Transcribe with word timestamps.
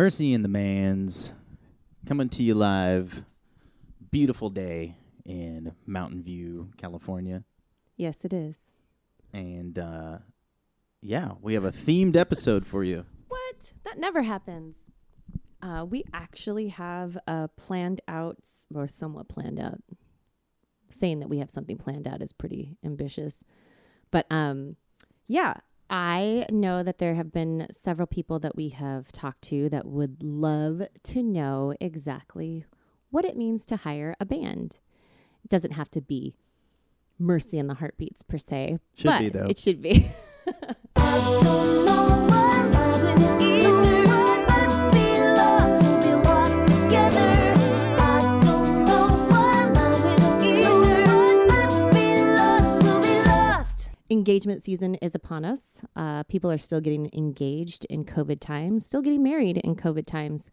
Mercy 0.00 0.32
and 0.32 0.42
the 0.42 0.48
Manz 0.48 1.34
coming 2.06 2.30
to 2.30 2.42
you 2.42 2.54
live. 2.54 3.22
Beautiful 4.10 4.48
day 4.48 4.96
in 5.26 5.74
Mountain 5.84 6.22
View, 6.22 6.70
California. 6.78 7.44
Yes, 7.98 8.24
it 8.24 8.32
is. 8.32 8.56
And 9.34 9.78
uh, 9.78 10.20
yeah, 11.02 11.32
we 11.42 11.52
have 11.52 11.64
a 11.66 11.70
themed 11.70 12.16
episode 12.16 12.64
for 12.64 12.82
you. 12.82 13.04
What? 13.28 13.74
That 13.84 13.98
never 13.98 14.22
happens. 14.22 14.76
Uh, 15.60 15.84
we 15.86 16.04
actually 16.14 16.68
have 16.68 17.18
a 17.26 17.50
planned 17.58 18.00
out, 18.08 18.48
or 18.74 18.86
somewhat 18.86 19.28
planned 19.28 19.60
out. 19.60 19.82
Saying 20.88 21.20
that 21.20 21.28
we 21.28 21.40
have 21.40 21.50
something 21.50 21.76
planned 21.76 22.08
out 22.08 22.22
is 22.22 22.32
pretty 22.32 22.78
ambitious. 22.82 23.44
But 24.10 24.24
um, 24.30 24.76
yeah, 25.28 25.56
I 25.90 26.46
know 26.50 26.84
that 26.84 26.98
there 26.98 27.16
have 27.16 27.32
been 27.32 27.66
several 27.72 28.06
people 28.06 28.38
that 28.38 28.54
we 28.54 28.68
have 28.68 29.10
talked 29.10 29.42
to 29.48 29.68
that 29.70 29.86
would 29.86 30.22
love 30.22 30.82
to 31.02 31.22
know 31.22 31.74
exactly 31.80 32.64
what 33.10 33.24
it 33.24 33.36
means 33.36 33.66
to 33.66 33.76
hire 33.76 34.14
a 34.20 34.24
band. 34.24 34.78
It 35.42 35.50
doesn't 35.50 35.72
have 35.72 35.90
to 35.90 36.00
be 36.00 36.36
Mercy 37.18 37.58
and 37.58 37.68
the 37.68 37.74
Heartbeats 37.74 38.22
per 38.22 38.38
se. 38.38 38.78
Should 38.94 39.06
but 39.06 39.18
be, 39.18 39.28
though. 39.30 39.46
It 39.46 39.58
should 39.58 39.82
be. 39.82 40.06
Engagement 54.30 54.62
season 54.62 54.94
is 54.94 55.16
upon 55.16 55.44
us. 55.44 55.82
Uh, 55.96 56.22
people 56.22 56.52
are 56.52 56.58
still 56.58 56.80
getting 56.80 57.10
engaged 57.12 57.84
in 57.86 58.04
COVID 58.04 58.38
times, 58.38 58.86
still 58.86 59.02
getting 59.02 59.24
married 59.24 59.56
in 59.56 59.74
COVID 59.74 60.06
times. 60.06 60.52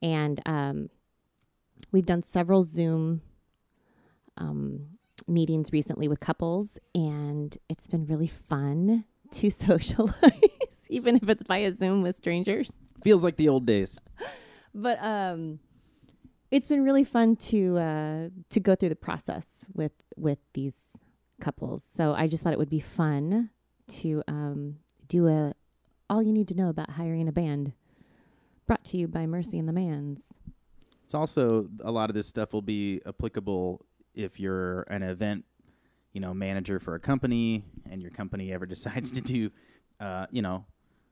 And 0.00 0.40
um, 0.46 0.90
we've 1.90 2.06
done 2.06 2.22
several 2.22 2.62
Zoom 2.62 3.22
um, 4.36 4.90
meetings 5.26 5.72
recently 5.72 6.06
with 6.06 6.20
couples, 6.20 6.78
and 6.94 7.58
it's 7.68 7.88
been 7.88 8.06
really 8.06 8.28
fun 8.28 9.04
to 9.32 9.50
socialize, 9.50 10.86
even 10.88 11.16
if 11.16 11.28
it's 11.28 11.42
via 11.42 11.74
Zoom 11.74 12.02
with 12.02 12.14
strangers. 12.14 12.78
Feels 13.02 13.24
like 13.24 13.34
the 13.34 13.48
old 13.48 13.66
days. 13.66 13.98
But 14.72 15.02
um, 15.02 15.58
it's 16.52 16.68
been 16.68 16.84
really 16.84 17.02
fun 17.02 17.34
to 17.34 17.76
uh, 17.76 18.28
to 18.50 18.60
go 18.60 18.76
through 18.76 18.90
the 18.90 18.94
process 18.94 19.66
with 19.74 19.90
with 20.16 20.38
these 20.54 21.02
couples. 21.40 21.84
So 21.84 22.14
I 22.14 22.26
just 22.26 22.42
thought 22.42 22.52
it 22.52 22.58
would 22.58 22.70
be 22.70 22.80
fun 22.80 23.50
to 23.88 24.22
um, 24.26 24.76
do 25.08 25.28
a 25.28 25.54
all 26.08 26.22
you 26.22 26.32
need 26.32 26.48
to 26.48 26.54
know 26.54 26.68
about 26.68 26.90
hiring 26.90 27.28
a 27.28 27.32
band. 27.32 27.72
Brought 28.66 28.84
to 28.86 28.96
you 28.96 29.08
by 29.08 29.26
Mercy 29.26 29.58
and 29.58 29.68
the 29.68 29.72
Manz. 29.72 30.32
It's 31.04 31.14
also 31.14 31.68
a 31.82 31.90
lot 31.90 32.10
of 32.10 32.14
this 32.14 32.26
stuff 32.26 32.52
will 32.52 32.62
be 32.62 33.00
applicable 33.06 33.84
if 34.14 34.40
you're 34.40 34.82
an 34.82 35.02
event, 35.02 35.44
you 36.12 36.20
know, 36.20 36.34
manager 36.34 36.80
for 36.80 36.94
a 36.94 37.00
company, 37.00 37.64
and 37.88 38.02
your 38.02 38.10
company 38.10 38.52
ever 38.52 38.66
decides 38.74 39.12
to 39.12 39.20
do, 39.20 39.50
uh, 40.00 40.26
you 40.30 40.42
know, 40.42 40.64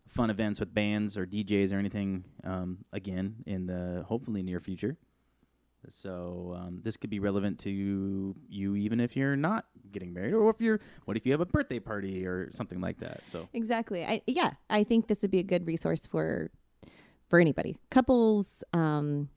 fun 0.09 0.31
events 0.31 0.59
with 0.59 0.75
bands 0.75 1.17
or 1.17 1.27
DJs 1.27 1.73
or 1.73 1.79
anything. 1.79 2.25
Um, 2.43 2.79
again, 2.93 3.37
in 3.47 3.67
the 3.67 4.05
hopefully 4.09 4.43
near 4.43 4.61
future. 4.61 4.97
So 5.89 6.57
um, 6.59 6.81
this 6.83 6.97
could 6.97 7.11
be 7.11 7.19
relevant 7.19 7.59
to 7.61 7.71
you, 7.71 8.77
even 8.77 9.01
if 9.01 9.17
you're 9.17 9.37
not 9.37 9.67
getting 9.93 10.13
married, 10.13 10.35
or 10.35 10.51
if 10.51 10.61
you're. 10.61 10.81
What 11.05 11.17
if 11.17 11.27
you 11.27 11.33
have 11.33 11.41
a 11.41 11.47
birthday 11.47 11.79
party 11.79 12.27
or 12.27 12.51
something 12.53 12.81
like 12.81 12.99
that? 13.01 13.23
So 13.27 13.49
Exactly. 13.53 14.05
I 14.05 14.23
yeah, 14.27 14.53
I 14.71 14.85
think 14.85 15.09
this 15.09 15.23
would 15.23 15.31
be 15.31 15.39
a 15.39 15.45
good 15.45 15.67
resource 15.67 16.07
for 16.07 16.51
for 17.29 17.39
anybody. 17.39 17.77
Couples, 17.91 18.63
um, 18.73 19.29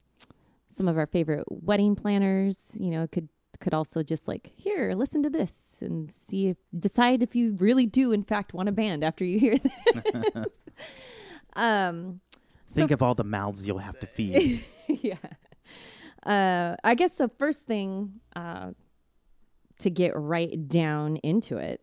some 0.68 0.88
of 0.88 0.98
our 0.98 1.06
favorite 1.06 1.44
wedding 1.48 1.96
planners, 1.96 2.76
you 2.80 2.90
know, 2.90 3.06
could 3.06 3.28
could 3.60 3.74
also 3.74 4.02
just 4.02 4.28
like 4.28 4.52
here, 4.56 4.94
listen 4.94 5.22
to 5.22 5.30
this 5.30 5.82
and 5.82 6.12
see 6.12 6.48
if 6.48 6.56
decide 6.78 7.22
if 7.22 7.34
you 7.34 7.56
really 7.58 7.86
do 7.86 8.12
in 8.12 8.22
fact 8.22 8.54
want 8.54 8.68
a 8.68 8.72
band 8.72 9.02
after 9.02 9.24
you 9.24 9.38
hear 9.38 9.58
this. 10.34 10.64
um 11.54 12.20
think 12.68 12.90
of 12.90 13.02
all 13.02 13.14
the 13.14 13.24
mouths 13.24 13.66
you'll 13.66 13.78
have 13.78 13.98
to 14.00 14.06
feed. 14.06 14.64
yeah. 14.86 15.16
Uh, 16.28 16.76
I 16.84 16.94
guess 16.94 17.16
the 17.16 17.28
first 17.28 17.66
thing 17.66 18.20
uh, 18.36 18.72
to 19.78 19.90
get 19.90 20.12
right 20.14 20.68
down 20.68 21.16
into 21.16 21.56
it 21.56 21.80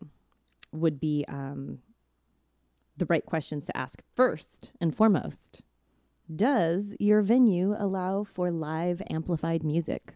would 0.72 1.00
be 1.00 1.25
um, 1.28 1.79
the 2.95 3.06
right 3.07 3.25
questions 3.25 3.66
to 3.66 3.75
ask 3.75 4.01
first 4.16 4.72
and 4.79 4.95
foremost. 4.95 5.61
Does 6.33 6.95
your 7.00 7.22
venue 7.22 7.75
allow 7.78 8.23
for 8.23 8.51
live 8.51 9.01
amplified 9.09 9.63
music? 9.63 10.13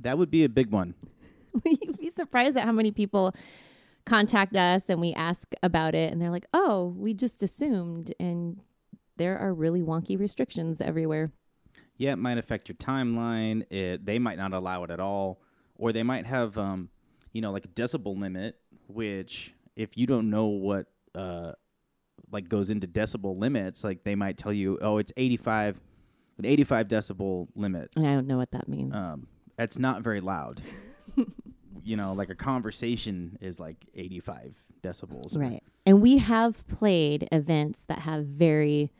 that 0.00 0.18
would 0.18 0.30
be 0.30 0.44
a 0.44 0.48
big 0.48 0.70
one. 0.70 0.94
You'd 1.64 1.98
be 1.98 2.10
surprised 2.10 2.56
at 2.56 2.64
how 2.64 2.72
many 2.72 2.90
people 2.90 3.34
contact 4.04 4.54
us 4.56 4.88
and 4.88 5.00
we 5.00 5.12
ask 5.14 5.54
about 5.62 5.94
it, 5.94 6.12
and 6.12 6.20
they're 6.20 6.30
like, 6.30 6.46
oh, 6.52 6.94
we 6.96 7.14
just 7.14 7.42
assumed. 7.42 8.14
And 8.20 8.60
there 9.16 9.38
are 9.38 9.54
really 9.54 9.82
wonky 9.82 10.18
restrictions 10.18 10.80
everywhere. 10.80 11.30
Yeah, 11.96 12.12
it 12.12 12.16
might 12.16 12.38
affect 12.38 12.68
your 12.68 12.76
timeline. 12.76 13.70
It, 13.70 14.04
they 14.04 14.18
might 14.18 14.38
not 14.38 14.52
allow 14.52 14.84
it 14.84 14.90
at 14.90 15.00
all, 15.00 15.40
or 15.76 15.92
they 15.92 16.02
might 16.02 16.26
have, 16.26 16.58
um, 16.58 16.90
you 17.32 17.40
know, 17.40 17.52
like 17.52 17.64
a 17.64 17.68
decibel 17.68 18.18
limit, 18.18 18.56
which 18.88 19.54
if 19.76 19.96
you 19.96 20.06
don't 20.06 20.30
know 20.30 20.46
what 20.46 20.86
uh, 21.14 21.52
like 22.30 22.48
goes 22.48 22.70
into 22.70 22.86
decibel 22.86 23.38
limits, 23.38 23.84
like 23.84 24.04
they 24.04 24.14
might 24.14 24.36
tell 24.36 24.52
you, 24.52 24.78
oh, 24.82 24.98
it's 24.98 25.12
85, 25.16 25.80
an 26.38 26.44
85 26.44 26.88
decibel 26.88 27.48
limit. 27.54 27.90
And 27.96 28.06
I 28.06 28.14
don't 28.14 28.26
know 28.26 28.36
what 28.36 28.50
that 28.52 28.68
means. 28.68 28.94
Um, 28.94 29.28
that's 29.56 29.78
not 29.78 30.02
very 30.02 30.20
loud. 30.20 30.60
you 31.82 31.96
know, 31.96 32.12
like 32.12 32.30
a 32.30 32.34
conversation 32.34 33.38
is 33.40 33.58
like 33.58 33.86
85 33.94 34.56
decibels. 34.82 35.36
Right. 35.38 35.62
And 35.84 36.02
we 36.02 36.18
have 36.18 36.66
played 36.66 37.28
events 37.32 37.84
that 37.88 38.00
have 38.00 38.26
very 38.26 38.92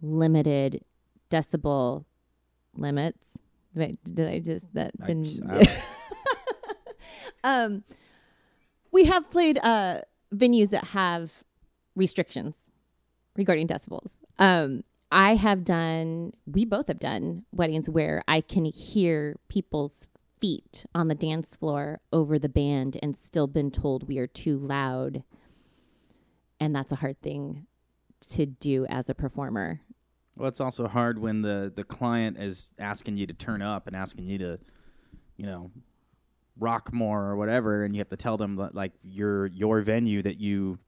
limited 0.00 0.84
decibel 1.30 2.04
limits. 2.76 3.36
Wait, 3.74 3.96
did 4.04 4.28
I 4.28 4.38
just 4.38 4.72
that 4.74 4.92
I- 5.00 5.06
didn't 5.06 5.40
I- 5.48 5.82
um 7.44 7.84
we 8.92 9.04
have 9.04 9.30
played 9.30 9.58
uh 9.58 10.02
venues 10.34 10.70
that 10.70 10.84
have 10.88 11.32
restrictions 11.96 12.70
regarding 13.36 13.66
decibels. 13.68 14.20
Um 14.38 14.84
I 15.10 15.34
have 15.34 15.64
done 15.64 16.32
we 16.46 16.64
both 16.64 16.88
have 16.88 16.98
done 16.98 17.44
weddings 17.52 17.88
where 17.90 18.22
I 18.28 18.40
can 18.40 18.64
hear 18.64 19.36
people's 19.48 20.06
feet 20.40 20.86
on 20.94 21.08
the 21.08 21.14
dance 21.14 21.54
floor 21.54 22.00
over 22.12 22.38
the 22.38 22.48
band 22.48 22.98
and 23.02 23.14
still 23.16 23.46
been 23.46 23.70
told 23.70 24.08
we 24.08 24.18
are 24.18 24.26
too 24.26 24.58
loud. 24.58 25.22
And 26.58 26.74
that's 26.74 26.92
a 26.92 26.96
hard 26.96 27.20
thing 27.22 27.66
to 28.32 28.46
do 28.46 28.86
as 28.86 29.08
a 29.10 29.14
performer. 29.14 29.80
Well, 30.36 30.48
it's 30.48 30.60
also 30.60 30.88
hard 30.88 31.18
when 31.18 31.42
the 31.42 31.72
the 31.74 31.84
client 31.84 32.38
is 32.38 32.72
asking 32.78 33.16
you 33.16 33.26
to 33.26 33.34
turn 33.34 33.62
up 33.62 33.86
and 33.86 33.94
asking 33.94 34.26
you 34.26 34.38
to, 34.38 34.58
you 35.36 35.46
know, 35.46 35.70
rock 36.58 36.92
more 36.92 37.24
or 37.24 37.36
whatever, 37.36 37.84
and 37.84 37.94
you 37.94 38.00
have 38.00 38.08
to 38.08 38.16
tell 38.16 38.36
them 38.36 38.56
that, 38.56 38.74
like 38.74 38.92
your 39.02 39.46
your 39.46 39.82
venue 39.82 40.22
that 40.22 40.40
you, 40.40 40.78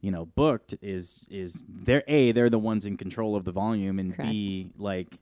you 0.00 0.10
know, 0.10 0.26
booked 0.26 0.74
is 0.80 1.24
is 1.30 1.64
they're 1.68 2.04
a 2.08 2.32
they're 2.32 2.50
the 2.50 2.58
ones 2.58 2.86
in 2.86 2.96
control 2.96 3.36
of 3.36 3.44
the 3.44 3.52
volume, 3.52 3.98
and 3.98 4.16
b 4.16 4.72
like 4.78 5.18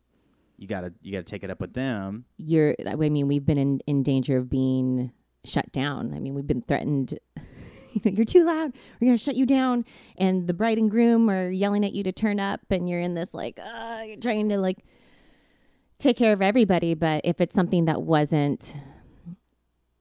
you 0.56 0.66
gotta 0.66 0.92
you 1.02 1.12
gotta 1.12 1.24
take 1.24 1.42
it 1.42 1.50
up 1.50 1.60
with 1.60 1.72
them. 1.72 2.24
you're 2.36 2.74
I 2.86 2.94
mean 2.94 3.26
we've 3.28 3.46
been 3.46 3.58
in, 3.58 3.80
in 3.86 4.02
danger 4.02 4.36
of 4.36 4.48
being 4.48 5.12
shut 5.44 5.70
down. 5.72 6.12
I 6.14 6.20
mean 6.20 6.34
we've 6.34 6.46
been 6.46 6.62
threatened 6.62 7.18
you 7.92 8.00
know, 8.04 8.10
you're 8.16 8.24
too 8.24 8.44
loud. 8.44 8.72
We're 9.00 9.06
going 9.06 9.18
to 9.18 9.22
shut 9.22 9.36
you 9.36 9.46
down 9.46 9.84
and 10.16 10.46
the 10.46 10.54
bride 10.54 10.78
and 10.78 10.90
groom 10.90 11.30
are 11.30 11.50
yelling 11.50 11.84
at 11.84 11.92
you 11.92 12.02
to 12.04 12.12
turn 12.12 12.40
up 12.40 12.60
and 12.70 12.88
you're 12.88 13.00
in 13.00 13.14
this 13.14 13.34
like 13.34 13.58
uh 13.58 14.02
you're 14.06 14.16
trying 14.16 14.48
to 14.48 14.58
like 14.58 14.78
take 15.98 16.16
care 16.16 16.32
of 16.32 16.40
everybody, 16.40 16.94
but 16.94 17.22
if 17.24 17.40
it's 17.40 17.54
something 17.54 17.84
that 17.86 18.02
wasn't 18.02 18.76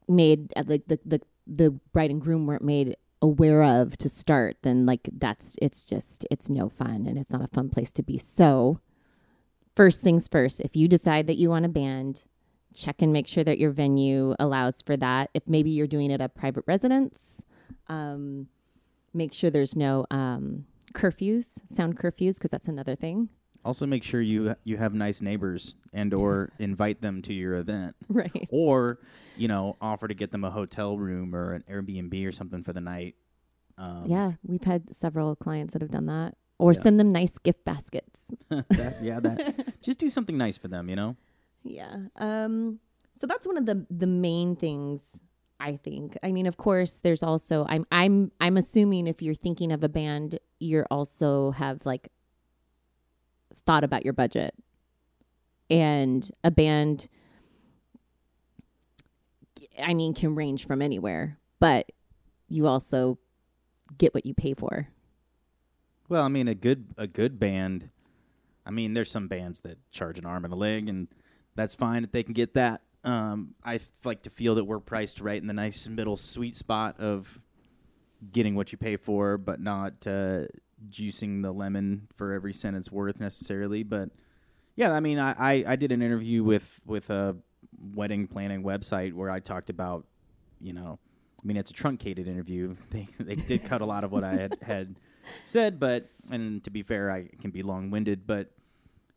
made 0.07 0.53
uh, 0.55 0.63
like 0.65 0.87
the 0.87 0.99
the 1.05 1.21
the 1.45 1.71
bride 1.91 2.11
and 2.11 2.21
groom 2.21 2.45
weren't 2.45 2.63
made 2.63 2.95
aware 3.21 3.63
of 3.63 3.97
to 3.97 4.09
start, 4.09 4.57
then 4.61 4.85
like 4.85 5.09
that's 5.11 5.55
it's 5.61 5.83
just 5.83 6.25
it's 6.29 6.49
no 6.49 6.69
fun 6.69 7.05
and 7.07 7.17
it's 7.17 7.31
not 7.31 7.43
a 7.43 7.47
fun 7.47 7.69
place 7.69 7.91
to 7.93 8.03
be. 8.03 8.17
So, 8.17 8.79
first 9.75 10.01
things 10.01 10.27
first, 10.27 10.61
if 10.61 10.75
you 10.75 10.87
decide 10.87 11.27
that 11.27 11.37
you 11.37 11.49
want 11.49 11.65
a 11.65 11.69
band, 11.69 12.25
check 12.73 13.01
and 13.01 13.11
make 13.11 13.27
sure 13.27 13.43
that 13.43 13.57
your 13.57 13.71
venue 13.71 14.35
allows 14.39 14.81
for 14.81 14.95
that. 14.97 15.29
If 15.33 15.47
maybe 15.47 15.71
you're 15.71 15.87
doing 15.87 16.11
it 16.11 16.15
at 16.15 16.21
a 16.21 16.29
private 16.29 16.63
residence, 16.67 17.43
um, 17.89 18.47
make 19.13 19.33
sure 19.33 19.49
there's 19.49 19.75
no 19.75 20.05
um, 20.11 20.65
curfews, 20.93 21.59
sound 21.69 21.97
curfews, 21.97 22.35
because 22.35 22.49
that's 22.51 22.67
another 22.67 22.95
thing. 22.95 23.29
Also, 23.65 23.85
make 23.85 24.03
sure 24.03 24.21
you 24.21 24.55
you 24.63 24.77
have 24.77 24.93
nice 24.93 25.21
neighbors 25.21 25.75
and 25.91 26.13
or 26.13 26.51
invite 26.59 27.01
them 27.01 27.21
to 27.23 27.33
your 27.33 27.55
event, 27.55 27.95
Right. 28.07 28.47
or 28.49 28.99
you 29.35 29.47
know 29.47 29.75
offer 29.81 30.07
to 30.07 30.13
get 30.13 30.31
them 30.31 30.43
a 30.45 30.51
hotel 30.51 30.97
room 30.97 31.35
or 31.35 31.53
an 31.53 31.63
Airbnb 31.69 32.25
or 32.27 32.31
something 32.31 32.63
for 32.63 32.71
the 32.73 32.81
night. 32.81 33.15
Um, 33.77 34.05
Yeah, 34.07 34.33
we've 34.43 34.63
had 34.63 34.93
several 34.95 35.35
clients 35.35 35.73
that 35.73 35.81
have 35.81 35.91
done 35.91 36.05
that. 36.07 36.35
or 36.59 36.71
Yeah. 36.73 36.81
send 36.81 36.99
them 36.99 37.09
nice 37.11 37.37
gift 37.37 37.63
baskets. 37.65 38.25
that, 38.49 38.95
yeah, 39.01 39.19
that 39.19 39.81
just 39.81 39.99
do 39.99 40.09
something 40.09 40.37
nice 40.37 40.57
for 40.57 40.67
them, 40.69 40.89
you 40.89 40.95
know. 40.95 41.15
Yeah. 41.63 42.07
Um 42.15 42.79
so 43.19 43.27
that's 43.27 43.45
one 43.45 43.57
of 43.57 43.65
the 43.65 43.85
the 43.91 44.07
main 44.07 44.55
things 44.55 45.19
I 45.59 45.77
think. 45.77 46.17
I 46.21 46.31
mean, 46.31 46.45
of 46.45 46.57
course, 46.57 46.99
there's 46.99 47.23
also 47.23 47.65
I'm 47.67 47.85
I'm 47.91 48.31
I'm 48.39 48.57
assuming 48.57 49.07
if 49.07 49.21
you're 49.21 49.35
thinking 49.35 49.71
of 49.71 49.83
a 49.83 49.89
band, 49.89 50.39
you're 50.59 50.87
also 50.91 51.51
have 51.51 51.85
like 51.85 52.09
thought 53.65 53.83
about 53.83 54.03
your 54.03 54.13
budget. 54.13 54.53
And 55.69 56.29
a 56.43 56.51
band 56.51 57.09
I 59.81 59.93
mean 59.93 60.13
can 60.13 60.35
range 60.35 60.65
from 60.65 60.81
anywhere, 60.81 61.39
but 61.59 61.91
you 62.49 62.67
also 62.67 63.17
get 63.97 64.13
what 64.13 64.25
you 64.25 64.33
pay 64.33 64.53
for. 64.53 64.87
Well, 66.09 66.23
I 66.23 66.27
mean, 66.29 66.47
a 66.47 66.55
good 66.55 66.93
a 66.97 67.07
good 67.07 67.39
band. 67.39 67.89
I 68.65 68.71
mean, 68.71 68.93
there's 68.93 69.11
some 69.11 69.27
bands 69.27 69.61
that 69.61 69.77
charge 69.91 70.19
an 70.19 70.25
arm 70.25 70.45
and 70.45 70.53
a 70.53 70.57
leg, 70.57 70.89
and 70.89 71.07
that's 71.55 71.75
fine 71.75 72.03
if 72.03 72.11
they 72.11 72.23
can 72.23 72.33
get 72.33 72.53
that. 72.53 72.81
Um, 73.07 73.55
I 73.63 73.75
f- 73.75 73.87
like 74.03 74.23
to 74.23 74.29
feel 74.29 74.55
that 74.55 74.65
we're 74.65 74.81
priced 74.81 75.21
right 75.21 75.39
in 75.39 75.47
the 75.47 75.53
nice 75.53 75.87
middle 75.87 76.17
sweet 76.17 76.57
spot 76.57 76.99
of 76.99 77.41
getting 78.33 78.53
what 78.53 78.73
you 78.73 78.77
pay 78.77 78.97
for, 78.97 79.37
but 79.37 79.61
not 79.61 80.05
uh, 80.05 80.41
juicing 80.89 81.41
the 81.41 81.53
lemon 81.53 82.07
for 82.13 82.33
every 82.33 82.51
cent 82.51 82.75
it's 82.75 82.91
worth 82.91 83.21
necessarily. 83.21 83.83
But 83.83 84.09
yeah, 84.75 84.91
I 84.91 84.99
mean, 84.99 85.19
I, 85.19 85.31
I, 85.37 85.63
I 85.65 85.75
did 85.77 85.93
an 85.93 86.01
interview 86.01 86.43
with 86.43 86.81
with 86.85 87.09
a 87.09 87.37
wedding 87.79 88.27
planning 88.27 88.61
website 88.61 89.13
where 89.13 89.29
I 89.29 89.39
talked 89.39 89.69
about, 89.69 90.05
you 90.59 90.73
know, 90.73 90.99
I 91.41 91.47
mean, 91.47 91.55
it's 91.55 91.71
a 91.71 91.73
truncated 91.73 92.27
interview. 92.27 92.75
They 92.89 93.07
they 93.19 93.35
did 93.35 93.63
cut 93.63 93.79
a 93.79 93.85
lot 93.85 94.03
of 94.03 94.11
what 94.11 94.25
I 94.25 94.33
had 94.33 94.57
had 94.61 94.95
said, 95.45 95.79
but 95.79 96.07
and 96.29 96.61
to 96.65 96.71
be 96.71 96.83
fair, 96.83 97.09
I 97.09 97.29
can 97.39 97.51
be 97.51 97.63
long 97.63 97.89
winded, 97.89 98.27
but 98.27 98.51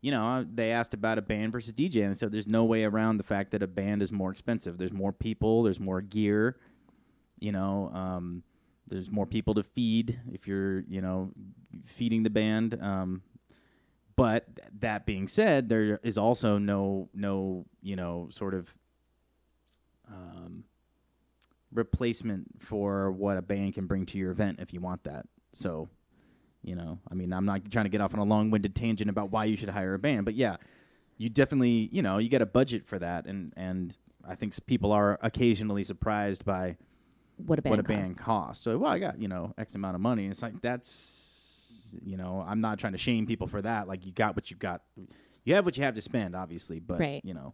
you 0.01 0.11
know, 0.11 0.45
they 0.51 0.71
asked 0.71 0.93
about 0.93 1.17
a 1.17 1.21
band 1.21 1.51
versus 1.51 1.73
DJ, 1.73 2.05
and 2.05 2.17
so 2.17 2.27
there's 2.27 2.47
no 2.47 2.65
way 2.65 2.83
around 2.83 3.17
the 3.17 3.23
fact 3.23 3.51
that 3.51 3.61
a 3.61 3.67
band 3.67 4.01
is 4.01 4.11
more 4.11 4.31
expensive. 4.31 4.77
There's 4.77 4.91
more 4.93 5.13
people, 5.13 5.63
there's 5.63 5.79
more 5.79 6.01
gear, 6.01 6.57
you 7.39 7.51
know, 7.51 7.91
um, 7.93 8.43
there's 8.87 9.11
more 9.11 9.25
people 9.25 9.53
to 9.53 9.63
feed 9.63 10.19
if 10.31 10.47
you're, 10.47 10.81
you 10.81 11.01
know, 11.01 11.31
feeding 11.85 12.23
the 12.23 12.29
band. 12.29 12.81
Um, 12.81 13.21
but 14.15 14.55
th- 14.55 14.67
that 14.79 15.05
being 15.05 15.27
said, 15.27 15.69
there 15.69 15.99
is 16.03 16.17
also 16.17 16.57
no 16.57 17.09
no 17.13 17.65
you 17.81 17.95
know 17.95 18.27
sort 18.29 18.53
of 18.53 18.77
um, 20.07 20.65
replacement 21.73 22.61
for 22.61 23.11
what 23.11 23.37
a 23.37 23.41
band 23.41 23.73
can 23.73 23.87
bring 23.87 24.05
to 24.07 24.17
your 24.17 24.31
event 24.31 24.59
if 24.59 24.73
you 24.73 24.81
want 24.81 25.03
that. 25.05 25.25
So, 25.53 25.89
you 26.63 26.75
know, 26.75 26.99
I 27.09 27.13
mean, 27.15 27.33
I'm 27.33 27.45
not 27.45 27.69
trying 27.71 27.85
to 27.85 27.89
get 27.89 28.01
off 28.01 28.13
on 28.13 28.19
a 28.19 28.23
long-winded 28.23 28.75
tangent 28.75 29.09
about 29.09 29.31
why 29.31 29.45
you 29.45 29.55
should 29.55 29.69
hire 29.69 29.93
a 29.93 29.99
band, 29.99 30.25
but 30.25 30.35
yeah, 30.35 30.57
you 31.17 31.29
definitely, 31.29 31.89
you 31.91 32.01
know, 32.01 32.17
you 32.17 32.29
get 32.29 32.41
a 32.41 32.45
budget 32.45 32.85
for 32.85 32.99
that, 32.99 33.25
and 33.25 33.53
and 33.55 33.97
I 34.27 34.35
think 34.35 34.53
people 34.67 34.91
are 34.91 35.17
occasionally 35.21 35.83
surprised 35.83 36.45
by 36.45 36.77
What 37.37 37.59
a 37.59 37.61
band 37.61 37.71
what 37.71 37.79
a 37.79 37.83
costs. 37.83 38.01
band 38.09 38.17
costs. 38.17 38.63
So, 38.63 38.77
well, 38.77 38.91
I 38.91 38.99
got 38.99 39.19
you 39.21 39.27
know 39.27 39.53
X 39.57 39.75
amount 39.75 39.95
of 39.95 40.01
money. 40.01 40.27
It's 40.27 40.41
like 40.41 40.61
that's 40.61 41.95
you 42.05 42.15
know, 42.17 42.43
I'm 42.47 42.59
not 42.61 42.79
trying 42.79 42.93
to 42.93 42.97
shame 42.97 43.25
people 43.27 43.47
for 43.47 43.61
that. 43.61 43.87
Like 43.87 44.05
you 44.05 44.11
got 44.13 44.35
what 44.35 44.49
you 44.49 44.55
got, 44.57 44.81
you 45.43 45.55
have 45.55 45.65
what 45.65 45.77
you 45.77 45.83
have 45.83 45.95
to 45.95 46.01
spend, 46.01 46.35
obviously. 46.35 46.79
But 46.79 46.99
Right. 46.99 47.21
you 47.25 47.33
know, 47.33 47.53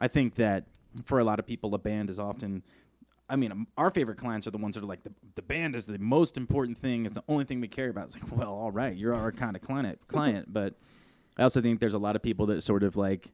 I 0.00 0.08
think 0.08 0.34
that 0.36 0.64
for 1.04 1.18
a 1.20 1.24
lot 1.24 1.38
of 1.38 1.46
people, 1.46 1.74
a 1.74 1.78
band 1.78 2.10
is 2.10 2.18
often. 2.18 2.62
I 3.30 3.36
mean, 3.36 3.52
um, 3.52 3.66
our 3.78 3.90
favorite 3.90 4.18
clients 4.18 4.46
are 4.46 4.50
the 4.50 4.58
ones 4.58 4.74
that 4.74 4.82
are 4.82 4.86
like 4.86 5.04
the 5.04 5.12
the 5.36 5.42
band 5.42 5.74
is 5.76 5.86
the 5.86 5.98
most 5.98 6.36
important 6.36 6.76
thing. 6.76 7.06
It's 7.06 7.14
the 7.14 7.24
only 7.28 7.44
thing 7.44 7.60
we 7.60 7.68
care 7.68 7.88
about. 7.88 8.06
It's 8.06 8.16
like, 8.20 8.36
well, 8.36 8.52
all 8.52 8.72
right, 8.72 8.94
you're 8.94 9.14
our 9.14 9.32
kind 9.32 9.56
of 9.56 9.62
client, 9.62 10.00
client. 10.08 10.52
But 10.52 10.74
I 11.38 11.44
also 11.44 11.60
think 11.62 11.80
there's 11.80 11.94
a 11.94 11.98
lot 11.98 12.16
of 12.16 12.22
people 12.22 12.46
that 12.46 12.62
sort 12.62 12.82
of 12.82 12.96
like 12.96 13.32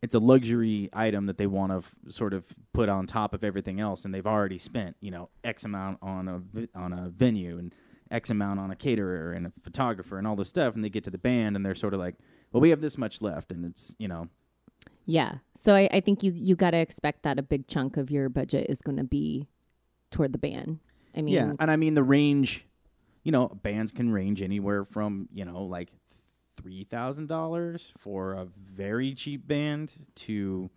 it's 0.00 0.14
a 0.14 0.18
luxury 0.18 0.88
item 0.92 1.26
that 1.26 1.38
they 1.38 1.46
want 1.46 1.72
to 1.72 1.78
f- 1.78 1.94
sort 2.08 2.32
of 2.32 2.46
put 2.72 2.88
on 2.88 3.06
top 3.06 3.34
of 3.34 3.44
everything 3.44 3.80
else, 3.80 4.04
and 4.04 4.14
they've 4.14 4.26
already 4.26 4.58
spent 4.58 4.96
you 5.00 5.10
know 5.10 5.28
X 5.44 5.64
amount 5.64 5.98
on 6.00 6.26
a 6.28 6.38
vi- 6.38 6.68
on 6.74 6.92
a 6.92 7.08
venue 7.08 7.58
and 7.58 7.74
X 8.10 8.30
amount 8.30 8.58
on 8.58 8.70
a 8.70 8.76
caterer 8.76 9.32
and 9.32 9.46
a 9.46 9.52
photographer 9.62 10.16
and 10.16 10.26
all 10.26 10.36
this 10.36 10.48
stuff, 10.48 10.74
and 10.74 10.82
they 10.82 10.88
get 10.88 11.04
to 11.04 11.10
the 11.10 11.18
band 11.18 11.54
and 11.56 11.66
they're 11.66 11.74
sort 11.74 11.92
of 11.92 12.00
like, 12.00 12.14
well, 12.52 12.60
we 12.60 12.70
have 12.70 12.80
this 12.80 12.96
much 12.96 13.20
left, 13.20 13.52
and 13.52 13.64
it's 13.64 13.94
you 13.98 14.08
know 14.08 14.28
Yeah. 15.08 15.36
So 15.54 15.74
I, 15.74 15.88
I 15.90 16.00
think 16.00 16.22
you 16.22 16.32
you 16.36 16.54
got 16.54 16.72
to 16.72 16.76
expect 16.76 17.22
that 17.22 17.38
a 17.38 17.42
big 17.42 17.66
chunk 17.66 17.96
of 17.96 18.10
your 18.10 18.28
budget 18.28 18.66
is 18.68 18.82
going 18.82 18.98
to 18.98 19.04
be 19.04 19.48
toward 20.10 20.34
the 20.34 20.38
band. 20.38 20.80
I 21.16 21.22
mean, 21.22 21.34
yeah, 21.34 21.52
and 21.58 21.70
I 21.70 21.76
mean 21.76 21.94
the 21.94 22.02
range, 22.02 22.66
you 23.24 23.32
know, 23.32 23.48
bands 23.48 23.90
can 23.90 24.12
range 24.12 24.42
anywhere 24.42 24.84
from 24.84 25.30
you 25.32 25.46
know 25.46 25.64
like 25.64 25.88
three 26.56 26.84
thousand 26.84 27.28
dollars 27.28 27.90
for 27.96 28.34
a 28.34 28.44
very 28.44 29.14
cheap 29.14 29.48
band 29.48 29.92
to 30.14 30.68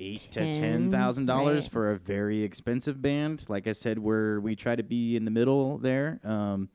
eight 0.00 0.28
to 0.32 0.52
ten 0.52 0.90
thousand 0.90 1.26
dollars 1.26 1.66
right. 1.66 1.72
for 1.72 1.92
a 1.92 1.96
very 1.96 2.42
expensive 2.42 3.00
band. 3.00 3.48
Like 3.48 3.68
I 3.68 3.72
said, 3.72 4.00
where 4.00 4.40
we 4.40 4.56
try 4.56 4.74
to 4.74 4.82
be 4.82 5.14
in 5.14 5.24
the 5.24 5.30
middle 5.30 5.78
there. 5.78 6.18
Um, 6.24 6.70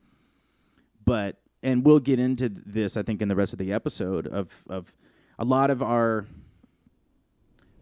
but 1.04 1.42
and 1.62 1.84
we'll 1.84 2.00
get 2.00 2.18
into 2.18 2.48
this, 2.48 2.96
I 2.96 3.02
think, 3.02 3.20
in 3.20 3.28
the 3.28 3.36
rest 3.36 3.52
of 3.52 3.58
the 3.58 3.70
episode 3.70 4.26
of 4.26 4.64
of 4.66 4.94
a 5.38 5.44
lot 5.44 5.70
of 5.70 5.82
our 5.82 6.26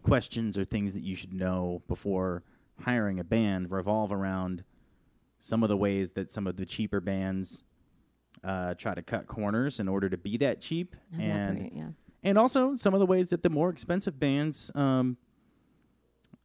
questions 0.03 0.57
or 0.57 0.63
things 0.63 0.93
that 0.93 1.03
you 1.03 1.15
should 1.15 1.33
know 1.33 1.81
before 1.87 2.43
hiring 2.81 3.19
a 3.19 3.23
band 3.23 3.69
revolve 3.71 4.11
around 4.11 4.63
some 5.39 5.63
of 5.63 5.69
the 5.69 5.77
ways 5.77 6.11
that 6.11 6.31
some 6.31 6.47
of 6.47 6.55
the 6.57 6.65
cheaper 6.65 6.99
bands 6.99 7.63
uh, 8.43 8.73
try 8.75 8.93
to 8.93 9.01
cut 9.01 9.27
corners 9.27 9.79
in 9.79 9.87
order 9.87 10.09
to 10.09 10.17
be 10.17 10.37
that 10.37 10.61
cheap, 10.61 10.95
and 11.13 11.21
and 11.21 11.57
operate, 11.57 11.73
yeah. 11.75 11.87
and 12.23 12.37
also 12.37 12.75
some 12.75 12.93
of 12.93 12.99
the 12.99 13.05
ways 13.05 13.29
that 13.29 13.43
the 13.43 13.49
more 13.49 13.69
expensive 13.69 14.19
bands, 14.19 14.71
um, 14.73 15.17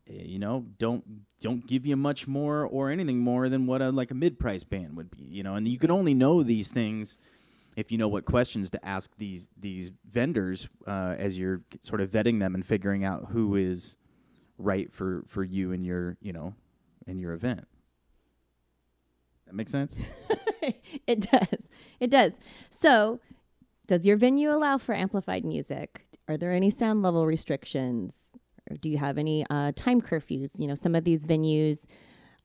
eh, 0.09 0.23
you 0.25 0.38
know, 0.38 0.67
don't 0.79 1.05
don't 1.41 1.67
give 1.67 1.87
you 1.87 1.97
much 1.97 2.26
more 2.26 2.64
or 2.64 2.91
anything 2.91 3.19
more 3.19 3.49
than 3.49 3.67
what 3.67 3.81
a 3.81 3.91
like 3.91 4.11
a 4.11 4.14
mid 4.14 4.38
price 4.38 4.64
band 4.64 4.97
would 4.97 5.11
be. 5.11 5.23
You 5.23 5.43
know, 5.43 5.55
and 5.55 5.67
you 5.69 5.79
can 5.79 5.91
only 5.91 6.14
know 6.14 6.43
these 6.43 6.70
things 6.70 7.17
if 7.76 7.93
you 7.93 7.99
know 7.99 8.08
what 8.08 8.25
questions 8.25 8.70
to 8.70 8.84
ask 8.84 9.11
these 9.19 9.50
these 9.56 9.93
vendors 10.11 10.69
uh, 10.87 11.14
as 11.19 11.38
you're 11.38 11.61
sort 11.81 12.00
of 12.00 12.11
vetting 12.11 12.40
them 12.40 12.55
and 12.55 12.64
figuring 12.64 13.05
out 13.05 13.26
who 13.31 13.55
is 13.55 13.96
right 14.58 14.93
for 14.93 15.23
for 15.28 15.44
you 15.44 15.73
and 15.73 15.84
your 15.84 16.17
you 16.20 16.32
know 16.32 16.55
and 17.06 17.20
your 17.20 17.32
event. 17.32 17.69
That 19.46 19.55
makes 19.55 19.70
sense. 19.70 19.99
it 21.06 21.20
does. 21.31 21.69
It 22.00 22.11
does. 22.11 22.32
So, 22.69 23.20
does 23.87 24.05
your 24.05 24.17
venue 24.17 24.50
allow 24.50 24.78
for 24.78 24.94
amplified 24.94 25.44
music? 25.44 26.06
Are 26.26 26.37
there 26.37 26.52
any 26.52 26.70
sound 26.70 27.02
level 27.02 27.26
restrictions? 27.26 28.33
Or 28.68 28.76
do 28.76 28.90
you 28.90 28.99
have 28.99 29.16
any 29.18 29.47
uh, 29.49 29.71
time 29.76 30.00
curfews? 30.00 30.59
You 30.59 30.66
know, 30.66 30.75
some 30.75 30.97
of 30.97 31.04
these 31.04 31.25
venues, 31.25 31.87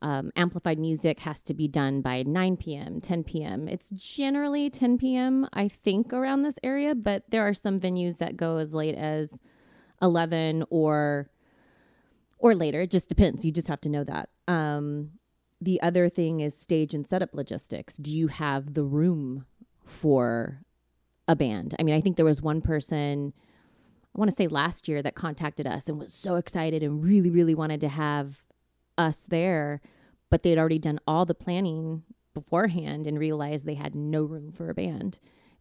um, 0.01 0.31
amplified 0.35 0.79
music 0.79 1.19
has 1.19 1.41
to 1.43 1.53
be 1.53 1.67
done 1.67 2.01
by 2.01 2.23
9 2.23 2.57
p.m., 2.57 3.01
10 3.01 3.23
p.m. 3.23 3.67
It's 3.67 3.89
generally 3.91 4.69
10 4.69 4.97
p.m., 4.97 5.47
I 5.53 5.67
think, 5.67 6.11
around 6.11 6.41
this 6.41 6.57
area, 6.63 6.95
but 6.95 7.23
there 7.29 7.47
are 7.47 7.53
some 7.53 7.79
venues 7.79 8.17
that 8.17 8.35
go 8.35 8.57
as 8.57 8.73
late 8.73 8.95
as 8.95 9.39
11 10.01 10.65
or 10.69 11.29
or 12.39 12.55
later. 12.55 12.81
It 12.81 12.89
just 12.89 13.07
depends. 13.07 13.45
You 13.45 13.51
just 13.51 13.67
have 13.67 13.81
to 13.81 13.89
know 13.89 14.03
that. 14.03 14.29
Um, 14.47 15.11
the 15.61 15.79
other 15.81 16.09
thing 16.09 16.39
is 16.39 16.57
stage 16.57 16.95
and 16.95 17.05
setup 17.05 17.35
logistics. 17.35 17.97
Do 17.97 18.15
you 18.15 18.27
have 18.27 18.73
the 18.73 18.83
room 18.83 19.45
for 19.85 20.63
a 21.27 21.35
band? 21.35 21.75
I 21.79 21.83
mean, 21.83 21.93
I 21.93 22.01
think 22.01 22.17
there 22.17 22.25
was 22.25 22.41
one 22.41 22.61
person, 22.61 23.33
I 24.15 24.19
want 24.19 24.31
to 24.31 24.35
say 24.35 24.47
last 24.47 24.87
year, 24.87 25.03
that 25.03 25.13
contacted 25.13 25.67
us 25.67 25.87
and 25.87 25.99
was 25.99 26.11
so 26.11 26.35
excited 26.35 26.81
and 26.81 27.03
really, 27.03 27.29
really 27.29 27.53
wanted 27.53 27.79
to 27.81 27.89
have 27.89 28.41
us 29.01 29.25
there, 29.25 29.81
but 30.29 30.43
they'd 30.43 30.57
already 30.57 30.79
done 30.79 30.99
all 31.07 31.25
the 31.25 31.35
planning 31.35 32.03
beforehand 32.33 33.07
and 33.07 33.19
realized 33.19 33.65
they 33.65 33.73
had 33.73 33.95
no 33.95 34.23
room 34.23 34.51
for 34.51 34.69
a 34.69 34.73
band. 34.73 35.19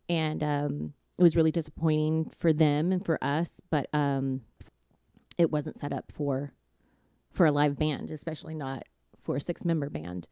And 0.08 0.42
um, 0.42 0.94
it 1.18 1.22
was 1.22 1.36
really 1.36 1.50
disappointing 1.50 2.30
for 2.38 2.52
them 2.52 2.92
and 2.92 3.04
for 3.04 3.22
us, 3.22 3.60
but 3.70 3.88
um, 3.92 4.42
it 5.38 5.50
wasn't 5.50 5.76
set 5.76 5.92
up 5.92 6.12
for 6.12 6.52
for 7.32 7.46
a 7.46 7.52
live 7.52 7.78
band, 7.78 8.10
especially 8.10 8.54
not 8.54 8.82
for 9.22 9.36
a 9.36 9.40
six 9.40 9.64
member 9.64 9.88
band. 9.88 10.26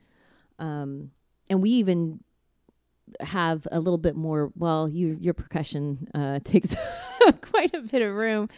Um, 0.58 1.12
and 1.48 1.62
we 1.62 1.70
even 1.70 2.20
have 3.20 3.66
a 3.70 3.80
little 3.80 3.98
bit 3.98 4.16
more, 4.16 4.50
well, 4.56 4.88
you, 4.88 5.16
your 5.20 5.34
percussion 5.34 6.08
uh, 6.14 6.40
takes 6.44 6.74
quite 7.40 7.74
a 7.74 7.80
bit 7.80 8.02
of 8.02 8.14
room, 8.14 8.48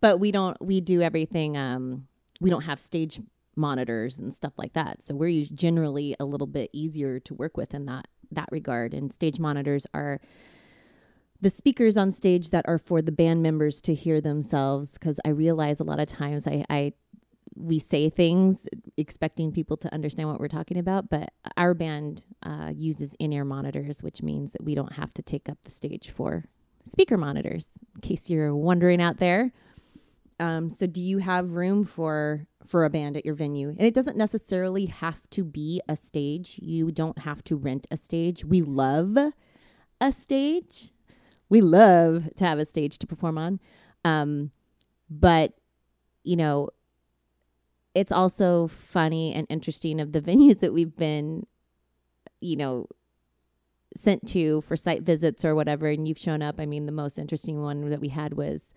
but 0.00 0.18
we 0.18 0.32
don't, 0.32 0.60
we 0.60 0.80
do 0.80 1.02
everything. 1.02 1.56
Um, 1.56 2.08
we 2.40 2.50
don't 2.50 2.62
have 2.62 2.80
stage 2.80 3.20
monitors 3.56 4.18
and 4.18 4.32
stuff 4.32 4.52
like 4.56 4.72
that. 4.72 5.02
So 5.02 5.14
we're 5.14 5.46
generally 5.54 6.16
a 6.18 6.24
little 6.24 6.46
bit 6.46 6.70
easier 6.72 7.20
to 7.20 7.34
work 7.34 7.56
with 7.56 7.74
in 7.74 7.86
that, 7.86 8.08
that 8.30 8.48
regard. 8.50 8.94
And 8.94 9.12
stage 9.12 9.38
monitors 9.38 9.86
are 9.94 10.20
the 11.40 11.50
speakers 11.50 11.96
on 11.96 12.10
stage 12.10 12.50
that 12.50 12.64
are 12.68 12.78
for 12.78 13.02
the 13.02 13.12
band 13.12 13.42
members 13.42 13.80
to 13.82 13.94
hear 13.94 14.20
themselves. 14.20 14.96
Cause 14.98 15.18
I 15.24 15.30
realize 15.30 15.80
a 15.80 15.84
lot 15.84 16.00
of 16.00 16.08
times 16.08 16.46
I, 16.46 16.64
I 16.70 16.92
we 17.54 17.78
say 17.78 18.08
things 18.08 18.66
expecting 18.96 19.52
people 19.52 19.76
to 19.76 19.92
understand 19.92 20.28
what 20.28 20.40
we're 20.40 20.48
talking 20.48 20.78
about, 20.78 21.10
but 21.10 21.32
our 21.56 21.74
band 21.74 22.24
uh, 22.42 22.70
uses 22.74 23.14
in-ear 23.18 23.44
monitors, 23.44 24.02
which 24.02 24.22
means 24.22 24.52
that 24.52 24.64
we 24.64 24.74
don't 24.74 24.94
have 24.94 25.12
to 25.14 25.22
take 25.22 25.48
up 25.48 25.58
the 25.64 25.70
stage 25.70 26.10
for 26.10 26.46
speaker 26.82 27.16
monitors. 27.16 27.78
In 27.96 28.00
case 28.00 28.30
you're 28.30 28.54
wondering 28.54 29.02
out 29.02 29.18
there. 29.18 29.52
Um, 30.40 30.68
so, 30.70 30.86
do 30.86 31.00
you 31.00 31.18
have 31.18 31.52
room 31.52 31.84
for 31.84 32.46
for 32.66 32.84
a 32.84 32.90
band 32.90 33.16
at 33.16 33.24
your 33.24 33.34
venue? 33.34 33.68
And 33.68 33.82
it 33.82 33.94
doesn't 33.94 34.16
necessarily 34.16 34.86
have 34.86 35.28
to 35.30 35.44
be 35.44 35.80
a 35.88 35.96
stage. 35.96 36.58
You 36.62 36.90
don't 36.90 37.18
have 37.18 37.42
to 37.44 37.56
rent 37.56 37.86
a 37.90 37.96
stage. 37.96 38.44
We 38.44 38.62
love 38.62 39.16
a 40.00 40.12
stage. 40.12 40.90
We 41.48 41.60
love 41.60 42.30
to 42.36 42.44
have 42.44 42.58
a 42.58 42.64
stage 42.64 42.98
to 42.98 43.06
perform 43.06 43.38
on. 43.38 43.60
Um, 44.04 44.50
but 45.10 45.54
you 46.24 46.36
know, 46.36 46.70
it's 47.94 48.12
also 48.12 48.66
funny 48.68 49.34
and 49.34 49.46
interesting 49.50 50.00
of 50.00 50.12
the 50.12 50.20
venues 50.22 50.60
that 50.60 50.72
we've 50.72 50.96
been, 50.96 51.46
you 52.40 52.56
know, 52.56 52.86
sent 53.94 54.26
to 54.28 54.62
for 54.62 54.76
site 54.76 55.02
visits 55.02 55.44
or 55.44 55.54
whatever, 55.54 55.88
and 55.88 56.08
you've 56.08 56.18
shown 56.18 56.42
up. 56.42 56.58
I 56.58 56.66
mean, 56.66 56.86
the 56.86 56.92
most 56.92 57.18
interesting 57.18 57.60
one 57.60 57.90
that 57.90 58.00
we 58.00 58.08
had 58.08 58.34
was 58.34 58.72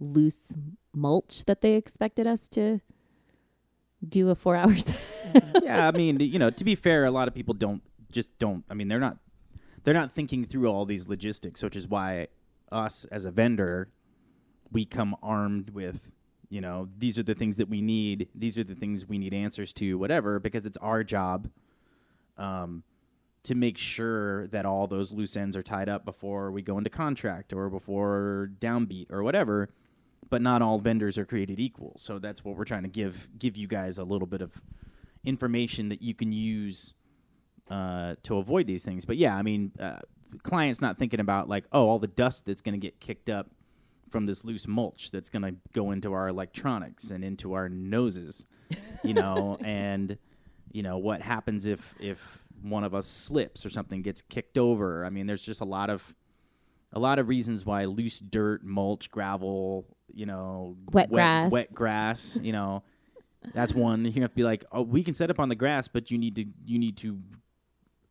loose 0.00 0.54
mulch 0.94 1.44
that 1.46 1.60
they 1.60 1.74
expected 1.74 2.26
us 2.26 2.48
to 2.48 2.80
do 4.06 4.30
a 4.30 4.34
four 4.34 4.56
hours. 4.56 4.92
yeah, 5.62 5.88
I 5.88 5.92
mean, 5.92 6.20
you 6.20 6.38
know, 6.38 6.50
to 6.50 6.64
be 6.64 6.74
fair, 6.74 7.04
a 7.04 7.10
lot 7.10 7.28
of 7.28 7.34
people 7.34 7.54
don't 7.54 7.82
just 8.10 8.38
don't. 8.38 8.64
I 8.70 8.74
mean, 8.74 8.88
they're 8.88 8.98
not 8.98 9.18
they're 9.84 9.94
not 9.94 10.10
thinking 10.10 10.44
through 10.44 10.66
all 10.68 10.84
these 10.84 11.08
logistics, 11.08 11.62
which 11.62 11.76
is 11.76 11.88
why 11.88 12.28
us 12.70 13.04
as 13.06 13.24
a 13.24 13.30
vendor, 13.30 13.88
we 14.70 14.84
come 14.84 15.16
armed 15.22 15.70
with, 15.70 16.12
you 16.50 16.60
know, 16.60 16.88
these 16.96 17.18
are 17.18 17.22
the 17.22 17.34
things 17.34 17.56
that 17.56 17.68
we 17.68 17.80
need. 17.80 18.28
These 18.34 18.58
are 18.58 18.64
the 18.64 18.74
things 18.74 19.08
we 19.08 19.18
need 19.18 19.32
answers 19.32 19.72
to, 19.74 19.98
whatever, 19.98 20.38
because 20.38 20.66
it's 20.66 20.78
our 20.78 21.04
job. 21.04 21.50
Um, 22.36 22.84
to 23.44 23.54
make 23.54 23.78
sure 23.78 24.46
that 24.48 24.66
all 24.66 24.86
those 24.86 25.12
loose 25.12 25.36
ends 25.36 25.56
are 25.56 25.62
tied 25.62 25.88
up 25.88 26.04
before 26.04 26.50
we 26.50 26.60
go 26.60 26.76
into 26.76 26.90
contract 26.90 27.52
or 27.52 27.70
before 27.70 28.50
downbeat 28.60 29.10
or 29.10 29.22
whatever 29.22 29.70
but 30.30 30.42
not 30.42 30.62
all 30.62 30.78
vendors 30.78 31.18
are 31.18 31.24
created 31.24 31.58
equal. 31.58 31.92
So 31.96 32.18
that's 32.18 32.44
what 32.44 32.56
we're 32.56 32.64
trying 32.64 32.82
to 32.82 32.88
give 32.88 33.28
give 33.38 33.56
you 33.56 33.66
guys 33.66 33.98
a 33.98 34.04
little 34.04 34.26
bit 34.26 34.42
of 34.42 34.60
information 35.24 35.88
that 35.88 36.02
you 36.02 36.14
can 36.14 36.32
use 36.32 36.94
uh, 37.70 38.16
to 38.22 38.36
avoid 38.36 38.66
these 38.66 38.84
things. 38.84 39.04
But 39.04 39.16
yeah, 39.16 39.36
I 39.36 39.42
mean, 39.42 39.72
uh, 39.78 39.98
clients 40.42 40.80
not 40.80 40.98
thinking 40.98 41.20
about 41.20 41.48
like, 41.48 41.66
oh, 41.72 41.88
all 41.88 41.98
the 41.98 42.06
dust 42.08 42.46
that's 42.46 42.60
going 42.60 42.74
to 42.74 42.78
get 42.78 43.00
kicked 43.00 43.28
up 43.28 43.50
from 44.08 44.26
this 44.26 44.44
loose 44.44 44.66
mulch 44.66 45.10
that's 45.10 45.28
going 45.28 45.42
to 45.42 45.54
go 45.72 45.90
into 45.90 46.12
our 46.12 46.28
electronics 46.28 47.10
and 47.10 47.22
into 47.22 47.52
our 47.52 47.68
noses, 47.68 48.46
you 49.04 49.14
know, 49.14 49.58
and 49.64 50.18
you 50.72 50.82
know 50.82 50.98
what 50.98 51.22
happens 51.22 51.66
if 51.66 51.94
if 52.00 52.44
one 52.62 52.84
of 52.84 52.94
us 52.94 53.06
slips 53.06 53.64
or 53.64 53.70
something 53.70 54.02
gets 54.02 54.22
kicked 54.22 54.58
over. 54.58 55.04
I 55.04 55.10
mean, 55.10 55.26
there's 55.26 55.42
just 55.42 55.60
a 55.60 55.66
lot 55.66 55.90
of 55.90 56.14
a 56.92 56.98
lot 56.98 57.18
of 57.18 57.28
reasons 57.28 57.64
why 57.64 57.84
loose 57.84 58.20
dirt, 58.20 58.64
mulch, 58.64 59.10
gravel, 59.10 59.86
you 60.12 60.26
know, 60.26 60.76
Wet 60.92 61.10
grass. 61.10 61.50
wet 61.50 61.74
grass, 61.74 62.38
you 62.42 62.52
know, 62.52 62.82
that's 63.54 63.74
one. 63.74 64.04
You 64.04 64.22
have 64.22 64.30
to 64.30 64.36
be 64.36 64.44
like, 64.44 64.64
oh, 64.72 64.82
we 64.82 65.02
can 65.02 65.14
set 65.14 65.30
up 65.30 65.38
on 65.38 65.48
the 65.48 65.54
grass, 65.54 65.88
but 65.88 66.10
you 66.10 66.18
need 66.18 66.34
to 66.36 66.44
you 66.64 66.78
need 66.78 66.96
to 66.98 67.18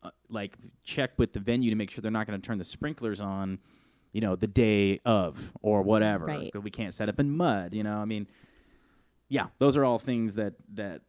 uh, 0.04 0.12
like 0.30 0.58
check 0.84 1.12
with 1.18 1.34
the 1.34 1.39
venue 1.39 1.70
to 1.70 1.75
make 1.75 1.92
sure 1.92 2.01
they're 2.01 2.12
not 2.12 2.27
going 2.27 2.39
to 2.39 2.46
turn 2.46 2.58
the 2.58 2.63
sprinklers 2.63 3.20
on, 3.20 3.60
you 4.13 4.22
know, 4.22 4.36
the 4.36 4.48
day 4.48 5.00
of 5.06 5.51
or 5.62 5.82
whatever. 5.82 6.25
Right. 6.25 6.63
We 6.63 6.72
can't 6.72 6.94
set 6.94 7.10
up 7.10 7.20
in 7.20 7.36
mud. 7.36 7.74
You 7.74 7.84
know, 7.84 7.98
I 7.98 8.06
mean, 8.06 8.27
yeah, 9.30 9.48
those 9.58 9.75
are 9.77 9.84
all 9.84 10.00
things 10.00 10.36
that 10.36 10.54
that 10.74 11.01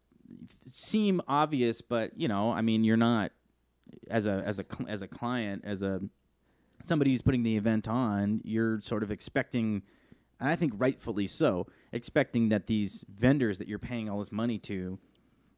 seem 0.66 1.20
obvious, 1.28 1.80
but 1.80 2.18
you 2.18 2.28
know, 2.28 2.52
I 2.52 2.60
mean, 2.60 2.84
you're 2.84 2.96
not 2.96 3.32
as 4.10 4.26
a 4.26 4.42
as 4.44 4.58
a 4.58 4.64
as 4.88 5.02
a 5.02 5.08
client 5.08 5.62
as 5.64 5.82
a 5.82 6.00
somebody 6.82 7.10
who's 7.10 7.22
putting 7.22 7.42
the 7.42 7.56
event 7.56 7.88
on, 7.88 8.40
you're 8.44 8.80
sort 8.80 9.02
of 9.02 9.10
expecting, 9.10 9.82
and 10.40 10.48
I 10.48 10.56
think 10.56 10.72
rightfully 10.76 11.26
so, 11.26 11.66
expecting 11.92 12.48
that 12.50 12.66
these 12.66 13.04
vendors 13.08 13.58
that 13.58 13.68
you're 13.68 13.78
paying 13.78 14.08
all 14.08 14.18
this 14.18 14.32
money 14.32 14.58
to, 14.58 14.98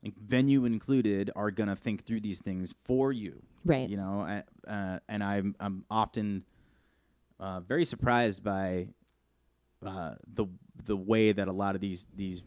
like 0.03 0.15
venue 0.17 0.65
included, 0.65 1.31
are 1.37 1.51
gonna 1.51 1.77
think 1.77 2.05
through 2.05 2.21
these 2.21 2.41
things 2.41 2.75
for 2.85 3.13
you. 3.13 3.43
Right. 3.65 3.89
You 3.89 3.97
know, 3.97 4.21
I- 4.21 4.45
uh, 4.71 4.99
and 5.09 5.23
I'm 5.23 5.55
I'm 5.61 5.85
often 5.91 6.45
uh, 7.39 7.61
very 7.61 7.85
surprised 7.85 8.43
by 8.43 8.89
uh, 9.85 10.15
the 10.33 10.47
the 10.85 10.97
way 10.97 11.33
that 11.33 11.49
a 11.49 11.53
lot 11.53 11.75
of 11.75 11.81
these 11.81 12.07
these 12.15 12.43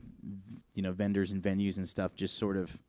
you 0.73 0.81
know 0.81 0.91
vendors 0.91 1.31
and 1.31 1.41
venues 1.41 1.77
and 1.77 1.87
stuff 1.87 2.15
just 2.15 2.37
sort 2.37 2.57
of 2.57 2.79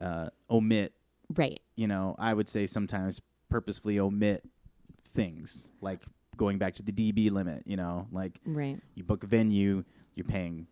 uh, 0.00 0.28
omit 0.50 0.92
right. 1.34 1.60
you 1.76 1.86
know, 1.86 2.14
I 2.18 2.34
would 2.34 2.48
say 2.48 2.66
sometimes 2.66 3.20
purposefully 3.48 3.98
omit 3.98 4.44
things 5.12 5.70
like 5.80 6.02
going 6.36 6.58
back 6.58 6.74
to 6.76 6.82
the 6.82 6.92
DB 6.92 7.30
limit, 7.30 7.62
you 7.66 7.76
know, 7.76 8.06
like 8.12 8.40
Right. 8.44 8.78
you 8.94 9.04
book 9.04 9.24
a 9.24 9.26
venue, 9.26 9.84
you're 10.14 10.24
paying 10.24 10.66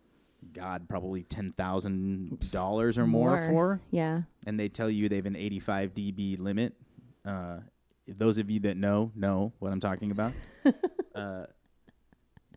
God 0.53 0.87
probably 0.87 1.23
ten 1.23 1.51
thousand 1.51 2.49
dollars 2.51 2.97
or 2.97 3.07
more, 3.07 3.31
More. 3.31 3.47
for, 3.47 3.81
Yeah. 3.91 4.21
and 4.45 4.59
they 4.59 4.69
tell 4.69 4.89
you 4.89 5.09
they 5.09 5.15
have 5.17 5.25
an 5.25 5.35
eighty-five 5.35 5.93
dB 5.93 6.39
limit. 6.39 6.73
Uh, 7.25 7.59
those 8.07 8.37
of 8.37 8.51
you 8.51 8.59
that 8.61 8.77
know 8.77 9.11
know 9.15 9.53
what 9.59 9.71
I'm 9.71 9.79
talking 9.79 10.11
about, 10.11 10.33
uh, 11.15 11.45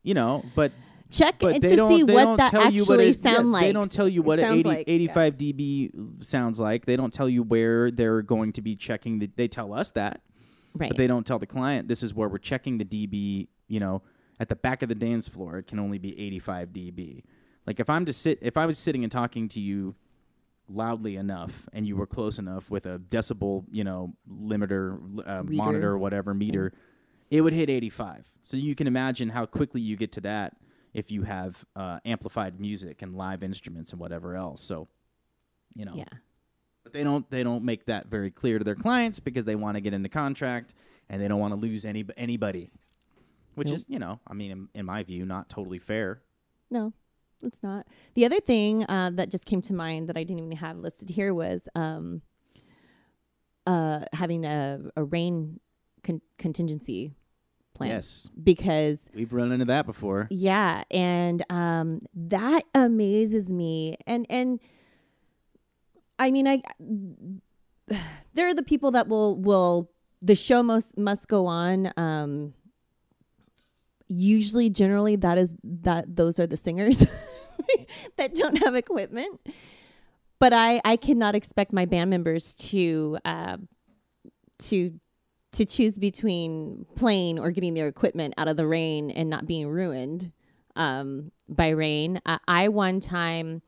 you 0.02 0.14
know, 0.14 0.44
but 0.54 0.72
Check 1.10 1.36
but 1.38 1.62
to 1.62 1.68
see 1.68 2.04
what 2.04 2.36
that 2.36 2.52
what 2.52 2.66
actually 2.66 3.08
it, 3.08 3.14
sound 3.16 3.46
yeah, 3.46 3.52
like. 3.52 3.64
They 3.64 3.72
don't 3.72 3.90
tell 3.90 4.06
you 4.06 4.20
what 4.20 4.38
an 4.40 4.58
80, 4.58 4.62
like, 4.68 4.88
yeah. 4.88 4.94
85 4.94 5.36
dB 5.38 6.22
sounds 6.24 6.60
like. 6.60 6.84
They 6.84 6.96
don't 6.96 7.12
tell 7.12 7.30
you 7.30 7.42
where 7.42 7.90
they're 7.90 8.20
going 8.20 8.52
to 8.52 8.60
be 8.60 8.76
checking. 8.76 9.18
The, 9.18 9.30
they 9.34 9.48
tell 9.48 9.72
us 9.72 9.90
that, 9.92 10.20
Right. 10.78 10.90
but 10.90 10.96
they 10.96 11.06
don't 11.06 11.26
tell 11.26 11.38
the 11.38 11.46
client 11.46 11.88
this 11.88 12.02
is 12.02 12.14
where 12.14 12.28
we're 12.28 12.38
checking 12.38 12.78
the 12.78 12.84
dB. 12.84 13.48
You 13.66 13.80
know, 13.80 14.02
at 14.40 14.48
the 14.48 14.56
back 14.56 14.82
of 14.82 14.88
the 14.88 14.94
dance 14.94 15.28
floor, 15.28 15.58
it 15.58 15.66
can 15.66 15.78
only 15.78 15.98
be 15.98 16.18
85 16.18 16.68
dB. 16.70 17.24
Like 17.66 17.80
if 17.80 17.90
I'm 17.90 18.04
to 18.06 18.12
sit, 18.12 18.38
if 18.40 18.56
I 18.56 18.66
was 18.66 18.78
sitting 18.78 19.02
and 19.02 19.12
talking 19.12 19.48
to 19.48 19.60
you 19.60 19.94
loudly 20.70 21.16
enough, 21.16 21.68
and 21.72 21.86
you 21.86 21.96
were 21.96 22.06
close 22.06 22.38
enough 22.38 22.70
with 22.70 22.86
a 22.86 22.98
decibel, 22.98 23.64
you 23.70 23.84
know, 23.84 24.14
limiter, 24.30 24.98
uh, 25.26 25.42
monitor, 25.42 25.96
whatever 25.98 26.34
meter, 26.34 26.72
it 27.30 27.40
would 27.40 27.52
hit 27.52 27.70
85. 27.70 28.28
So 28.42 28.56
you 28.56 28.74
can 28.74 28.86
imagine 28.86 29.30
how 29.30 29.46
quickly 29.46 29.80
you 29.80 29.96
get 29.96 30.12
to 30.12 30.20
that 30.22 30.56
if 30.94 31.10
you 31.10 31.22
have 31.22 31.64
uh, 31.76 32.00
amplified 32.04 32.60
music 32.60 33.02
and 33.02 33.14
live 33.14 33.42
instruments 33.42 33.92
and 33.92 34.00
whatever 34.00 34.34
else. 34.36 34.60
So, 34.60 34.88
you 35.74 35.84
know, 35.84 35.94
yeah. 35.94 36.04
But 36.88 36.98
they 36.98 37.04
don't 37.04 37.30
they 37.30 37.42
don't 37.42 37.64
make 37.64 37.84
that 37.86 38.06
very 38.06 38.30
clear 38.30 38.58
to 38.58 38.64
their 38.64 38.74
clients 38.74 39.20
because 39.20 39.44
they 39.44 39.56
want 39.56 39.76
to 39.76 39.80
get 39.80 39.92
into 39.92 40.08
contract 40.08 40.74
and 41.10 41.20
they 41.20 41.28
don't 41.28 41.38
want 41.40 41.52
to 41.52 41.60
lose 41.60 41.84
any 41.84 42.04
anybody, 42.16 42.70
which 43.54 43.68
Nope. 43.68 43.76
is 43.76 43.86
you 43.88 43.98
know 43.98 44.20
I 44.26 44.32
mean 44.34 44.50
in, 44.50 44.68
in 44.74 44.86
my 44.86 45.02
view 45.02 45.26
not 45.26 45.48
totally 45.50 45.78
fair. 45.78 46.22
No, 46.70 46.92
it's 47.42 47.62
not. 47.62 47.86
The 48.14 48.24
other 48.24 48.40
thing 48.40 48.84
uh, 48.88 49.10
that 49.14 49.30
just 49.30 49.44
came 49.46 49.60
to 49.62 49.74
mind 49.74 50.08
that 50.08 50.16
I 50.16 50.24
didn't 50.24 50.40
even 50.44 50.56
have 50.56 50.78
listed 50.78 51.10
here 51.10 51.32
was 51.34 51.68
um, 51.74 52.22
uh, 53.66 54.04
having 54.12 54.44
a, 54.44 54.80
a 54.96 55.04
rain 55.04 55.60
con- 56.02 56.22
contingency 56.38 57.12
plan. 57.74 57.90
Yes, 57.90 58.30
Because 58.42 59.10
we've 59.14 59.32
run 59.32 59.52
into 59.52 59.66
that 59.66 59.86
before. 59.86 60.26
yeah, 60.30 60.84
and 60.90 61.44
um, 61.50 62.00
that 62.14 62.62
amazes 62.74 63.52
me. 63.52 63.96
And 64.06 64.26
and 64.30 64.58
I 66.18 66.30
mean, 66.30 66.46
I 66.46 66.62
there 68.34 68.48
are 68.48 68.54
the 68.54 68.62
people 68.62 68.90
that 68.92 69.08
will 69.08 69.36
will 69.38 69.90
the 70.22 70.34
show 70.34 70.62
must 70.62 70.98
must 70.98 71.28
go 71.28 71.46
on. 71.46 71.92
Um, 71.96 72.54
usually, 74.08 74.70
generally, 74.70 75.16
that 75.16 75.38
is 75.38 75.54
that 75.62 76.16
those 76.16 76.38
are 76.38 76.46
the 76.46 76.56
singers 76.56 77.00
that 78.16 78.34
don't 78.34 78.58
have 78.58 78.74
equipment. 78.74 79.40
But 80.38 80.52
I 80.52 80.80
I 80.84 80.96
cannot 80.96 81.34
expect 81.34 81.72
my 81.72 81.84
band 81.84 82.10
members 82.10 82.54
to 82.54 83.18
uh, 83.24 83.58
to 84.60 84.98
to 85.52 85.64
choose 85.64 85.98
between 85.98 86.84
playing 86.94 87.38
or 87.38 87.50
getting 87.50 87.74
their 87.74 87.88
equipment 87.88 88.34
out 88.36 88.48
of 88.48 88.56
the 88.56 88.66
rain 88.66 89.10
and 89.10 89.30
not 89.30 89.46
being 89.46 89.68
ruined 89.68 90.30
um, 90.76 91.32
by 91.48 91.70
rain. 91.70 92.20
I, 92.26 92.38
I 92.46 92.68
one 92.68 93.00
time 93.00 93.62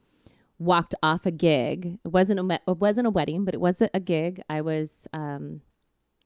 walked 0.60 0.94
off 1.02 1.26
a 1.26 1.30
gig. 1.30 1.98
It 2.04 2.12
wasn't 2.12 2.38
a 2.38 2.60
it 2.68 2.76
wasn't 2.78 3.08
a 3.08 3.10
wedding, 3.10 3.44
but 3.44 3.54
it 3.54 3.60
was 3.60 3.82
a, 3.82 3.98
gig. 3.98 4.40
I 4.48 4.60
was 4.60 5.08
um, 5.12 5.62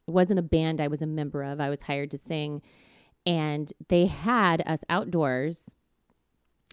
it 0.06 0.10
wasn't 0.10 0.40
a 0.40 0.42
band 0.42 0.80
I 0.80 0.88
was 0.88 1.00
a 1.00 1.06
member 1.06 1.42
of. 1.42 1.60
I 1.60 1.70
was 1.70 1.82
hired 1.82 2.10
to 2.10 2.18
sing, 2.18 2.60
and 3.24 3.72
they 3.88 4.06
had 4.06 4.62
us 4.66 4.84
outdoors, 4.90 5.74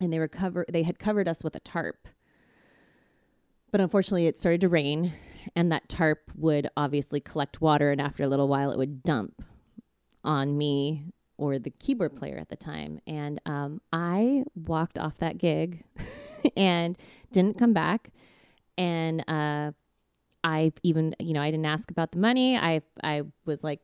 and 0.01 0.11
they 0.11 0.19
were 0.19 0.27
cover 0.27 0.65
they 0.69 0.83
had 0.83 0.99
covered 0.99 1.29
us 1.29 1.43
with 1.43 1.55
a 1.55 1.59
tarp. 1.61 2.07
But 3.71 3.79
unfortunately, 3.79 4.27
it 4.27 4.37
started 4.37 4.61
to 4.61 4.69
rain, 4.69 5.13
and 5.55 5.71
that 5.71 5.87
tarp 5.87 6.31
would 6.35 6.67
obviously 6.75 7.21
collect 7.21 7.61
water, 7.61 7.91
and 7.91 8.01
after 8.01 8.23
a 8.23 8.27
little 8.27 8.47
while, 8.47 8.71
it 8.71 8.77
would 8.77 9.03
dump 9.03 9.45
on 10.23 10.57
me 10.57 11.05
or 11.41 11.57
the 11.57 11.71
keyboard 11.71 12.15
player 12.15 12.37
at 12.37 12.49
the 12.49 12.55
time. 12.55 12.99
And 13.07 13.41
um, 13.47 13.81
I 13.91 14.43
walked 14.53 14.99
off 14.99 15.17
that 15.17 15.39
gig 15.39 15.83
and 16.55 16.95
didn't 17.31 17.57
come 17.57 17.73
back. 17.73 18.11
And 18.77 19.27
uh, 19.27 19.71
I 20.43 20.71
even, 20.83 21.15
you 21.19 21.33
know, 21.33 21.41
I 21.41 21.49
didn't 21.49 21.65
ask 21.65 21.89
about 21.89 22.11
the 22.11 22.19
money. 22.19 22.55
I 22.55 22.81
I 23.03 23.23
was 23.45 23.63
like, 23.63 23.79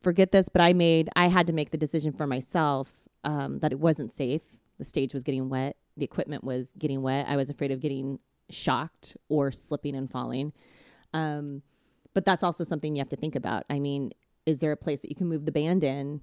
forget 0.00 0.30
this. 0.30 0.48
But 0.48 0.62
I 0.62 0.72
made, 0.72 1.10
I 1.16 1.26
had 1.26 1.48
to 1.48 1.52
make 1.52 1.72
the 1.72 1.76
decision 1.76 2.12
for 2.12 2.26
myself 2.26 3.00
um, 3.24 3.58
that 3.58 3.72
it 3.72 3.80
wasn't 3.80 4.12
safe. 4.12 4.42
The 4.78 4.84
stage 4.84 5.12
was 5.12 5.24
getting 5.24 5.48
wet. 5.48 5.76
The 5.96 6.04
equipment 6.04 6.44
was 6.44 6.72
getting 6.78 7.02
wet. 7.02 7.26
I 7.28 7.36
was 7.36 7.50
afraid 7.50 7.72
of 7.72 7.80
getting 7.80 8.20
shocked 8.48 9.16
or 9.28 9.50
slipping 9.50 9.96
and 9.96 10.08
falling. 10.08 10.52
Um, 11.12 11.62
but 12.14 12.24
that's 12.24 12.44
also 12.44 12.62
something 12.62 12.94
you 12.94 13.00
have 13.00 13.08
to 13.08 13.16
think 13.16 13.34
about. 13.34 13.64
I 13.68 13.80
mean, 13.80 14.12
is 14.46 14.60
there 14.60 14.70
a 14.70 14.76
place 14.76 15.00
that 15.02 15.10
you 15.10 15.16
can 15.16 15.26
move 15.26 15.44
the 15.46 15.52
band 15.52 15.82
in? 15.82 16.20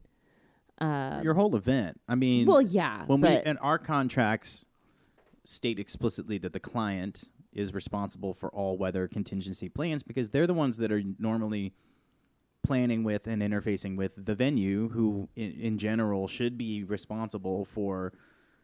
Uh, 0.80 1.22
Your 1.24 1.34
whole 1.34 1.56
event. 1.56 2.00
I 2.08 2.16
mean, 2.16 2.46
well, 2.48 2.62
yeah, 2.62 3.06
when 3.06 3.22
we 3.22 3.30
and 3.30 3.58
our 3.62 3.80
contracts 3.80 4.66
state 5.44 5.80
explicitly 5.80 6.38
that 6.38 6.54
the 6.54 6.60
client 6.60 7.26
is 7.54 7.74
responsible 7.74 8.34
for 8.34 8.50
all 8.50 8.78
weather 8.78 9.08
contingency 9.08 9.70
plans 9.70 10.04
because 10.04 10.30
they're 10.30 10.46
the 10.46 10.54
ones 10.54 10.78
that 10.78 10.92
are 10.92 11.02
normally 11.18 11.74
planning 12.64 13.04
with 13.04 13.28
and 13.28 13.42
interfacing 13.42 13.96
with 13.96 14.26
the 14.26 14.36
venue 14.36 14.90
who 14.90 15.30
in, 15.36 15.54
in 15.54 15.78
general 15.78 16.28
should 16.28 16.58
be 16.58 16.84
responsible 16.84 17.64
for 17.64 18.12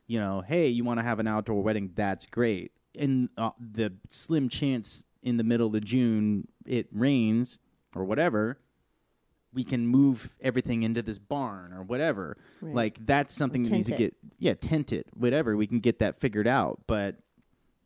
you 0.08 0.20
know 0.20 0.44
hey 0.46 0.68
you 0.68 0.84
want 0.84 1.00
to 1.00 1.04
have 1.04 1.20
an 1.20 1.28
outdoor 1.28 1.64
wedding 1.64 1.90
that's 1.96 2.26
great 2.26 2.74
in 2.94 3.30
uh, 3.38 3.52
the 3.58 3.94
slim 4.10 4.50
chance 4.50 5.06
in 5.22 5.38
the 5.38 5.44
middle 5.44 5.74
of 5.74 5.84
june 5.86 6.48
it 6.66 6.88
rains 6.92 7.60
or 7.96 8.04
whatever 8.04 8.60
we 9.54 9.64
can 9.64 9.86
move 9.88 10.36
everything 10.42 10.84
into 10.84 11.02
this 11.02 11.20
barn 11.20 11.74
or 11.74 11.84
whatever 11.84 12.38
Right. 12.62 12.76
like 12.76 13.06
that's 13.06 13.34
something 13.34 13.64
that 13.64 13.72
needs 13.72 13.88
to 13.88 13.96
get 13.96 14.16
yeah 14.40 14.54
tent 14.54 14.92
it 14.94 15.08
whatever 15.14 15.56
we 15.56 15.68
can 15.68 15.80
get 15.80 16.00
that 16.00 16.20
figured 16.20 16.48
out 16.48 16.80
but 16.88 17.18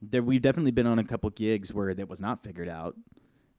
there 0.02 0.22
we've 0.24 0.42
definitely 0.42 0.72
been 0.72 0.88
on 0.88 1.00
a 1.00 1.04
couple 1.04 1.30
gigs 1.32 1.74
where 1.74 1.94
that 1.94 2.08
was 2.08 2.22
not 2.22 2.44
figured 2.44 2.70
out 2.70 2.96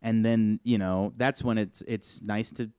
and 0.02 0.24
then 0.24 0.60
you 0.62 0.78
know 0.78 1.12
that's 1.16 1.42
when 1.42 1.58
it's 1.58 1.82
it's 1.82 2.22
nice 2.22 2.52
to 2.52 2.70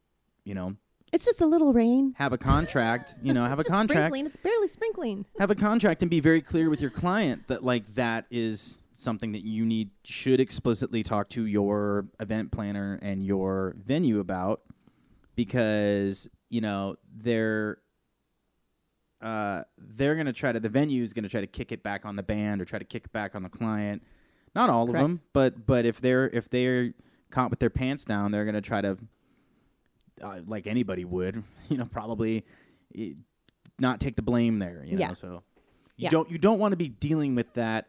you 0.45 0.53
know 0.55 0.75
it's 1.11 1.25
just 1.25 1.41
a 1.41 1.45
little 1.45 1.73
rain. 1.73 2.13
have 2.17 2.31
a 2.33 2.37
contract 2.37 3.15
you 3.23 3.33
know 3.33 3.45
have 3.45 3.59
a 3.59 3.63
contract 3.63 3.99
Sprinkling. 4.07 4.25
It's 4.25 4.37
barely 4.37 4.67
sprinkling. 4.67 5.25
have 5.39 5.51
a 5.51 5.55
contract 5.55 6.01
and 6.01 6.09
be 6.09 6.19
very 6.21 6.41
clear 6.41 6.69
with 6.69 6.79
your 6.81 6.91
client 6.91 7.47
that 7.47 7.63
like 7.63 7.95
that 7.95 8.25
is 8.31 8.81
something 8.93 9.31
that 9.31 9.43
you 9.45 9.65
need 9.65 9.89
should 10.03 10.39
explicitly 10.39 11.03
talk 11.03 11.29
to 11.29 11.45
your 11.45 12.05
event 12.19 12.51
planner 12.51 12.99
and 13.01 13.23
your 13.23 13.73
venue 13.83 14.19
about 14.19 14.61
because 15.39 16.27
you 16.49 16.59
know 16.59 16.97
they're 17.15 17.77
uh, 19.21 19.63
they're 19.77 20.15
gonna 20.17 20.33
try 20.33 20.51
to 20.51 20.59
the 20.59 20.67
venue 20.67 21.01
is 21.01 21.13
gonna 21.13 21.29
try 21.29 21.39
to 21.39 21.47
kick 21.47 21.71
it 21.71 21.81
back 21.81 22.05
on 22.05 22.17
the 22.17 22.23
band 22.23 22.61
or 22.61 22.65
try 22.65 22.77
to 22.77 22.83
kick 22.83 23.05
it 23.05 23.11
back 23.13 23.35
on 23.35 23.43
the 23.43 23.47
client. 23.49 24.03
Not 24.53 24.69
all 24.69 24.89
of 24.89 24.93
them, 24.93 25.21
but 25.31 25.65
but 25.65 25.85
if 25.85 26.01
they're 26.01 26.27
if 26.29 26.49
they're 26.49 26.93
caught 27.31 27.49
with 27.51 27.59
their 27.59 27.69
pants 27.69 28.03
down, 28.03 28.31
they're 28.33 28.43
gonna 28.43 28.59
try 28.59 28.81
to 28.81 28.97
uh, 30.21 30.41
like 30.45 30.67
anybody 30.67 31.05
would, 31.05 31.41
you 31.69 31.77
know, 31.77 31.85
probably 31.85 32.45
eh, 32.97 33.11
not 33.79 34.01
take 34.01 34.17
the 34.17 34.21
blame 34.21 34.59
there. 34.59 34.83
You 34.85 34.97
know, 34.97 34.99
Yeah. 34.99 35.11
so 35.13 35.43
you 35.95 36.03
Yeah. 36.05 36.09
don't 36.09 36.29
you 36.29 36.37
don't 36.37 36.59
want 36.59 36.73
to 36.73 36.77
be 36.77 36.89
dealing 36.89 37.33
with 37.33 37.53
that 37.53 37.87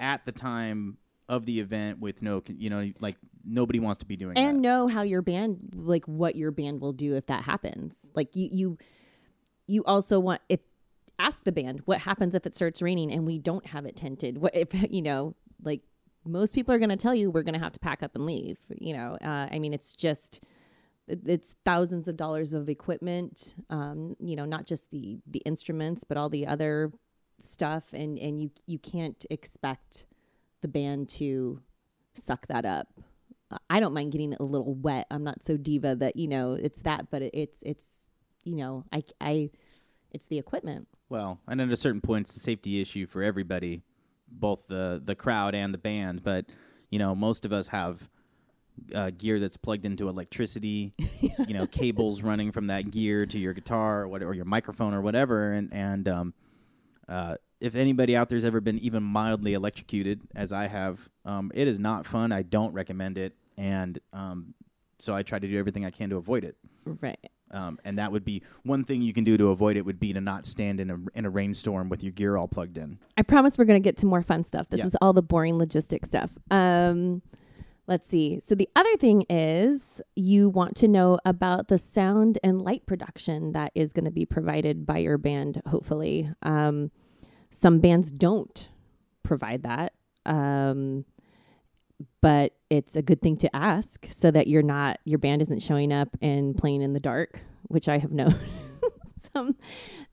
at 0.00 0.24
the 0.24 0.32
time 0.32 0.96
of 1.28 1.44
the 1.44 1.60
event 1.60 2.00
with 2.00 2.22
no, 2.22 2.42
you 2.46 2.70
know, 2.70 2.86
like 3.00 3.16
nobody 3.48 3.80
wants 3.80 3.98
to 3.98 4.06
be 4.06 4.16
doing 4.16 4.36
and 4.36 4.58
that. 4.58 4.60
know 4.60 4.86
how 4.88 5.02
your 5.02 5.22
band 5.22 5.72
like 5.74 6.04
what 6.06 6.36
your 6.36 6.50
band 6.50 6.80
will 6.80 6.92
do 6.92 7.14
if 7.16 7.26
that 7.26 7.44
happens 7.44 8.10
like 8.14 8.34
you 8.34 8.48
you 8.50 8.78
you 9.66 9.84
also 9.84 10.20
want 10.20 10.40
if 10.48 10.60
ask 11.18 11.44
the 11.44 11.52
band 11.52 11.80
what 11.84 11.98
happens 11.98 12.34
if 12.34 12.46
it 12.46 12.54
starts 12.54 12.82
raining 12.82 13.10
and 13.10 13.26
we 13.26 13.38
don't 13.38 13.66
have 13.66 13.86
it 13.86 13.96
tented 13.96 14.38
what 14.38 14.54
if 14.54 14.68
you 14.90 15.02
know 15.02 15.34
like 15.62 15.80
most 16.24 16.54
people 16.54 16.74
are 16.74 16.78
going 16.78 16.90
to 16.90 16.96
tell 16.96 17.14
you 17.14 17.30
we're 17.30 17.42
going 17.42 17.54
to 17.54 17.60
have 17.60 17.72
to 17.72 17.80
pack 17.80 18.02
up 18.02 18.14
and 18.14 18.26
leave 18.26 18.58
you 18.78 18.92
know 18.92 19.16
uh, 19.22 19.48
i 19.50 19.58
mean 19.58 19.72
it's 19.72 19.94
just 19.94 20.44
it's 21.08 21.54
thousands 21.64 22.06
of 22.06 22.16
dollars 22.16 22.52
of 22.52 22.68
equipment 22.68 23.54
um, 23.70 24.14
you 24.20 24.36
know 24.36 24.44
not 24.44 24.66
just 24.66 24.90
the 24.90 25.18
the 25.26 25.40
instruments 25.40 26.04
but 26.04 26.16
all 26.16 26.28
the 26.28 26.46
other 26.46 26.92
stuff 27.38 27.92
and 27.92 28.18
and 28.18 28.40
you 28.40 28.50
you 28.66 28.78
can't 28.78 29.24
expect 29.30 30.06
the 30.60 30.68
band 30.68 31.08
to 31.08 31.60
suck 32.14 32.46
that 32.48 32.64
up 32.64 32.88
I 33.70 33.80
don't 33.80 33.94
mind 33.94 34.12
getting 34.12 34.34
a 34.34 34.42
little 34.42 34.74
wet. 34.74 35.06
I'm 35.10 35.24
not 35.24 35.42
so 35.42 35.56
diva 35.56 35.96
that 35.96 36.16
you 36.16 36.28
know 36.28 36.52
it's 36.52 36.82
that, 36.82 37.10
but 37.10 37.22
it's 37.22 37.62
it's 37.62 38.10
you 38.44 38.56
know 38.56 38.84
I 38.92 39.02
I 39.20 39.50
it's 40.10 40.26
the 40.26 40.38
equipment. 40.38 40.88
Well, 41.08 41.40
and 41.46 41.60
at 41.60 41.70
a 41.70 41.76
certain 41.76 42.02
point, 42.02 42.26
it's 42.26 42.36
a 42.36 42.40
safety 42.40 42.80
issue 42.80 43.06
for 43.06 43.22
everybody, 43.22 43.82
both 44.30 44.68
the 44.68 45.00
the 45.02 45.14
crowd 45.14 45.54
and 45.54 45.72
the 45.72 45.78
band. 45.78 46.22
But 46.22 46.46
you 46.90 46.98
know, 46.98 47.14
most 47.14 47.46
of 47.46 47.52
us 47.52 47.68
have 47.68 48.10
uh, 48.94 49.10
gear 49.16 49.40
that's 49.40 49.56
plugged 49.56 49.86
into 49.86 50.10
electricity. 50.10 50.92
you 51.20 51.54
know, 51.54 51.66
cables 51.66 52.22
running 52.22 52.52
from 52.52 52.66
that 52.66 52.90
gear 52.90 53.24
to 53.24 53.38
your 53.38 53.54
guitar 53.54 54.02
or, 54.02 54.08
what, 54.08 54.22
or 54.22 54.34
your 54.34 54.44
microphone 54.44 54.92
or 54.92 55.00
whatever. 55.00 55.52
And 55.52 55.72
and 55.72 56.06
um, 56.06 56.34
uh, 57.08 57.36
if 57.60 57.74
anybody 57.74 58.16
out 58.16 58.28
there's 58.28 58.44
ever 58.44 58.60
been 58.60 58.78
even 58.78 59.02
mildly 59.02 59.54
electrocuted, 59.54 60.22
as 60.34 60.52
I 60.52 60.66
have, 60.68 61.08
um, 61.24 61.50
it 61.54 61.66
is 61.68 61.78
not 61.78 62.06
fun. 62.06 62.32
I 62.32 62.42
don't 62.42 62.72
recommend 62.72 63.18
it, 63.18 63.34
and 63.56 63.98
um, 64.12 64.54
so 64.98 65.14
I 65.14 65.22
try 65.22 65.38
to 65.38 65.46
do 65.48 65.58
everything 65.58 65.84
I 65.84 65.90
can 65.90 66.10
to 66.10 66.16
avoid 66.16 66.44
it. 66.44 66.56
Right. 66.84 67.18
Um, 67.50 67.78
and 67.84 67.98
that 67.98 68.12
would 68.12 68.24
be 68.24 68.42
one 68.62 68.84
thing 68.84 69.00
you 69.00 69.14
can 69.14 69.24
do 69.24 69.38
to 69.38 69.48
avoid 69.48 69.76
it 69.78 69.84
would 69.86 69.98
be 69.98 70.12
to 70.12 70.20
not 70.20 70.44
stand 70.44 70.80
in 70.80 70.90
a 70.90 70.98
in 71.14 71.24
a 71.24 71.30
rainstorm 71.30 71.88
with 71.88 72.02
your 72.02 72.12
gear 72.12 72.36
all 72.36 72.46
plugged 72.48 72.76
in. 72.76 72.98
I 73.16 73.22
promise 73.22 73.56
we're 73.56 73.64
going 73.64 73.82
to 73.82 73.84
get 73.88 73.96
to 73.98 74.06
more 74.06 74.22
fun 74.22 74.44
stuff. 74.44 74.68
This 74.68 74.80
Yeah. 74.80 74.86
is 74.86 74.96
all 75.00 75.12
the 75.14 75.22
boring 75.22 75.54
logistic 75.54 76.04
stuff. 76.04 76.30
Um, 76.50 77.22
let's 77.86 78.06
see. 78.06 78.38
So 78.40 78.54
the 78.54 78.68
other 78.76 78.94
thing 78.98 79.24
is 79.30 80.02
you 80.14 80.50
want 80.50 80.76
to 80.76 80.88
know 80.88 81.18
about 81.24 81.68
the 81.68 81.78
sound 81.78 82.38
and 82.44 82.60
light 82.60 82.84
production 82.84 83.52
that 83.52 83.72
is 83.74 83.94
going 83.94 84.04
to 84.04 84.10
be 84.10 84.26
provided 84.26 84.84
by 84.84 84.98
your 84.98 85.16
band. 85.16 85.62
Hopefully, 85.66 86.30
um, 86.42 86.90
some 87.50 87.80
bands 87.80 88.10
don't 88.10 88.68
provide 89.22 89.62
that. 89.62 89.92
Um, 90.26 91.04
but 92.20 92.52
it's 92.70 92.96
a 92.96 93.02
good 93.02 93.22
thing 93.22 93.36
to 93.38 93.56
ask 93.56 94.06
so 94.08 94.30
that 94.30 94.46
you're 94.46 94.62
not 94.62 94.98
your 95.04 95.18
band 95.18 95.42
isn't 95.42 95.62
showing 95.62 95.92
up 95.92 96.08
and 96.20 96.56
playing 96.56 96.82
in 96.82 96.92
the 96.92 97.00
dark, 97.00 97.40
which 97.62 97.88
I 97.88 97.98
have 97.98 98.12
known 98.12 98.34
some 99.16 99.56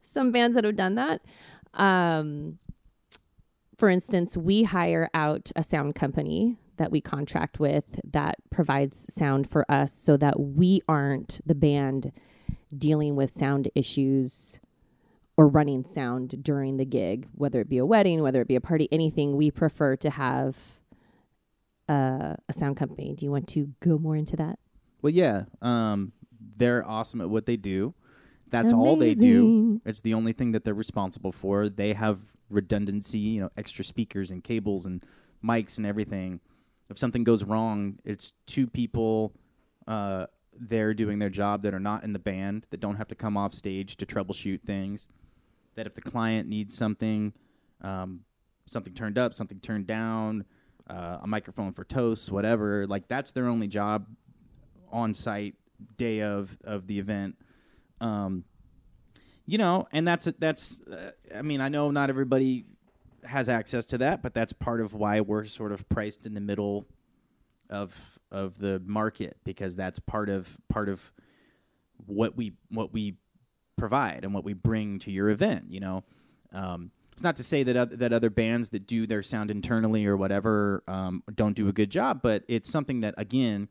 some 0.02 0.32
bands 0.32 0.56
that 0.56 0.64
have 0.64 0.76
done 0.76 0.96
that. 0.96 1.22
Um, 1.74 2.60
for 3.78 3.90
instance, 3.90 4.38
we 4.38 4.64
hire 4.64 5.10
out 5.14 5.52
a 5.56 5.64
sound 5.64 5.96
company 5.96 6.58
that 6.78 6.92
we 6.92 7.02
contract 7.02 7.60
with 7.60 8.00
that 8.04 8.36
provides 8.50 9.06
sound 9.14 9.50
for 9.50 9.70
us 9.70 9.94
so 9.94 10.18
that 10.18 10.40
we 10.40 10.82
aren't 10.88 11.42
the 11.46 11.56
band 11.56 12.12
dealing 12.78 13.16
with 13.16 13.30
sound 13.30 13.70
issues 13.76 14.60
or 15.38 15.48
running 15.48 15.84
sound 15.84 16.44
during 16.44 16.78
the 16.78 16.86
gig, 16.86 17.28
whether 17.34 17.60
it 17.60 17.70
be 17.70 17.78
a 17.78 17.86
wedding, 17.86 18.22
whether 18.22 18.42
it 18.42 18.48
be 18.48 18.56
a 18.56 18.62
party, 18.62 18.88
anything. 18.92 19.36
We 19.36 19.52
prefer 19.52 19.96
to 19.98 20.10
have 20.10 20.56
uh, 21.90 22.36
a 22.48 22.54
sound 22.54 22.78
company. 22.78 23.14
Do 23.14 23.26
you 23.26 23.32
want 23.32 23.48
to 23.50 23.74
go 23.82 23.98
more 23.98 24.16
into 24.16 24.36
that? 24.38 24.60
Well, 25.02 25.14
yeah, 25.14 25.44
um, 25.62 26.14
they're 26.58 26.88
awesome 26.88 27.22
at 27.22 27.30
what 27.30 27.46
they 27.46 27.58
do. 27.58 27.94
That's 28.50 28.72
all 28.72 28.96
they 28.96 29.14
do. 29.14 29.82
It's 29.86 30.02
the 30.02 30.14
only 30.14 30.32
thing 30.32 30.52
that 30.52 30.64
they're 30.64 30.74
responsible 30.74 31.32
for. 31.32 31.68
They 31.68 31.94
have 31.94 32.20
redundancy, 32.50 33.20
you 33.20 33.42
know, 33.42 33.50
extra 33.58 33.84
speakers 33.84 34.32
and 34.32 34.44
cables 34.44 34.86
and 34.86 35.04
mics 35.44 35.78
and 35.78 35.86
everything. 35.86 36.40
If 36.90 36.98
something 36.98 37.24
goes 37.24 37.44
wrong, 37.44 38.00
it's 38.06 38.34
two 38.46 38.68
people 38.68 39.34
uh, 39.88 40.28
there 40.58 40.94
doing 40.94 41.20
their 41.20 41.30
job 41.30 41.64
that 41.64 41.74
are 41.74 41.80
not 41.80 42.04
in 42.04 42.14
the 42.14 42.20
band 42.20 42.68
that 42.70 42.80
don't 42.80 42.96
have 42.96 43.08
to 43.10 43.16
come 43.16 43.36
off 43.36 43.54
stage 43.54 43.98
to 43.98 44.06
troubleshoot 44.06 44.62
things. 44.62 45.10
That 45.76 45.88
if 45.88 45.94
the 45.94 46.02
client 46.02 46.48
needs 46.48 46.76
something, 46.76 47.34
um, 47.82 48.22
something 48.66 48.94
turned 48.94 49.18
up, 49.18 49.34
something 49.34 49.60
turned 49.60 49.88
down, 49.88 50.46
uh, 50.90 51.20
a 51.22 51.28
microphone 51.28 51.74
for 51.74 51.84
toasts, 51.84 52.32
whatever, 52.32 52.88
like 52.88 53.08
that's 53.08 53.32
their 53.32 53.48
only 53.48 53.68
job 53.68 54.08
on 54.92 55.14
site 55.14 55.56
day 55.98 56.22
of 56.22 56.58
of 56.64 56.88
the 56.88 57.00
event. 57.00 57.36
Um, 58.02 58.46
you 59.46 59.58
know, 59.58 59.88
and 59.92 60.08
that's 60.08 60.26
that's. 60.40 60.82
Uh, 60.82 61.12
I 61.36 61.42
mean, 61.42 61.62
I 61.62 61.70
know 61.70 61.92
not 61.92 62.10
everybody 62.10 62.66
has 63.24 63.50
access 63.50 63.86
to 63.86 63.98
that, 64.00 64.22
but 64.22 64.34
that's 64.34 64.54
part 64.54 64.82
of 64.82 64.94
why 64.94 65.22
we're 65.22 65.46
sort 65.46 65.72
of 65.72 65.88
priced 65.90 66.26
in 66.26 66.34
the 66.34 66.42
middle 66.42 66.88
of 67.70 68.20
of 68.32 68.58
the 68.60 68.82
market 68.86 69.38
because 69.44 69.76
that's 69.76 70.00
part 70.00 70.30
of 70.30 70.58
part 70.70 70.90
of 70.90 71.12
what 72.06 72.36
we 72.36 72.54
what 72.70 72.92
we 72.94 73.16
provide 73.78 74.24
and 74.24 74.34
what 74.34 74.44
we 74.44 74.54
bring 74.54 75.00
to 75.00 75.12
your 75.12 75.30
event. 75.30 75.66
You 75.70 75.80
know, 75.80 76.04
um, 76.54 76.92
it's 77.12 77.24
not 77.24 77.36
to 77.38 77.44
say 77.44 77.64
that 77.64 77.76
oth- 77.76 78.00
that 78.00 78.14
other 78.14 78.30
bands 78.30 78.70
that 78.70 78.88
do 78.88 79.08
their 79.08 79.24
sound 79.24 79.52
internally 79.52 80.06
or 80.06 80.18
whatever 80.18 80.84
um, 80.88 81.24
don't 81.34 81.56
do 81.56 81.68
a 81.68 81.74
good 81.74 81.90
job, 81.90 82.22
but 82.22 82.44
it's 82.48 82.70
something 82.70 83.02
that 83.02 83.14
again, 83.18 83.70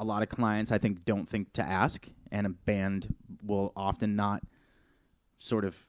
a 0.00 0.04
lot 0.04 0.22
of 0.22 0.28
clients 0.28 0.72
I 0.72 0.78
think 0.78 1.04
don't 1.04 1.28
think 1.28 1.52
to 1.54 1.62
ask, 1.62 2.08
and 2.30 2.46
a 2.46 2.50
band 2.50 3.14
will 3.42 3.72
often 3.76 4.16
not 4.16 4.42
sort 5.38 5.64
of 5.64 5.86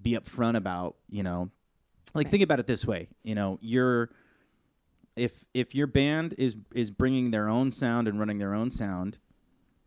be 0.00 0.12
upfront 0.12 0.56
about 0.56 0.96
you 1.08 1.22
know 1.22 1.50
like 2.14 2.28
think 2.28 2.42
about 2.42 2.60
it 2.60 2.66
this 2.66 2.86
way 2.86 3.08
you 3.22 3.34
know 3.34 3.58
you're 3.60 4.10
if 5.16 5.44
if 5.52 5.74
your 5.74 5.86
band 5.86 6.34
is 6.38 6.56
is 6.74 6.90
bringing 6.90 7.30
their 7.30 7.48
own 7.48 7.70
sound 7.70 8.08
and 8.08 8.18
running 8.18 8.38
their 8.38 8.54
own 8.54 8.70
sound 8.70 9.18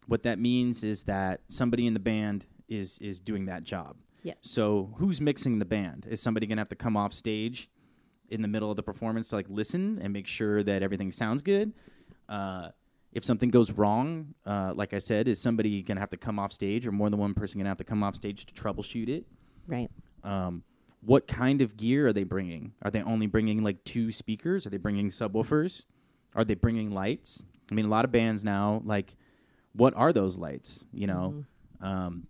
what 0.07 0.23
that 0.23 0.37
means 0.37 0.83
is 0.83 1.03
that 1.03 1.41
somebody 1.47 1.87
in 1.87 1.93
the 1.93 1.99
band 1.99 2.45
is 2.73 2.99
is 2.99 3.19
doing 3.19 3.45
that 3.45 3.63
job 3.63 3.95
Yes. 4.23 4.37
so 4.41 4.93
who's 4.97 5.19
mixing 5.19 5.59
the 5.59 5.65
band 5.65 6.07
is 6.09 6.21
somebody 6.21 6.45
gonna 6.47 6.61
have 6.61 6.69
to 6.69 6.75
come 6.75 6.95
off 6.97 7.13
stage 7.13 7.69
in 8.29 8.41
the 8.41 8.47
middle 8.47 8.69
of 8.71 8.77
the 8.77 8.83
performance 8.83 9.29
to 9.29 9.35
like 9.35 9.47
listen 9.49 9.99
and 10.01 10.13
make 10.13 10.27
sure 10.27 10.63
that 10.63 10.81
everything 10.81 11.11
sounds 11.11 11.41
good 11.41 11.73
uh, 12.29 12.69
if 13.11 13.23
something 13.23 13.49
goes 13.49 13.71
wrong 13.71 14.33
uh, 14.45 14.73
like 14.75 14.93
i 14.93 14.97
said 14.97 15.27
is 15.27 15.39
somebody 15.39 15.81
gonna 15.83 15.99
have 15.99 16.09
to 16.09 16.17
come 16.17 16.39
off 16.39 16.51
stage 16.51 16.87
or 16.87 16.91
more 16.91 17.09
than 17.09 17.19
one 17.19 17.33
person 17.33 17.59
gonna 17.59 17.69
have 17.69 17.77
to 17.77 17.83
come 17.83 18.01
off 18.03 18.15
stage 18.15 18.45
to 18.45 18.53
troubleshoot 18.53 19.09
it 19.09 19.25
Right. 19.67 19.89
um, 20.23 20.63
what 21.01 21.27
kind 21.27 21.61
of 21.61 21.75
gear 21.75 22.07
are 22.07 22.13
they 22.13 22.23
bringing? 22.23 22.71
Are 22.81 22.89
they 22.89 23.01
only 23.03 23.27
bringing 23.27 23.61
like 23.61 23.83
two 23.83 24.09
speakers? 24.09 24.65
Are 24.65 24.69
they 24.69 24.77
bringing 24.77 25.09
subwoofers? 25.09 25.85
Are 26.33 26.45
they 26.45 26.53
bringing 26.53 26.91
lights? 26.91 27.43
I 27.69 27.75
mean, 27.75 27.83
a 27.83 27.89
lot 27.89 28.05
of 28.05 28.11
bands 28.13 28.45
now, 28.45 28.81
like, 28.85 29.17
what 29.73 29.93
are 29.95 30.13
those 30.13 30.37
lights? 30.37 30.85
You 30.93 31.07
know, 31.07 31.43
um, 31.81 32.27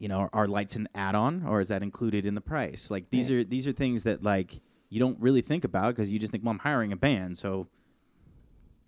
you 0.00 0.08
know, 0.08 0.18
are, 0.18 0.30
are 0.32 0.48
lights 0.48 0.74
an 0.74 0.88
add-on 0.96 1.44
or 1.46 1.60
is 1.60 1.68
that 1.68 1.82
included 1.82 2.26
in 2.26 2.34
the 2.34 2.40
price? 2.40 2.90
Like, 2.90 3.10
these 3.10 3.30
Right. 3.30 3.36
are 3.40 3.44
these 3.44 3.66
are 3.68 3.72
things 3.72 4.02
that 4.02 4.22
like 4.24 4.60
you 4.88 4.98
don't 4.98 5.20
really 5.20 5.42
think 5.42 5.62
about 5.64 5.94
because 5.94 6.10
you 6.10 6.18
just 6.18 6.32
think, 6.32 6.42
well, 6.42 6.50
I'm 6.50 6.58
hiring 6.58 6.90
a 6.92 6.96
band, 6.96 7.38
so 7.38 7.68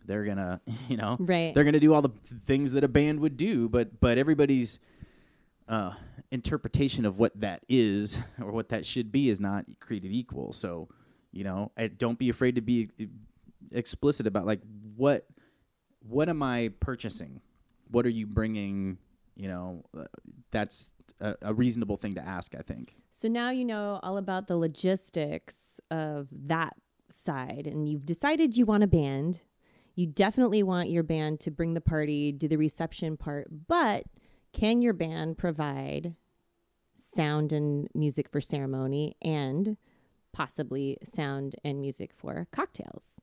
they're 0.05 0.25
gonna, 0.25 0.61
you 0.88 0.96
know, 0.96 1.16
Right. 1.20 1.55
they're 1.55 1.64
gonna 1.64 1.79
do 1.81 1.94
all 1.94 2.03
the 2.03 2.11
things 2.40 2.72
that 2.72 2.83
a 2.83 2.88
band 2.88 3.20
would 3.20 3.37
do, 3.37 3.68
but 3.68 4.01
but 4.01 4.18
everybody's 4.18 4.81
uh, 5.68 5.92
interpretation 6.31 7.05
of 7.05 7.18
what 7.18 7.38
that 7.40 7.62
is 7.68 8.20
or 8.42 8.51
what 8.51 8.68
that 8.70 8.85
should 8.85 9.12
be 9.12 9.29
is 9.29 9.38
not 9.38 9.64
created 9.81 10.11
equal. 10.12 10.53
So, 10.53 10.88
you 11.31 11.44
know, 11.44 11.70
I, 11.79 11.87
don't 11.88 12.18
be 12.18 12.29
afraid 12.31 12.57
to 12.57 12.61
be 12.61 12.88
e- 12.98 13.07
explicit 13.70 14.27
about 14.27 14.44
like 14.46 14.61
what 14.96 15.27
what 16.01 16.29
am 16.29 16.42
I 16.42 16.72
purchasing? 16.81 17.40
What 17.90 18.07
are 18.07 18.11
you 18.11 18.27
bringing? 18.27 18.98
You 19.37 19.48
know, 19.48 19.85
uh, 19.96 20.05
that's 20.51 20.92
a, 21.22 21.37
a 21.42 21.54
reasonable 21.54 21.96
thing 21.96 22.14
to 22.14 22.20
ask. 22.20 22.54
I 22.54 22.62
think. 22.62 22.96
So 23.11 23.28
now 23.28 23.50
you 23.50 23.64
know 23.64 24.00
all 24.02 24.18
about 24.18 24.48
the 24.48 24.56
logistics 24.56 25.80
of 25.90 26.28
that 26.30 26.74
side, 27.08 27.66
and 27.66 27.88
you've 27.88 28.04
decided 28.04 28.56
you 28.56 28.66
want 28.66 28.82
a 28.82 28.88
band. 28.88 29.42
You 29.94 30.06
definitely 30.06 30.62
want 30.62 30.90
your 30.90 31.02
band 31.02 31.40
to 31.40 31.50
bring 31.50 31.74
the 31.74 31.80
party, 31.80 32.32
do 32.32 32.48
the 32.48 32.56
reception 32.56 33.16
part, 33.16 33.48
but 33.68 34.04
can 34.52 34.82
your 34.82 34.94
band 34.94 35.37
provide 35.38 36.14
sound 36.94 37.52
and 37.52 37.88
music 37.94 38.28
for 38.30 38.40
ceremony 38.40 39.16
and 39.20 39.76
possibly 40.32 40.96
sound 41.04 41.56
and 41.62 41.80
music 41.80 42.12
for 42.16 42.46
cocktails? 42.52 43.20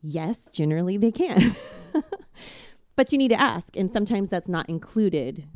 Yes, 0.00 0.48
generally 0.52 0.96
they 0.96 1.12
can. 1.12 1.56
but 2.96 3.12
you 3.12 3.18
need 3.18 3.28
to 3.28 3.40
ask, 3.40 3.76
and 3.76 3.90
sometimes 3.90 4.30
that's 4.30 4.48
not 4.48 4.68
included 4.68 5.48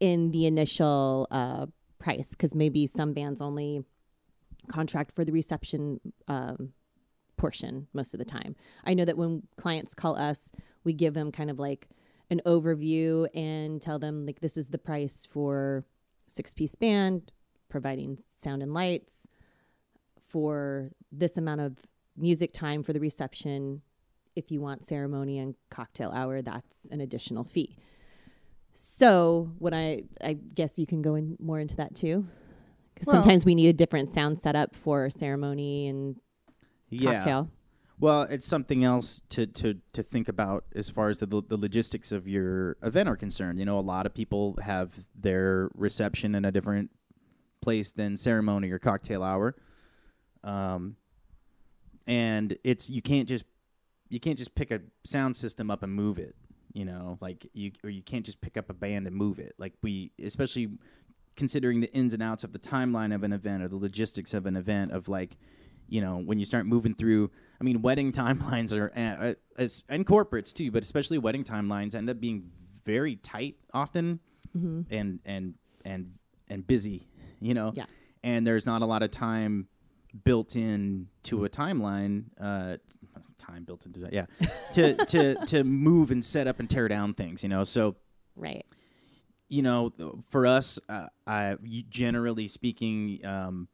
in 0.00 0.30
the 0.30 0.46
initial 0.46 1.26
uh, 1.30 1.66
price 1.98 2.30
because 2.30 2.54
maybe 2.54 2.86
some 2.86 3.12
bands 3.12 3.40
only 3.40 3.84
contract 4.68 5.12
for 5.14 5.24
the 5.24 5.32
reception 5.32 6.00
um, 6.28 6.72
portion 7.36 7.86
most 7.92 8.14
of 8.14 8.18
the 8.18 8.24
time. 8.24 8.56
I 8.84 8.94
know 8.94 9.04
that 9.04 9.16
when 9.16 9.42
clients 9.56 9.94
call 9.94 10.16
us, 10.16 10.50
we 10.84 10.92
give 10.92 11.14
them 11.14 11.32
kind 11.32 11.50
of 11.50 11.58
like 11.58 11.88
an 12.30 12.40
overview 12.46 13.28
and 13.34 13.80
tell 13.80 13.98
them 13.98 14.26
like 14.26 14.40
this 14.40 14.56
is 14.56 14.68
the 14.68 14.78
price 14.78 15.26
for 15.26 15.84
six 16.26 16.54
piece 16.54 16.74
band 16.74 17.32
providing 17.68 18.18
sound 18.36 18.62
and 18.62 18.72
lights 18.72 19.26
for 20.28 20.90
this 21.12 21.36
amount 21.36 21.60
of 21.60 21.78
music 22.16 22.52
time 22.52 22.82
for 22.82 22.92
the 22.92 23.00
reception 23.00 23.82
if 24.36 24.50
you 24.50 24.60
want 24.60 24.82
ceremony 24.82 25.38
and 25.38 25.54
cocktail 25.70 26.10
hour 26.10 26.40
that's 26.40 26.86
an 26.90 27.00
additional 27.00 27.44
fee 27.44 27.76
so 28.74 29.50
what 29.58 29.72
I 29.72 30.04
I 30.20 30.34
guess 30.34 30.78
you 30.78 30.86
can 30.86 31.00
go 31.00 31.14
in 31.14 31.36
more 31.40 31.58
into 31.60 31.76
that 31.76 31.94
too. 31.94 32.26
Because 32.94 33.06
Well- 33.06 33.22
sometimes 33.22 33.44
we 33.46 33.54
need 33.54 33.68
a 33.68 33.72
different 33.72 34.10
sound 34.10 34.38
setup 34.38 34.76
for 34.76 35.08
ceremony 35.10 35.88
and 35.88 36.16
Yeah. 36.90 37.14
cocktail. 37.14 37.50
Well, 37.98 38.22
it's 38.22 38.44
something 38.44 38.82
else 38.84 39.22
to, 39.30 39.46
to, 39.46 39.74
to 39.92 40.02
think 40.02 40.28
about 40.28 40.64
as 40.74 40.90
far 40.90 41.08
as 41.08 41.20
the, 41.20 41.26
the 41.26 41.56
logistics 41.56 42.10
of 42.10 42.26
your 42.26 42.76
event 42.82 43.08
are 43.08 43.16
concerned. 43.16 43.60
You 43.60 43.64
know, 43.64 43.78
a 43.78 43.80
lot 43.80 44.04
of 44.04 44.12
people 44.12 44.58
have 44.62 45.06
their 45.14 45.70
reception 45.74 46.34
in 46.34 46.44
a 46.44 46.50
different 46.50 46.90
place 47.62 47.92
than 47.92 48.16
ceremony 48.16 48.70
or 48.72 48.80
cocktail 48.80 49.22
hour. 49.22 49.54
Um, 50.42 50.96
and 52.06 52.58
it's 52.64 52.90
you 52.90 53.00
can't 53.00 53.28
just 53.28 53.44
you 54.08 54.20
can't 54.20 54.36
just 54.38 54.54
pick 54.54 54.70
a 54.70 54.80
sound 55.04 55.36
system 55.36 55.70
up 55.70 55.82
and 55.82 55.92
move 55.94 56.18
it. 56.18 56.34
You 56.74 56.84
know, 56.84 57.16
like 57.22 57.46
you 57.54 57.72
or 57.82 57.88
you 57.90 58.02
can't 58.02 58.26
just 58.26 58.40
pick 58.42 58.56
up 58.58 58.68
a 58.68 58.74
band 58.74 59.06
and 59.06 59.16
move 59.16 59.38
it. 59.38 59.54
Like 59.58 59.72
we, 59.80 60.10
especially 60.22 60.68
considering 61.36 61.80
the 61.80 61.92
ins 61.94 62.12
and 62.12 62.22
outs 62.22 62.44
of 62.44 62.52
the 62.52 62.58
timeline 62.58 63.14
of 63.14 63.22
an 63.22 63.32
event 63.32 63.62
or 63.62 63.68
the 63.68 63.76
logistics 63.76 64.34
of 64.34 64.44
an 64.46 64.54
event 64.56 64.92
of 64.92 65.08
like 65.08 65.36
you 65.88 66.00
know 66.00 66.16
when 66.18 66.38
you 66.38 66.44
start 66.44 66.64
moving 66.64 66.94
through 66.94 67.28
i 67.60 67.64
mean 67.64 67.82
wedding 67.82 68.12
timelines 68.22 68.72
are 68.72 68.92
uh, 68.96 69.34
as 69.60 69.82
and 69.88 70.06
corporates 70.06 70.52
too 70.52 70.70
but 70.70 70.82
especially 70.84 71.18
wedding 71.18 71.42
timelines 71.42 71.94
end 71.96 72.08
up 72.08 72.20
being 72.20 72.50
very 72.84 73.16
tight 73.16 73.56
often 73.74 74.20
and 74.54 75.18
and 75.24 75.54
and 75.84 76.08
and 76.48 76.64
busy 76.68 77.08
you 77.40 77.52
know 77.52 77.72
Yeah. 77.74 77.86
and 78.22 78.46
there's 78.46 78.64
not 78.64 78.82
a 78.82 78.86
lot 78.86 79.02
of 79.02 79.10
time 79.10 79.66
built 80.22 80.54
in 80.54 81.08
to 81.24 81.44
a 81.44 81.48
timeline 81.48 82.26
uh 82.40 82.76
time 83.46 83.64
built 83.64 83.86
into 83.86 84.00
that 84.00 84.12
yeah 84.12 84.26
to 84.72 84.94
to 85.06 85.34
to 85.46 85.64
move 85.64 86.10
and 86.10 86.24
set 86.24 86.46
up 86.46 86.60
and 86.60 86.68
tear 86.70 86.88
down 86.88 87.14
things 87.14 87.42
you 87.42 87.48
know 87.48 87.64
so 87.64 87.96
Right. 88.36 88.64
you 89.48 89.62
know, 89.62 89.92
for 90.28 90.44
us, 90.46 90.80
uh, 90.88 91.06
I 91.24 91.56
generally 91.88 92.48
speaking, 92.48 93.24
um, 93.24 93.68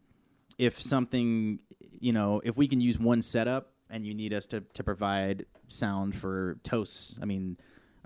if 0.59 0.83
something, 0.83 1.61
you 1.99 2.13
know, 2.13 2.43
if 2.45 2.59
we 2.59 2.69
can 2.69 2.81
use 2.83 2.99
one 2.99 3.23
setup 3.23 3.73
and 3.89 4.05
you 4.05 4.13
need 4.13 4.35
us 4.35 4.47
to, 4.49 4.61
to 4.75 4.85
provide 4.85 5.47
sound 5.69 6.15
for 6.15 6.59
toasts, 6.63 7.17
I 7.23 7.25
mean, 7.25 7.57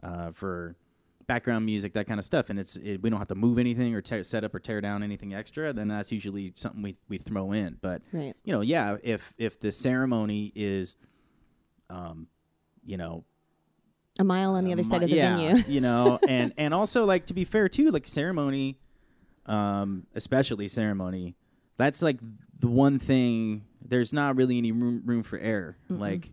uh, 0.00 0.30
for 0.30 0.76
background 1.26 1.66
music, 1.66 1.94
that 1.94 2.06
kind 2.06 2.20
of 2.20 2.24
stuff, 2.24 2.50
and 2.50 2.58
it's 2.60 2.76
it, 2.76 3.02
we 3.02 3.10
don't 3.10 3.18
have 3.18 3.28
to 3.28 3.34
move 3.34 3.58
anything 3.58 3.94
or 3.96 4.00
tear, 4.00 4.22
set 4.22 4.44
up 4.44 4.54
or 4.54 4.60
tear 4.60 4.80
down 4.80 5.02
anything 5.02 5.34
extra, 5.34 5.72
then 5.72 5.88
that's 5.88 6.12
usually 6.12 6.52
something 6.54 6.82
we, 6.82 6.96
we 7.08 7.18
throw 7.18 7.50
in. 7.50 7.78
But 7.82 8.02
Right. 8.12 8.34
you 8.44 8.52
know, 8.52 8.60
yeah, 8.60 8.98
if 9.02 9.34
if 9.38 9.58
the 9.58 9.72
ceremony 9.72 10.52
is, 10.54 10.96
um, 11.90 12.26
you 12.84 12.96
know, 12.96 13.24
A 14.18 14.24
mile 14.24 14.54
on 14.54 14.64
the 14.64 14.72
other 14.72 14.80
uh, 14.80 14.84
side 14.84 15.02
of 15.02 15.10
the 15.10 15.16
yeah, 15.16 15.36
venue. 15.36 15.62
you 15.66 15.80
know, 15.80 16.18
and 16.28 16.52
and 16.56 16.72
also 16.74 17.04
like 17.04 17.26
to 17.26 17.34
be 17.34 17.44
fair 17.44 17.68
too, 17.68 17.90
like 17.90 18.06
ceremony, 18.06 18.78
um, 19.46 20.06
especially 20.14 20.68
ceremony, 20.68 21.36
that's 21.76 22.02
like 22.02 22.18
the 22.58 22.68
one 22.68 22.98
thing. 22.98 23.64
There's 23.86 24.12
not 24.12 24.36
really 24.36 24.56
any 24.58 24.72
room 24.72 25.02
room 25.04 25.22
for 25.22 25.38
error. 25.38 25.76
Like, 25.88 26.32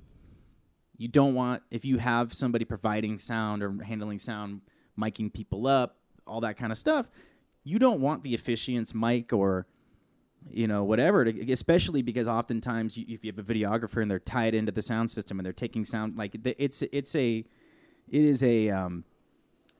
you 0.97 1.07
don't 1.07 1.33
want 1.35 1.63
if 1.69 1.83
you 1.83 1.97
have 1.97 2.33
somebody 2.33 2.63
providing 2.65 3.17
sound 3.17 3.61
or 3.63 3.75
handling 3.83 4.19
sound, 4.19 4.61
miking 4.97 5.33
people 5.33 5.67
up, 5.67 5.97
all 6.25 6.41
that 6.41 6.57
kind 6.57 6.71
of 6.71 6.77
stuff. 6.77 7.09
You 7.63 7.77
don't 7.77 7.99
want 7.99 8.23
the 8.23 8.33
officiant's 8.33 8.93
mic 8.93 9.33
or 9.33 9.67
you 10.49 10.67
know 10.67 10.83
whatever 10.83 11.23
to, 11.25 11.51
especially 11.51 12.01
because 12.01 12.27
oftentimes 12.27 12.97
you, 12.97 13.05
if 13.07 13.23
you 13.23 13.31
have 13.35 13.39
a 13.39 13.53
videographer 13.53 14.01
and 14.01 14.09
they're 14.09 14.19
tied 14.19 14.53
into 14.55 14.71
the 14.71 14.81
sound 14.81 15.09
system 15.11 15.39
and 15.39 15.45
they're 15.45 15.53
taking 15.53 15.85
sound 15.85 16.17
like 16.17 16.41
the- 16.43 16.61
it's 16.61 16.81
it's 16.91 17.15
a 17.15 17.45
it 18.09 18.21
is 18.21 18.43
a 18.43 18.69
um, 18.69 19.03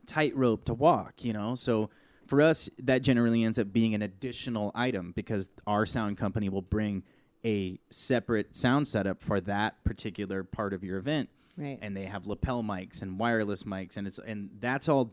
tightrope 0.06 0.63
to 0.65 0.74
walk, 0.74 1.24
you 1.24 1.34
know. 1.34 1.56
So 1.56 1.89
for 2.28 2.41
us, 2.41 2.69
that 2.80 3.02
generally 3.02 3.43
ends 3.43 3.60
up 3.60 3.74
being 3.74 3.93
an 3.93 4.02
additional 4.02 4.71
item 4.74 5.12
because 5.15 5.50
our 5.67 5.86
sound 5.86 6.17
company 6.17 6.47
will 6.47 6.62
bring 6.62 7.04
a 7.43 7.80
separate 7.89 8.56
sound 8.56 8.88
setup 8.88 9.21
for 9.24 9.41
that 9.41 9.84
particular 9.84 10.43
part 10.43 10.74
of 10.74 10.84
your 10.84 10.97
event, 11.00 11.28
Right. 11.58 11.80
and 11.82 11.97
they 11.97 12.06
have 12.06 12.28
lapel 12.28 12.63
mics 12.63 13.02
and 13.02 13.17
wireless 13.19 13.63
mics, 13.63 13.97
and 13.97 14.06
it's 14.08 14.19
and 14.19 14.52
that's 14.60 14.88
all 14.88 15.12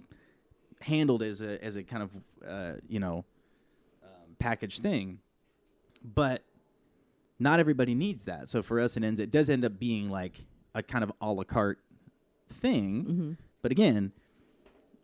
handled 0.83 1.23
as 1.23 1.43
a 1.43 1.63
as 1.65 1.77
a 1.77 1.83
kind 1.83 2.03
of 2.03 2.11
uh, 2.47 2.73
you 2.87 3.01
know 3.01 3.25
um, 4.05 4.37
package 4.39 4.79
thing, 4.79 5.19
but 6.03 6.45
not 7.39 7.61
everybody 7.61 7.95
needs 7.95 8.25
that. 8.25 8.49
So 8.51 8.63
for 8.63 8.81
us, 8.81 8.97
it 8.97 9.05
ends 9.05 9.21
it 9.21 9.31
does 9.31 9.51
end 9.51 9.65
up 9.65 9.79
being 9.79 10.11
like 10.11 10.45
a 10.75 10.83
kind 10.83 11.05
of 11.05 11.13
a 11.21 11.33
la 11.33 11.45
carte 11.45 11.79
thing. 12.49 13.05
Mm-hmm. 13.05 13.33
But 13.63 13.73
again, 13.73 14.13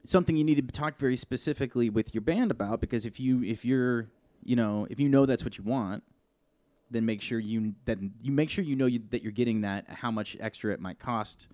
something 0.05 0.37
you 0.37 0.45
need 0.45 0.57
to 0.57 0.73
talk 0.73 0.97
very 0.97 1.17
specifically 1.17 1.91
with 1.91 2.15
your 2.15 2.23
band 2.23 2.51
about 2.51 2.81
because 2.81 3.07
if 3.07 3.19
you 3.19 3.43
if 3.43 3.65
you're 3.65 4.09
you 4.43 4.57
know 4.57 4.87
if 4.91 5.01
you 5.01 5.09
know 5.09 5.27
that's 5.27 5.45
what 5.45 5.59
you 5.59 5.65
want, 5.65 6.03
then 6.91 7.07
make 7.07 7.21
sure 7.21 7.39
you 7.39 7.75
that 7.85 7.99
you 8.23 8.33
make 8.33 8.51
sure 8.51 8.65
you 8.65 8.77
know 8.77 8.87
you, 8.87 9.01
that 9.11 9.23
you're 9.23 9.33
getting 9.33 9.63
that 9.63 9.89
how 9.89 10.11
much 10.11 10.37
extra 10.41 10.73
it 10.73 10.81
might 10.81 10.99
cost, 10.99 11.49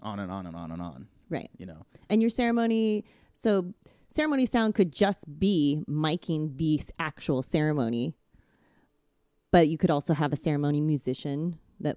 on 0.00 0.18
and 0.18 0.30
on 0.30 0.46
and 0.46 0.56
on 0.56 0.70
and 0.70 0.82
on. 0.82 1.06
Right. 1.30 1.50
You 1.56 1.66
know. 1.66 1.86
And 2.10 2.20
your 2.20 2.30
ceremony, 2.30 3.04
so 3.34 3.72
ceremony 4.08 4.44
sound 4.44 4.74
could 4.74 4.92
just 4.92 5.38
be 5.38 5.82
miking 5.88 6.58
the 6.58 6.80
actual 6.98 7.42
ceremony. 7.42 8.14
But 9.52 9.68
you 9.68 9.78
could 9.78 9.90
also 9.90 10.14
have 10.14 10.32
a 10.32 10.36
ceremony 10.36 10.80
musician 10.80 11.58
that 11.78 11.96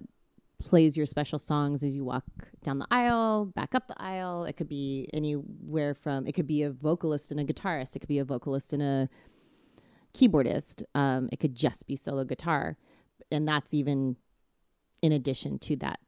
plays 0.58 0.96
your 0.96 1.06
special 1.06 1.38
songs 1.38 1.82
as 1.82 1.96
you 1.96 2.04
walk 2.04 2.24
down 2.62 2.78
the 2.78 2.86
aisle, 2.90 3.46
back 3.46 3.74
up 3.74 3.88
the 3.88 4.00
aisle. 4.00 4.44
It 4.44 4.56
could 4.56 4.68
be 4.68 5.08
anywhere 5.12 5.94
from 5.94 6.26
it 6.26 6.32
could 6.32 6.46
be 6.46 6.62
a 6.62 6.70
vocalist 6.70 7.30
and 7.30 7.40
a 7.40 7.44
guitarist. 7.44 7.96
It 7.96 8.00
could 8.00 8.08
be 8.08 8.18
a 8.18 8.24
vocalist 8.24 8.72
and 8.72 8.82
a 8.82 9.08
keyboardist. 10.14 10.82
Um, 10.94 11.28
it 11.32 11.40
could 11.40 11.54
just 11.54 11.86
be 11.86 11.96
solo 11.96 12.24
guitar, 12.24 12.76
and 13.32 13.48
that's 13.48 13.74
even 13.74 14.16
in 15.02 15.12
addition 15.12 15.58
to 15.60 15.76
that 15.76 15.98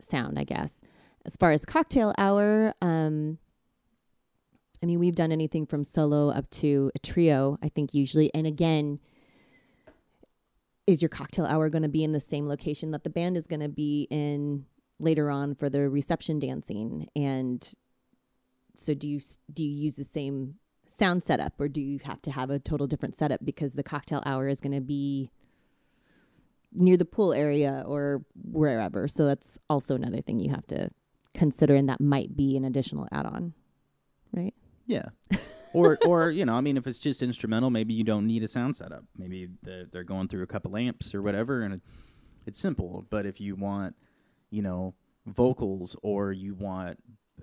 sound, 0.00 0.38
I 0.38 0.44
guess. 0.44 0.82
As 1.26 1.36
far 1.36 1.52
as 1.52 1.64
cocktail 1.64 2.14
hour, 2.18 2.74
um, 2.82 3.38
I 4.82 4.86
mean, 4.86 4.98
we've 4.98 5.14
done 5.14 5.32
anything 5.32 5.64
from 5.64 5.84
solo 5.84 6.28
up 6.28 6.50
to 6.50 6.90
a 6.94 6.98
trio, 6.98 7.58
I 7.62 7.70
think, 7.70 7.94
usually. 7.94 8.32
And 8.34 8.46
again, 8.46 8.98
is 10.86 11.00
your 11.00 11.08
cocktail 11.08 11.46
hour 11.46 11.68
going 11.70 11.82
to 11.82 11.88
be 11.88 12.04
in 12.04 12.12
the 12.12 12.20
same 12.20 12.46
location 12.46 12.90
that 12.90 13.04
the 13.04 13.10
band 13.10 13.36
is 13.36 13.46
going 13.46 13.60
to 13.60 13.68
be 13.68 14.06
in 14.10 14.66
later 14.98 15.30
on 15.30 15.54
for 15.54 15.68
the 15.70 15.88
reception 15.88 16.38
dancing? 16.38 17.08
And 17.16 17.66
so, 18.76 18.94
do 18.94 19.08
you 19.08 19.20
do 19.52 19.64
you 19.64 19.70
use 19.70 19.96
the 19.96 20.04
same 20.04 20.56
sound 20.86 21.22
setup, 21.22 21.60
or 21.60 21.68
do 21.68 21.80
you 21.80 21.98
have 22.04 22.20
to 22.22 22.30
have 22.30 22.50
a 22.50 22.58
total 22.58 22.86
different 22.86 23.14
setup 23.14 23.40
because 23.44 23.74
the 23.74 23.82
cocktail 23.82 24.22
hour 24.26 24.48
is 24.48 24.60
going 24.60 24.74
to 24.74 24.80
be 24.80 25.30
near 26.72 26.96
the 26.96 27.04
pool 27.04 27.32
area 27.32 27.84
or 27.86 28.24
wherever? 28.34 29.08
So 29.08 29.26
that's 29.26 29.58
also 29.70 29.94
another 29.94 30.20
thing 30.20 30.40
you 30.40 30.50
have 30.50 30.66
to 30.66 30.90
consider, 31.34 31.74
and 31.74 31.88
that 31.88 32.00
might 32.00 32.36
be 32.36 32.56
an 32.56 32.64
additional 32.64 33.08
add-on, 33.10 33.54
right? 34.32 34.54
Yeah. 34.86 35.06
or 35.72 35.98
or 36.06 36.30
you 36.30 36.44
know, 36.44 36.54
I 36.54 36.60
mean, 36.60 36.76
if 36.76 36.86
it's 36.86 37.00
just 37.00 37.22
instrumental, 37.22 37.70
maybe 37.70 37.94
you 37.94 38.04
don't 38.04 38.26
need 38.26 38.42
a 38.42 38.46
sound 38.46 38.76
setup. 38.76 39.04
Maybe 39.16 39.48
the, 39.62 39.88
they're 39.90 40.04
going 40.04 40.28
through 40.28 40.42
a 40.42 40.46
couple 40.46 40.76
amps 40.76 41.14
or 41.14 41.22
whatever, 41.22 41.62
and 41.62 41.74
it, 41.74 41.80
it's 42.46 42.60
simple. 42.60 43.06
But 43.10 43.26
if 43.26 43.40
you 43.40 43.56
want, 43.56 43.96
you 44.50 44.62
know, 44.62 44.94
vocals 45.26 45.96
or 46.02 46.32
you 46.32 46.54
want 46.54 46.98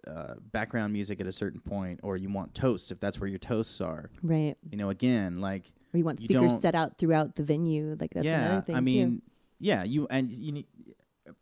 uh, 0.07 0.35
background 0.51 0.93
music 0.93 1.19
at 1.19 1.27
a 1.27 1.31
certain 1.31 1.59
point, 1.59 1.99
or 2.03 2.15
you 2.17 2.29
want 2.29 2.53
toasts, 2.55 2.91
if 2.91 2.99
that's 2.99 3.19
where 3.19 3.29
your 3.29 3.39
toasts 3.39 3.81
are, 3.81 4.09
Right. 4.23 4.55
you 4.69 4.77
know, 4.77 4.89
again, 4.89 5.41
like 5.41 5.65
Or 5.93 5.97
you 5.97 6.03
want 6.05 6.19
speakers 6.19 6.51
don't- 6.51 6.59
set 6.61 6.75
out 6.75 6.97
throughout 6.97 7.35
the 7.35 7.43
venue. 7.43 7.95
Like 7.99 8.13
that's 8.13 8.25
yeah, 8.25 8.45
another 8.45 8.61
thing 8.65 8.75
I 8.75 8.79
mean, 8.81 9.15
too. 9.17 9.21
yeah, 9.59 9.83
you 9.83 10.07
and 10.09 10.31
you 10.31 10.51
need 10.53 10.67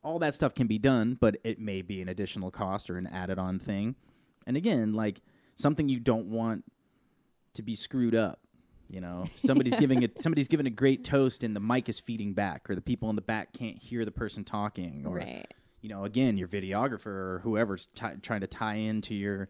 all 0.04 0.20
that 0.20 0.34
stuff 0.34 0.54
can 0.54 0.68
be 0.68 0.78
done, 0.80 1.18
but 1.20 1.38
it 1.44 1.60
may 1.60 1.82
be 1.82 2.02
an 2.02 2.10
additional 2.10 2.52
cost 2.52 2.90
or 2.90 2.98
an 2.98 3.08
added-on 3.08 3.60
thing. 3.60 3.96
And 4.48 4.56
again, 4.58 4.94
like 4.94 5.22
something 5.60 5.90
you 5.90 6.00
don't 6.00 6.28
want 6.28 6.64
to 7.54 7.62
be 7.62 7.76
screwed 7.76 8.16
up. 8.16 8.40
You 8.90 9.02
know, 9.02 9.26
somebody's 9.36 9.76
giving 9.80 10.02
it. 10.02 10.18
Somebody's 10.18 10.48
giving 10.48 10.66
a 10.66 10.72
great 10.72 11.04
toast, 11.04 11.44
and 11.44 11.56
the 11.56 11.60
mic 11.60 11.90
is 11.90 12.00
feeding 12.00 12.34
back, 12.34 12.70
or 12.70 12.76
the 12.76 12.82
people 12.82 13.10
in 13.10 13.16
the 13.16 13.22
back 13.22 13.54
can't 13.54 13.78
hear 13.78 14.04
the 14.06 14.12
person 14.12 14.44
talking, 14.44 15.06
or 15.06 15.18
Right. 15.18 15.46
you 15.82 15.90
know, 15.90 16.06
again, 16.06 16.38
your 16.38 16.48
videographer 16.48 17.06
or 17.08 17.42
whoever's 17.44 17.88
ti 17.94 18.08
trying 18.22 18.42
to 18.42 18.48
tie 18.48 18.76
into 18.76 19.14
your 19.14 19.50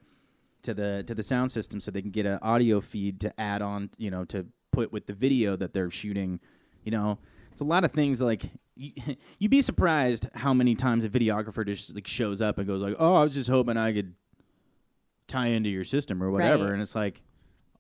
to 0.64 0.74
the 0.74 1.04
to 1.08 1.16
the 1.16 1.24
sound 1.24 1.52
system 1.52 1.80
so 1.80 1.90
they 1.90 2.02
can 2.02 2.12
get 2.12 2.26
an 2.26 2.38
audio 2.42 2.82
feed 2.82 3.22
to 3.22 3.40
add 3.40 3.62
on, 3.62 3.90
you 3.98 4.12
know, 4.12 4.26
to 4.26 4.46
put 4.74 4.92
with 4.92 5.06
the 5.08 5.14
video 5.14 5.56
that 5.56 5.74
they're 5.74 5.90
shooting. 5.90 6.42
You 6.84 6.92
know, 6.92 7.20
it's 7.52 7.62
a 7.62 7.66
lot 7.66 7.86
of 7.86 7.92
things 7.94 8.22
like 8.22 8.44
you, 8.76 8.92
you'd 9.40 9.52
be 9.52 9.62
surprised 9.62 10.28
how 10.36 10.54
many 10.54 10.76
times 10.76 11.06
a 11.06 11.10
videographer 11.10 11.66
just 11.66 11.96
like 11.96 12.08
shows 12.08 12.42
up 12.42 12.58
and 12.58 12.68
goes 12.68 12.82
like, 12.82 12.96
"Oh, 13.00 13.16
I 13.16 13.24
was 13.24 13.34
just 13.36 13.50
hoping 13.50 13.78
I 13.78 13.94
could 13.94 14.16
tie 15.30 15.48
into 15.48 15.70
your 15.70 15.86
system 15.86 16.22
or 16.22 16.30
whatever," 16.32 16.66
Right. 16.66 16.74
and 16.74 16.82
it's 16.82 16.96
like. 16.96 17.24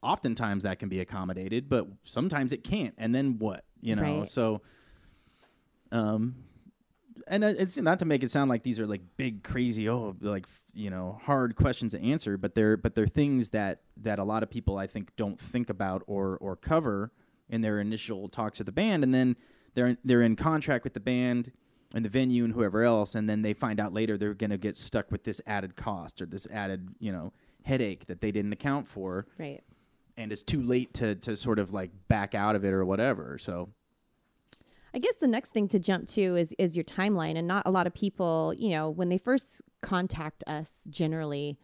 Oftentimes 0.02 0.64
that 0.64 0.80
can 0.80 0.88
be 0.88 1.02
accommodated, 1.02 1.68
but 1.68 1.86
sometimes 2.04 2.54
it 2.54 2.64
can't. 2.64 2.96
And 2.98 3.14
then 3.14 3.38
what? 3.38 3.66
You 3.82 3.98
know, 3.98 4.20
Right. 4.20 4.28
so 4.30 4.62
um, 5.92 6.36
and 7.28 7.44
uh, 7.44 7.48
it's 7.58 7.78
not 7.78 8.00
to 8.00 8.06
make 8.06 8.24
it 8.24 8.30
sound 8.30 8.50
like 8.50 8.64
these 8.64 8.80
are 8.80 8.88
like 8.88 9.02
big 9.18 9.44
crazy 9.44 9.90
oh 9.90 10.16
like 10.22 10.46
you 10.74 10.90
know 10.90 11.20
hard 11.24 11.56
questions 11.56 11.92
to 11.94 12.02
answer 12.02 12.38
but 12.38 12.56
they're 12.56 12.78
but 12.78 12.96
they're 12.96 13.08
things 13.08 13.50
that 13.50 13.82
that 13.98 14.20
a 14.20 14.24
lot 14.24 14.42
of 14.44 14.50
people 14.50 14.78
i 14.78 14.88
think 14.88 15.14
don't 15.16 15.40
think 15.40 15.70
about 15.70 16.02
or 16.08 16.38
or 16.38 16.56
cover 16.56 17.12
in 17.50 17.62
their 17.62 17.80
initial 17.80 18.30
talks 18.30 18.60
with 18.60 18.68
the 18.68 18.72
band 18.72 19.04
and 19.04 19.14
then 19.14 19.36
they're 19.74 19.98
they're 20.04 20.22
in 20.22 20.36
contract 20.36 20.84
with 20.84 20.94
the 20.94 21.00
band 21.00 21.52
and 21.93 22.06
the 22.06 22.10
venue 22.10 22.43
and 22.43 22.54
whoever 22.54 22.84
else 22.84 23.15
and 23.15 23.30
then 23.30 23.41
they 23.41 23.54
find 23.54 23.80
out 23.80 23.93
later 23.93 24.17
they're 24.17 24.34
going 24.34 24.49
to 24.52 24.58
get 24.58 24.78
stuck 24.78 25.12
with 25.12 25.23
this 25.23 25.41
added 25.47 25.75
cost 25.75 26.21
or 26.21 26.25
this 26.25 26.47
added 26.52 26.89
you 26.99 27.12
know 27.12 27.34
headache 27.65 28.06
that 28.06 28.21
they 28.21 28.32
didn't 28.32 28.54
account 28.54 28.86
for 28.88 29.25
Right. 29.38 29.63
and 30.17 30.32
it's 30.32 30.43
too 30.43 30.62
late 30.62 30.93
to 30.95 31.15
to 31.15 31.36
sort 31.36 31.60
of 31.60 31.73
like 31.73 31.91
back 32.08 32.36
out 32.36 32.56
of 32.56 32.63
it 32.63 32.73
or 32.73 32.86
whatever 32.86 33.38
so 33.38 33.69
I 34.93 34.97
guess 34.97 35.15
the 35.15 35.28
next 35.28 35.52
thing 35.52 35.67
to 35.67 35.78
jump 35.80 36.08
to 36.10 36.36
is 36.36 36.52
is 36.58 36.75
your 36.75 36.84
timeline, 36.84 37.38
and 37.38 37.47
not 37.47 37.62
a 37.67 37.69
lot 37.69 37.86
of 37.86 37.93
people, 37.93 38.56
you 38.58 38.71
know, 38.71 38.89
when 38.89 39.10
they 39.10 39.19
first 39.19 39.62
contact 39.84 40.43
us, 40.47 40.88
generally, 40.89 41.60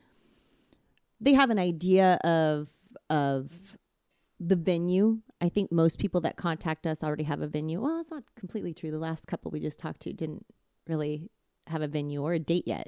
they 1.19 1.33
have 1.33 1.49
an 1.49 1.57
idea 1.57 2.19
of 2.23 2.69
of 3.09 3.77
the 4.39 4.55
venue. 4.55 5.21
I 5.45 5.49
think 5.49 5.71
most 5.71 5.99
people 5.99 6.21
that 6.21 6.38
contact 6.38 6.88
us 6.88 7.03
already 7.03 7.25
have 7.25 7.39
a 7.39 7.47
venue. 7.47 7.79
Well, 7.79 7.99
it's 7.99 8.10
not 8.10 8.23
completely 8.36 8.73
true. 8.73 8.89
The 8.89 8.97
last 8.97 9.27
couple 9.27 9.51
we 9.51 9.60
just 9.60 9.77
talked 9.77 10.01
to 10.01 10.12
didn't 10.12 10.43
really 10.88 11.29
have 11.67 11.84
a 11.84 11.88
venue 11.88 12.23
or 12.23 12.34
a 12.34 12.39
date 12.39 12.63
yet, 12.65 12.88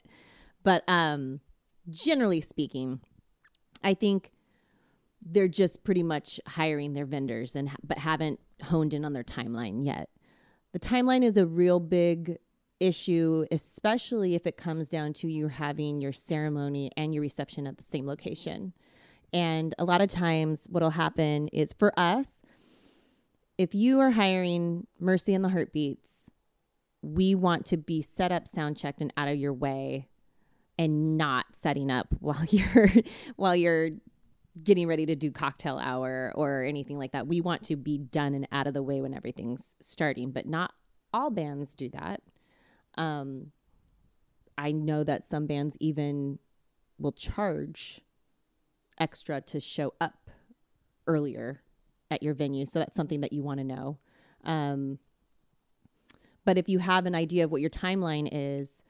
but 0.63 0.83
um, 0.87 1.39
generally 1.87 2.41
speaking, 2.41 2.99
I 3.83 3.93
think 3.93 4.31
they're 5.21 5.47
just 5.47 5.83
pretty 5.83 6.01
much 6.01 6.39
hiring 6.47 6.93
their 6.93 7.05
vendors 7.05 7.55
and 7.55 7.69
but 7.83 7.99
haven't 7.99 8.39
honed 8.63 8.95
in 8.95 9.05
on 9.05 9.13
their 9.13 9.23
timeline 9.23 9.85
yet. 9.85 10.09
The 10.73 10.79
timeline 10.79 11.23
is 11.23 11.37
a 11.37 11.45
real 11.45 11.79
big 11.79 12.37
issue, 12.79 13.45
especially 13.51 14.33
if 14.33 14.47
it 14.47 14.57
comes 14.57 14.89
down 14.89 15.13
to 15.13 15.31
you 15.31 15.47
having 15.47 16.01
your 16.01 16.11
ceremony 16.11 16.89
and 16.97 17.13
your 17.13 17.21
reception 17.21 17.67
at 17.67 17.77
the 17.77 17.83
same 17.83 18.07
location. 18.07 18.73
And 19.33 19.75
a 19.77 19.85
lot 19.85 20.01
of 20.01 20.09
times, 20.09 20.67
what'll 20.69 20.91
happen 20.91 21.47
is 21.49 21.73
for 21.73 21.97
us, 21.97 22.41
if 23.57 23.73
you 23.75 23.99
are 23.99 24.11
hiring 24.11 24.87
Mercy 24.99 25.33
and 25.33 25.43
the 25.43 25.49
Heartbeats, 25.49 26.29
we 27.01 27.35
want 27.35 27.65
to 27.67 27.77
be 27.77 28.01
set 28.01 28.31
up, 28.31 28.47
sound 28.47 28.77
checked, 28.77 29.01
and 29.01 29.13
out 29.17 29.27
of 29.27 29.37
your 29.37 29.53
way, 29.53 30.07
and 30.77 31.17
not 31.17 31.47
setting 31.53 31.91
up 31.91 32.07
while 32.19 32.45
you're 32.45 32.89
while 33.35 33.55
you're 33.55 33.89
getting 34.63 34.87
ready 34.87 35.05
to 35.05 35.15
do 35.15 35.31
cocktail 35.31 35.77
hour 35.77 36.31
or 36.35 36.63
anything 36.63 36.97
like 36.97 37.11
that. 37.11 37.27
We 37.27 37.41
want 37.41 37.63
to 37.63 37.75
be 37.75 37.97
done 37.97 38.33
and 38.33 38.47
out 38.51 38.67
of 38.67 38.73
the 38.73 38.81
way 38.81 39.01
when 39.01 39.13
everything's 39.13 39.75
starting, 39.81 40.31
but 40.31 40.47
not 40.47 40.73
all 41.13 41.29
bands 41.29 41.75
do 41.75 41.89
that. 41.89 42.21
Um, 42.97 43.51
I 44.57 44.71
know 44.71 45.03
that 45.03 45.25
some 45.25 45.45
bands 45.45 45.77
even 45.79 46.39
will 46.97 47.11
charge 47.11 48.01
extra 48.99 49.41
to 49.41 49.59
show 49.59 49.93
up 49.99 50.29
earlier 51.05 51.61
at 52.09 52.23
your 52.23 52.33
venue. 52.33 52.65
So 52.65 52.79
that's 52.79 52.95
something 52.95 53.21
that 53.21 53.33
you 53.33 53.43
want 53.43 53.59
to 53.59 53.63
know. 53.63 53.97
Um, 54.43 54.99
but 56.45 56.57
if 56.57 56.69
you 56.69 56.79
have 56.79 57.05
an 57.05 57.15
idea 57.15 57.43
of 57.43 57.51
what 57.51 57.61
your 57.61 57.69
timeline 57.69 58.29
is, 58.31 58.83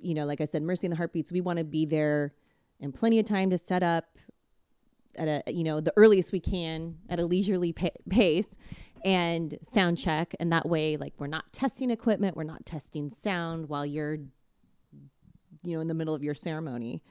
you 0.00 0.14
know, 0.14 0.24
like 0.24 0.40
I 0.40 0.44
said, 0.44 0.62
Mercy 0.62 0.86
and 0.86 0.92
the 0.92 0.96
Heartbeats, 0.96 1.30
we 1.30 1.40
want 1.40 1.58
to 1.58 1.64
be 1.64 1.84
there 1.84 2.32
in 2.80 2.92
plenty 2.92 3.18
of 3.18 3.26
time 3.26 3.50
to 3.50 3.58
set 3.58 3.82
up 3.82 4.18
at 5.16 5.28
a 5.28 5.52
you 5.52 5.64
know 5.64 5.80
the 5.80 5.92
earliest 5.96 6.32
we 6.32 6.40
can 6.40 6.96
at 7.08 7.20
a 7.20 7.24
leisurely 7.24 7.72
pa- 7.72 7.88
pace 8.08 8.56
and 9.04 9.58
sound 9.62 9.98
check 9.98 10.34
and 10.40 10.52
that 10.52 10.68
way 10.68 10.96
like 10.96 11.12
we're 11.18 11.26
not 11.26 11.52
testing 11.52 11.90
equipment 11.90 12.36
we're 12.36 12.42
not 12.42 12.64
testing 12.64 13.10
sound 13.10 13.68
while 13.68 13.84
you're 13.84 14.16
you 15.64 15.74
know 15.74 15.80
in 15.80 15.88
the 15.88 15.94
middle 15.94 16.14
of 16.14 16.22
your 16.22 16.34
ceremony 16.34 17.02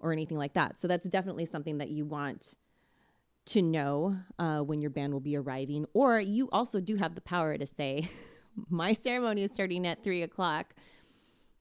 or 0.00 0.12
anything 0.12 0.38
like 0.38 0.54
that. 0.54 0.78
So 0.78 0.88
that's 0.88 1.08
definitely 1.08 1.44
something 1.44 1.78
that 1.78 1.90
you 1.90 2.04
want 2.04 2.54
to 3.46 3.62
know 3.62 4.16
uh, 4.38 4.60
when 4.60 4.80
your 4.80 4.90
band 4.90 5.12
will 5.12 5.20
be 5.20 5.36
arriving. 5.36 5.86
Or 5.92 6.20
you 6.20 6.48
also 6.52 6.80
do 6.80 6.96
have 6.96 7.14
the 7.14 7.20
power 7.20 7.56
to 7.56 7.66
say 7.66 8.08
my 8.68 8.92
ceremony 8.92 9.42
is 9.42 9.52
starting 9.52 9.86
at 9.86 10.02
three 10.02 10.22
o'clock. 10.22 10.74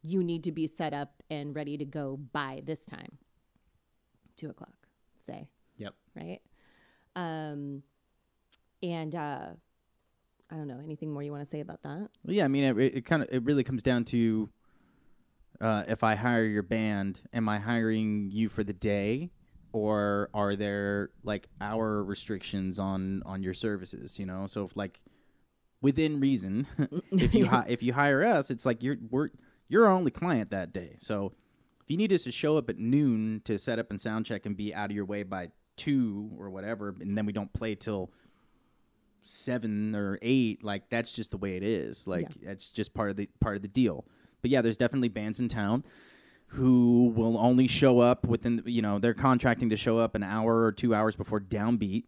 You 0.01 0.23
need 0.23 0.43
to 0.45 0.51
be 0.51 0.67
set 0.67 0.93
up 0.93 1.23
and 1.29 1.55
ready 1.55 1.77
to 1.77 1.85
go 1.85 2.17
by 2.17 2.61
this 2.65 2.85
time. 2.85 3.17
Two 4.35 4.49
o'clock 4.49 4.73
say. 5.15 5.49
Yep. 5.77 5.93
Right? 6.15 6.39
Um, 7.15 7.83
and 8.81 9.13
uh, 9.13 9.47
I 10.49 10.55
don't 10.55 10.67
know. 10.67 10.79
Anything 10.83 11.11
more 11.11 11.21
you 11.21 11.31
want 11.31 11.43
to 11.43 11.49
say 11.49 11.59
about 11.59 11.83
that. 11.83 12.09
Well, 12.23 12.33
yeah, 12.33 12.45
I 12.45 12.47
mean, 12.47 12.63
it, 12.63 12.77
it 12.77 13.05
kind 13.05 13.21
of 13.21 13.29
it 13.31 13.43
really 13.43 13.63
comes 13.63 13.81
down 13.81 14.05
to 14.05 14.49
uh, 15.61 15.83
if 15.87 16.03
I 16.03 16.15
hire 16.15 16.43
your 16.45 16.63
band, 16.63 17.21
am 17.33 17.49
I 17.49 17.59
hiring 17.59 18.29
you 18.31 18.49
for 18.49 18.63
the 18.63 18.73
day, 18.73 19.31
or 19.73 20.29
are 20.33 20.55
there 20.55 21.09
like 21.23 21.49
hour 21.59 22.03
restrictions 22.03 22.79
on 22.79 23.21
on 23.25 23.43
your 23.43 23.53
services? 23.53 24.17
You 24.19 24.25
know, 24.25 24.45
so 24.47 24.65
if 24.65 24.75
like 24.75 25.01
within 25.81 26.19
reason, 26.19 26.67
if 27.11 27.33
you 27.33 27.45
hi- 27.47 27.65
if 27.67 27.83
you 27.83 27.93
hire 27.93 28.23
us, 28.23 28.49
it's 28.51 28.65
like 28.65 28.83
you're 28.83 28.97
we're 29.09 29.29
you're 29.67 29.85
our 29.85 29.91
only 29.93 30.11
client 30.11 30.49
that 30.51 30.73
day. 30.73 30.95
So 30.99 31.33
if 31.81 31.89
you 31.89 31.97
need 31.97 32.13
us 32.13 32.23
to 32.23 32.31
show 32.31 32.57
up 32.57 32.69
at 32.69 32.77
noon 32.79 33.41
to 33.45 33.57
set 33.57 33.79
up 33.79 33.89
and 33.89 33.99
sound 33.99 34.25
check 34.25 34.45
and 34.45 34.55
be 34.55 34.73
out 34.73 34.89
of 34.89 34.95
your 34.95 35.05
way 35.05 35.23
by 35.23 35.49
two 35.75 36.31
or 36.37 36.49
whatever, 36.49 36.95
and 36.99 37.17
then 37.17 37.25
we 37.25 37.33
don't 37.33 37.51
play 37.53 37.75
till 37.75 38.11
seven 39.23 39.95
or 39.95 40.17
eight, 40.21 40.63
like 40.63 40.89
that's 40.89 41.11
just 41.13 41.31
the 41.31 41.37
way 41.37 41.55
it 41.55 41.63
is. 41.63 42.07
Like 42.07 42.29
that's 42.41 42.71
just 42.71 42.93
part 42.93 43.09
of 43.11 43.15
the 43.17 43.29
part 43.39 43.55
of 43.55 43.61
the 43.61 43.67
deal. 43.67 44.05
But 44.41 44.51
yeah, 44.51 44.61
there's 44.61 44.77
definitely 44.77 45.09
bands 45.09 45.39
in 45.39 45.47
town 45.47 45.83
who 46.49 47.13
will 47.15 47.37
only 47.37 47.67
show 47.67 47.99
up 47.99 48.27
within 48.27 48.61
you 48.65 48.81
know 48.81 48.97
they're 48.97 49.13
contracting 49.13 49.69
to 49.69 49.77
show 49.77 49.99
up 49.99 50.15
an 50.15 50.23
hour 50.23 50.63
or 50.63 50.71
two 50.71 50.95
hours 50.95 51.15
before 51.15 51.39
downbeat 51.39 52.05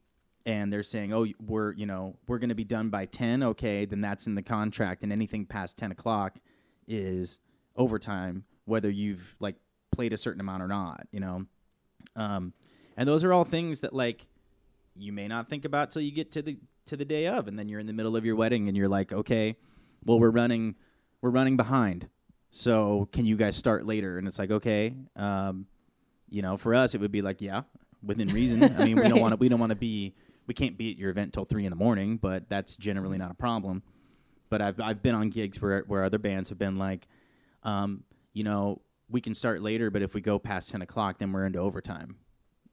and 0.47 0.73
they're 0.73 0.81
saying 0.81 1.13
oh 1.13 1.27
we're 1.39 1.73
you 1.73 1.85
know 1.85 2.15
we're 2.27 2.39
going 2.39 2.49
to 2.49 2.55
be 2.55 2.63
done 2.63 2.89
by 2.89 3.05
10 3.05 3.43
okay 3.43 3.85
then 3.85 4.01
that's 4.01 4.25
in 4.25 4.33
the 4.33 4.41
contract 4.41 5.03
and 5.03 5.11
anything 5.11 5.45
past 5.45 5.77
10 5.77 5.91
o'clock 5.91 6.39
is 6.87 7.39
overtime 7.75 8.43
whether 8.65 8.89
you've 8.89 9.35
like 9.39 9.57
played 9.91 10.11
a 10.11 10.17
certain 10.17 10.41
amount 10.41 10.63
or 10.63 10.67
not 10.67 11.07
you 11.11 11.19
know? 11.19 11.45
Um, 12.15 12.53
and 12.97 13.07
those 13.07 13.23
are 13.23 13.31
all 13.31 13.45
things 13.45 13.81
that 13.81 13.93
like 13.93 14.27
you 14.95 15.13
may 15.13 15.27
not 15.27 15.47
think 15.47 15.65
about 15.65 15.91
till 15.91 16.01
you 16.01 16.11
get 16.11 16.31
to 16.31 16.41
the 16.41 16.57
to 16.87 16.97
the 16.97 17.05
day 17.05 17.27
of 17.27 17.47
and 17.47 17.59
then 17.59 17.69
you're 17.69 17.79
in 17.79 17.85
the 17.85 17.93
middle 17.93 18.15
of 18.15 18.25
your 18.25 18.35
wedding 18.35 18.67
and 18.67 18.75
you're 18.75 18.89
like 18.89 19.13
okay 19.13 19.55
well 20.03 20.19
we're 20.19 20.31
running 20.31 20.75
we're 21.21 21.29
running 21.29 21.55
behind 21.55 22.09
so 22.51 23.07
can 23.11 23.25
you 23.25 23.35
guys 23.35 23.55
start 23.55 23.85
later? 23.87 24.17
And 24.19 24.27
it's 24.27 24.37
like 24.37 24.51
okay 24.51 24.93
um, 25.15 25.65
you 26.29 26.41
know 26.41 26.55
for 26.57 26.75
us 26.75 26.93
it 26.93 27.01
would 27.01 27.11
be 27.11 27.21
like 27.21 27.41
yeah 27.41 27.61
within 28.03 28.27
reason. 28.29 28.63
I 28.63 28.85
mean 28.85 28.97
we 29.01 29.07
don't 29.09 29.19
want 29.21 29.31
to 29.33 29.37
we 29.37 29.49
don't 29.49 29.59
want 29.59 29.71
to 29.71 29.75
be 29.75 30.13
we 30.47 30.53
can't 30.53 30.77
be 30.77 30.91
at 30.91 30.97
your 30.97 31.09
event 31.09 31.33
till 31.33 31.45
three 31.45 31.65
in 31.65 31.69
the 31.71 31.75
morning 31.75 32.17
but 32.17 32.47
that's 32.49 32.77
generally 32.77 33.17
not 33.17 33.31
a 33.31 33.35
problem. 33.35 33.81
But 34.49 34.61
i've, 34.61 34.79
I've 34.81 35.01
been 35.01 35.15
on 35.15 35.29
gigs 35.29 35.61
where, 35.61 35.83
where 35.87 36.03
other 36.03 36.17
bands 36.19 36.49
have 36.49 36.57
been 36.59 36.77
like 36.77 37.07
um, 37.63 38.03
you 38.33 38.43
know 38.43 38.81
we 39.09 39.21
can 39.21 39.33
start 39.33 39.61
later 39.61 39.89
but 39.89 40.01
if 40.01 40.13
we 40.13 40.19
go 40.21 40.39
past 40.39 40.69
10 40.71 40.81
o'clock 40.81 41.17
then 41.19 41.31
we're 41.31 41.45
into 41.45 41.59
overtime 41.59 42.17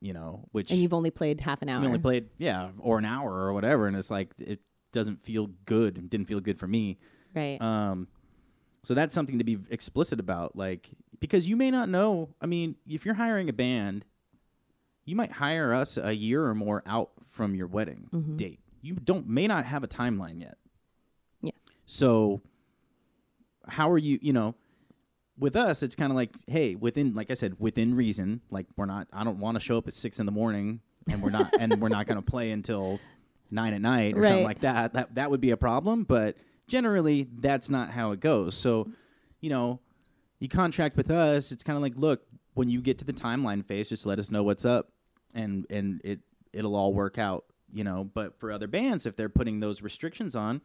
you 0.01 0.12
know 0.12 0.45
which 0.53 0.71
And 0.73 0.81
you've 0.81 0.93
only 0.93 1.11
played 1.12 1.41
half 1.41 1.62
an 1.62 1.69
hour. 1.69 1.81
we 1.81 1.87
only 1.87 1.99
played 2.01 2.31
yeah 2.38 2.71
or 2.81 2.99
an 2.99 3.05
hour 3.05 3.33
or 3.33 3.53
whatever 3.53 3.87
and 3.87 3.97
it's 3.97 4.11
like 4.11 4.33
it 4.38 4.61
doesn't 4.93 5.23
feel 5.23 5.51
good 5.67 5.99
it 5.99 6.09
didn't 6.11 6.27
feel 6.27 6.41
good 6.41 6.59
for 6.59 6.67
me. 6.67 6.99
Right. 7.35 7.61
um, 7.61 8.09
so 8.88 8.94
that's 8.94 9.14
something 9.14 9.37
to 9.37 9.44
be 9.44 9.59
explicit 9.68 10.18
about, 10.18 10.57
like 10.57 10.88
because 11.20 11.46
you 11.46 11.59
may 11.59 11.70
not 11.70 11.90
know. 11.90 12.31
I 12.40 12.46
mean, 12.46 12.77
if 12.88 13.05
you're 13.05 13.16
hiring 13.16 13.51
a 13.51 13.53
band, 13.53 14.07
you 15.05 15.14
might 15.14 15.31
hire 15.31 15.74
us 15.74 15.98
a 15.98 16.14
year 16.16 16.46
or 16.46 16.55
more 16.55 16.83
out 16.87 17.11
from 17.31 17.55
your 17.55 17.66
wedding 17.66 18.09
mm-hmm. 18.11 18.37
date. 18.37 18.61
You 18.81 18.94
don't 18.94 19.29
may 19.29 19.46
not 19.46 19.66
have 19.66 19.85
a 19.85 19.87
timeline 19.87 20.40
yet. 20.40 20.57
Yeah. 21.42 21.51
So 21.85 22.40
how 23.68 23.90
are 23.90 23.98
you? 23.98 24.20
You 24.22 24.33
know, 24.33 24.55
with 25.38 25.55
us, 25.55 25.83
it's 25.83 25.94
kind 25.94 26.11
of 26.11 26.16
like, 26.16 26.31
hey, 26.46 26.74
within, 26.74 27.12
like 27.12 27.31
I 27.31 27.35
said, 27.35 27.57
within 27.59 27.94
reason. 27.94 28.40
Like 28.51 28.68
we're 28.79 28.87
not. 28.87 29.07
I 29.12 29.22
don't 29.22 29.38
want 29.38 29.57
to 29.57 29.61
show 29.61 29.77
up 29.77 29.87
at 29.87 29.92
six 29.92 30.18
in 30.18 30.24
the 30.24 30.33
morning, 30.33 30.81
and 31.11 31.22
we're 31.22 31.29
not, 31.29 31.53
and 31.61 31.79
we're 31.79 31.90
not 31.90 32.07
going 32.07 32.16
to 32.16 32.22
play 32.22 32.53
until 32.53 33.01
nine 33.51 33.74
at 33.74 33.83
night 33.83 34.16
or 34.16 34.24
something 34.24 34.44
like 34.44 34.61
that. 34.61 34.94
That 34.94 35.14
that 35.16 35.31
would 35.31 35.42
be 35.42 35.51
a 35.51 35.59
problem. 35.59 36.05
But 36.05 36.38
generally, 36.68 37.26
that's 37.38 37.68
not 37.68 37.90
how 37.90 38.12
it 38.12 38.20
goes. 38.20 38.54
So, 38.54 38.88
you 39.40 39.50
know, 39.50 39.81
you 40.38 40.48
contract 40.48 40.96
with 40.96 41.11
us. 41.11 41.50
It's 41.50 41.64
kind 41.64 41.76
of 41.76 41.83
like, 41.83 41.94
look, 41.96 42.22
when 42.54 42.68
you 42.68 42.81
get 42.81 42.98
to 42.98 43.04
the 43.04 43.12
timeline 43.12 43.64
phase, 43.64 43.88
just 43.88 44.07
let 44.07 44.18
us 44.18 44.31
know 44.31 44.42
what's 44.42 44.64
up, 44.64 44.92
and 45.35 45.66
and 45.70 46.00
it 46.04 46.20
it'll 46.52 46.76
all 46.76 46.94
work 46.94 47.18
out. 47.18 47.44
You 47.72 47.85
know, 47.85 48.04
but 48.04 48.38
for 48.38 48.50
other 48.50 48.66
bands, 48.66 49.04
if 49.04 49.16
they're 49.16 49.28
putting 49.28 49.61
those 49.61 49.83
restrictions 49.83 50.35
on, 50.35 50.62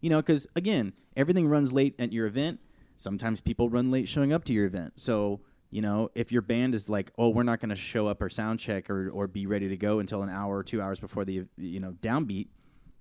you 0.00 0.10
know, 0.10 0.18
because 0.18 0.46
again, 0.56 0.94
everything 1.16 1.48
runs 1.48 1.72
late 1.72 1.94
at 1.98 2.12
your 2.12 2.26
event. 2.26 2.60
Sometimes 2.96 3.40
people 3.40 3.70
run 3.70 3.90
late 3.90 4.08
showing 4.08 4.32
up 4.32 4.44
to 4.44 4.52
your 4.52 4.66
event. 4.66 4.98
So, 4.98 5.40
you 5.70 5.80
know, 5.80 6.10
if 6.14 6.32
your 6.32 6.42
band 6.42 6.74
is 6.74 6.88
like, 6.88 7.12
oh, 7.16 7.28
we're 7.28 7.44
not 7.44 7.60
going 7.60 7.70
to 7.70 7.76
show 7.76 8.08
up 8.08 8.20
or 8.20 8.28
sound 8.28 8.58
check 8.58 8.90
or, 8.90 9.08
or 9.10 9.26
be 9.26 9.46
ready 9.46 9.68
to 9.68 9.76
go 9.76 10.00
until 10.00 10.22
an 10.22 10.28
hour 10.28 10.58
or 10.58 10.64
two 10.64 10.82
hours 10.82 11.00
before 11.00 11.24
the, 11.24 11.44
you 11.56 11.80
know, 11.80 11.92
downbeat, 12.02 12.48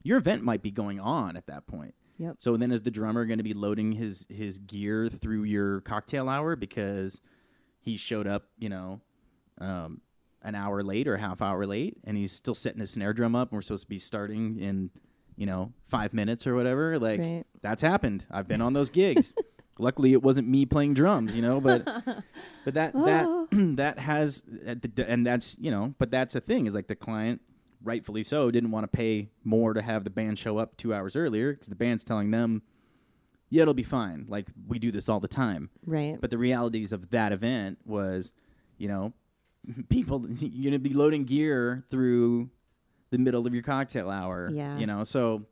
your 0.03 0.17
event 0.17 0.43
might 0.43 0.62
be 0.62 0.71
going 0.71 0.99
on 0.99 1.35
at 1.35 1.47
that 1.47 1.67
point. 1.67 1.95
Yep. 2.19 2.36
So 2.39 2.55
then 2.58 2.71
is 2.71 2.82
the 2.84 2.91
drummer 2.91 3.25
going 3.25 3.39
to 3.39 3.43
be 3.43 3.53
loading 3.55 3.93
his, 3.93 4.27
his 4.29 4.60
gear 4.60 5.10
through 5.10 5.43
your 5.43 5.82
cocktail 5.82 6.29
hour 6.29 6.55
because 6.55 7.21
he 7.79 7.97
showed 7.97 8.27
up, 8.27 8.49
you 8.60 8.69
know, 8.69 9.01
um, 9.60 10.01
an 10.41 10.53
hour 10.55 10.84
late 10.84 11.08
or 11.08 11.15
a 11.15 11.19
half 11.19 11.41
hour 11.41 11.65
late 11.65 11.97
and 12.03 12.15
he's 12.17 12.32
still 12.32 12.55
setting 12.55 12.79
his 12.79 12.91
snare 12.91 13.13
drum 13.13 13.36
up 13.36 13.49
and 13.49 13.58
we're 13.58 13.62
supposed 13.62 13.84
to 13.86 13.89
be 13.89 13.97
starting 13.97 14.60
in, 14.60 14.89
you 15.36 15.45
know, 15.45 15.73
five 15.88 16.13
minutes 16.13 16.45
or 16.45 16.53
whatever. 16.55 16.99
Like 16.99 17.19
Right. 17.19 17.43
that's 17.62 17.82
happened. 17.82 18.25
I've 18.29 18.47
been 18.47 18.62
on 18.62 18.73
those 18.73 18.89
gigs. 18.89 19.34
Luckily, 19.82 20.12
it 20.12 20.21
wasn't 20.21 20.49
me 20.49 20.65
playing 20.65 20.93
drums, 20.93 21.34
you 21.34 21.41
know. 21.41 21.62
But 21.62 21.86
but 22.65 22.73
that 22.73 22.91
that 22.93 23.47
that 23.77 23.97
has 23.97 24.43
uh, 24.67 24.75
and 25.08 25.25
that's 25.25 25.58
you 25.58 25.71
know. 25.71 25.95
But 25.97 26.12
that's 26.12 26.36
a 26.36 26.41
thing 26.41 26.67
is 26.67 26.75
like 26.75 26.88
the 26.88 26.97
client, 26.97 27.39
rightfully 27.83 28.23
so, 28.23 28.51
didn't 28.51 28.71
want 28.71 28.83
to 28.83 28.87
pay 28.87 29.29
more 29.43 29.73
to 29.73 29.81
have 29.81 30.03
the 30.03 30.09
band 30.09 30.37
show 30.37 30.57
up 30.57 30.77
two 30.77 30.93
hours 30.93 31.15
earlier 31.15 31.53
because 31.53 31.69
the 31.69 31.75
band's 31.75 32.03
telling 32.03 32.31
them, 32.31 32.61
yeah, 33.49 33.63
it'll 33.63 33.73
be 33.73 33.83
fine. 33.83 34.25
Like 34.27 34.47
we 34.67 34.79
do 34.79 34.91
this 34.91 35.09
all 35.09 35.19
the 35.19 35.27
time. 35.27 35.69
right. 35.85 36.17
But 36.19 36.29
the 36.29 36.37
realities 36.37 36.93
of 36.93 37.09
that 37.11 37.31
event 37.31 37.79
was, 37.85 38.33
you 38.77 38.87
know, 38.87 39.13
people 39.89 40.25
you're 40.39 40.71
gonna 40.71 40.79
be 40.79 40.93
loading 40.93 41.23
gear 41.25 41.83
through 41.89 42.49
the 43.11 43.17
middle 43.17 43.47
of 43.47 43.53
your 43.53 43.63
cocktail 43.63 44.09
hour. 44.09 44.49
Yeah. 44.53 44.77
You 44.77 44.85
know, 44.85 45.03
so 45.03 45.45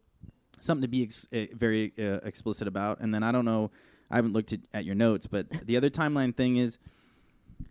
something 0.60 0.82
to 0.84 0.88
be 0.88 1.04
ex- 1.04 1.28
uh, 1.34 1.46
very 1.56 1.94
uh, 2.00 2.20
explicit 2.24 2.68
about. 2.68 3.00
And 3.00 3.14
then 3.14 3.24
I 3.24 3.32
don't 3.32 3.46
know, 3.46 3.72
I 4.10 4.16
haven't 4.16 4.34
looked 4.34 4.54
at, 4.54 4.60
at 4.74 4.86
your 4.86 4.96
notes, 4.96 5.28
but 5.28 5.50
the 5.50 5.78
other 5.78 5.90
timeline 5.90 6.36
thing 6.36 6.58
is, 6.58 6.78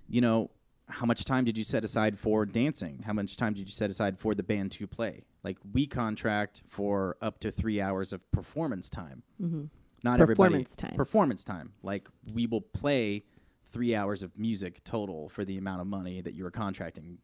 you 0.09 0.21
know, 0.21 0.51
how 0.89 1.07
much 1.07 1.25
time 1.25 1.45
did 1.45 1.59
you 1.59 1.65
set 1.65 1.85
aside 1.85 2.19
for 2.19 2.47
dancing? 2.47 3.03
How 3.07 3.13
much 3.13 3.37
time 3.37 3.55
did 3.55 3.67
you 3.67 3.73
set 3.73 3.91
aside 3.91 4.19
for 4.19 4.35
the 4.35 4.43
band 4.43 4.73
to 4.73 4.87
play? 4.87 5.23
Like 5.43 5.59
we 5.73 5.87
contract 5.87 6.63
for 6.67 7.17
up 7.21 7.41
to 7.41 7.51
three 7.51 7.81
hours 7.81 8.13
of 8.13 8.31
performance 8.31 8.89
time. 8.89 9.23
Mm-hmm. 9.43 9.65
Not 10.05 10.21
everybody 10.21 10.49
Performance 10.49 10.77
time. 10.77 10.95
Performance 10.95 11.45
time. 11.45 11.73
Like 11.83 12.09
we 12.33 12.47
will 12.47 12.61
play 12.61 13.25
three 13.65 13.95
hours 13.95 14.23
of 14.23 14.39
music 14.39 14.85
total 14.85 15.29
for 15.29 15.45
the 15.45 15.59
amount 15.59 15.81
of 15.81 15.87
money 15.87 16.21
that 16.21 16.35
you 16.35 16.47
are 16.47 16.51
contracting 16.51 17.19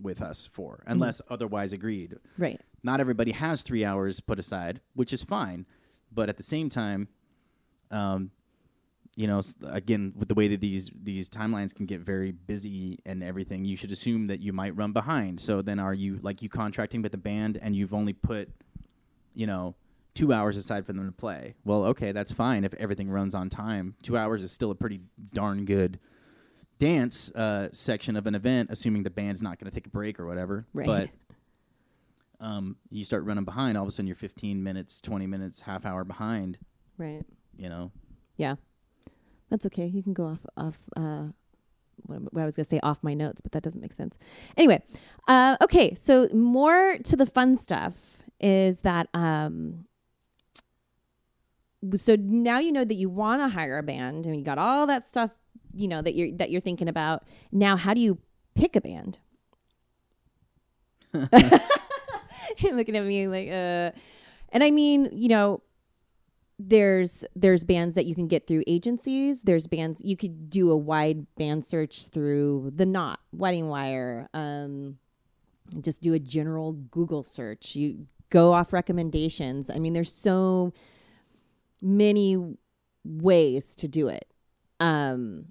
with 0.00 0.22
us 0.22 0.48
for, 0.50 0.82
unless 0.86 1.20
otherwise 1.28 1.72
agreed 1.72 2.16
right. 2.38 2.60
not 2.82 3.00
everybody 3.00 3.32
has 3.32 3.62
three 3.62 3.84
hours 3.84 4.20
put 4.20 4.38
aside, 4.38 4.80
which 4.94 5.12
is 5.12 5.22
fine. 5.22 5.66
But 6.12 6.28
at 6.28 6.36
the 6.36 6.42
same 6.42 6.68
time, 6.68 7.08
um, 7.90 8.30
you 9.16 9.26
know, 9.26 9.40
again, 9.66 10.12
with 10.16 10.28
the 10.28 10.34
way 10.34 10.48
that 10.48 10.60
these 10.60 10.90
these 11.02 11.28
timelines 11.28 11.74
can 11.74 11.86
get 11.86 12.00
very 12.00 12.30
busy 12.32 12.98
and 13.04 13.22
everything, 13.22 13.64
you 13.64 13.76
should 13.76 13.90
assume 13.90 14.28
that 14.28 14.40
you 14.40 14.52
might 14.52 14.76
run 14.76 14.92
behind. 14.92 15.40
So 15.40 15.62
then, 15.62 15.78
are 15.78 15.94
you 15.94 16.18
like 16.22 16.42
you 16.42 16.48
contracting 16.48 17.02
with 17.02 17.12
the 17.12 17.18
band 17.18 17.58
and 17.60 17.74
you've 17.74 17.92
only 17.92 18.12
put, 18.12 18.48
you 19.34 19.46
know, 19.46 19.74
two 20.14 20.32
hours 20.32 20.56
aside 20.56 20.86
for 20.86 20.92
them 20.92 21.06
to 21.06 21.12
play? 21.12 21.54
Well, 21.64 21.84
okay, 21.86 22.12
that's 22.12 22.32
fine 22.32 22.64
if 22.64 22.72
everything 22.74 23.10
runs 23.10 23.34
on 23.34 23.48
time. 23.48 23.96
Two 24.02 24.16
hours 24.16 24.42
is 24.44 24.52
still 24.52 24.70
a 24.70 24.74
pretty 24.76 25.00
darn 25.32 25.64
good 25.64 25.98
dance 26.78 27.30
uh, 27.32 27.68
section 27.72 28.16
of 28.16 28.26
an 28.26 28.34
event, 28.34 28.70
assuming 28.72 29.02
the 29.02 29.10
band's 29.10 29.42
not 29.42 29.58
going 29.58 29.70
to 29.70 29.74
take 29.74 29.86
a 29.86 29.90
break 29.90 30.18
or 30.18 30.26
whatever. 30.26 30.66
Right. 30.72 30.86
But 30.86 31.10
um, 32.40 32.76
you 32.90 33.04
start 33.04 33.24
running 33.24 33.44
behind, 33.44 33.76
all 33.76 33.82
of 33.82 33.88
a 33.88 33.90
sudden 33.90 34.06
you're 34.06 34.16
15 34.16 34.62
minutes, 34.62 35.00
20 35.02 35.26
minutes, 35.26 35.60
half 35.62 35.84
hour 35.84 36.04
behind. 36.04 36.56
Right. 36.96 37.22
You 37.58 37.68
know, 37.68 37.92
Yeah. 38.36 38.54
That's 39.50 39.66
okay. 39.66 39.86
You 39.86 40.02
can 40.02 40.12
go 40.12 40.26
off 40.26 40.46
off 40.56 40.82
uh 40.96 41.26
what, 42.06 42.42
I 42.42 42.46
was 42.46 42.56
going 42.56 42.64
to 42.64 42.68
say 42.70 42.80
off 42.82 43.04
my 43.04 43.12
notes, 43.12 43.42
but 43.42 43.52
that 43.52 43.62
doesn't 43.62 43.82
make 43.82 43.92
sense. 43.92 44.16
Anyway, 44.56 44.82
uh 45.28 45.56
okay, 45.60 45.94
so 45.94 46.28
more 46.32 46.96
to 47.04 47.16
the 47.16 47.26
fun 47.26 47.56
stuff 47.56 48.22
is 48.40 48.80
that 48.80 49.08
um 49.12 49.84
so 51.94 52.16
now 52.18 52.58
you 52.58 52.72
know 52.72 52.84
that 52.84 52.94
you 52.94 53.08
want 53.08 53.42
to 53.42 53.48
hire 53.48 53.78
a 53.78 53.82
band 53.82 54.26
and 54.26 54.36
you 54.36 54.42
got 54.42 54.58
all 54.58 54.86
that 54.86 55.04
stuff, 55.04 55.30
you 55.74 55.88
know, 55.88 56.02
that 56.02 56.14
you're 56.14 56.32
that 56.36 56.50
you're 56.50 56.60
thinking 56.60 56.88
about. 56.88 57.24
Now, 57.52 57.76
how 57.76 57.94
do 57.94 58.00
you 58.00 58.18
pick 58.54 58.76
a 58.76 58.80
band? 58.80 59.18
You're 62.58 62.74
looking 62.74 62.96
at 62.96 63.04
me 63.04 63.28
like 63.28 63.48
uh 63.48 63.90
and 64.52 64.64
I 64.64 64.70
mean, 64.70 65.08
you 65.12 65.28
know, 65.28 65.62
there's 66.68 67.24
there's 67.34 67.64
bands 67.64 67.94
that 67.94 68.04
you 68.04 68.14
can 68.14 68.28
get 68.28 68.46
through 68.46 68.62
agencies. 68.66 69.42
There's 69.42 69.66
bands 69.66 70.02
you 70.04 70.16
could 70.16 70.50
do 70.50 70.70
a 70.70 70.76
wide 70.76 71.26
band 71.36 71.64
search 71.64 72.08
through 72.08 72.72
the 72.74 72.84
Knot, 72.84 73.20
Wedding 73.32 73.68
Wire. 73.68 74.28
Um, 74.34 74.98
just 75.80 76.02
do 76.02 76.12
a 76.12 76.18
general 76.18 76.72
Google 76.72 77.24
search. 77.24 77.76
You 77.76 78.06
go 78.28 78.52
off 78.52 78.72
recommendations. 78.72 79.70
I 79.70 79.78
mean, 79.78 79.94
there's 79.94 80.12
so 80.12 80.74
many 81.80 82.36
ways 83.04 83.74
to 83.76 83.88
do 83.88 84.08
it. 84.08 84.26
Um, 84.80 85.46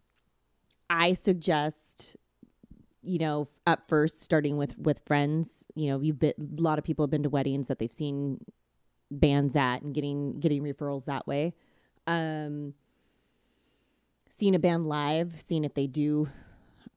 I 0.89 1.13
suggest 1.13 2.17
you 3.01 3.17
know 3.17 3.47
at 3.65 3.87
first 3.87 4.21
starting 4.21 4.57
with 4.57 4.77
with 4.77 4.99
friends 5.05 5.65
you 5.73 5.89
know 5.89 6.01
you've 6.01 6.19
been 6.19 6.33
a 6.37 6.61
lot 6.61 6.77
of 6.77 6.83
people 6.83 7.01
have 7.01 7.09
been 7.09 7.23
to 7.23 7.29
weddings 7.29 7.69
that 7.69 7.79
they've 7.79 7.93
seen 7.93 8.37
bands 9.11 9.55
at 9.55 9.81
and 9.81 9.93
getting 9.93 10.39
getting 10.39 10.63
referrals 10.63 11.05
that 11.05 11.27
way. 11.27 11.53
Um, 12.07 12.73
seeing 14.29 14.55
a 14.55 14.59
band 14.59 14.87
live, 14.87 15.39
seeing 15.39 15.63
if 15.63 15.73
they 15.73 15.87
do 15.87 16.29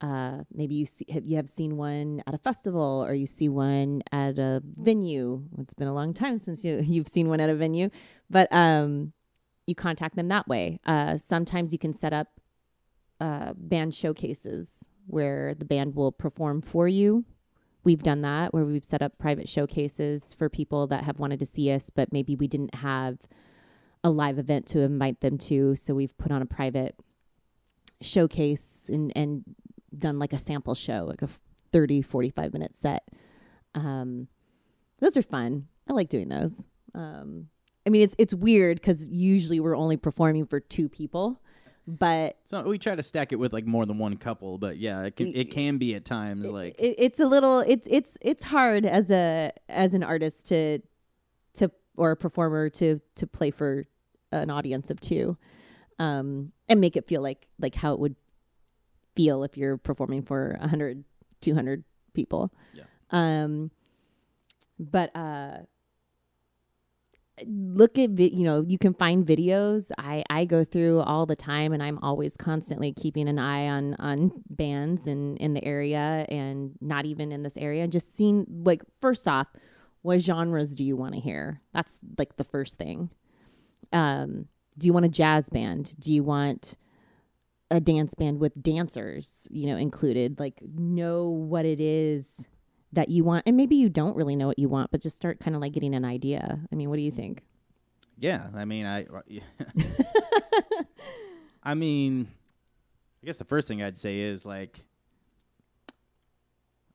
uh, 0.02 0.42
maybe 0.52 0.74
you 0.74 0.84
see 0.84 1.06
you 1.24 1.36
have 1.36 1.48
seen 1.48 1.76
one 1.76 2.22
at 2.26 2.34
a 2.34 2.38
festival 2.38 3.04
or 3.06 3.14
you 3.14 3.24
see 3.24 3.48
one 3.48 4.02
at 4.10 4.38
a 4.38 4.60
venue. 4.64 5.44
It's 5.58 5.74
been 5.74 5.86
a 5.86 5.94
long 5.94 6.12
time 6.12 6.38
since 6.38 6.64
you 6.64 6.80
you've 6.84 7.08
seen 7.08 7.28
one 7.28 7.40
at 7.40 7.48
a 7.48 7.54
venue, 7.54 7.88
but 8.28 8.48
um, 8.50 9.12
you 9.66 9.76
contact 9.76 10.16
them 10.16 10.28
that 10.28 10.48
way. 10.48 10.80
Uh, 10.84 11.16
sometimes 11.16 11.72
you 11.72 11.78
can 11.78 11.92
set 11.92 12.12
up 12.12 12.28
uh, 13.20 13.52
band 13.56 13.94
showcases 13.94 14.88
where 15.06 15.54
the 15.54 15.64
band 15.64 15.94
will 15.94 16.10
perform 16.10 16.62
for 16.62 16.88
you. 16.88 17.24
We've 17.84 18.02
done 18.02 18.22
that 18.22 18.54
where 18.54 18.64
we've 18.64 18.84
set 18.84 19.02
up 19.02 19.18
private 19.18 19.48
showcases 19.48 20.34
for 20.34 20.48
people 20.48 20.86
that 20.88 21.04
have 21.04 21.18
wanted 21.18 21.40
to 21.40 21.46
see 21.46 21.70
us, 21.72 21.90
but 21.90 22.12
maybe 22.12 22.36
we 22.36 22.46
didn't 22.46 22.76
have 22.76 23.18
a 24.04 24.10
live 24.10 24.38
event 24.38 24.66
to 24.66 24.80
invite 24.80 25.20
them 25.20 25.38
to. 25.38 25.74
So 25.74 25.94
we've 25.94 26.16
put 26.16 26.30
on 26.30 26.42
a 26.42 26.46
private 26.46 26.96
showcase 28.00 28.88
and, 28.92 29.12
and 29.16 29.42
done 29.96 30.18
like 30.18 30.32
a 30.32 30.38
sample 30.38 30.74
show, 30.74 31.04
like 31.08 31.22
a 31.22 31.28
30, 31.72 32.02
45 32.02 32.52
minute 32.52 32.76
set. 32.76 33.08
Um, 33.74 34.28
those 35.00 35.16
are 35.16 35.22
fun. 35.22 35.66
I 35.88 35.92
like 35.92 36.08
doing 36.08 36.28
those. 36.28 36.54
Um, 36.94 37.48
I 37.86 37.90
mean, 37.90 38.02
it's 38.02 38.14
it's 38.18 38.34
weird 38.34 38.80
because 38.80 39.08
usually 39.10 39.58
we're 39.58 39.76
only 39.76 39.96
performing 39.96 40.46
for 40.46 40.60
two 40.60 40.88
people, 40.88 41.40
but 41.86 42.38
So 42.44 42.62
we 42.62 42.78
try 42.78 42.94
to 42.94 43.02
stack 43.02 43.32
it 43.32 43.36
with 43.36 43.52
like 43.52 43.66
more 43.66 43.84
than 43.86 43.98
one 43.98 44.16
couple, 44.16 44.58
but 44.58 44.76
yeah, 44.78 45.02
it 45.02 45.16
can, 45.16 45.34
it 45.34 45.50
can 45.50 45.78
be 45.78 45.94
at 45.94 46.04
times 46.04 46.50
like 46.50 46.74
it, 46.78 46.94
it's 46.98 47.20
a 47.20 47.26
little 47.26 47.60
it's 47.60 47.88
it's 47.90 48.16
it's 48.22 48.44
hard 48.44 48.84
as 48.86 49.10
a 49.10 49.52
as 49.68 49.94
an 49.94 50.02
artist 50.02 50.46
to 50.48 50.78
to 51.54 51.70
or 51.96 52.12
a 52.12 52.16
performer 52.16 52.68
to 52.70 53.00
to 53.16 53.26
play 53.26 53.50
for 53.50 53.84
an 54.30 54.48
audience 54.50 54.90
of 54.90 54.98
two 55.00 55.36
um 55.98 56.52
and 56.68 56.80
make 56.80 56.96
it 56.96 57.06
feel 57.06 57.20
like 57.20 57.46
like 57.60 57.74
how 57.74 57.92
it 57.92 57.98
would 58.00 58.16
feel 59.14 59.42
if 59.44 59.58
you're 59.58 59.76
performing 59.76 60.22
for 60.22 60.56
100 60.60 61.04
200 61.42 61.84
people 62.14 62.50
Yeah. 62.72 62.84
um 63.10 63.70
but 64.78 65.14
uh 65.14 65.58
look 67.46 67.98
at 67.98 68.18
you 68.18 68.44
know 68.44 68.62
you 68.66 68.78
can 68.78 68.94
find 68.94 69.26
videos. 69.26 69.90
I 69.98 70.24
i 70.30 70.44
go 70.44 70.64
through 70.64 71.00
all 71.00 71.26
the 71.26 71.36
time 71.36 71.72
and 71.72 71.82
i'm 71.82 71.98
always 72.02 72.36
constantly 72.36 72.92
keeping 72.92 73.28
an 73.28 73.38
eye 73.38 73.68
on 73.68 73.94
on 73.98 74.32
bands 74.48 75.06
in 75.06 75.36
in 75.38 75.54
the 75.54 75.64
area 75.64 76.26
and 76.28 76.72
not 76.80 77.04
even 77.06 77.32
in 77.32 77.42
this 77.42 77.56
area 77.56 77.82
and 77.82 77.92
just 77.92 78.16
seeing 78.16 78.46
like 78.64 78.82
first 79.00 79.28
off 79.28 79.48
what 80.02 80.20
genres 80.20 80.74
do 80.74 80.84
you 80.84 80.96
want 80.96 81.14
to 81.14 81.20
hear? 81.20 81.62
That's 81.72 82.00
like 82.18 82.36
the 82.36 82.44
first 82.44 82.78
thing. 82.78 83.10
Um 83.92 84.46
do 84.78 84.86
you 84.86 84.92
want 84.92 85.06
a 85.06 85.10
jazz 85.10 85.50
band? 85.50 85.94
Do 85.98 86.12
you 86.12 86.24
want 86.24 86.76
a 87.70 87.80
dance 87.80 88.14
band 88.14 88.40
with 88.40 88.62
dancers 88.62 89.48
you 89.50 89.66
know 89.66 89.76
included? 89.76 90.38
Like 90.38 90.60
know 90.62 91.28
what 91.28 91.64
it 91.64 91.80
is 91.80 92.44
that 92.92 93.08
you 93.08 93.24
want 93.24 93.42
and 93.46 93.56
maybe 93.56 93.76
you 93.76 93.88
don't 93.88 94.16
really 94.16 94.36
know 94.36 94.46
what 94.46 94.58
you 94.58 94.68
want 94.68 94.90
but 94.90 95.00
just 95.00 95.16
start 95.16 95.40
kind 95.40 95.56
of 95.56 95.62
like 95.62 95.72
getting 95.72 95.94
an 95.94 96.04
idea 96.04 96.60
i 96.70 96.74
mean 96.74 96.90
what 96.90 96.96
do 96.96 97.02
you 97.02 97.10
think 97.10 97.42
Yeah, 98.22 98.46
I 98.54 98.64
mean, 98.64 98.86
I. 98.86 99.06
I 101.64 101.74
mean, 101.74 102.28
I 103.20 103.26
guess 103.26 103.36
the 103.36 103.44
first 103.44 103.66
thing 103.66 103.82
I'd 103.82 103.98
say 103.98 104.20
is 104.20 104.46
like, 104.46 104.84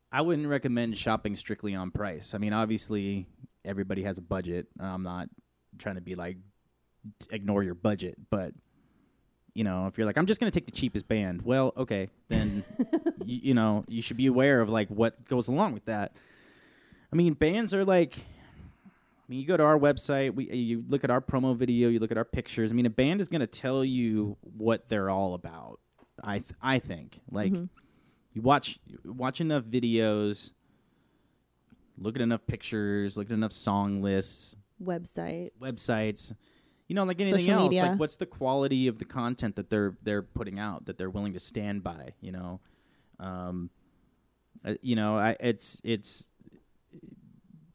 I 0.09 0.21
wouldn't 0.21 0.47
recommend 0.47 0.97
shopping 0.97 1.35
strictly 1.35 1.75
on 1.75 1.91
price. 1.91 2.33
I 2.33 2.37
mean, 2.37 2.53
obviously, 2.53 3.27
everybody 3.65 4.03
has 4.03 4.17
a 4.17 4.21
budget. 4.21 4.67
I'm 4.79 5.03
not 5.03 5.27
trying 5.77 5.95
to 5.95 6.01
be 6.01 6.15
like 6.15 6.37
ignore 7.29 7.61
your 7.61 7.75
budget, 7.75 8.15
but 8.29 8.53
you 9.57 9.63
know, 9.63 9.87
if 9.87 9.97
you're 9.97 10.05
like, 10.05 10.19
I'm 10.19 10.27
just 10.27 10.39
gonna 10.39 10.51
take 10.51 10.67
the 10.67 10.71
cheapest 10.71 11.07
band, 11.07 11.41
well, 11.41 11.73
okay, 11.75 12.09
then 12.27 12.63
you, 13.25 13.39
you 13.41 13.53
know, 13.55 13.83
you 13.87 14.03
should 14.03 14.17
be 14.17 14.27
aware 14.27 14.61
of 14.61 14.69
like 14.69 14.87
what 14.89 15.25
goes 15.25 15.47
along 15.47 15.73
with 15.73 15.85
that. 15.85 16.15
I 17.11 17.15
mean, 17.15 17.33
bands 17.33 17.73
are 17.73 17.83
like 17.83 18.19
I 18.19 19.25
mean, 19.27 19.39
you 19.39 19.47
go 19.47 19.57
to 19.57 19.63
our 19.63 19.79
website, 19.79 20.35
we 20.35 20.47
you 20.51 20.83
look 20.87 21.03
at 21.03 21.09
our 21.09 21.21
promo 21.21 21.55
video, 21.55 21.89
you 21.89 21.97
look 21.97 22.11
at 22.11 22.19
our 22.19 22.23
pictures. 22.23 22.71
I 22.71 22.75
mean, 22.75 22.85
a 22.85 22.91
band 22.91 23.19
is 23.19 23.29
going 23.29 23.41
to 23.41 23.47
tell 23.47 23.83
you 23.83 24.37
what 24.41 24.89
they're 24.89 25.09
all 25.09 25.33
about. 25.33 25.79
I 26.23 26.37
th- 26.37 26.53
I 26.61 26.77
think 26.77 27.19
like 27.31 27.51
mm-hmm. 27.51 27.65
you 28.33 28.43
watch 28.43 28.77
watch 29.03 29.41
enough 29.41 29.63
videos, 29.63 30.53
look 31.97 32.15
at 32.15 32.21
enough 32.21 32.45
pictures, 32.45 33.17
look 33.17 33.25
at 33.25 33.33
enough 33.33 33.53
song 33.53 34.03
lists, 34.03 34.55
website 34.81 35.49
websites. 35.59 36.35
You 36.87 36.95
know, 36.95 37.03
like 37.03 37.19
anything 37.19 37.39
Social 37.39 37.53
else, 37.55 37.63
media. 37.63 37.89
like 37.89 37.99
what's 37.99 38.15
the 38.15 38.25
quality 38.25 38.87
of 38.87 38.97
the 38.97 39.05
content 39.05 39.55
that 39.57 39.69
they're 39.69 39.97
they're 40.03 40.21
putting 40.21 40.57
out 40.57 40.85
that 40.85 40.97
they're 40.97 41.09
willing 41.09 41.33
to 41.33 41.39
stand 41.39 41.83
by? 41.83 42.13
You 42.21 42.31
know, 42.31 42.59
um, 43.19 43.69
uh, 44.63 44.75
you 44.81 44.95
know, 44.95 45.17
I 45.17 45.35
it's 45.39 45.81
it's. 45.83 46.29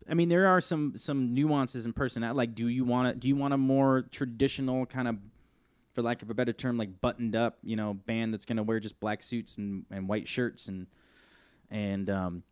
I 0.08 0.14
mean, 0.14 0.28
there 0.28 0.46
are 0.48 0.60
some 0.60 0.94
some 0.96 1.34
nuances 1.34 1.86
in 1.86 1.92
personality. 1.92 2.36
Like, 2.36 2.54
do 2.54 2.68
you 2.68 2.84
want 2.84 3.08
to 3.08 3.18
do 3.18 3.28
you 3.28 3.36
want 3.36 3.54
a 3.54 3.58
more 3.58 4.02
traditional 4.10 4.84
kind 4.86 5.06
of, 5.06 5.16
for 5.92 6.02
lack 6.02 6.22
of 6.22 6.30
a 6.30 6.34
better 6.34 6.52
term, 6.52 6.76
like 6.76 7.00
buttoned 7.00 7.36
up, 7.36 7.58
you 7.62 7.76
know, 7.76 7.94
band 7.94 8.32
that's 8.32 8.44
gonna 8.44 8.62
wear 8.62 8.80
just 8.80 8.98
black 8.98 9.22
suits 9.22 9.56
and, 9.56 9.84
and 9.90 10.08
white 10.08 10.26
shirts 10.26 10.68
and 10.68 10.86
and 11.70 12.10
um, 12.10 12.42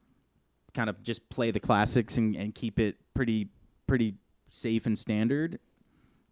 kind 0.75 0.89
of 0.89 1.03
just 1.03 1.29
play 1.29 1.51
the 1.51 1.61
classics 1.61 2.19
and, 2.19 2.37
and 2.37 2.55
keep 2.55 2.79
it 2.79 2.97
pretty 3.15 3.49
pretty 3.87 4.15
safe 4.49 4.87
and 4.87 4.99
standard 4.99 5.59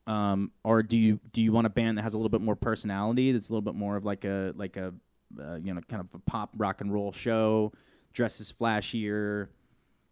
um, 0.08 0.50
or 0.64 0.82
do 0.82 0.98
you 0.98 1.20
do 1.32 1.42
you 1.42 1.52
want 1.52 1.66
a 1.66 1.70
band 1.70 1.98
that 1.98 2.02
has 2.02 2.14
a 2.14 2.18
little 2.18 2.30
bit 2.30 2.40
more 2.40 2.56
personality 2.56 3.30
that's 3.30 3.48
a 3.48 3.52
little 3.52 3.62
bit 3.62 3.74
more 3.74 3.96
of 3.96 4.04
like 4.04 4.24
a 4.24 4.52
like 4.56 4.76
a 4.76 4.94
uh, 5.40 5.56
you 5.56 5.72
know 5.72 5.80
kind 5.88 6.00
of 6.00 6.08
a 6.14 6.18
pop 6.18 6.54
rock 6.56 6.80
and 6.80 6.92
roll 6.92 7.12
show? 7.12 7.72
Dresses 8.12 8.52
flashier 8.52 9.48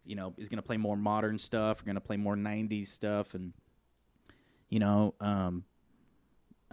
you 0.07 0.15
know 0.15 0.33
is 0.37 0.49
going 0.49 0.57
to 0.57 0.63
play 0.63 0.77
more 0.77 0.95
modern 0.95 1.37
stuff 1.37 1.83
going 1.83 1.95
to 1.95 2.01
play 2.01 2.17
more 2.17 2.35
90s 2.35 2.87
stuff 2.87 3.33
and 3.33 3.53
you 4.69 4.79
know 4.79 5.13
um, 5.19 5.65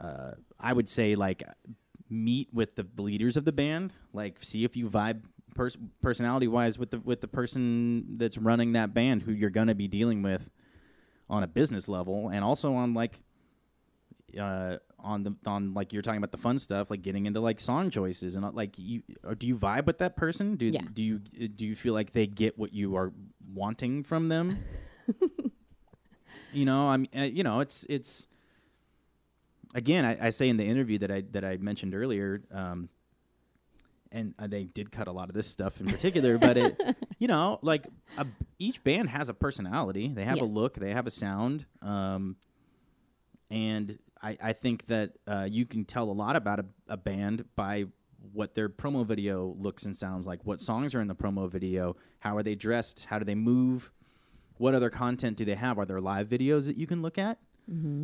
uh, 0.01 0.33
i 0.59 0.73
would 0.73 0.89
say 0.89 1.15
like 1.15 1.43
meet 2.09 2.49
with 2.53 2.77
the 2.77 2.87
leaders 2.97 3.37
of 3.37 3.45
the 3.45 3.53
band 3.53 3.93
like 4.13 4.39
see 4.41 4.65
if 4.65 4.77
you 4.77 4.89
vibe 4.89 5.23
pers- 5.55 5.79
personality 6.01 6.47
wise 6.47 6.79
with 6.79 6.91
the 6.91 7.01
with 7.01 7.21
the 7.21 7.29
person 7.29 8.17
that's 8.17 8.39
running 8.39 8.73
that 8.73 8.95
band 8.95 9.23
who 9.23 9.33
you're 9.33 9.51
going 9.51 9.69
to 9.69 9.75
be 9.75 9.89
dealing 9.89 10.23
with 10.23 10.49
on 11.35 11.43
a 11.43 11.47
business 11.47 11.89
level 11.89 12.29
and 12.29 12.45
also 12.45 12.75
on 12.75 12.95
like 12.95 13.21
uh 14.39 14.77
on 14.99 15.23
the 15.23 15.35
on 15.47 15.75
like 15.75 15.93
you're 15.93 16.03
talking 16.03 16.19
about 16.19 16.33
the 16.33 16.39
fun 16.39 16.59
stuff 16.59 16.91
like 16.91 17.03
getting 17.03 17.27
into 17.27 17.41
like 17.41 17.61
song 17.61 17.91
choices 17.91 18.37
and 18.37 18.45
uh, 18.45 18.51
like 18.53 18.79
you 18.79 19.03
or 19.23 19.35
do 19.35 19.47
you 19.47 19.55
vibe 19.57 19.85
with 19.87 19.99
that 19.99 20.17
person 20.17 20.57
do 20.57 20.67
Yeah. 20.67 20.81
do 20.93 21.03
you 21.03 21.19
do 21.19 21.67
you 21.67 21.77
feel 21.77 21.93
like 21.95 22.13
they 22.13 22.27
get 22.27 22.59
what 22.59 22.73
you 22.73 22.97
are 22.97 23.13
wanting 23.55 24.03
from 24.03 24.29
them 24.29 24.59
you 26.53 26.65
know 26.65 26.89
i'm 26.89 27.07
uh, 27.17 27.23
you 27.23 27.43
know 27.43 27.61
it's 27.61 27.87
it's 27.89 28.27
again 29.75 30.05
I, 30.05 30.27
I 30.27 30.31
say 30.31 30.49
in 30.49 30.57
the 30.57 30.65
interview 30.65 30.99
that 30.99 31.11
i 31.11 31.23
that 31.33 31.45
i 31.45 31.57
mentioned 31.59 31.95
earlier 31.95 32.43
um 32.53 32.89
and 34.15 34.35
uh, 34.39 34.47
they 34.47 34.65
did 34.65 34.91
cut 34.91 35.09
a 35.09 35.13
lot 35.13 35.29
of 35.29 35.35
this 35.35 35.47
stuff 35.47 35.81
in 35.81 35.87
particular 35.87 36.39
but 36.39 36.57
it 36.57 36.81
you 37.19 37.29
know 37.29 37.59
like 37.61 37.87
a, 38.17 38.27
each 38.59 38.83
band 38.83 39.11
has 39.11 39.29
a 39.29 39.35
personality 39.35 40.09
they 40.15 40.25
have 40.25 40.41
a 40.41 40.45
look 40.45 40.75
they 40.77 40.93
have 40.93 41.07
a 41.07 41.11
sound 41.11 41.67
um 41.83 42.37
and 43.51 43.99
I, 44.23 44.39
I 44.43 44.53
think 44.55 44.87
that 44.87 45.13
uh, 45.29 45.47
you 45.49 45.67
can 45.67 45.85
tell 45.85 46.11
a 46.11 46.13
lot 46.13 46.35
about 46.35 46.59
a, 46.61 46.65
a 46.89 46.97
band 46.97 47.45
by 47.55 47.85
what 48.33 48.55
their 48.55 48.71
promo 48.71 49.05
video 49.05 49.55
looks 49.59 49.85
and 49.85 49.95
sounds 49.95 50.27
like, 50.27 50.41
what 50.45 50.61
songs 50.61 50.95
are 50.95 51.01
in 51.01 51.09
the 51.09 51.15
promo 51.15 51.51
video, 51.51 51.95
how 52.21 52.37
are 52.37 52.43
they 52.43 52.55
dressed, 52.55 53.05
how 53.07 53.19
do 53.19 53.25
they 53.27 53.35
move, 53.35 53.93
what 54.57 54.75
other 54.75 54.89
content 54.89 55.37
do 55.37 55.45
they 55.45 55.55
have? 55.55 55.79
Are 55.79 55.85
there 55.85 56.01
live 56.01 56.29
videos 56.29 56.67
that 56.67 56.77
you 56.77 56.87
can 56.87 57.03
look 57.03 57.19
at? 57.19 57.39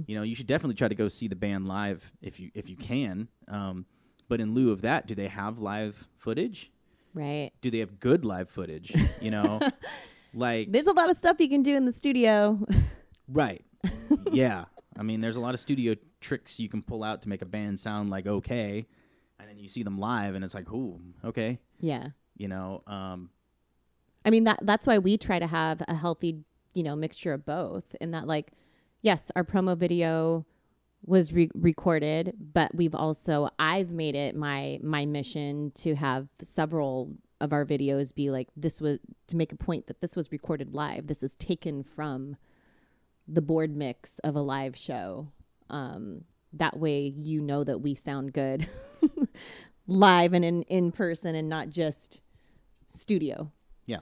You 0.06 0.16
know, 0.16 0.22
you 0.22 0.34
should 0.34 0.46
definitely 0.46 0.74
try 0.74 0.88
to 0.88 0.94
go 0.94 1.08
see 1.08 1.26
the 1.26 1.36
band 1.36 1.66
live 1.66 2.12
if 2.20 2.38
you 2.38 2.50
if 2.54 2.68
you 2.68 2.76
can. 2.76 3.28
Um, 3.48 3.86
but 4.30 4.40
in 4.40 4.54
lieu 4.54 4.72
of 4.72 4.80
that, 4.80 5.06
do 5.06 5.14
they 5.14 5.28
have 5.28 5.58
live 5.58 6.08
footage? 6.16 6.70
right 7.12 7.50
Do 7.60 7.70
they 7.70 7.80
have 7.80 8.00
good 8.00 8.24
live 8.24 8.48
footage? 8.48 8.94
You 9.20 9.30
know, 9.32 9.60
like 10.34 10.72
there's 10.72 10.86
a 10.86 10.92
lot 10.92 11.10
of 11.10 11.16
stuff 11.16 11.36
you 11.40 11.48
can 11.50 11.62
do 11.62 11.76
in 11.76 11.84
the 11.84 11.92
studio 11.92 12.58
Right. 13.32 13.64
yeah. 14.32 14.64
I 14.98 15.02
mean, 15.02 15.20
there's 15.20 15.36
a 15.36 15.40
lot 15.40 15.54
of 15.54 15.60
studio 15.60 15.94
tricks 16.20 16.60
you 16.60 16.68
can 16.68 16.82
pull 16.82 17.02
out 17.02 17.22
to 17.22 17.28
make 17.28 17.42
a 17.42 17.46
band 17.46 17.78
sound 17.78 18.10
like 18.10 18.26
okay, 18.26 18.86
and 19.38 19.48
then 19.48 19.58
you 19.58 19.68
see 19.68 19.82
them 19.82 19.98
live, 19.98 20.34
and 20.34 20.44
it's 20.44 20.54
like, 20.54 20.70
ooh, 20.70 21.00
okay. 21.24 21.58
yeah 21.80 22.08
You 22.36 22.48
know, 22.48 22.82
um, 22.86 23.30
I 24.24 24.30
mean 24.30 24.44
that 24.44 24.58
that's 24.62 24.86
why 24.86 24.98
we 24.98 25.16
try 25.16 25.38
to 25.38 25.46
have 25.46 25.82
a 25.88 25.94
healthy, 25.94 26.40
you 26.74 26.82
know, 26.82 26.96
mixture 26.96 27.32
of 27.32 27.46
both. 27.46 27.94
In 28.00 28.10
that, 28.10 28.26
like, 28.26 28.52
yes, 29.00 29.30
our 29.36 29.44
promo 29.44 29.76
video 29.76 30.44
was 31.04 31.32
re- 31.32 31.50
recorded, 31.54 32.34
but 32.52 32.74
we've 32.74 32.94
also 32.94 33.50
I've 33.58 33.90
made 33.90 34.14
it 34.14 34.36
my 34.36 34.78
my 34.82 35.06
mission 35.06 35.72
to 35.76 35.94
have 35.94 36.28
several 36.42 37.16
of 37.40 37.52
our 37.52 37.64
videos 37.64 38.14
be 38.14 38.30
like 38.30 38.48
this 38.54 38.80
was 38.80 38.98
to 39.28 39.36
make 39.36 39.52
a 39.52 39.56
point 39.56 39.86
that 39.86 40.00
this 40.00 40.14
was 40.14 40.30
recorded 40.30 40.74
live. 40.74 41.06
This 41.06 41.22
is 41.22 41.34
taken 41.36 41.82
from 41.82 42.36
the 43.26 43.40
board 43.42 43.74
mix 43.74 44.18
of 44.20 44.36
a 44.36 44.40
live 44.40 44.76
show. 44.76 45.28
Um, 45.70 46.24
that 46.52 46.78
way, 46.78 47.00
you 47.06 47.40
know 47.40 47.64
that 47.64 47.80
we 47.80 47.94
sound 47.94 48.32
good 48.32 48.68
live 49.86 50.32
and 50.32 50.44
in 50.44 50.62
in 50.64 50.92
person 50.92 51.34
and 51.34 51.48
not 51.48 51.70
just 51.70 52.20
studio. 52.86 53.50
Yeah. 53.86 54.00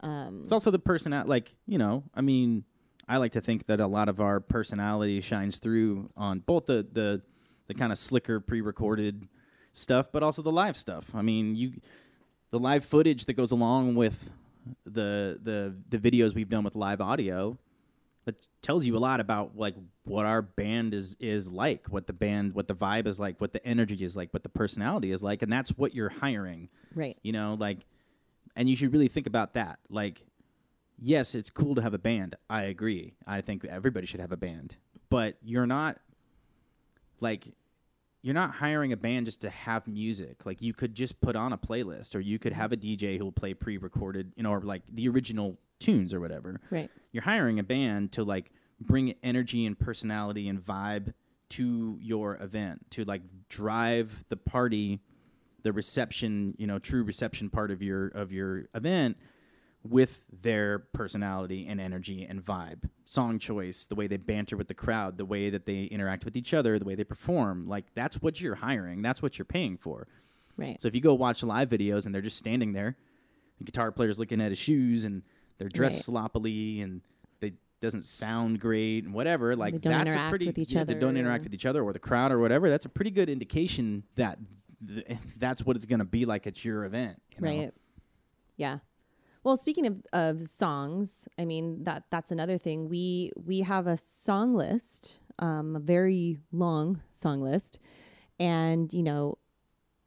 Um, 0.00 0.40
It's 0.42 0.52
also 0.52 0.70
the 0.70 0.78
personality. 0.78 1.28
Like 1.28 1.56
you 1.66 1.78
know, 1.78 2.04
I 2.14 2.22
mean, 2.22 2.64
I 3.08 3.18
like 3.18 3.32
to 3.32 3.40
think 3.40 3.66
that 3.66 3.80
a 3.80 3.86
lot 3.86 4.08
of 4.08 4.20
our 4.20 4.40
personality 4.40 5.20
shines 5.20 5.58
through 5.58 6.10
on 6.16 6.40
both 6.40 6.66
the 6.66 6.86
the 6.90 7.22
the 7.66 7.74
kind 7.74 7.92
of 7.92 7.98
slicker 7.98 8.40
pre-recorded 8.40 9.28
stuff, 9.72 10.10
but 10.12 10.22
also 10.22 10.42
the 10.42 10.52
live 10.52 10.76
stuff. 10.76 11.14
I 11.14 11.22
mean, 11.22 11.54
you 11.54 11.80
the 12.50 12.58
live 12.58 12.84
footage 12.84 13.24
that 13.26 13.34
goes 13.34 13.52
along 13.52 13.94
with 13.94 14.30
the 14.84 15.38
the 15.42 15.74
the 15.90 15.98
videos 15.98 16.34
we've 16.34 16.48
done 16.48 16.64
with 16.64 16.74
live 16.74 17.00
audio 17.00 17.58
that 18.24 18.46
tells 18.62 18.86
you 18.86 18.96
a 18.96 18.98
lot 18.98 19.20
about 19.20 19.56
like 19.56 19.74
what 20.04 20.24
our 20.24 20.40
band 20.40 20.94
is 20.94 21.16
is 21.20 21.48
like, 21.48 21.86
what 21.88 22.06
the 22.06 22.12
band, 22.12 22.54
what 22.54 22.68
the 22.68 22.74
vibe 22.74 23.06
is 23.06 23.20
like, 23.20 23.40
what 23.40 23.52
the 23.52 23.64
energy 23.66 24.02
is 24.02 24.16
like, 24.16 24.32
what 24.32 24.42
the 24.42 24.48
personality 24.48 25.12
is 25.12 25.22
like, 25.22 25.42
and 25.42 25.52
that's 25.52 25.70
what 25.70 25.94
you're 25.94 26.08
hiring. 26.08 26.68
right. 26.94 27.18
You 27.22 27.32
know, 27.32 27.56
like, 27.58 27.78
and 28.56 28.68
you 28.68 28.76
should 28.76 28.92
really 28.92 29.08
think 29.08 29.26
about 29.26 29.54
that. 29.54 29.78
Like, 29.90 30.24
yes, 30.98 31.34
it's 31.34 31.50
cool 31.50 31.74
to 31.74 31.82
have 31.82 31.94
a 31.94 31.98
band. 31.98 32.36
I 32.48 32.62
agree. 32.62 33.14
I 33.26 33.40
think 33.40 33.64
everybody 33.64 34.06
should 34.06 34.20
have 34.20 34.32
a 34.32 34.36
band, 34.36 34.76
but 35.10 35.36
you're 35.42 35.66
not 35.66 35.98
like 37.20 37.54
you're 38.22 38.34
not 38.34 38.54
hiring 38.54 38.92
a 38.92 38.96
band 38.96 39.26
just 39.26 39.42
to 39.42 39.50
have 39.50 39.86
music. 39.86 40.46
Like 40.46 40.62
you 40.62 40.72
could 40.72 40.94
just 40.94 41.20
put 41.20 41.36
on 41.36 41.52
a 41.52 41.58
playlist 41.58 42.14
or 42.14 42.20
you 42.20 42.38
could 42.38 42.54
have 42.54 42.72
a 42.72 42.76
DJ 42.76 43.18
who 43.18 43.24
will 43.24 43.32
play 43.32 43.52
pre-recorded, 43.52 44.32
you 44.34 44.42
know, 44.42 44.50
or 44.50 44.62
like 44.62 44.82
the 44.90 45.08
original 45.08 45.58
tunes 45.78 46.14
or 46.14 46.20
whatever. 46.20 46.58
Right. 46.70 46.90
You're 47.12 47.24
hiring 47.24 47.58
a 47.58 47.62
band 47.62 48.12
to 48.12 48.24
like 48.24 48.50
bring 48.80 49.14
energy 49.22 49.66
and 49.66 49.78
personality 49.78 50.48
and 50.48 50.58
vibe 50.58 51.12
to 51.50 51.98
your 52.00 52.36
event, 52.40 52.90
to 52.92 53.04
like 53.04 53.20
drive 53.50 54.24
the 54.30 54.38
party, 54.38 55.00
the 55.62 55.72
reception, 55.74 56.54
you 56.56 56.66
know, 56.66 56.78
true 56.78 57.02
reception 57.02 57.50
part 57.50 57.70
of 57.70 57.82
your 57.82 58.06
of 58.08 58.32
your 58.32 58.64
event 58.74 59.18
with 59.86 60.24
their 60.32 60.78
personality 60.78 61.66
and 61.68 61.78
energy 61.80 62.24
and 62.24 62.42
vibe, 62.42 62.88
song 63.04 63.38
choice, 63.38 63.84
the 63.86 63.94
way 63.94 64.06
they 64.06 64.16
banter 64.16 64.56
with 64.56 64.68
the 64.68 64.74
crowd, 64.74 65.18
the 65.18 65.26
way 65.26 65.50
that 65.50 65.66
they 65.66 65.84
interact 65.84 66.24
with 66.24 66.36
each 66.36 66.54
other, 66.54 66.78
the 66.78 66.84
way 66.86 66.94
they 66.94 67.04
perform. 67.04 67.68
Like 67.68 67.86
that's 67.94 68.22
what 68.22 68.40
you're 68.40 68.54
hiring. 68.54 69.02
That's 69.02 69.20
what 69.20 69.38
you're 69.38 69.44
paying 69.44 69.76
for. 69.76 70.06
Right. 70.56 70.80
So 70.80 70.88
if 70.88 70.94
you 70.94 71.00
go 71.02 71.12
watch 71.14 71.42
live 71.42 71.68
videos 71.68 72.06
and 72.06 72.14
they're 72.14 72.22
just 72.22 72.38
standing 72.38 72.72
there, 72.72 72.96
the 73.58 73.64
guitar 73.64 73.92
player's 73.92 74.18
looking 74.18 74.40
at 74.40 74.50
his 74.50 74.58
shoes 74.58 75.04
and 75.04 75.22
they're 75.58 75.68
dressed 75.68 75.96
Right. 75.96 76.04
sloppily 76.04 76.80
and 76.80 77.02
they 77.40 77.52
doesn't 77.80 78.04
sound 78.04 78.60
great 78.60 79.04
and 79.04 79.12
whatever, 79.12 79.54
like 79.54 79.74
They 79.74 79.78
don't 79.80 79.92
that's 79.92 80.14
a 80.14 80.18
interact 80.18 80.30
pretty 80.30 80.46
with 80.46 80.58
each 80.58 80.72
yeah, 80.72 80.84
They 80.84 80.94
don't 80.94 81.16
interact 81.18 81.44
with 81.44 81.52
each 81.52 81.66
other 81.66 81.82
or 81.82 81.92
the 81.92 81.98
crowd 81.98 82.32
or 82.32 82.38
whatever. 82.38 82.70
That's 82.70 82.86
a 82.86 82.88
pretty 82.90 83.10
good 83.10 83.28
indication 83.28 84.04
that 84.14 84.38
th- 84.86 85.18
that's 85.36 85.66
what 85.66 85.76
it's 85.76 85.84
going 85.86 85.98
to 85.98 86.04
be 86.06 86.24
like 86.24 86.46
at 86.46 86.64
your 86.64 86.84
event. 86.84 87.20
You 87.36 87.42
know? 87.42 87.48
Right. 87.48 87.74
Yeah. 88.56 88.78
Well, 89.44 89.58
speaking 89.58 89.86
of, 89.86 90.02
of 90.14 90.40
songs, 90.40 91.28
I 91.38 91.44
mean 91.44 91.84
that 91.84 92.04
that's 92.10 92.30
another 92.30 92.56
thing. 92.56 92.88
We 92.88 93.30
we 93.36 93.60
have 93.60 93.86
a 93.86 93.98
song 93.98 94.54
list, 94.54 95.18
um, 95.38 95.76
a 95.76 95.80
very 95.80 96.38
long 96.50 97.02
song 97.10 97.42
list, 97.42 97.78
and 98.40 98.90
you 98.92 99.02
know, 99.02 99.36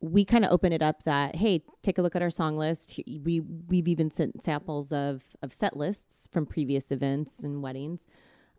we 0.02 0.26
kind 0.26 0.44
of 0.44 0.52
open 0.52 0.74
it 0.74 0.82
up 0.82 1.04
that 1.04 1.36
hey, 1.36 1.64
take 1.84 2.00
a 2.00 2.02
look 2.02 2.16
at 2.16 2.24
our 2.24 2.32
song 2.32 2.58
list. 2.58 3.00
We 3.08 3.42
we've 3.42 3.88
even 3.88 4.10
sent 4.10 4.42
samples 4.42 4.92
of 4.92 5.24
of 5.44 5.54
set 5.54 5.78
lists 5.78 6.28
from 6.32 6.48
previous 6.48 6.92
events 6.92 7.44
and 7.44 7.62
weddings. 7.62 8.08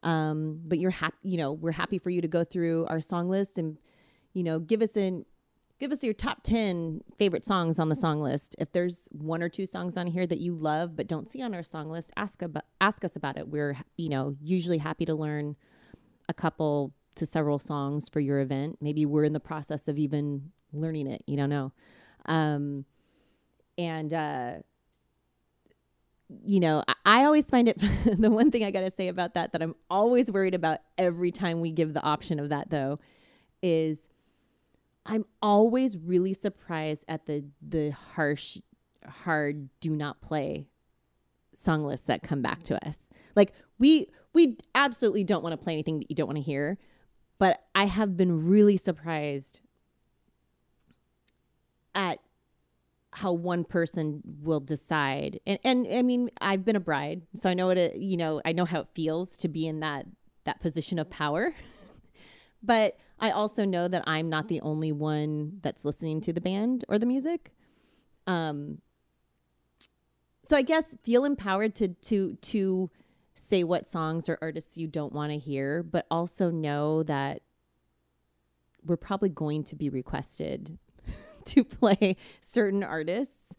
Um, 0.04 0.60
but 0.64 0.78
you're 0.78 0.92
happy, 0.92 1.16
you 1.22 1.38
know, 1.38 1.52
we're 1.52 1.72
happy 1.72 1.98
for 1.98 2.10
you 2.10 2.20
to 2.20 2.28
go 2.28 2.44
through 2.44 2.86
our 2.86 3.00
song 3.00 3.28
list 3.28 3.58
and 3.58 3.78
you 4.32 4.44
know 4.44 4.60
give 4.60 4.80
us 4.80 4.96
an 4.96 5.24
give 5.78 5.92
us 5.92 6.02
your 6.02 6.14
top 6.14 6.42
10 6.42 7.02
favorite 7.18 7.44
songs 7.44 7.78
on 7.78 7.88
the 7.88 7.94
song 7.94 8.20
list. 8.20 8.56
If 8.58 8.72
there's 8.72 9.08
one 9.12 9.42
or 9.42 9.48
two 9.48 9.66
songs 9.66 9.96
on 9.96 10.06
here 10.08 10.26
that 10.26 10.38
you 10.38 10.54
love 10.54 10.96
but 10.96 11.06
don't 11.06 11.28
see 11.28 11.42
on 11.42 11.54
our 11.54 11.62
song 11.62 11.90
list, 11.90 12.12
ask 12.16 12.42
about 12.42 12.64
ask 12.80 13.04
us 13.04 13.16
about 13.16 13.38
it. 13.38 13.48
We're, 13.48 13.76
you 13.96 14.08
know, 14.08 14.36
usually 14.42 14.78
happy 14.78 15.04
to 15.06 15.14
learn 15.14 15.56
a 16.28 16.34
couple 16.34 16.92
to 17.14 17.26
several 17.26 17.58
songs 17.58 18.08
for 18.08 18.20
your 18.20 18.40
event. 18.40 18.78
Maybe 18.80 19.06
we're 19.06 19.24
in 19.24 19.32
the 19.32 19.40
process 19.40 19.88
of 19.88 19.98
even 19.98 20.52
learning 20.72 21.06
it, 21.06 21.22
you 21.26 21.36
don't 21.36 21.50
know. 21.50 21.72
Um 22.26 22.84
and 23.76 24.12
uh 24.12 24.54
you 26.44 26.60
know, 26.60 26.84
I, 26.86 26.94
I 27.06 27.24
always 27.24 27.48
find 27.48 27.68
it 27.68 27.78
the 28.04 28.30
one 28.30 28.50
thing 28.50 28.62
I 28.64 28.70
got 28.70 28.80
to 28.80 28.90
say 28.90 29.08
about 29.08 29.32
that 29.34 29.52
that 29.52 29.62
I'm 29.62 29.74
always 29.88 30.30
worried 30.30 30.54
about 30.54 30.80
every 30.98 31.30
time 31.30 31.60
we 31.60 31.70
give 31.70 31.94
the 31.94 32.02
option 32.02 32.38
of 32.38 32.50
that 32.50 32.68
though 32.68 32.98
is 33.62 34.08
I'm 35.08 35.24
always 35.40 35.96
really 35.96 36.34
surprised 36.34 37.06
at 37.08 37.24
the 37.24 37.44
the 37.66 37.90
harsh, 37.90 38.58
hard 39.06 39.70
do 39.80 39.90
not 39.90 40.20
play 40.20 40.66
song 41.54 41.84
lists 41.84 42.06
that 42.06 42.22
come 42.22 42.42
back 42.42 42.62
to 42.64 42.86
us. 42.86 43.08
Like 43.34 43.52
we 43.78 44.08
we 44.34 44.58
absolutely 44.74 45.24
don't 45.24 45.42
want 45.42 45.54
to 45.54 45.56
play 45.56 45.72
anything 45.72 45.98
that 45.98 46.10
you 46.10 46.14
don't 46.14 46.28
want 46.28 46.36
to 46.36 46.42
hear, 46.42 46.78
but 47.38 47.64
I 47.74 47.86
have 47.86 48.16
been 48.18 48.46
really 48.46 48.76
surprised 48.76 49.60
at 51.94 52.20
how 53.14 53.32
one 53.32 53.64
person 53.64 54.20
will 54.42 54.60
decide. 54.60 55.40
And 55.46 55.58
and 55.64 55.88
I 55.90 56.02
mean, 56.02 56.28
I've 56.42 56.66
been 56.66 56.76
a 56.76 56.80
bride, 56.80 57.22
so 57.34 57.48
I 57.48 57.54
know 57.54 57.66
what 57.66 57.78
it, 57.78 57.96
you 57.96 58.18
know, 58.18 58.42
I 58.44 58.52
know 58.52 58.66
how 58.66 58.80
it 58.80 58.88
feels 58.94 59.38
to 59.38 59.48
be 59.48 59.66
in 59.66 59.80
that 59.80 60.04
that 60.44 60.60
position 60.60 60.98
of 60.98 61.08
power. 61.08 61.54
but 62.62 62.96
I 63.18 63.30
also 63.30 63.64
know 63.64 63.88
that 63.88 64.04
I'm 64.06 64.28
not 64.28 64.48
the 64.48 64.60
only 64.60 64.92
one 64.92 65.58
that's 65.62 65.84
listening 65.84 66.20
to 66.22 66.32
the 66.32 66.40
band 66.40 66.84
or 66.88 66.98
the 66.98 67.06
music. 67.06 67.52
Um, 68.26 68.78
so 70.42 70.56
I 70.56 70.62
guess 70.62 70.96
feel 71.04 71.24
empowered 71.24 71.74
to 71.76 71.88
to 71.88 72.34
to 72.34 72.90
say 73.34 73.64
what 73.64 73.86
songs 73.86 74.28
or 74.28 74.38
artists 74.42 74.76
you 74.76 74.86
don't 74.86 75.12
want 75.12 75.32
to 75.32 75.38
hear, 75.38 75.82
but 75.82 76.06
also 76.10 76.50
know 76.50 77.02
that 77.04 77.42
we're 78.84 78.96
probably 78.96 79.28
going 79.28 79.64
to 79.64 79.76
be 79.76 79.90
requested 79.90 80.78
to 81.44 81.64
play 81.64 82.16
certain 82.40 82.82
artists. 82.82 83.54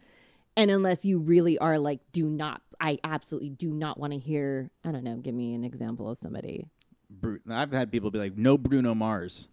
And 0.58 0.70
unless 0.70 1.06
you 1.06 1.20
really 1.20 1.58
are 1.58 1.80
like, 1.80 2.02
do 2.12 2.26
not, 2.28 2.62
I 2.82 3.00
absolutely 3.04 3.52
do 3.52 3.72
not 3.72 3.98
want 3.98 4.14
to 4.14 4.20
hear, 4.20 4.70
I 4.84 4.92
don't 4.92 5.04
know, 5.04 5.16
give 5.18 5.34
me 5.34 5.54
an 5.54 5.64
example 5.64 6.10
of 6.10 6.18
somebody 6.18 6.68
Bru- 7.10 7.40
I've 7.50 7.72
had 7.72 7.92
people 7.92 8.12
be 8.12 8.20
like, 8.20 8.38
"No 8.38 8.58
Bruno 8.58 8.94
Mars." 8.96 9.48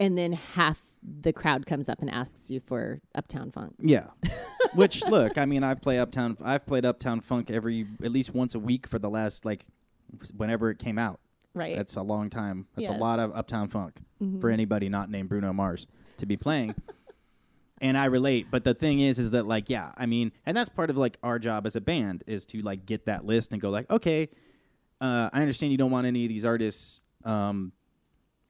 and 0.00 0.18
then 0.18 0.32
half 0.32 0.80
the 1.02 1.32
crowd 1.32 1.64
comes 1.66 1.88
up 1.88 2.00
and 2.00 2.08
asks 2.10 2.50
you 2.50 2.58
for 2.60 3.00
Uptown 3.14 3.50
Funk. 3.52 3.74
Yeah. 3.78 4.06
Which 4.74 5.04
look, 5.06 5.36
I 5.38 5.44
mean, 5.46 5.62
I've 5.64 5.80
played 5.80 5.98
Uptown. 5.98 6.36
I've 6.42 6.66
played 6.66 6.84
Uptown 6.84 7.20
Funk 7.20 7.50
every 7.50 7.86
at 8.02 8.10
least 8.12 8.34
once 8.34 8.54
a 8.54 8.58
week 8.58 8.86
for 8.86 8.98
the 8.98 9.10
last 9.10 9.44
like 9.44 9.66
whenever 10.36 10.70
it 10.70 10.78
came 10.78 10.98
out. 10.98 11.20
Right. 11.54 11.76
That's 11.76 11.96
a 11.96 12.02
long 12.02 12.30
time. 12.30 12.66
That's 12.76 12.88
Yes. 12.88 12.98
a 12.98 13.00
lot 13.00 13.18
of 13.20 13.34
Uptown 13.34 13.68
Funk 13.68 14.00
Mm-hmm. 14.22 14.40
for 14.40 14.48
anybody 14.50 14.88
not 14.88 15.10
named 15.10 15.28
Bruno 15.28 15.52
Mars 15.52 15.86
to 16.18 16.26
be 16.26 16.36
playing. 16.36 16.74
and 17.80 17.98
I 17.98 18.04
relate, 18.06 18.46
but 18.50 18.62
the 18.64 18.72
thing 18.74 19.00
is 19.00 19.18
is 19.18 19.32
that 19.32 19.46
like 19.46 19.68
yeah, 19.68 19.92
I 19.96 20.06
mean, 20.06 20.32
and 20.46 20.56
that's 20.56 20.68
part 20.68 20.90
of 20.90 20.96
like 20.96 21.18
our 21.22 21.38
job 21.38 21.66
as 21.66 21.74
a 21.76 21.80
band 21.80 22.22
is 22.26 22.46
to 22.46 22.60
like 22.62 22.86
get 22.86 23.06
that 23.06 23.24
list 23.24 23.52
and 23.52 23.60
go 23.60 23.70
like, 23.70 23.90
okay, 23.90 24.28
uh, 25.02 25.28
I 25.32 25.40
understand 25.42 25.72
you 25.72 25.78
don't 25.78 25.90
want 25.90 26.06
any 26.06 26.24
of 26.24 26.28
these 26.30 26.44
artists 26.46 27.02
um 27.24 27.72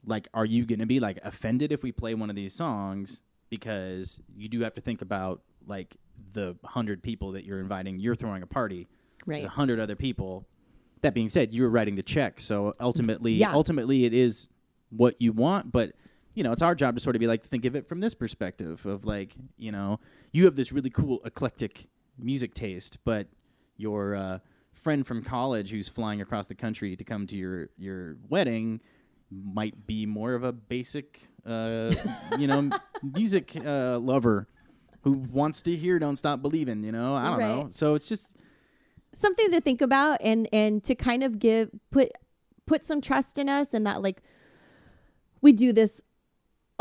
like 0.05 0.29
are 0.35 0.45
you 0.47 0.65
going 0.67 0.79
to 0.79 0.87
be 0.87 0.99
like 1.01 1.19
offended 1.25 1.73
if 1.73 1.83
we 1.83 1.93
play 1.93 2.15
one 2.15 2.31
of 2.31 2.37
these 2.37 2.55
songs 2.55 3.23
because 3.51 4.21
you 4.37 4.49
do 4.49 4.61
have 4.61 4.73
to 4.75 4.81
think 4.81 5.03
about 5.03 5.43
like 5.67 5.97
the 6.33 6.57
100 6.63 7.03
people 7.03 7.33
that 7.33 7.45
you're 7.45 7.61
inviting, 7.61 7.99
you're 7.99 8.15
throwing 8.15 8.43
a 8.43 8.47
party. 8.47 8.89
right. 9.27 9.35
There's 9.37 9.45
a 9.45 9.51
hundred 9.51 9.79
other 9.79 9.95
people. 9.97 10.47
That 11.03 11.15
being 11.15 11.29
said, 11.29 11.53
you 11.53 11.63
were 11.63 11.69
writing 11.71 11.97
the 11.97 12.03
check, 12.03 12.41
so 12.41 12.75
ultimately, 12.81 13.35
Yeah. 13.35 13.53
ultimately, 13.53 14.05
it 14.05 14.15
is 14.15 14.49
what 14.91 15.21
you 15.21 15.33
want. 15.33 15.71
But 15.73 15.93
you 16.35 16.43
know, 16.43 16.53
it's 16.53 16.63
our 16.63 16.75
job 16.75 16.95
to 16.95 17.01
sort 17.01 17.15
of 17.15 17.21
be 17.21 17.27
like, 17.27 17.45
think 17.45 17.65
of 17.67 17.77
it 17.77 17.87
from 17.87 18.01
this 18.01 18.15
perspective 18.15 18.87
of 18.87 19.05
like, 19.05 19.35
you 19.59 19.71
know, 19.71 20.01
you 20.33 20.47
have 20.47 20.57
this 20.57 20.73
really 20.73 20.89
cool 20.91 21.21
eclectic 21.27 21.89
music 22.19 22.55
taste, 22.55 22.97
but 23.05 23.27
your 23.77 24.15
uh, 24.17 24.39
friend 24.73 25.07
from 25.07 25.23
college 25.23 25.71
who's 25.71 25.89
flying 25.89 26.21
across 26.21 26.47
the 26.47 26.55
country 26.55 26.97
to 26.97 27.05
come 27.05 27.27
to 27.29 27.37
your 27.37 27.69
your 27.77 28.17
wedding 28.29 28.81
might 29.31 29.87
be 29.87 30.05
more 30.05 30.35
of 30.35 30.45
a 30.45 30.53
basic, 30.53 31.29
uh, 31.47 31.95
you 32.39 32.47
know, 32.47 32.71
music 33.03 33.57
uh, 33.65 33.99
lover 33.99 34.49
who 35.03 35.13
wants 35.13 35.63
to 35.63 35.77
hear 35.77 35.99
"Don't 35.99 36.17
Stop 36.17 36.43
Believing." 36.43 36.83
You 36.83 36.93
know, 36.93 37.15
I 37.15 37.31
don't 37.31 37.39
know. 37.39 37.67
So 37.71 37.95
it's 37.95 38.09
just 38.09 38.37
Something 39.15 39.51
to 39.51 39.61
think 39.61 39.83
about 39.83 40.23
and 40.23 40.49
and 40.53 40.83
to 40.85 40.95
kind 40.95 41.23
of 41.23 41.39
give 41.39 41.69
put 41.91 42.13
put 42.67 42.83
some 42.83 43.03
trust 43.03 43.39
in 43.39 43.47
us 43.47 43.75
and 43.75 43.85
that 43.85 44.01
like 44.01 44.23
we 45.43 45.53
do 45.53 45.73
this 45.73 46.01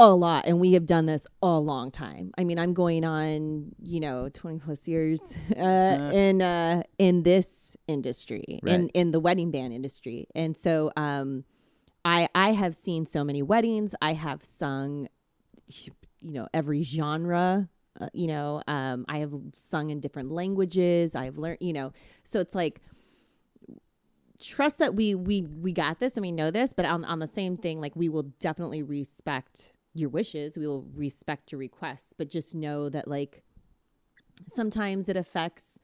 a 0.10 0.16
lot 0.16 0.46
and 0.46 0.60
we 0.60 0.74
have 0.74 0.86
done 0.86 1.06
this 1.06 1.28
a 1.42 1.60
long 1.60 1.92
time. 1.92 2.32
I 2.38 2.44
mean, 2.44 2.58
I'm 2.58 2.74
going 2.74 3.04
on, 3.04 3.74
you 3.82 4.00
know, 4.00 4.30
20 4.34 4.60
plus 4.60 4.88
years 4.88 5.38
uh, 5.58 6.12
in 6.14 6.42
uh, 6.42 6.84
in 6.98 7.24
this 7.24 7.78
industry, 7.88 8.60
in 8.66 8.82
Right. 8.84 8.92
in 8.94 9.12
the 9.12 9.20
wedding 9.20 9.52
band 9.52 9.74
industry. 9.74 10.28
And 10.36 10.56
so 10.58 10.92
um 10.98 11.44
I 12.04 12.30
I 12.34 12.52
have 12.54 12.76
seen 12.76 13.06
so 13.06 13.24
many 13.24 13.42
weddings. 13.42 13.96
I 14.02 14.14
have 14.14 14.44
sung 14.44 15.08
you 16.22 16.32
know 16.34 16.48
every 16.54 16.84
genre 16.84 17.70
uh, 18.00 18.08
you 18.14 18.28
know 18.28 18.62
um, 18.68 19.06
i 19.08 19.20
have 19.20 19.34
sung 19.54 19.90
in 19.90 20.00
different 20.00 20.32
languages 20.32 21.16
i've 21.16 21.38
learned 21.38 21.58
you 21.62 21.74
know 21.74 21.92
so 22.24 22.40
it's 22.40 22.54
like 22.56 22.82
trust 24.40 24.80
that 24.80 24.96
we 24.96 25.16
we 25.16 25.44
we 25.44 25.72
got 25.72 26.00
this 26.00 26.16
and 26.16 26.22
we 26.22 26.32
know 26.32 26.52
this 26.52 26.74
but 26.74 26.86
on, 26.86 27.06
on 27.06 27.20
the 27.20 27.28
same 27.28 27.58
thing 27.58 27.80
like 27.80 27.96
we 27.96 28.10
will 28.10 28.24
definitely 28.40 28.82
respect 28.84 29.74
your 29.94 30.10
wishes 30.10 30.58
we 30.58 30.66
will 30.68 30.86
respect 30.96 31.52
your 31.52 31.60
requests 31.60 32.14
but 32.18 32.30
just 32.30 32.56
know 32.56 32.88
that 32.90 33.08
like 33.08 33.44
sometimes 34.48 35.10
it 35.10 35.18
affects 35.18 35.78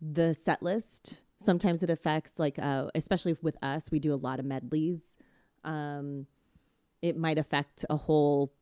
the 0.00 0.32
set 0.34 0.62
list 0.62 1.22
sometimes 1.36 1.82
it 1.82 1.90
affects 1.90 2.38
like 2.38 2.58
uh, 2.58 2.88
especially 2.94 3.36
with 3.42 3.56
us 3.62 3.90
we 3.90 3.98
do 3.98 4.12
a 4.12 4.16
lot 4.16 4.38
of 4.38 4.44
medleys 4.46 5.16
um, 5.64 6.26
it 7.02 7.16
might 7.16 7.38
affect 7.38 7.84
a 7.90 7.96
whole 7.96 8.52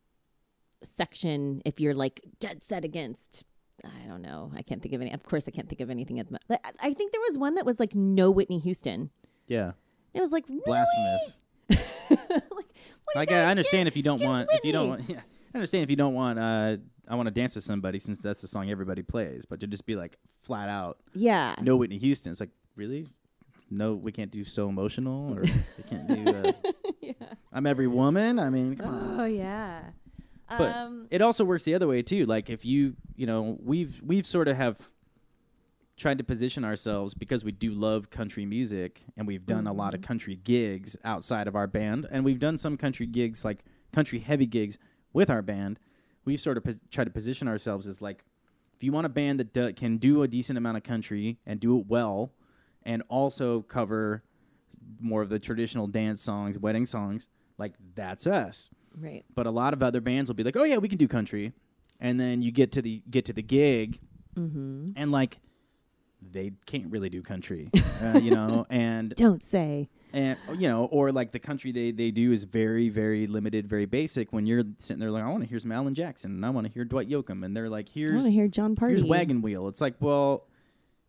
section 0.82 1.62
if 1.64 1.80
you're 1.80 1.94
like 1.94 2.20
dead 2.40 2.62
set 2.62 2.84
against 2.84 3.44
I 3.84 4.08
don't 4.08 4.22
know. 4.22 4.50
I 4.56 4.62
can't 4.62 4.80
think 4.82 4.94
of 4.94 5.02
any. 5.02 5.12
Of 5.12 5.22
course, 5.22 5.46
I 5.46 5.50
can't 5.50 5.68
think 5.68 5.82
of 5.82 5.90
anything. 5.90 6.18
At 6.18 6.30
the, 6.30 6.40
I- 6.82 6.94
think 6.94 7.12
there 7.12 7.20
was 7.20 7.36
one 7.36 7.56
that 7.56 7.66
was 7.66 7.78
like 7.78 7.94
no 7.94 8.30
Whitney 8.30 8.58
Houston. 8.58 9.10
Yeah, 9.46 9.72
It 10.14 10.20
was 10.20 10.32
like 10.32 10.48
really? 10.48 10.62
blasphemous. 10.64 11.38
like, 13.14 13.28
did 13.28 13.38
I 13.38 13.50
understand 13.50 13.88
if 13.88 13.96
you 13.96 14.02
don't 14.02 14.22
want 14.22 14.48
if 14.52 14.64
you 14.64 14.72
don't 14.72 14.88
want 14.88 15.02
yeah. 15.08 15.20
I 15.54 15.56
understand 15.58 15.84
if 15.84 15.90
you 15.90 15.96
don't 15.96 16.14
want 16.14 16.38
uh 16.38 16.76
I 17.08 17.14
want 17.14 17.26
to 17.28 17.30
dance 17.30 17.54
with 17.54 17.64
somebody 17.64 17.98
since 17.98 18.20
that's 18.20 18.40
the 18.42 18.48
song 18.48 18.68
everybody 18.70 19.02
plays, 19.02 19.46
but 19.46 19.60
to 19.60 19.66
just 19.66 19.86
be 19.86 19.94
like 19.96 20.16
flat 20.42 20.68
out 20.68 20.98
Yeah. 21.14 21.54
no 21.62 21.76
Whitney 21.76 21.98
Houston, 21.98 22.30
it's 22.30 22.40
like 22.40 22.50
really 22.74 23.08
no 23.70 23.94
we 23.94 24.12
can't 24.12 24.30
do 24.30 24.44
so 24.44 24.68
emotional 24.68 25.32
or 25.36 25.42
we 25.42 25.84
can't 25.88 26.08
do 26.08 26.30
uh, 26.30 26.52
I'm 27.52 27.66
every 27.66 27.86
woman. 27.86 28.38
I 28.38 28.50
mean, 28.50 28.76
come 28.76 28.94
on. 28.94 29.20
Oh 29.20 29.24
yeah. 29.24 29.80
But 30.48 30.76
um, 30.76 31.06
it 31.10 31.22
also 31.22 31.44
works 31.44 31.64
the 31.64 31.74
other 31.74 31.88
way 31.88 32.02
too. 32.02 32.24
Like 32.26 32.50
if 32.50 32.64
you, 32.64 32.94
you 33.16 33.26
know, 33.26 33.58
we've 33.60 34.00
we've 34.04 34.26
sort 34.26 34.46
of 34.46 34.56
have 34.56 34.88
tried 35.96 36.18
to 36.18 36.24
position 36.24 36.64
ourselves 36.64 37.14
because 37.14 37.44
we 37.44 37.52
do 37.52 37.72
love 37.72 38.10
country 38.10 38.44
music 38.44 39.02
and 39.16 39.26
we've 39.26 39.46
done 39.46 39.66
a 39.66 39.72
lot 39.72 39.94
of 39.94 40.02
country 40.02 40.36
gigs 40.36 40.96
outside 41.04 41.48
of 41.48 41.56
our 41.56 41.66
band 41.66 42.06
and 42.10 42.24
we've 42.24 42.38
done 42.38 42.58
some 42.58 42.76
country 42.76 43.06
gigs 43.06 43.44
like 43.44 43.64
country 43.92 44.18
heavy 44.18 44.46
gigs 44.46 44.78
with 45.14 45.30
our 45.30 45.40
band. 45.42 45.78
We've 46.26 46.40
sort 46.40 46.58
of 46.58 46.64
pos- 46.64 46.78
tried 46.90 47.04
to 47.04 47.10
position 47.10 47.48
ourselves 47.48 47.86
as 47.86 48.02
like 48.02 48.24
if 48.76 48.84
you 48.84 48.92
want 48.92 49.06
a 49.06 49.08
band 49.08 49.40
that 49.40 49.54
do- 49.54 49.72
can 49.72 49.96
do 49.96 50.22
a 50.22 50.28
decent 50.28 50.58
amount 50.58 50.76
of 50.76 50.82
country 50.82 51.38
and 51.46 51.58
do 51.60 51.78
it 51.78 51.86
well 51.86 52.32
and 52.82 53.02
also 53.08 53.62
cover 53.62 54.22
more 55.00 55.22
of 55.22 55.30
the 55.30 55.38
traditional 55.38 55.86
dance 55.86 56.20
songs, 56.20 56.58
wedding 56.58 56.84
songs, 56.84 57.30
like 57.56 57.72
that's 57.94 58.26
us 58.26 58.70
right. 58.98 59.24
but 59.34 59.46
a 59.46 59.50
lot 59.50 59.72
of 59.72 59.82
other 59.82 60.02
bands 60.02 60.28
will 60.28 60.34
be 60.34 60.44
like, 60.44 60.56
"Oh 60.56 60.64
yeah, 60.64 60.76
we 60.76 60.88
can 60.88 60.98
do 60.98 61.08
country," 61.08 61.52
and 61.98 62.20
then 62.20 62.42
you 62.42 62.50
get 62.52 62.70
to 62.72 62.82
the 62.82 63.02
get 63.10 63.24
to 63.24 63.32
the 63.32 63.42
gig, 63.42 63.98
Mm-hmm. 64.36 64.88
and 64.94 65.10
like 65.10 65.38
they 66.22 66.52
can't 66.66 66.90
really 66.90 67.08
do 67.08 67.22
country, 67.22 67.70
uh, 68.02 68.18
you 68.22 68.30
know, 68.30 68.66
and 68.70 69.14
Don't 69.16 69.42
say. 69.42 69.88
and 70.12 70.38
you 70.56 70.68
know, 70.68 70.84
or 70.86 71.12
like 71.12 71.32
the 71.32 71.38
country 71.38 71.72
they 71.72 71.90
they 71.90 72.10
do 72.10 72.32
is 72.32 72.44
very 72.44 72.88
very 72.88 73.26
limited, 73.26 73.66
very 73.68 73.86
basic. 73.86 74.32
When 74.32 74.46
you're 74.46 74.64
sitting 74.78 75.00
there 75.00 75.10
like, 75.10 75.22
"I 75.24 75.28
want 75.28 75.42
to 75.44 75.48
hear 75.48 75.58
some 75.58 75.72
Alan 75.72 75.94
Jackson," 75.94 76.32
and 76.32 76.44
I 76.46 76.50
want 76.50 76.66
to 76.66 76.72
hear 76.72 76.84
Dwight 76.84 77.08
Yoakam, 77.08 77.44
and 77.44 77.56
they're 77.56 77.68
like, 77.68 77.86
I 77.88 78.00
want 78.00 78.10
"Here's 78.12 78.24
to 78.24 78.30
hear 78.30 78.48
Jon 78.48 78.74
Pardi. 78.76 78.88
here's 78.90 79.04
Wagon 79.04 79.42
Wheel." 79.42 79.68
It's 79.68 79.80
like, 79.80 79.94
well. 80.00 80.46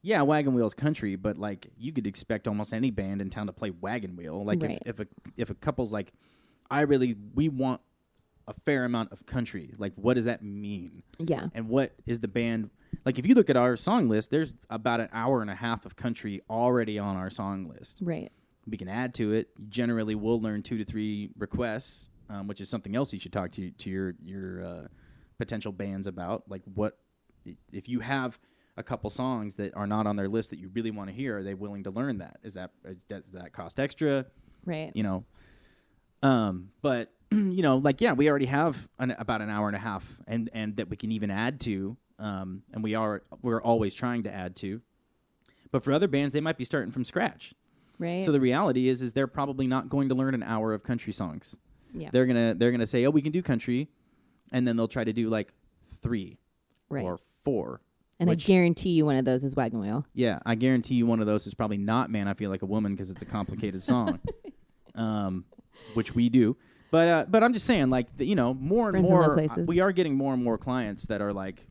Yeah, 0.03 0.21
Wagon 0.21 0.53
Wheel's 0.53 0.75
country, 0.75 1.15
but 1.17 1.37
like 1.37 1.67
you 1.77 1.91
could 1.91 2.07
expect 2.07 2.47
almost 2.47 2.71
any 2.73 2.91
band 2.91 3.19
in 3.19 3.29
town 3.29 3.47
to 3.47 3.51
play 3.51 3.71
Wagon 3.71 4.15
Wheel. 4.15 4.45
Like 4.45 4.61
Right. 4.61 4.79
if, 4.85 4.99
if 4.99 5.05
a 5.05 5.07
if 5.35 5.49
a 5.49 5.53
couple's 5.55 5.91
like, 5.91 6.13
I 6.71 6.81
really 6.81 7.15
we 7.33 7.49
want 7.49 7.81
a 8.47 8.53
fair 8.53 8.85
amount 8.85 9.11
of 9.11 9.25
country. 9.25 9.73
Like, 9.77 9.93
what 9.95 10.13
does 10.13 10.25
that 10.25 10.41
mean? 10.41 11.03
Yeah. 11.19 11.47
And 11.53 11.67
what 11.67 11.93
is 12.05 12.19
the 12.19 12.27
band 12.27 12.69
like? 13.05 13.19
If 13.19 13.25
you 13.25 13.35
look 13.35 13.49
at 13.49 13.57
our 13.57 13.75
song 13.75 14.07
list, 14.07 14.31
there's 14.31 14.53
about 14.69 14.99
an 15.01 15.09
hour 15.11 15.41
and 15.41 15.49
a 15.49 15.55
half 15.55 15.85
of 15.85 15.95
country 15.95 16.41
already 16.49 16.97
on 16.97 17.17
our 17.17 17.29
song 17.29 17.67
list. 17.67 17.99
Right. 18.01 18.31
We 18.65 18.77
can 18.77 18.87
add 18.89 19.13
to 19.15 19.33
it. 19.33 19.49
Generally, 19.69 20.15
we'll 20.15 20.41
learn 20.41 20.61
two 20.63 20.77
to 20.77 20.85
three 20.85 21.29
requests, 21.37 22.09
um, 22.29 22.47
which 22.47 22.61
is 22.61 22.69
something 22.69 22.95
else 22.95 23.13
you 23.13 23.19
should 23.19 23.33
talk 23.33 23.51
to 23.51 23.71
to 23.71 23.89
your 23.89 24.15
your 24.21 24.65
uh, 24.65 24.87
potential 25.37 25.71
bands 25.71 26.07
about. 26.07 26.43
Like, 26.49 26.63
what 26.73 26.97
if 27.71 27.87
you 27.87 27.99
have 28.01 28.39
a 28.77 28.83
couple 28.83 29.09
songs 29.09 29.55
that 29.55 29.75
are 29.75 29.87
not 29.87 30.05
on 30.05 30.15
their 30.15 30.27
list 30.27 30.51
that 30.51 30.59
you 30.59 30.69
really 30.73 30.91
want 30.91 31.09
to 31.09 31.15
hear? 31.15 31.39
Are 31.39 31.43
they 31.43 31.53
willing 31.53 31.83
to 31.83 31.91
learn 31.91 32.19
that? 32.19 32.37
Is 32.43 32.53
that 32.53 32.71
is, 32.85 33.03
does 33.03 33.31
that 33.33 33.51
cost 33.53 33.79
extra? 33.79 34.25
Right. 34.65 34.91
you 34.93 35.03
know. 35.03 35.23
Um, 36.21 36.71
but 36.81 37.13
you 37.31 37.61
know, 37.61 37.77
like 37.77 38.01
yeah, 38.01 38.13
we 38.13 38.29
already 38.29 38.45
have 38.45 38.87
an, 38.99 39.11
about 39.11 39.41
an 39.41 39.49
hour 39.49 39.67
and 39.67 39.75
a 39.75 39.79
half, 39.79 40.17
and 40.27 40.49
and 40.53 40.77
that 40.77 40.89
we 40.89 40.95
can 40.97 41.11
even 41.11 41.29
add 41.31 41.59
to, 41.61 41.97
um, 42.19 42.63
and 42.73 42.83
we 42.83 42.95
are 42.95 43.23
we're 43.41 43.61
always 43.61 43.93
trying 43.93 44.23
to 44.23 44.33
add 44.33 44.55
to. 44.57 44.81
But 45.71 45.83
for 45.83 45.91
other 45.91 46.07
bands, 46.07 46.33
they 46.33 46.41
might 46.41 46.57
be 46.57 46.63
starting 46.63 46.91
from 46.91 47.03
scratch. 47.03 47.53
Right. 47.99 48.23
So 48.23 48.31
the 48.31 48.39
reality 48.39 48.87
is, 48.87 49.01
is 49.01 49.13
they're 49.13 49.27
probably 49.27 49.67
not 49.67 49.89
going 49.89 50.09
to 50.09 50.15
learn 50.15 50.33
an 50.33 50.43
hour 50.43 50.73
of 50.73 50.83
country 50.83 51.11
songs. 51.11 51.57
yeah. 51.93 52.09
They're 52.11 52.25
gonna 52.25 52.53
they're 52.55 52.71
gonna 52.71 52.85
say, 52.87 53.05
oh, 53.05 53.09
we 53.09 53.21
can 53.21 53.31
do 53.31 53.41
country, 53.41 53.89
and 54.51 54.67
then 54.67 54.77
they'll 54.77 54.87
try 54.87 55.03
to 55.03 55.13
do 55.13 55.29
like 55.29 55.53
three 56.01 56.37
Right. 56.89 57.03
or 57.03 57.17
four. 57.43 57.81
and 58.19 58.29
which- 58.29 58.45
I 58.45 58.47
guarantee 58.53 58.91
you 58.91 59.05
one 59.05 59.17
of 59.17 59.25
those 59.25 59.43
is 59.43 59.55
Wagon 59.55 59.79
Wheel. 59.81 60.05
Yeah, 60.13 60.39
I 60.45 60.55
guarantee 60.55 60.95
you 60.95 61.05
one 61.05 61.19
of 61.19 61.25
those 61.27 61.45
is 61.47 61.53
probably 61.53 61.77
not 61.77 62.09
"Man, 62.09 62.27
I 62.29 62.33
Feel 62.33 62.49
Like 62.49 62.61
a 62.61 62.65
Woman" 62.67 62.93
because 62.93 63.11
it's 63.11 63.21
a 63.21 63.25
complicated 63.25 63.81
song, 63.83 64.19
um, 64.95 65.45
which 65.93 66.15
we 66.15 66.29
do. 66.29 66.55
But 66.91 67.07
uh, 67.07 67.25
but 67.29 67.43
I'm 67.43 67.53
just 67.53 67.65
saying, 67.65 67.89
like 67.89 68.15
the, 68.17 68.25
you 68.25 68.35
know, 68.35 68.53
more 68.53 68.87
and 68.89 68.93
Friends 68.93 69.09
in 69.09 69.15
low 69.15 69.21
more, 69.25 69.33
places. 69.33 69.67
we 69.67 69.79
are 69.81 69.91
getting 69.91 70.15
more 70.15 70.33
and 70.33 70.43
more 70.43 70.57
clients 70.57 71.07
that 71.07 71.21
are 71.21 71.33
like, 71.33 71.67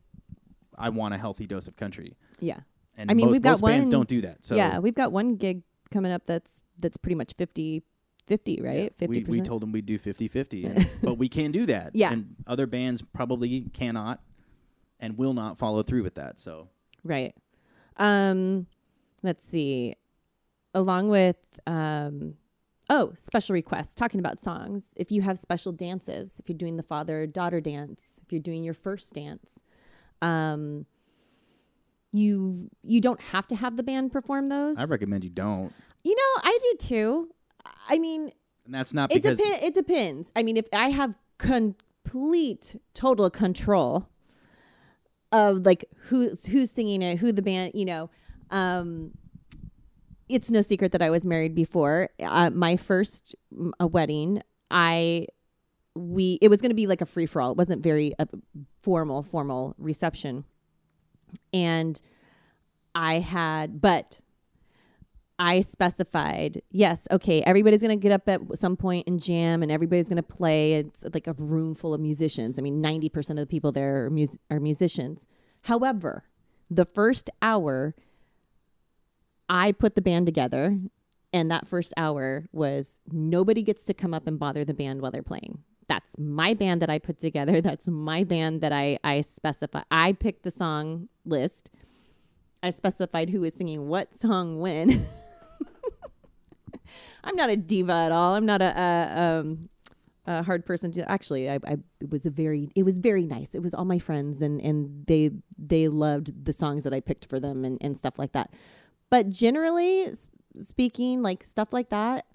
I 0.77 0.91
want 0.91 1.15
a 1.15 1.19
healthy 1.19 1.47
dose 1.47 1.69
of 1.69 1.77
country, 1.77 2.17
Yeah. 2.41 2.61
and 2.99 3.11
I 3.11 3.15
mean, 3.15 3.27
most, 3.27 3.33
we've 3.33 3.43
got 3.43 3.51
most 3.53 3.63
bands 3.65 3.87
one- 3.89 3.93
don't 3.93 4.09
do 4.09 4.21
that. 4.23 4.45
So 4.45 4.57
yeah. 4.57 4.79
We've 4.79 4.95
got 4.95 5.13
one 5.13 5.33
gig 5.37 5.63
coming 5.91 6.13
up 6.13 6.27
that's 6.27 6.61
that's 6.79 6.97
pretty 6.99 7.15
much 7.15 7.33
50 7.39 7.83
50, 8.27 8.61
right? 8.61 8.93
we, 9.01 9.07
Fifty 9.07 9.21
we 9.21 9.25
percent. 9.25 9.47
told 9.47 9.63
them 9.63 9.71
we'd 9.73 9.87
do 9.87 9.99
50-50, 10.01 10.89
but 11.03 11.15
we 11.15 11.29
can 11.29 11.53
do 11.53 11.65
that. 11.67 11.93
Yeah. 11.95 12.13
and 12.13 12.35
other 12.47 12.67
bands 12.67 13.01
probably 13.01 13.71
cannot 13.73 14.21
and 14.99 15.17
will 15.17 15.33
not 15.33 15.57
follow 15.59 15.83
through 15.85 16.03
with 16.03 16.17
that. 16.17 16.41
So 16.41 16.69
Right. 17.05 17.35
Um, 17.99 18.67
let's 19.23 19.47
see. 19.47 19.95
Along 20.75 21.09
with 21.09 21.37
um, 21.69 22.35
oh, 22.89 23.13
special 23.15 23.55
requests. 23.55 23.95
Talking 23.95 24.21
about 24.21 24.39
songs. 24.39 24.95
If 24.97 25.11
you 25.11 25.23
have 25.23 25.39
special 25.39 25.73
dances, 25.73 26.41
if 26.41 26.49
you're 26.49 26.59
doing 26.59 26.77
the 26.77 26.83
father 26.83 27.27
daughter 27.27 27.61
dance, 27.61 28.21
if 28.25 28.33
you're 28.33 28.41
doing 28.41 28.65
your 28.65 28.75
first 28.75 29.13
dance, 29.15 29.63
um, 30.23 30.87
you 32.13 32.71
you 32.83 33.01
don't 33.01 33.21
have 33.21 33.47
to 33.49 33.57
have 33.57 33.77
the 33.77 33.83
band 33.83 34.13
perform 34.13 34.47
those. 34.47 34.79
I 34.79 34.85
recommend 34.85 35.25
you 35.25 35.31
don't, 35.31 35.73
you 36.05 36.15
know, 36.15 36.43
I 36.43 36.59
do 36.63 36.77
too. 36.79 37.29
I 37.89 37.99
mean, 37.99 38.33
and 38.65 38.75
that's 38.75 38.95
not 38.95 39.11
it 39.13 39.23
because. 39.23 39.41
It 39.41 39.75
depends. 39.75 40.33
I 40.37 40.43
mean, 40.43 40.57
if 40.57 40.67
I 40.73 40.91
have 40.91 41.17
complete, 41.39 42.77
total 42.95 43.29
control 43.31 44.09
of 45.33 45.67
like 45.67 45.85
who's 46.05 46.47
who's 46.47 46.71
singing 46.71 47.03
it, 47.03 47.19
who 47.19 47.33
the 47.33 47.43
band, 47.43 47.73
you 47.75 47.85
know, 47.85 48.11
um, 48.51 49.13
it's 50.29 50.51
no 50.51 50.61
secret 50.61 50.93
that 50.93 51.03
I 51.03 51.11
was 51.11 51.25
married 51.27 51.55
before. 51.55 52.11
Uh, 52.21 52.51
my 52.51 52.77
first 52.77 53.35
a 53.81 53.87
wedding, 53.87 54.43
I 54.71 55.27
we 55.95 56.39
it 56.43 56.49
was 56.49 56.61
going 56.61 56.71
to 56.71 56.77
be 56.77 56.87
like 56.87 57.01
a 57.01 57.07
free 57.07 57.27
for 57.27 57.41
all. 57.41 57.53
It 57.53 57.57
wasn't 57.57 57.83
very 57.83 58.15
uh, 58.19 58.27
formal 58.83 59.23
formal 59.23 59.75
reception, 59.79 60.45
and 61.53 62.01
I 62.95 63.21
had 63.21 63.81
but 63.81 64.21
I 65.39 65.61
specified, 65.61 66.63
yes, 66.71 67.07
okay, 67.11 67.43
everybody's 67.43 67.83
going 67.83 67.99
to 67.99 68.03
get 68.03 68.13
up 68.13 68.29
at 68.29 68.41
some 68.57 68.77
point 68.77 69.07
and 69.07 69.21
jam 69.21 69.63
and 69.63 69.71
everybody's 69.71 70.09
going 70.09 70.17
to 70.17 70.23
play. 70.23 70.75
It's 70.75 71.05
like 71.13 71.27
a 71.27 71.35
room 71.35 71.75
full 71.75 71.93
of 71.93 72.01
musicians. 72.01 72.59
I 72.59 72.63
mean, 72.63 72.83
90% 72.83 73.31
of 73.31 73.37
the 73.37 73.47
people 73.47 73.71
there 73.71 74.07
are, 74.07 74.11
mus- 74.11 74.39
are 74.51 74.61
musicians. 74.61 75.29
However, 75.63 76.25
the 76.71 76.87
first 76.87 77.29
hour, 77.43 77.95
I 79.49 79.73
put 79.73 79.95
the 79.95 80.03
band 80.03 80.27
together, 80.27 80.79
and 81.33 81.51
that 81.51 81.67
first 81.67 81.93
hour 81.97 82.47
was 82.53 82.99
nobody 83.11 83.63
gets 83.63 83.83
to 83.85 83.95
come 83.95 84.15
up 84.15 84.27
and 84.27 84.39
bother 84.39 84.65
the 84.65 84.75
band 84.75 85.01
while 85.03 85.11
they're 85.11 85.23
playing. 85.23 85.63
That's 85.89 86.19
my 86.19 86.55
band 86.55 86.83
that 86.83 86.91
I 86.91 86.99
put 86.99 87.19
together. 87.19 87.61
That's 87.63 87.89
my 87.89 88.25
band 88.25 88.61
that 88.61 88.73
I, 88.73 88.99
I 89.05 89.21
specify. 89.21 89.83
I 89.91 90.13
picked 90.13 90.43
the 90.43 90.51
song 90.51 91.09
list. 91.25 91.71
I 92.63 92.71
specified 92.71 93.31
who 93.31 93.41
was 93.41 93.55
singing 93.55 93.89
what 93.89 94.15
song 94.15 94.61
when. 94.61 95.07
I'm 97.25 97.37
not 97.37 97.51
a 97.51 97.57
diva 97.57 97.93
at 97.93 98.13
all. 98.13 98.35
I'm 98.35 98.47
not 98.47 98.63
a, 98.63 98.79
a, 98.79 99.41
um, 99.41 99.69
a 100.27 100.43
hard 100.43 100.65
person 100.65 100.91
to 100.93 101.11
actually. 101.11 101.49
I, 101.51 101.59
I 101.67 101.77
was 102.11 102.27
a 102.27 102.31
very 102.31 102.71
it 102.75 102.85
was 102.85 102.99
very 102.99 103.27
nice. 103.27 103.55
It 103.55 103.63
was 103.63 103.75
all 103.75 103.85
my 103.85 103.99
friends 103.99 104.43
and 104.43 104.61
and 104.61 105.07
they 105.07 105.31
they 105.59 105.89
loved 105.89 106.45
the 106.45 106.53
songs 106.53 106.85
that 106.85 106.93
I 106.93 107.01
picked 107.01 107.27
for 107.27 107.39
them 107.39 107.65
and 107.65 107.79
and 107.81 107.97
stuff 107.97 108.19
like 108.19 108.33
that. 108.33 108.53
But 109.11 109.31
generally 109.31 110.07
speaking, 110.59 111.23
like 111.23 111.45
stuff 111.45 111.73
like 111.73 111.91
that, 111.91 112.27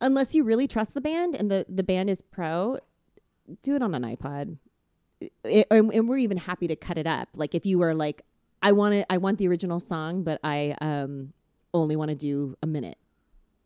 unless 0.00 0.34
you 0.34 0.44
really 0.44 0.66
trust 0.68 0.94
the 0.94 1.00
band 1.00 1.34
and 1.34 1.50
the 1.50 1.66
the 1.68 1.82
band 1.82 2.10
is 2.10 2.22
pro, 2.22 2.78
do 3.62 3.74
it 3.76 3.82
on 3.82 3.94
an 3.94 4.02
iPod. 4.02 4.56
I- 5.44 5.66
and, 5.70 5.92
and 5.92 6.08
we're 6.08 6.18
even 6.18 6.38
happy 6.38 6.66
to 6.68 6.76
cut 6.76 6.96
it 6.98 7.06
up. 7.06 7.28
Like 7.36 7.54
if 7.54 7.66
you 7.66 7.78
were 7.78 7.94
like, 7.94 8.22
I 8.62 8.72
want 8.72 8.94
it, 8.94 9.06
I 9.10 9.18
want 9.18 9.38
the 9.38 9.48
original 9.48 9.80
song, 9.80 10.22
but 10.22 10.40
I 10.44 10.76
um 10.80 11.32
only 11.74 11.96
want 11.96 12.08
to 12.10 12.14
do 12.16 12.56
a 12.62 12.66
minute. 12.66 12.96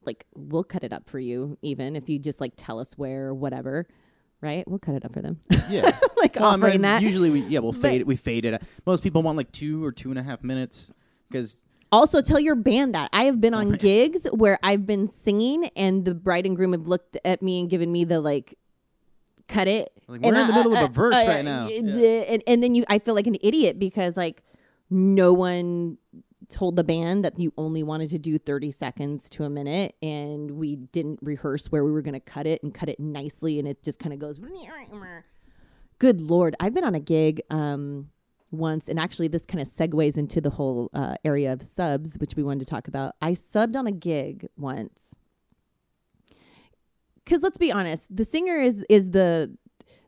Like 0.04 0.26
we'll 0.34 0.64
cut 0.64 0.84
it 0.84 0.92
up 0.92 1.08
for 1.08 1.18
you, 1.18 1.56
even 1.62 1.96
if 1.96 2.08
you 2.08 2.18
just 2.18 2.40
like 2.40 2.52
tell 2.56 2.78
us 2.80 2.96
where 2.98 3.28
or 3.28 3.34
whatever. 3.34 3.86
Right? 4.40 4.66
We'll 4.68 4.78
cut 4.78 4.94
it 4.94 5.06
up 5.06 5.14
for 5.14 5.22
them. 5.22 5.40
Yeah. 5.70 5.96
like 6.18 6.36
Well, 6.36 6.50
I 6.50 6.54
offering 6.54 6.72
mean, 6.72 6.82
that. 6.82 7.02
Usually 7.02 7.30
we 7.30 7.40
yeah 7.42 7.60
we'll 7.60 7.72
But- 7.72 7.80
fade 7.80 8.00
it. 8.02 8.06
We 8.06 8.16
fade 8.16 8.44
it. 8.44 8.62
Most 8.86 9.02
people 9.02 9.22
want 9.22 9.36
like 9.38 9.52
two 9.52 9.82
or 9.84 9.92
two 9.92 10.10
and 10.10 10.18
a 10.18 10.22
half 10.22 10.42
minutes 10.42 10.92
because 11.34 11.60
Also, 11.92 12.20
tell 12.22 12.40
your 12.40 12.54
band 12.56 12.94
that 12.94 13.10
I 13.12 13.24
have 13.24 13.40
been 13.40 13.54
on 13.54 13.70
my- 13.72 13.76
gigs 13.76 14.26
where 14.32 14.58
I've 14.62 14.86
been 14.86 15.06
singing, 15.06 15.66
and 15.76 16.04
the 16.04 16.14
bride 16.14 16.46
and 16.46 16.56
groom 16.56 16.72
have 16.72 16.88
looked 16.88 17.16
at 17.24 17.42
me 17.42 17.60
and 17.60 17.68
given 17.70 17.90
me 17.92 18.04
the 18.04 18.20
like, 18.20 18.54
cut 19.46 19.68
it. 19.68 19.92
Like, 20.08 20.22
we're 20.22 20.28
in 20.28 20.46
the 20.48 20.52
I- 20.54 20.56
middle 20.56 20.76
of 20.76 20.90
a 20.90 20.92
verse 20.92 21.14
I- 21.14 21.26
right 21.28 21.44
now. 21.44 21.66
uh, 21.66 21.68
Yeah. 21.68 22.08
and, 22.32 22.42
and 22.46 22.62
then 22.62 22.74
you, 22.74 22.84
I 22.88 22.98
feel 22.98 23.14
like 23.14 23.26
an 23.26 23.36
idiot 23.42 23.78
because 23.78 24.16
like 24.16 24.42
no 24.90 25.32
one 25.32 25.98
told 26.48 26.76
the 26.76 26.84
band 26.84 27.24
that 27.24 27.38
you 27.38 27.52
only 27.56 27.82
wanted 27.82 28.10
to 28.10 28.18
do 28.18 28.38
30 28.38 28.70
seconds 28.70 29.28
to 29.30 29.44
a 29.44 29.50
minute 29.50 29.94
and 30.02 30.50
we 30.52 30.76
didn't 30.76 31.18
rehearse 31.22 31.70
where 31.72 31.84
we 31.84 31.90
were 31.92 32.02
going 32.02 32.14
to 32.14 32.20
cut 32.20 32.46
it 32.46 32.62
and 32.62 32.74
cut 32.74 32.88
it 32.88 33.00
nicely 33.00 33.58
and 33.58 33.66
it 33.66 33.82
just 33.82 33.98
kind 33.98 34.12
of 34.12 34.18
goes 34.18 34.38
good 35.98 36.20
lord 36.20 36.54
i've 36.60 36.74
been 36.74 36.84
on 36.84 36.94
a 36.94 37.00
gig 37.00 37.40
um 37.50 38.10
once 38.54 38.88
and 38.88 38.98
actually 38.98 39.28
this 39.28 39.46
kind 39.46 39.60
of 39.60 39.68
segues 39.68 40.16
into 40.16 40.40
the 40.40 40.50
whole 40.50 40.90
uh, 40.94 41.16
area 41.24 41.52
of 41.52 41.62
subs 41.62 42.16
which 42.18 42.36
we 42.36 42.42
wanted 42.42 42.60
to 42.60 42.66
talk 42.66 42.88
about. 42.88 43.14
I 43.20 43.32
subbed 43.32 43.76
on 43.76 43.86
a 43.86 43.92
gig 43.92 44.46
once. 44.56 45.14
Because 47.24 47.42
let's 47.42 47.58
be 47.58 47.72
honest 47.72 48.14
the 48.14 48.24
singer 48.24 48.58
is 48.60 48.84
is 48.88 49.10
the 49.10 49.56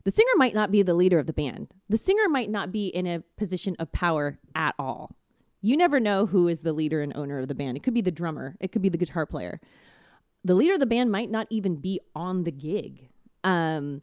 the 0.03 0.11
singer 0.11 0.31
might 0.37 0.53
not 0.53 0.71
be 0.71 0.83
the 0.83 0.93
leader 0.93 1.19
of 1.19 1.27
the 1.27 1.33
band. 1.33 1.73
The 1.89 1.97
singer 1.97 2.29
might 2.29 2.49
not 2.49 2.71
be 2.71 2.87
in 2.87 3.05
a 3.05 3.23
position 3.37 3.75
of 3.79 3.91
power 3.91 4.39
at 4.55 4.73
all. 4.79 5.15
You 5.61 5.75
never 5.75 5.99
know 5.99 6.25
who 6.25 6.47
is 6.47 6.61
the 6.61 6.73
leader 6.73 7.01
and 7.01 7.15
owner 7.17 7.39
of 7.39 7.47
the 7.47 7.55
band. 7.55 7.75
It 7.75 7.83
could 7.83 7.93
be 7.93 8.01
the 8.01 8.11
drummer 8.11 8.55
it 8.59 8.71
could 8.71 8.81
be 8.81 8.89
the 8.89 8.97
guitar 8.97 9.25
player. 9.25 9.59
The 10.43 10.55
leader 10.55 10.73
of 10.73 10.79
the 10.79 10.85
band 10.85 11.11
might 11.11 11.29
not 11.29 11.47
even 11.49 11.75
be 11.75 11.99
on 12.15 12.43
the 12.43 12.51
gig. 12.51 13.09
Um 13.43 14.01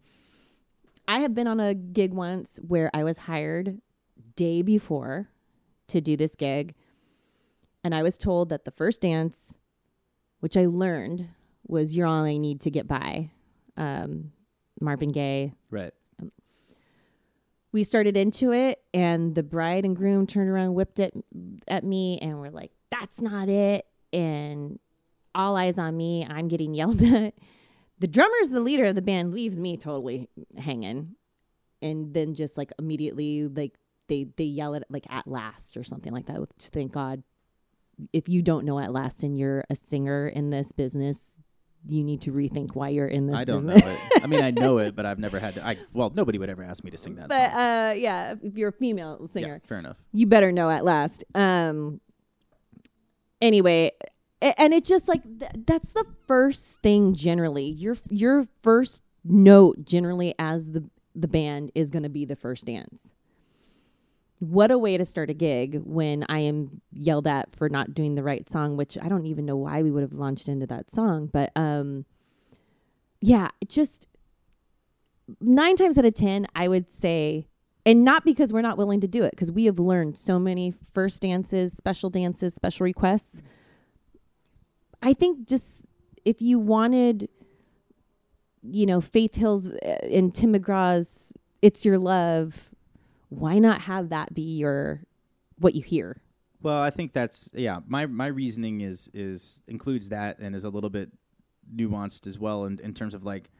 I 1.06 1.20
have 1.20 1.34
been 1.34 1.46
on 1.46 1.60
a 1.60 1.74
gig 1.74 2.12
once 2.12 2.58
where 2.66 2.90
I 2.94 3.04
was 3.04 3.18
hired 3.18 3.80
day 4.36 4.62
before 4.62 5.28
to 5.88 6.00
do 6.00 6.16
this 6.16 6.34
gig. 6.34 6.74
And 7.82 7.94
I 7.94 8.02
was 8.02 8.16
told 8.16 8.48
that 8.48 8.64
the 8.64 8.70
first 8.70 9.00
dance, 9.02 9.54
which 10.40 10.56
I 10.56 10.66
learned 10.66 11.28
was 11.66 11.96
You're 11.96 12.06
All 12.06 12.24
I 12.24 12.36
Need 12.36 12.60
to 12.62 12.70
Get 12.70 12.88
By, 12.88 13.30
um, 13.76 14.32
Marvin 14.80 15.10
Gaye. 15.10 15.52
right. 15.70 15.92
We 17.72 17.82
started 17.82 18.16
into 18.16 18.52
it, 18.52 18.80
and 18.94 19.34
the 19.34 19.42
bride 19.42 19.84
and 19.84 19.96
groom 19.96 20.28
turned 20.28 20.48
around, 20.48 20.74
whipped 20.74 21.00
it 21.00 21.12
at 21.66 21.82
me, 21.82 22.20
and 22.22 22.38
were 22.38 22.52
like, 22.52 22.70
That's 22.92 23.20
not 23.20 23.48
it. 23.48 23.84
And 24.12 24.78
all 25.34 25.56
eyes 25.56 25.78
on 25.78 25.96
me. 25.96 26.24
I'm 26.24 26.48
getting 26.48 26.74
yelled 26.74 27.02
at. 27.12 27.34
The 27.98 28.06
drummer's 28.06 28.50
the 28.50 28.60
leader 28.60 28.84
of 28.84 28.94
the 28.94 29.02
band, 29.02 29.32
leaves 29.32 29.60
me 29.60 29.76
totally 29.76 30.28
hanging. 30.56 31.16
And 31.82 32.14
then 32.14 32.34
just 32.34 32.56
like 32.56 32.72
immediately, 32.78 33.48
like 33.48 33.74
they 34.08 34.26
they 34.36 34.44
yell 34.44 34.74
at 34.74 34.82
it 34.82 34.88
like 34.90 35.06
at 35.10 35.26
last 35.26 35.76
or 35.76 35.84
something 35.84 36.12
like 36.12 36.26
that. 36.26 36.40
Which 36.40 36.50
thank 36.72 36.92
God, 36.92 37.22
if 38.12 38.28
you 38.28 38.42
don't 38.42 38.64
know 38.64 38.78
at 38.78 38.92
last 38.92 39.22
and 39.22 39.36
you're 39.38 39.64
a 39.70 39.74
singer 39.76 40.28
in 40.28 40.50
this 40.50 40.72
business, 40.72 41.36
you 41.88 42.02
need 42.04 42.20
to 42.22 42.32
rethink 42.32 42.74
why 42.74 42.88
you're 42.90 43.06
in 43.06 43.26
this. 43.26 43.36
I 43.36 43.44
don't 43.44 43.64
know 43.64 43.74
it. 43.76 43.98
I 44.22 44.26
mean, 44.26 44.42
I 44.42 44.50
know 44.50 44.78
it, 44.78 44.94
but 44.96 45.04
I've 45.06 45.18
never 45.18 45.38
had 45.38 45.54
to. 45.54 45.66
I 45.66 45.76
well, 45.92 46.12
nobody 46.16 46.38
would 46.38 46.48
ever 46.50 46.62
ask 46.62 46.82
me 46.84 46.90
to 46.90 46.96
sing 46.98 47.14
that 47.16 47.28
But 47.28 47.50
song. 47.50 47.60
uh, 47.60 47.94
yeah, 47.96 48.34
if 48.42 48.56
you're 48.56 48.70
a 48.70 48.72
female 48.72 49.26
singer, 49.26 49.60
Yeah, 49.62 49.68
fair 49.68 49.78
enough. 49.78 49.96
you 50.12 50.26
better 50.26 50.50
know 50.52 50.68
at 50.70 50.84
last. 50.84 51.24
Um. 51.34 52.00
Anyway, 53.40 53.90
and 54.40 54.72
it 54.72 54.84
just 54.84 55.08
like 55.08 55.22
th- 55.22 55.50
that's 55.66 55.92
the 55.92 56.04
first 56.26 56.78
thing 56.82 57.14
generally. 57.14 57.64
Your 57.66 57.96
your 58.10 58.46
first 58.62 59.02
note 59.24 59.84
generally 59.84 60.34
as 60.38 60.72
the 60.72 60.84
the 61.14 61.28
band 61.28 61.70
is 61.74 61.90
going 61.90 62.02
to 62.02 62.08
be 62.08 62.24
the 62.24 62.36
first 62.36 62.66
dance. 62.66 63.13
What 64.40 64.70
a 64.70 64.78
way 64.78 64.96
to 64.96 65.04
start 65.04 65.30
a 65.30 65.34
gig 65.34 65.80
when 65.84 66.24
I 66.28 66.40
am 66.40 66.80
yelled 66.92 67.26
at 67.26 67.54
for 67.54 67.68
not 67.68 67.94
doing 67.94 68.14
the 68.14 68.22
right 68.22 68.48
song, 68.48 68.76
which 68.76 68.98
I 69.00 69.08
don't 69.08 69.26
even 69.26 69.46
know 69.46 69.56
why 69.56 69.82
we 69.82 69.90
would 69.90 70.02
have 70.02 70.12
launched 70.12 70.48
into 70.48 70.66
that 70.66 70.90
song, 70.90 71.28
but 71.32 71.50
um 71.56 72.04
yeah, 73.20 73.48
just 73.66 74.06
9 75.40 75.76
times 75.76 75.96
out 75.96 76.04
of 76.04 76.14
10 76.14 76.46
I 76.54 76.68
would 76.68 76.90
say 76.90 77.46
and 77.86 78.04
not 78.04 78.24
because 78.24 78.52
we're 78.52 78.62
not 78.62 78.78
willing 78.78 79.00
to 79.00 79.08
do 79.08 79.22
it 79.22 79.30
because 79.30 79.52
we 79.52 79.66
have 79.66 79.78
learned 79.78 80.16
so 80.16 80.38
many 80.38 80.74
first 80.92 81.22
dances 81.22 81.72
special 81.72 82.10
dances 82.10 82.54
special 82.54 82.84
requests. 82.84 83.42
I 85.02 85.12
think 85.12 85.46
just 85.48 85.86
if 86.24 86.40
you 86.40 86.58
wanted 86.58 87.28
you 88.62 88.86
know 88.86 89.00
faith 89.00 89.34
hill's 89.34 89.68
uh, 89.68 89.98
and 90.10 90.34
tim 90.34 90.54
mcgraw's 90.54 91.34
it's 91.60 91.84
your 91.84 91.98
love 91.98 92.70
why 93.34 93.58
not 93.58 93.82
have 93.82 94.08
that 94.08 94.34
be 94.34 94.56
your 94.56 95.04
what 95.58 95.74
you 95.74 95.82
hear 95.82 96.16
Well, 96.64 96.82
I 96.82 96.88
think 96.88 97.12
that's 97.12 97.50
yeah. 97.52 97.80
My 97.86 98.06
my 98.06 98.26
reasoning 98.26 98.80
is 98.80 99.10
is 99.12 99.62
includes 99.68 100.08
that 100.08 100.38
and 100.38 100.56
is 100.56 100.64
a 100.64 100.70
little 100.70 100.88
bit 100.88 101.12
nuanced 101.76 102.26
as 102.26 102.38
well 102.38 102.64
in, 102.64 102.80
in 102.80 102.94
terms 102.94 103.12
of 103.12 103.22
like, 103.22 103.50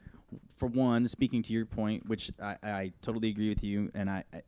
for 0.57 0.66
one, 0.66 1.07
speaking 1.09 1.43
to 1.43 1.53
your 1.53 1.66
point, 1.66 2.09
which 2.09 2.31
I, 2.43 2.57
I 2.62 2.93
totally 3.03 3.29
agree 3.29 3.51
with 3.51 3.62
you, 3.62 3.91
and 3.95 4.09
I, 4.09 4.25
I 4.33 4.41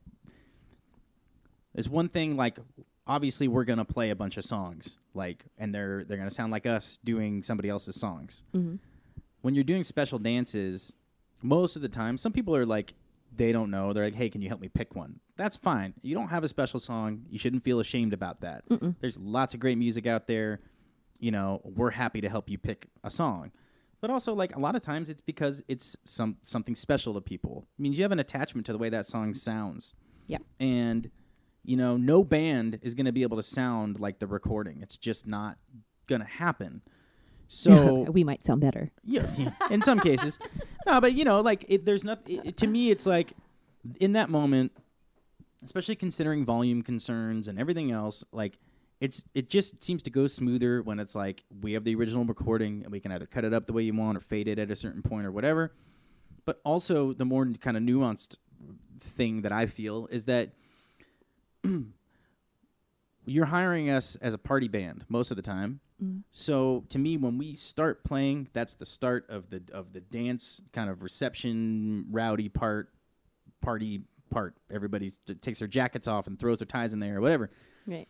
there's 1.74 1.90
one 1.90 2.08
thing 2.08 2.36
like 2.38 2.58
obviously 3.06 3.46
we're 3.46 3.64
gonna 3.64 3.84
play 3.84 4.08
a 4.08 4.16
bunch 4.16 4.38
of 4.38 4.44
songs 4.44 4.98
like 5.12 5.44
and 5.58 5.74
they're 5.74 6.02
they're 6.04 6.16
gonna 6.16 6.30
sound 6.30 6.50
like 6.50 6.64
us 6.64 6.98
doing 7.04 7.42
somebody 7.42 7.68
else's 7.68 8.00
songs. 8.00 8.44
Mm-hmm. 8.54 8.76
When 9.42 9.54
you're 9.54 9.64
doing 9.64 9.82
special 9.82 10.18
dances, 10.18 10.94
most 11.42 11.76
of 11.76 11.82
the 11.82 11.90
time, 11.90 12.16
some 12.16 12.32
people 12.32 12.56
are 12.56 12.64
like 12.64 12.94
they 13.36 13.52
don't 13.52 13.70
know. 13.70 13.92
They're 13.92 14.04
like, 14.04 14.14
"Hey, 14.14 14.28
can 14.28 14.42
you 14.42 14.48
help 14.48 14.60
me 14.60 14.68
pick 14.68 14.94
one?" 14.94 15.20
That's 15.36 15.56
fine. 15.56 15.94
You 16.02 16.14
don't 16.14 16.28
have 16.28 16.44
a 16.44 16.48
special 16.48 16.80
song. 16.80 17.26
You 17.28 17.38
shouldn't 17.38 17.62
feel 17.62 17.80
ashamed 17.80 18.12
about 18.12 18.40
that. 18.40 18.64
There's 19.00 19.18
lots 19.18 19.54
of 19.54 19.60
great 19.60 19.78
music 19.78 20.06
out 20.06 20.26
there. 20.26 20.60
You 21.18 21.30
know, 21.30 21.60
we're 21.64 21.90
happy 21.90 22.20
to 22.20 22.28
help 22.28 22.48
you 22.50 22.58
pick 22.58 22.88
a 23.04 23.10
song. 23.10 23.52
But 24.00 24.10
also, 24.10 24.34
like 24.34 24.54
a 24.54 24.60
lot 24.60 24.76
of 24.76 24.82
times, 24.82 25.08
it's 25.08 25.22
because 25.22 25.62
it's 25.68 25.96
some 26.04 26.36
something 26.42 26.74
special 26.74 27.14
to 27.14 27.20
people. 27.20 27.66
It 27.78 27.82
means 27.82 27.98
you 27.98 28.04
have 28.04 28.12
an 28.12 28.18
attachment 28.18 28.66
to 28.66 28.72
the 28.72 28.78
way 28.78 28.88
that 28.90 29.06
song 29.06 29.34
sounds. 29.34 29.94
Yeah. 30.26 30.38
And 30.60 31.10
you 31.64 31.76
know, 31.76 31.96
no 31.96 32.22
band 32.22 32.78
is 32.82 32.94
going 32.94 33.06
to 33.06 33.12
be 33.12 33.22
able 33.22 33.36
to 33.36 33.42
sound 33.42 33.98
like 33.98 34.20
the 34.20 34.26
recording. 34.26 34.80
It's 34.82 34.96
just 34.96 35.26
not 35.26 35.58
going 36.06 36.20
to 36.20 36.26
happen. 36.26 36.82
So 37.48 38.02
we 38.10 38.24
might 38.24 38.42
sound 38.42 38.60
better 38.60 38.90
yeah, 39.04 39.26
yeah, 39.36 39.50
in 39.70 39.82
some 39.82 40.00
cases. 40.00 40.38
No, 40.86 41.00
but 41.00 41.14
you 41.14 41.24
know, 41.24 41.40
like 41.40 41.64
it, 41.68 41.84
there's 41.84 42.04
nothing. 42.04 42.52
To 42.52 42.66
me, 42.66 42.90
it's 42.90 43.06
like 43.06 43.32
in 44.00 44.12
that 44.12 44.30
moment, 44.30 44.72
especially 45.62 45.96
considering 45.96 46.44
volume 46.44 46.82
concerns 46.82 47.48
and 47.48 47.58
everything 47.58 47.90
else. 47.90 48.24
Like 48.32 48.58
it's 49.00 49.24
it 49.34 49.50
just 49.50 49.82
seems 49.82 50.02
to 50.02 50.10
go 50.10 50.26
smoother 50.26 50.82
when 50.82 50.98
it's 50.98 51.14
like 51.14 51.44
we 51.60 51.72
have 51.72 51.84
the 51.84 51.94
original 51.94 52.24
recording 52.24 52.82
and 52.82 52.92
we 52.92 53.00
can 53.00 53.12
either 53.12 53.26
cut 53.26 53.44
it 53.44 53.52
up 53.52 53.66
the 53.66 53.72
way 53.72 53.82
you 53.82 53.94
want 53.94 54.16
or 54.16 54.20
fade 54.20 54.48
it 54.48 54.58
at 54.58 54.70
a 54.70 54.76
certain 54.76 55.02
point 55.02 55.26
or 55.26 55.32
whatever. 55.32 55.72
But 56.44 56.60
also, 56.64 57.12
the 57.12 57.24
more 57.24 57.44
kind 57.60 57.76
of 57.76 57.82
nuanced 57.82 58.36
thing 59.00 59.42
that 59.42 59.52
I 59.52 59.66
feel 59.66 60.08
is 60.10 60.24
that 60.26 60.50
you're 63.26 63.46
hiring 63.46 63.90
us 63.90 64.16
as 64.16 64.32
a 64.32 64.38
party 64.38 64.68
band 64.68 65.04
most 65.08 65.30
of 65.30 65.36
the 65.36 65.42
time. 65.42 65.80
So 66.30 66.84
to 66.90 66.98
me, 66.98 67.16
when 67.16 67.38
we 67.38 67.54
start 67.54 68.04
playing, 68.04 68.48
that's 68.52 68.74
the 68.74 68.84
start 68.86 69.26
of 69.30 69.50
the 69.50 69.62
of 69.72 69.92
the 69.92 70.00
dance 70.00 70.60
kind 70.72 70.90
of 70.90 71.02
reception, 71.02 72.06
rowdy 72.10 72.48
part, 72.48 72.92
party 73.62 74.02
part. 74.30 74.54
Everybody 74.70 75.10
takes 75.40 75.60
their 75.60 75.68
jackets 75.68 76.06
off 76.06 76.26
and 76.26 76.38
throws 76.38 76.58
their 76.58 76.66
ties 76.66 76.92
in 76.92 77.00
there 77.00 77.16
or 77.16 77.20
whatever. 77.20 77.50
right 77.86 78.06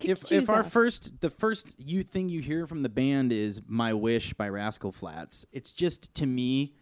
If 0.00 0.30
if 0.30 0.50
our 0.50 0.62
first 0.62 1.20
the 1.20 1.30
first 1.30 1.74
you 1.78 2.02
thing 2.02 2.28
you 2.28 2.40
hear 2.40 2.66
from 2.66 2.82
the 2.82 2.90
band 2.90 3.32
is 3.32 3.62
"My 3.66 3.94
Wish" 3.94 4.34
by 4.34 4.48
Rascal 4.50 4.92
Flatts, 4.92 5.46
it's 5.52 5.72
just 5.72 6.14
to 6.16 6.26
me 6.26 6.74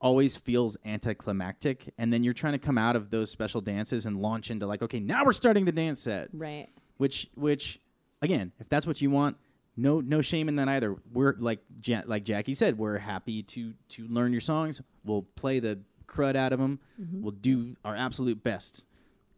always 0.00 0.36
feels 0.36 0.76
anticlimactic. 0.84 1.92
And 1.98 2.12
then 2.12 2.24
you're 2.24 2.32
trying 2.32 2.52
to 2.54 2.58
come 2.58 2.78
out 2.78 2.96
of 2.96 3.10
those 3.10 3.30
special 3.30 3.60
dances 3.60 4.06
and 4.06 4.20
launch 4.20 4.50
into 4.50 4.66
like, 4.66 4.82
okay, 4.82 5.00
now 5.00 5.24
we're 5.24 5.32
starting 5.32 5.64
the 5.64 5.72
dance 5.72 6.00
set 6.00 6.28
right 6.32 6.68
which 6.96 7.28
which 7.34 7.80
again 8.22 8.50
if 8.58 8.68
that's 8.68 8.86
what 8.86 9.00
you 9.00 9.10
want 9.10 9.36
no 9.78 10.00
no 10.00 10.20
shame 10.20 10.48
in 10.48 10.56
that 10.56 10.68
either 10.68 10.96
we're 11.12 11.34
like 11.38 11.60
ja- 11.84 12.02
like 12.06 12.24
jackie 12.24 12.52
said 12.52 12.76
we're 12.76 12.98
happy 12.98 13.42
to 13.42 13.72
to 13.88 14.06
learn 14.08 14.32
your 14.32 14.40
songs 14.40 14.82
we'll 15.04 15.22
play 15.36 15.60
the 15.60 15.78
crud 16.06 16.36
out 16.36 16.52
of 16.52 16.58
them 16.58 16.80
we'll 17.22 17.30
do 17.30 17.76
our 17.84 17.94
absolute 17.96 18.42
best 18.42 18.86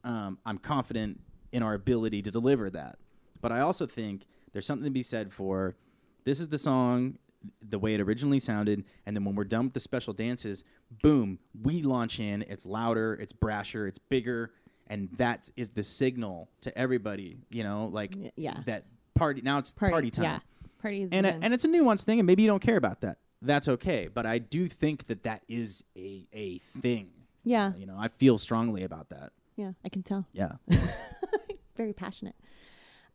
um, 0.05 0.39
i'm 0.47 0.59
confident 0.59 1.21
in 1.53 1.63
our 1.63 1.75
ability 1.75 2.23
to 2.23 2.31
deliver 2.31 2.71
that 2.71 2.97
but 3.41 3.53
i 3.53 3.61
also 3.61 3.87
think 3.87 4.27
there's 4.53 4.67
something 4.67 4.85
to 4.85 4.91
be 4.91 5.03
said 5.03 5.33
for 5.33 5.77
this 6.25 6.41
is 6.41 6.49
the 6.49 6.59
song 6.59 7.19
the 7.67 7.79
way 7.79 7.95
it 7.95 8.01
originally 8.01 8.39
sounded, 8.39 8.85
and 9.07 9.17
then 9.17 9.25
when 9.25 9.35
we're 9.35 9.45
done 9.45 9.65
with 9.65 9.75
the 9.75 9.81
special 9.81 10.13
dances, 10.13 10.65
boom, 11.03 11.39
we 11.63 11.83
launch 11.83 12.21
in. 12.21 12.43
It's 12.43 12.67
louder, 12.67 13.15
it's 13.15 13.33
brasher, 13.33 13.89
it's 13.89 13.99
bigger, 13.99 14.53
and 14.87 15.09
that 15.17 15.51
is 15.57 15.71
the 15.71 15.83
signal 15.83 16.51
to 16.63 16.77
everybody. 16.77 17.39
You 17.51 17.65
know, 17.65 17.87
like 17.87 18.15
yeah. 18.37 18.59
that 18.67 18.85
party. 19.21 19.41
Now 19.43 19.59
it's 19.59 19.73
party, 19.73 20.11
time 20.11 20.25
Yeah. 20.25 20.39
Party 20.83 21.03
is 21.03 21.11
and 21.13 21.27
a, 21.27 21.35
and 21.43 21.53
it's 21.55 21.65
a 21.65 21.69
nuanced 21.69 22.05
thing, 22.05 22.19
and 22.21 22.27
maybe 22.27 22.43
you 22.43 22.49
don't 22.49 22.63
care 22.63 22.77
about 22.77 23.01
that. 23.03 23.19
That's 23.43 23.69
okay, 23.69 24.09
but 24.13 24.27
I 24.27 24.39
do 24.39 24.69
think 24.69 25.07
that 25.07 25.23
that 25.23 25.43
is 25.49 25.85
a 25.97 26.27
a 26.35 26.59
thing. 26.81 27.11
yeah. 27.45 27.73
You 27.77 27.87
know, 27.87 27.97
I 27.99 28.09
feel 28.09 28.39
strongly 28.39 28.83
about 28.83 29.11
that. 29.11 29.33
Yeah. 29.57 29.73
I 29.85 29.89
can 29.91 30.03
tell. 30.03 30.27
Yeah. 30.33 30.53
Very 31.77 31.93
passionate. 31.93 32.35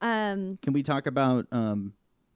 Um, 0.01 0.58
Can 0.62 0.74
we 0.74 0.84
talk 0.84 1.08
about 1.08 1.47
um 1.51 1.93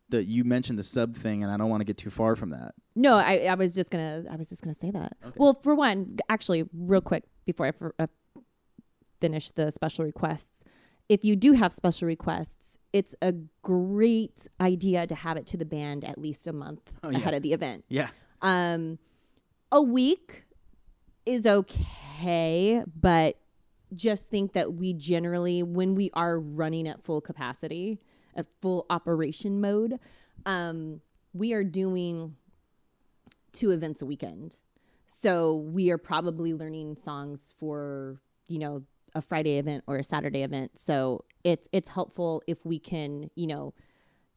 the 0.09 0.23
you 0.23 0.43
mentioned 0.43 0.79
the 0.79 0.83
sub 0.83 1.15
thing, 1.15 1.43
and 1.43 1.51
I 1.51 1.57
don't 1.57 1.69
want 1.69 1.81
to 1.81 1.85
get 1.85 1.97
too 1.97 2.09
far 2.09 2.35
from 2.35 2.49
that. 2.51 2.73
No, 2.95 3.13
I, 3.15 3.45
I 3.49 3.53
was 3.55 3.75
just 3.75 3.91
gonna 3.91 4.23
I 4.31 4.35
was 4.35 4.49
just 4.49 4.63
gonna 4.63 4.73
say 4.73 4.91
that. 4.91 5.15
Well, 5.35 5.59
for 5.61 5.75
one, 5.75 6.17
actually, 6.29 6.63
real 6.73 7.01
quick 7.01 7.23
before 7.45 7.67
I 7.67 7.69
f- 7.69 7.91
uh, 7.99 8.07
finish 9.21 9.51
the 9.51 9.71
special 9.71 10.05
requests, 10.05 10.63
if 11.09 11.25
you 11.25 11.35
do 11.35 11.53
have 11.53 11.73
special 11.73 12.07
requests, 12.07 12.77
it's 12.93 13.15
a 13.21 13.33
great 13.63 14.47
idea 14.61 15.07
to 15.07 15.15
have 15.15 15.37
it 15.37 15.45
to 15.47 15.57
the 15.57 15.65
band 15.65 16.05
at 16.05 16.17
least 16.19 16.45
a 16.47 16.53
month 16.53 16.91
Oh, 17.03 17.09
yeah. 17.09 17.17
ahead 17.17 17.33
of 17.33 17.41
the 17.41 17.51
event. 17.53 17.83
Yeah. 17.89 18.09
Um, 18.41 18.99
a 19.71 19.81
week 19.81 20.43
is 21.25 21.45
okay, 21.45 22.83
but 22.99 23.37
just 23.95 24.29
think 24.29 24.53
that 24.53 24.73
we 24.73 24.93
generally, 24.93 25.63
when 25.63 25.95
we 25.95 26.11
are 26.13 26.39
running 26.39 26.87
at 26.87 27.03
full 27.03 27.21
capacity, 27.21 27.99
at 28.35 28.45
full 28.61 28.85
operation 28.89 29.59
mode, 29.59 29.99
um, 30.45 31.01
we 31.33 31.53
are 31.53 31.63
doing 31.63 32.35
two 33.51 33.71
events 33.71 34.01
a 34.01 34.05
weekend. 34.05 34.57
So 35.07 35.55
we 35.55 35.89
are 35.89 35.97
probably 35.97 36.53
learning 36.53 36.95
songs 36.97 37.53
for, 37.57 38.21
you 38.47 38.59
know, 38.59 38.83
a 39.15 39.21
Friday 39.21 39.57
event 39.57 39.83
or 39.87 39.97
a 39.97 40.03
Saturday 40.03 40.43
event. 40.43 40.77
So 40.77 41.25
it's 41.43 41.67
it's 41.71 41.89
helpful 41.89 42.41
if 42.47 42.65
we 42.65 42.79
can, 42.79 43.29
you 43.35 43.47
know, 43.47 43.73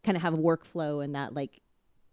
kind 0.02 0.16
of 0.16 0.22
have 0.22 0.34
a 0.34 0.38
workflow 0.38 1.04
and 1.04 1.14
that 1.14 1.34
like 1.34 1.60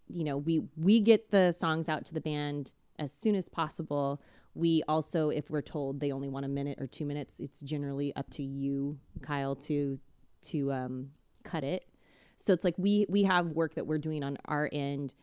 you 0.07 0.23
know 0.23 0.37
we 0.37 0.61
we 0.75 0.99
get 0.99 1.31
the 1.31 1.51
songs 1.51 1.89
out 1.89 2.05
to 2.05 2.13
the 2.13 2.21
band 2.21 2.73
as 2.97 3.11
soon 3.11 3.35
as 3.35 3.49
possible. 3.49 4.21
We 4.55 4.83
also 4.87 5.29
if 5.29 5.49
we're 5.49 5.61
told 5.61 5.99
they 5.99 6.11
only 6.11 6.29
want 6.29 6.45
a 6.45 6.49
minute 6.49 6.79
or 6.81 6.87
two 6.87 7.05
minutes 7.05 7.39
it's 7.39 7.61
generally 7.61 8.15
up 8.15 8.29
to 8.31 8.43
you 8.43 8.99
kyle 9.21 9.55
to 9.55 9.99
to 10.41 10.71
um, 10.71 11.09
cut 11.43 11.63
it. 11.63 11.85
So 12.35 12.53
it's 12.53 12.63
like 12.63 12.75
we 12.77 13.05
we 13.09 13.23
have 13.23 13.47
work 13.47 13.75
that 13.75 13.85
we're 13.85 13.97
doing 13.97 14.23
on 14.23 14.37
our 14.45 14.69
end 14.71 15.13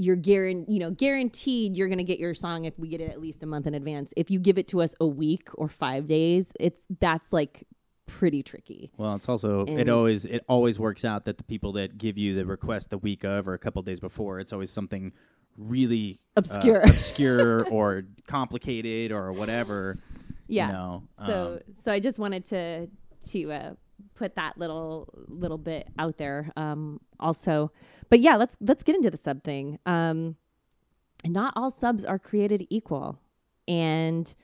you're 0.00 0.14
guaranteed 0.16 0.72
you 0.72 0.78
know 0.78 0.92
guaranteed 0.92 1.76
you're 1.76 1.88
going 1.88 1.98
to 1.98 2.04
get 2.04 2.20
your 2.20 2.32
song 2.32 2.64
if 2.64 2.78
we 2.78 2.86
get 2.86 3.00
it 3.00 3.10
at 3.10 3.20
least 3.20 3.42
a 3.42 3.46
month 3.46 3.66
in 3.66 3.74
advance 3.74 4.14
if 4.16 4.30
you 4.30 4.38
give 4.38 4.56
it 4.56 4.68
to 4.68 4.80
us 4.80 4.94
a 5.00 5.06
week 5.06 5.48
or 5.54 5.68
five 5.68 6.06
days 6.06 6.52
it's 6.60 6.86
that's 7.00 7.32
like 7.32 7.64
pretty 8.06 8.42
tricky 8.42 8.90
Well, 8.96 9.14
it's 9.16 9.28
also 9.28 9.64
it 9.66 9.88
always 9.88 10.24
it 10.24 10.42
always 10.48 10.78
works 10.78 11.04
out 11.04 11.24
that 11.26 11.36
the 11.36 11.44
people 11.44 11.72
that 11.72 11.98
give 11.98 12.16
you 12.16 12.34
the 12.34 12.46
request 12.46 12.90
the 12.90 12.96
week 12.98 13.22
of 13.24 13.46
or 13.48 13.52
a 13.54 13.58
couple 13.58 13.82
days 13.82 14.00
before, 14.00 14.38
it's 14.40 14.52
always 14.52 14.70
something 14.70 15.12
really 15.58 16.18
uh, 16.36 16.38
Obscure. 16.38 16.80
obscure 16.80 17.64
or 17.70 18.04
complicated 18.26 19.12
or 19.12 19.32
whatever. 19.32 19.98
yeah 20.46 20.68
You 20.68 20.72
know, 20.72 21.02
so 21.26 21.52
um, 21.66 21.74
so 21.74 21.92
i 21.92 22.00
just 22.00 22.18
wanted 22.18 22.44
to 22.46 22.88
to 23.32 23.52
uh, 23.52 23.74
put 24.18 24.34
that 24.36 24.58
little 24.58 25.08
little 25.28 25.58
bit 25.58 25.88
out 25.98 26.18
there 26.18 26.50
um 26.56 27.00
also. 27.20 27.72
But 28.10 28.20
yeah 28.20 28.36
let's 28.36 28.56
let's 28.60 28.82
get 28.82 28.96
into 28.96 29.10
the 29.10 29.16
sub 29.16 29.44
thing. 29.44 29.78
Um 29.86 30.36
not 31.24 31.52
all 31.56 31.70
subs 31.70 32.04
are 32.04 32.18
created 32.18 32.66
equal. 32.70 33.18
And 33.66 34.34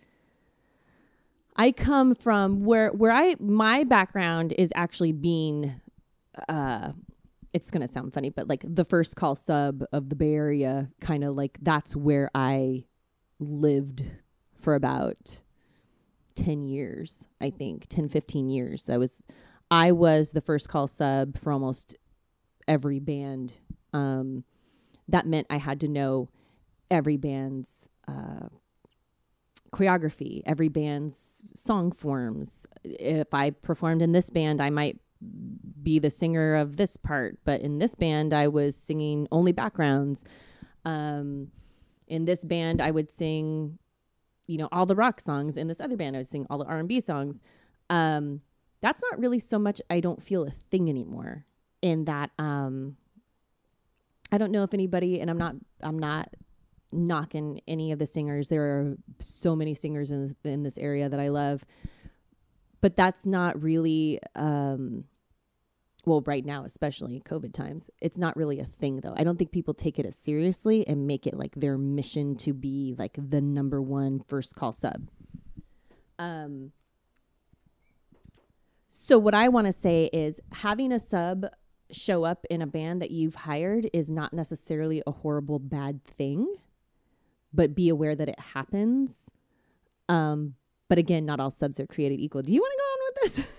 i 1.56 1.70
come 1.70 2.14
from 2.14 2.64
where 2.64 2.90
where 2.90 3.12
i 3.12 3.36
my 3.38 3.84
background 3.84 4.52
is 4.58 4.72
actually 4.74 5.12
being 5.12 5.72
uh 6.48 6.90
it's 7.52 7.70
gonna 7.70 7.86
sound 7.86 8.12
funny 8.12 8.28
but 8.30 8.48
like 8.48 8.64
the 8.66 8.84
first 8.84 9.14
call 9.16 9.36
sub 9.36 9.84
of 9.92 10.08
the 10.08 10.16
bay 10.16 10.34
area 10.34 10.90
kind 11.00 11.22
of 11.22 11.36
like 11.36 11.56
that's 11.62 11.94
where 11.94 12.30
i 12.34 12.84
lived 13.38 14.04
for 14.60 14.74
about 14.74 15.42
10 16.34 16.64
years 16.64 17.28
i 17.40 17.50
think 17.50 17.86
10 17.88 18.08
15 18.08 18.50
years. 18.50 18.90
I 18.90 18.96
was 18.96 19.22
i 19.74 19.90
was 19.90 20.30
the 20.30 20.40
first 20.40 20.68
call 20.68 20.86
sub 20.86 21.36
for 21.36 21.52
almost 21.52 21.98
every 22.68 23.00
band 23.00 23.52
um, 23.92 24.44
that 25.08 25.26
meant 25.26 25.46
i 25.50 25.56
had 25.56 25.80
to 25.80 25.88
know 25.88 26.28
every 26.90 27.16
band's 27.16 27.88
uh, 28.06 28.48
choreography 29.72 30.42
every 30.46 30.68
band's 30.68 31.42
song 31.52 31.90
forms. 31.90 32.66
If 32.84 33.34
i 33.34 33.50
performed 33.50 34.02
in 34.02 34.12
this 34.12 34.30
band 34.30 34.62
i 34.62 34.70
might 34.70 35.00
be 35.82 35.98
the 35.98 36.10
singer 36.10 36.54
of 36.54 36.76
this 36.76 36.96
part 36.96 37.38
but 37.44 37.60
in 37.60 37.78
this 37.78 37.94
band 37.94 38.32
i 38.32 38.46
was 38.46 38.76
singing 38.76 39.26
only 39.32 39.52
backgrounds. 39.52 40.24
Um, 40.84 41.50
in 42.06 42.24
this 42.24 42.44
band 42.44 42.80
i 42.80 42.90
would 42.90 43.10
sing 43.10 43.78
you 44.46 44.58
know 44.58 44.68
all 44.70 44.86
the 44.86 44.94
rock 44.94 45.20
songs. 45.20 45.56
In 45.56 45.66
this 45.66 45.80
other 45.80 45.96
band 45.96 46.14
i 46.14 46.20
was 46.20 46.28
singing 46.28 46.46
all 46.48 46.58
the 46.58 46.66
r&b 46.66 47.00
songs. 47.00 47.42
Um, 47.90 48.42
that's 48.84 49.02
not 49.10 49.18
really 49.18 49.38
so 49.38 49.58
much 49.58 49.80
i 49.88 49.98
don't 49.98 50.22
feel 50.22 50.44
a 50.44 50.50
thing 50.50 50.90
anymore 50.90 51.46
in 51.80 52.04
that 52.04 52.30
um, 52.38 52.96
i 54.30 54.36
don't 54.36 54.52
know 54.52 54.62
if 54.62 54.74
anybody 54.74 55.20
and 55.20 55.30
i'm 55.30 55.38
not 55.38 55.54
i'm 55.80 55.98
not 55.98 56.28
knocking 56.96 57.60
any 57.66 57.90
of 57.90 57.98
the 57.98 58.06
singers. 58.06 58.48
There 58.48 58.62
are 58.62 58.96
so 59.18 59.56
many 59.56 59.74
singers 59.74 60.12
in, 60.12 60.36
in 60.44 60.62
this 60.62 60.78
area 60.78 61.08
that 61.08 61.18
i 61.18 61.28
love 61.28 61.64
but 62.82 62.94
that's 62.94 63.24
not 63.26 63.60
really 63.62 64.20
um, 64.34 65.04
well 66.04 66.22
right 66.26 66.44
now 66.44 66.64
especially 66.64 67.22
covid 67.24 67.54
times 67.54 67.88
it's 68.02 68.18
not 68.18 68.36
really 68.36 68.60
a 68.60 68.66
thing 68.66 69.00
though. 69.00 69.14
I 69.16 69.24
don't 69.24 69.38
think 69.38 69.50
people 69.50 69.72
take 69.72 69.98
it 69.98 70.04
as 70.04 70.16
seriously 70.16 70.86
and 70.86 71.06
make 71.06 71.26
it 71.26 71.34
like 71.34 71.54
their 71.54 71.78
mission 71.78 72.36
to 72.36 72.52
be 72.52 72.94
like 72.98 73.16
the 73.16 73.40
number 73.40 73.80
one 73.80 74.20
first 74.28 74.54
call 74.54 74.72
sub. 74.72 75.08
Um 76.18 76.72
so 78.96 79.18
what 79.18 79.34
i 79.34 79.48
want 79.48 79.66
to 79.66 79.72
say 79.72 80.08
is 80.12 80.40
having 80.52 80.92
a 80.92 80.98
sub 80.98 81.46
show 81.90 82.24
up 82.24 82.44
in 82.50 82.62
a 82.62 82.66
band 82.66 83.02
that 83.02 83.10
you've 83.10 83.34
hired 83.34 83.88
is 83.92 84.10
not 84.10 84.32
necessarily 84.32 85.02
a 85.06 85.10
horrible 85.10 85.58
bad 85.58 86.04
thing 86.04 86.54
but 87.54 87.74
be 87.74 87.88
aware 87.88 88.14
that 88.16 88.28
it 88.28 88.38
happens. 88.38 89.30
Um 90.08 90.54
but 90.88 90.98
again 90.98 91.24
not 91.24 91.40
all 91.40 91.50
subs 91.50 91.80
are 91.80 91.86
created 91.86 92.20
equal. 92.20 92.42
Do 92.42 92.52
you 92.52 92.60
want 92.60 92.72
to 92.72 92.78
go 92.78 92.84
on 92.84 92.98
with 93.06 93.36
this? 93.36 93.46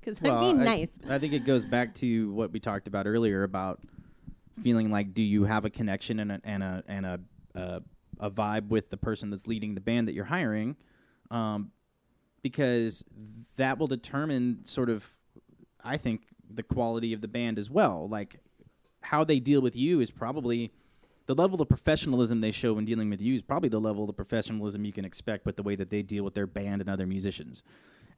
Because 0.00 0.18
i'm 0.24 0.40
being 0.40 0.60
I- 0.62 0.64
nice. 0.64 0.98
I 1.10 1.18
think 1.18 1.34
it 1.34 1.44
goes 1.44 1.66
back 1.66 1.92
to 1.96 2.32
what 2.32 2.52
we 2.52 2.58
talked 2.58 2.88
about 2.88 3.06
earlier 3.06 3.42
about 3.42 3.80
feeling 4.62 4.90
like 4.90 5.12
do 5.12 5.22
you 5.22 5.44
have 5.44 5.66
a 5.66 5.70
connection 5.70 6.20
and 6.20 6.32
a 6.32 6.40
and 6.42 6.62
a 6.62 6.82
and 6.88 7.06
a 7.06 7.20
uh, 7.54 7.80
a 8.18 8.30
vibe 8.30 8.68
with 8.68 8.88
the 8.88 8.96
person 8.96 9.28
that's 9.28 9.46
leading 9.46 9.74
the 9.74 9.80
band 9.82 10.08
that 10.08 10.14
you're 10.14 10.24
hiring, 10.24 10.76
um, 11.30 11.70
because 12.42 13.04
that 13.56 13.78
will 13.78 13.86
determine 13.86 14.64
sort 14.64 14.88
of, 14.88 15.08
I 15.84 15.96
think, 15.96 16.22
the 16.48 16.62
quality 16.62 17.12
of 17.12 17.20
the 17.20 17.28
band 17.28 17.58
as 17.58 17.70
well. 17.70 18.08
Like 18.08 18.40
how 19.02 19.24
they 19.24 19.40
deal 19.40 19.60
with 19.60 19.76
you 19.76 20.00
is 20.00 20.10
probably 20.10 20.72
the 21.26 21.34
level 21.34 21.60
of 21.60 21.68
professionalism 21.68 22.40
they 22.40 22.50
show 22.50 22.72
when 22.74 22.84
dealing 22.84 23.08
with 23.08 23.20
you 23.20 23.34
is 23.34 23.42
probably 23.42 23.68
the 23.68 23.80
level 23.80 24.08
of 24.08 24.16
professionalism 24.16 24.84
you 24.84 24.92
can 24.92 25.04
expect 25.04 25.46
with 25.46 25.56
the 25.56 25.62
way 25.62 25.76
that 25.76 25.90
they 25.90 26.02
deal 26.02 26.24
with 26.24 26.34
their 26.34 26.46
band 26.46 26.80
and 26.80 26.90
other 26.90 27.06
musicians. 27.06 27.62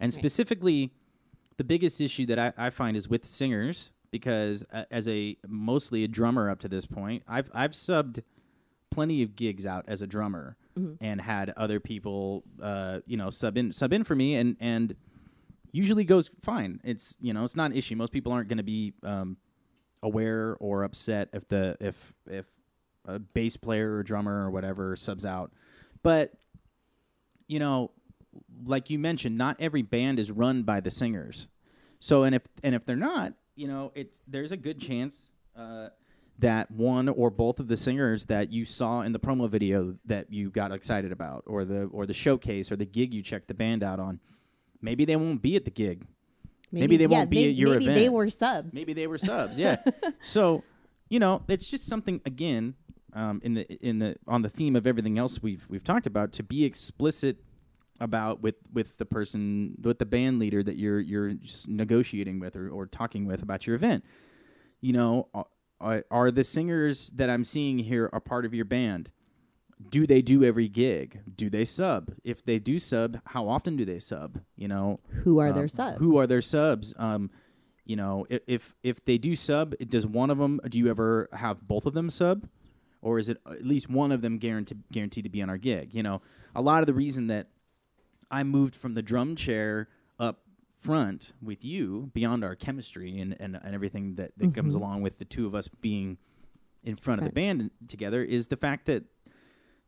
And 0.00 0.12
specifically, 0.14 0.92
the 1.58 1.64
biggest 1.64 2.00
issue 2.00 2.26
that 2.26 2.38
I, 2.38 2.52
I 2.56 2.70
find 2.70 2.96
is 2.96 3.08
with 3.08 3.26
singers 3.26 3.92
because 4.10 4.64
uh, 4.72 4.84
as 4.90 5.08
a 5.08 5.36
mostly 5.46 6.04
a 6.04 6.08
drummer 6.08 6.48
up 6.48 6.58
to 6.60 6.68
this 6.68 6.86
point, 6.86 7.22
I've 7.28 7.50
I've 7.52 7.72
subbed 7.72 8.22
plenty 8.90 9.22
of 9.22 9.36
gigs 9.36 9.66
out 9.66 9.84
as 9.88 10.02
a 10.02 10.06
drummer 10.06 10.56
and 11.00 11.20
had 11.20 11.52
other 11.56 11.80
people 11.80 12.44
uh, 12.62 13.00
you 13.06 13.16
know 13.16 13.30
sub 13.30 13.56
in 13.56 13.72
sub 13.72 13.92
in 13.92 14.04
for 14.04 14.14
me 14.14 14.34
and 14.34 14.56
and 14.60 14.96
usually 15.72 16.04
goes 16.04 16.30
fine. 16.42 16.80
It's 16.84 17.16
you 17.20 17.32
know 17.32 17.42
it's 17.42 17.56
not 17.56 17.70
an 17.70 17.76
issue. 17.76 17.96
Most 17.96 18.12
people 18.12 18.32
aren't 18.32 18.48
going 18.48 18.58
to 18.58 18.62
be 18.62 18.92
um, 19.02 19.36
aware 20.02 20.56
or 20.60 20.84
upset 20.84 21.28
if 21.32 21.48
the 21.48 21.76
if 21.80 22.14
if 22.30 22.46
a 23.04 23.18
bass 23.18 23.56
player 23.56 23.96
or 23.96 24.02
drummer 24.02 24.46
or 24.46 24.50
whatever 24.50 24.94
subs 24.94 25.26
out, 25.26 25.52
but 26.02 26.32
you 27.48 27.58
know, 27.58 27.90
like 28.64 28.90
you 28.90 28.98
mentioned, 28.98 29.36
not 29.36 29.56
every 29.58 29.82
band 29.82 30.18
is 30.18 30.30
run 30.30 30.62
by 30.62 30.80
the 30.80 30.90
singers. 30.90 31.48
So 31.98 32.22
and 32.24 32.34
if 32.34 32.42
and 32.62 32.74
if 32.74 32.84
they're 32.84 32.96
not, 32.96 33.32
you 33.56 33.66
know, 33.66 33.92
it's 33.94 34.20
there's 34.26 34.52
a 34.52 34.56
good 34.56 34.80
chance 34.80 35.32
uh, 35.56 35.88
that 36.38 36.70
one 36.70 37.08
or 37.08 37.30
both 37.30 37.60
of 37.60 37.68
the 37.68 37.76
singers 37.76 38.24
that 38.26 38.50
you 38.52 38.64
saw 38.64 39.02
in 39.02 39.12
the 39.12 39.20
promo 39.20 39.48
video 39.48 39.96
that 40.06 40.32
you 40.32 40.50
got 40.50 40.72
excited 40.72 41.12
about, 41.12 41.44
or 41.46 41.64
the 41.64 41.84
or 41.84 42.06
the 42.06 42.14
showcase 42.14 42.72
or 42.72 42.76
the 42.76 42.86
gig 42.86 43.14
you 43.14 43.22
checked 43.22 43.48
the 43.48 43.54
band 43.54 43.82
out 43.82 44.00
on, 44.00 44.20
maybe 44.80 45.04
they 45.04 45.16
won't 45.16 45.42
be 45.42 45.56
at 45.56 45.64
the 45.64 45.70
gig. 45.70 46.06
Maybe 46.72 46.96
they 46.96 47.06
won't 47.06 47.28
be 47.28 47.44
may- 47.44 47.50
at 47.50 47.54
your 47.54 47.68
event. 47.68 47.86
maybe 47.86 48.00
they 48.00 48.08
were 48.08 48.30
subs 48.30 48.74
Maybe 48.74 48.92
they 48.94 49.06
were 49.06 49.18
subs, 49.30 49.58
yeah. 49.58 49.76
so, 50.20 50.64
you 51.10 51.18
know, 51.18 51.42
it's 51.48 51.70
just 51.70 51.86
something 51.86 52.20
again 52.24 52.74
um, 53.12 53.40
in 53.44 53.54
the 53.54 53.86
in 53.86 53.98
the 53.98 54.16
on 54.26 54.40
the 54.42 54.48
theme 54.48 54.74
of 54.74 54.86
everything 54.86 55.18
else 55.18 55.42
we've 55.42 55.66
we've 55.68 55.84
talked 55.84 56.06
about 56.06 56.32
to 56.32 56.42
be 56.42 56.64
explicit 56.64 57.36
about 58.00 58.42
with 58.42 58.54
with 58.72 58.96
the 58.96 59.04
person 59.04 59.74
with 59.82 59.98
the 59.98 60.06
band 60.06 60.38
leader 60.38 60.62
that 60.62 60.76
you're 60.76 60.98
you're 60.98 61.34
just 61.34 61.68
negotiating 61.68 62.40
with 62.40 62.56
or, 62.56 62.68
or 62.70 62.86
talking 62.86 63.26
with 63.26 63.42
about 63.42 63.66
your 63.66 63.76
event. 63.76 64.02
You 64.80 64.94
know, 64.94 65.28
are, 65.82 66.04
are 66.10 66.30
the 66.30 66.44
singers 66.44 67.10
that 67.10 67.28
I'm 67.28 67.44
seeing 67.44 67.80
here 67.80 68.08
a 68.12 68.20
part 68.20 68.44
of 68.44 68.54
your 68.54 68.64
band? 68.64 69.10
Do 69.90 70.06
they 70.06 70.22
do 70.22 70.44
every 70.44 70.68
gig? 70.68 71.20
Do 71.34 71.50
they 71.50 71.64
sub? 71.64 72.12
If 72.22 72.44
they 72.44 72.58
do 72.58 72.78
sub, 72.78 73.20
how 73.26 73.48
often 73.48 73.76
do 73.76 73.84
they 73.84 73.98
sub? 73.98 74.40
You 74.56 74.68
know, 74.68 75.00
Who 75.24 75.40
are 75.40 75.48
um, 75.48 75.56
their 75.56 75.68
subs? 75.68 75.98
Who 75.98 76.18
are 76.18 76.26
their 76.26 76.40
subs? 76.40 76.94
Um, 76.98 77.30
you 77.84 77.96
know, 77.96 78.24
if 78.30 78.74
if 78.84 79.04
they 79.04 79.18
do 79.18 79.34
sub, 79.34 79.74
does 79.88 80.06
one 80.06 80.30
of 80.30 80.38
them? 80.38 80.60
Do 80.68 80.78
you 80.78 80.88
ever 80.88 81.28
have 81.32 81.66
both 81.66 81.84
of 81.84 81.94
them 81.94 82.10
sub, 82.10 82.46
or 83.00 83.18
is 83.18 83.28
it 83.28 83.38
at 83.44 83.66
least 83.66 83.90
one 83.90 84.12
of 84.12 84.22
them 84.22 84.38
guaranteed 84.38 84.84
guaranteed 84.92 85.24
to 85.24 85.30
be 85.30 85.42
on 85.42 85.50
our 85.50 85.58
gig? 85.58 85.94
You 85.94 86.04
know, 86.04 86.22
a 86.54 86.62
lot 86.62 86.80
of 86.80 86.86
the 86.86 86.94
reason 86.94 87.26
that 87.26 87.48
I 88.30 88.44
moved 88.44 88.76
from 88.76 88.94
the 88.94 89.02
drum 89.02 89.34
chair 89.34 89.88
front 90.82 91.32
with 91.40 91.64
you 91.64 92.10
beyond 92.12 92.42
our 92.44 92.54
chemistry 92.56 93.18
and 93.20 93.36
and, 93.40 93.58
and 93.62 93.74
everything 93.74 94.16
that, 94.16 94.32
that 94.36 94.54
comes 94.54 94.74
Mhm. 94.74 94.78
along 94.80 95.02
with 95.02 95.18
the 95.18 95.24
two 95.24 95.46
of 95.46 95.54
us 95.54 95.68
being 95.68 96.18
in 96.82 96.96
front 96.96 97.20
of 97.20 97.26
the 97.28 97.32
band 97.32 97.70
together 97.88 98.22
is 98.24 98.48
the 98.48 98.56
fact 98.56 98.86
that 98.86 99.04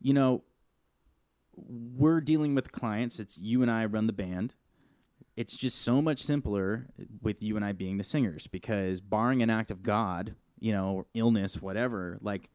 you 0.01 0.13
know 0.15 0.45
we're 1.57 2.21
dealing 2.21 2.55
with 2.55 2.73
clients 2.73 3.19
it's 3.21 3.41
you 3.41 3.63
and 3.63 3.71
I 3.71 3.85
run 3.87 4.07
the 4.07 4.13
band 4.13 4.55
it's 5.37 5.57
just 5.57 5.83
so 5.83 6.01
much 6.01 6.21
simpler 6.21 6.87
with 7.21 7.43
you 7.43 7.57
and 7.57 7.65
I 7.65 7.73
being 7.73 7.97
the 7.97 8.05
singers 8.05 8.47
because 8.47 9.01
barring 9.01 9.43
an 9.43 9.51
act 9.51 9.73
of 9.73 9.83
God, 9.83 10.37
you 10.61 10.71
know, 10.71 11.07
illness, 11.13 11.61
whatever, 11.61 12.19
like 12.21 12.51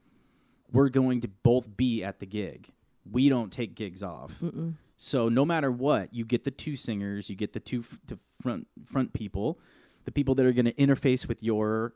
we're 0.72 0.88
going 0.88 1.20
to 1.22 1.28
both 1.28 1.76
be 1.76 2.06
at 2.06 2.22
the 2.22 2.26
gig. 2.26 2.70
We 3.04 3.28
don't 3.28 3.52
take 3.52 3.76
gigs 3.76 4.02
off. 4.02 4.32
Mm-mm. 4.42 4.76
So 5.02 5.30
no 5.30 5.46
matter 5.46 5.72
what, 5.72 6.14
you 6.14 6.26
get 6.26 6.44
the 6.44 6.52
two 6.52 6.76
singers, 6.76 7.30
you 7.30 7.36
get 7.38 7.54
the 7.54 7.62
two 7.62 7.80
f- 7.80 7.98
the 8.06 8.20
front 8.42 8.68
front 8.84 9.14
people, 9.14 9.58
the 10.04 10.12
people 10.12 10.36
that 10.36 10.46
are 10.46 10.52
going 10.52 10.66
to 10.66 10.74
interface 10.74 11.26
with 11.26 11.42
your 11.42 11.94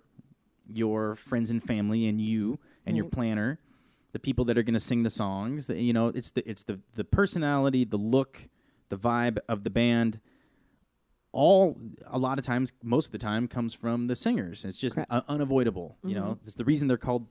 your 0.71 1.13
friends 1.13 1.51
and 1.51 1.61
family 1.61 2.07
and 2.07 2.21
you 2.21 2.59
and 2.85 2.95
your 2.95 3.03
planner, 3.09 3.59
the 4.13 4.19
people 4.19 4.45
that 4.45 4.57
are 4.57 4.63
going 4.63 4.73
to 4.73 4.79
sing 4.79 5.03
the 5.03 5.09
songs. 5.09 5.67
The, 5.67 5.81
you 5.81 5.91
know, 5.91 6.07
it's 6.07 6.29
the 6.31 6.49
it's 6.49 6.63
the 6.63 6.79
the 6.95 7.03
personality, 7.03 7.83
the 7.83 7.97
look, 7.97 8.47
the 8.87 8.95
vibe 8.95 9.39
of 9.49 9.65
the 9.65 9.69
band. 9.69 10.21
All 11.33 11.77
a 12.07 12.17
lot 12.17 12.39
of 12.39 12.45
times, 12.45 12.71
most 12.81 13.07
of 13.07 13.11
the 13.11 13.17
time, 13.17 13.49
comes 13.49 13.73
from 13.73 14.05
the 14.05 14.15
singers. 14.15 14.63
It's 14.63 14.77
just 14.77 14.97
uh, 14.97 15.21
unavoidable. 15.27 15.97
You 16.05 16.15
know, 16.15 16.37
it's 16.41 16.55
the 16.55 16.63
reason 16.63 16.87
they're 16.87 16.95
called. 16.95 17.27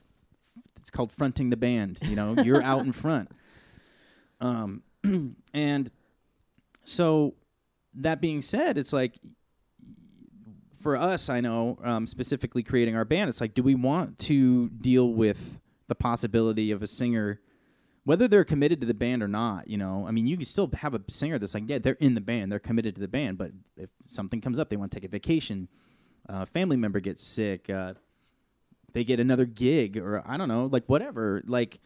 It's 0.79 0.91
called 0.91 1.13
fronting 1.13 1.49
the 1.49 1.57
band. 1.57 1.99
You 2.03 2.15
know, 2.17 2.35
you're 2.43 2.63
out 2.63 2.85
in 2.85 2.93
front. 2.93 3.31
Um, 4.41 4.83
and 5.55 5.91
so 6.85 7.35
that 7.95 8.21
being 8.21 8.43
said, 8.43 8.79
it's 8.79 8.93
like 8.93 9.19
for 10.83 10.97
us, 10.97 11.29
I 11.29 11.41
know 11.41 11.79
um, 11.83 12.07
specifically 12.07 12.63
creating 12.63 12.97
our 12.97 13.05
band, 13.05 13.29
it's 13.29 13.41
like, 13.41 13.55
do 13.55 13.63
we 13.63 13.75
want 13.75 14.19
to 14.21 14.69
deal 14.71 15.13
with 15.13 15.61
the 15.87 15.95
possibility 15.95 16.71
of 16.71 16.83
a 16.83 16.87
singer, 16.87 17.41
whether 18.05 18.27
they're 18.27 18.45
committed 18.45 18.81
to 18.81 18.87
the 18.87 18.95
band 18.95 19.23
or 19.23 19.29
not? 19.29 19.69
You 19.69 19.79
know, 19.79 20.07
I 20.07 20.11
mean, 20.11 20.27
you 20.27 20.37
can 20.37 20.45
still 20.45 20.71
have 20.75 20.95
a 20.95 21.01
singer 21.09 21.39
that's 21.39 21.55
like, 21.55 21.65
yeah, 21.69 21.79
they're 21.79 21.95
in 21.95 22.15
the 22.15 22.21
band, 22.21 22.51
they're 22.51 22.59
committed 22.59 22.97
to 22.97 23.01
the 23.01 23.09
band, 23.09 23.39
but 23.39 23.53
if 23.77 23.91
something 24.09 24.41
comes 24.41 24.59
up, 24.59 24.69
they 24.69 24.77
want 24.77 24.91
to 24.91 24.97
take 24.97 25.05
a 25.05 25.11
vacation, 25.11 25.69
uh, 26.29 26.45
family 26.45 26.77
member 26.77 27.01
gets 27.01 27.25
sick, 27.25 27.71
uh, 27.71 27.95
they 28.93 29.05
get 29.05 29.21
another 29.21 29.45
gig, 29.45 29.97
or 29.97 30.23
I 30.27 30.37
don't 30.37 30.49
know, 30.49 30.67
like 30.67 30.85
whatever, 30.87 31.43
like. 31.47 31.81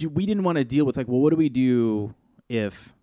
Do, 0.00 0.08
we 0.08 0.26
didn't 0.26 0.42
want 0.44 0.58
to 0.58 0.64
deal 0.64 0.84
with 0.84 0.96
like, 0.96 1.08
well, 1.08 1.20
what 1.20 1.30
do 1.30 1.36
we 1.36 1.48
do 1.48 2.14
if 2.48 2.94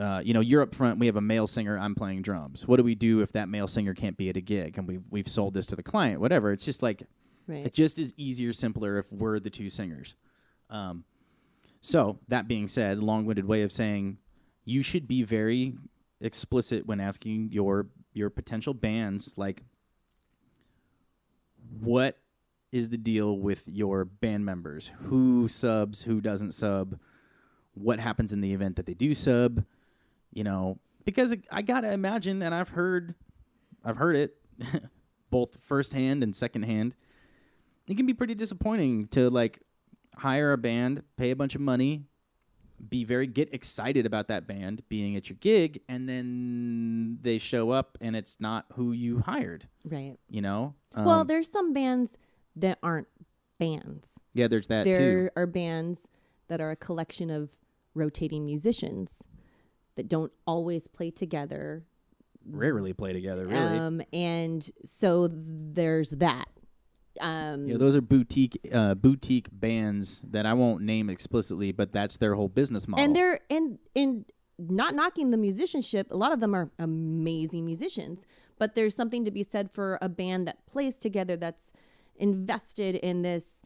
uh, 0.00 0.22
you 0.24 0.32
know, 0.32 0.40
you're 0.40 0.62
up 0.62 0.74
front. 0.74 0.98
We 0.98 1.04
have 1.06 1.16
a 1.16 1.20
male 1.20 1.46
singer. 1.46 1.78
I'm 1.78 1.94
playing 1.94 2.22
drums. 2.22 2.66
What 2.66 2.78
do 2.78 2.82
we 2.82 2.94
do 2.94 3.20
if 3.20 3.32
that 3.32 3.50
male 3.50 3.66
singer 3.66 3.92
can't 3.92 4.16
be 4.16 4.30
at 4.30 4.36
a 4.36 4.40
gig 4.40 4.78
and 4.78 4.88
we've 4.88 5.02
we've 5.10 5.28
sold 5.28 5.52
this 5.52 5.66
to 5.66 5.76
the 5.76 5.82
client? 5.82 6.20
Whatever. 6.20 6.52
It's 6.52 6.64
just 6.64 6.82
like 6.82 7.02
Right. 7.46 7.66
it 7.66 7.74
just 7.74 7.98
is 7.98 8.14
easier, 8.16 8.52
simpler 8.52 8.96
if 8.96 9.12
we're 9.12 9.38
the 9.40 9.50
two 9.50 9.68
singers. 9.68 10.14
Um, 10.70 11.04
so 11.80 12.18
that 12.28 12.46
being 12.46 12.68
said, 12.68 13.02
long-winded 13.02 13.44
way 13.44 13.62
of 13.62 13.72
saying 13.72 14.18
you 14.64 14.82
should 14.82 15.08
be 15.08 15.22
very 15.22 15.74
explicit 16.20 16.86
when 16.86 17.00
asking 17.00 17.50
your 17.52 17.88
your 18.14 18.30
potential 18.30 18.72
bands 18.72 19.34
like 19.36 19.64
what 21.80 22.18
is 22.72 22.90
the 22.90 22.98
deal 22.98 23.36
with 23.38 23.64
your 23.66 24.04
band 24.04 24.44
members? 24.44 24.92
Who 25.04 25.48
subs? 25.48 26.02
Who 26.04 26.20
doesn't 26.20 26.52
sub? 26.52 26.98
What 27.74 28.00
happens 28.00 28.32
in 28.32 28.40
the 28.40 28.52
event 28.52 28.76
that 28.76 28.86
they 28.86 28.94
do 28.94 29.14
sub? 29.14 29.64
You 30.32 30.44
know, 30.44 30.78
because 31.04 31.34
I 31.50 31.62
gotta 31.62 31.92
imagine, 31.92 32.42
and 32.42 32.54
I've 32.54 32.70
heard, 32.70 33.14
I've 33.84 33.96
heard 33.96 34.16
it, 34.16 34.36
both 35.30 35.58
firsthand 35.62 36.22
and 36.22 36.34
secondhand. 36.34 36.94
It 37.88 37.96
can 37.96 38.06
be 38.06 38.14
pretty 38.14 38.34
disappointing 38.34 39.08
to 39.08 39.30
like 39.30 39.60
hire 40.16 40.52
a 40.52 40.58
band, 40.58 41.02
pay 41.16 41.30
a 41.30 41.36
bunch 41.36 41.54
of 41.56 41.60
money, 41.60 42.04
be 42.88 43.04
very 43.04 43.26
get 43.26 43.52
excited 43.52 44.06
about 44.06 44.28
that 44.28 44.46
band 44.46 44.82
being 44.88 45.16
at 45.16 45.28
your 45.28 45.36
gig, 45.40 45.80
and 45.88 46.08
then 46.08 47.18
they 47.20 47.38
show 47.38 47.70
up 47.70 47.98
and 48.00 48.14
it's 48.14 48.40
not 48.40 48.66
who 48.74 48.92
you 48.92 49.20
hired. 49.20 49.66
right. 49.84 50.16
You 50.28 50.42
know, 50.42 50.74
well, 50.96 51.20
Um, 51.20 51.26
there's 51.26 51.50
some 51.50 51.72
bands 51.72 52.16
that 52.56 52.78
aren't 52.82 53.08
bands. 53.58 54.18
yeah, 54.34 54.48
there's 54.48 54.66
that 54.68 54.84
too. 54.84 54.92
there 54.92 55.32
are 55.36 55.46
bands 55.46 56.08
that 56.48 56.60
are 56.60 56.70
a 56.70 56.76
collection 56.76 57.30
of 57.30 57.50
rotating 57.94 58.44
musicians 58.44 59.28
that 59.96 60.08
don't 60.08 60.32
always 60.46 60.88
play 60.88 61.10
together. 61.10 61.84
Rarely 62.46 62.92
play 62.92 63.12
together, 63.12 63.46
really. 63.46 63.56
Um, 63.56 64.02
and 64.12 64.68
so 64.84 65.28
there's 65.30 66.10
that. 66.12 66.48
Um, 67.20 67.68
yeah, 67.68 67.76
those 67.76 67.94
are 67.96 68.00
boutique 68.00 68.58
uh, 68.72 68.94
boutique 68.94 69.48
bands 69.52 70.22
that 70.30 70.46
I 70.46 70.54
won't 70.54 70.82
name 70.82 71.10
explicitly, 71.10 71.72
but 71.72 71.92
that's 71.92 72.16
their 72.16 72.34
whole 72.34 72.48
business 72.48 72.88
model. 72.88 73.04
and 73.04 73.14
they're 73.14 73.40
and 73.50 73.78
and 73.94 74.24
not 74.58 74.94
knocking 74.94 75.30
the 75.30 75.36
musicianship 75.38 76.06
a 76.10 76.16
lot 76.16 76.32
of 76.32 76.40
them 76.40 76.54
are 76.54 76.70
amazing 76.78 77.64
musicians 77.64 78.26
but 78.58 78.74
there's 78.74 78.94
something 78.94 79.24
to 79.24 79.30
be 79.30 79.42
said 79.42 79.70
for 79.70 79.98
a 80.02 80.08
band 80.08 80.46
that 80.46 80.66
plays 80.66 80.98
together 80.98 81.34
that's 81.34 81.72
invested 82.20 82.94
in 82.96 83.22
this 83.22 83.62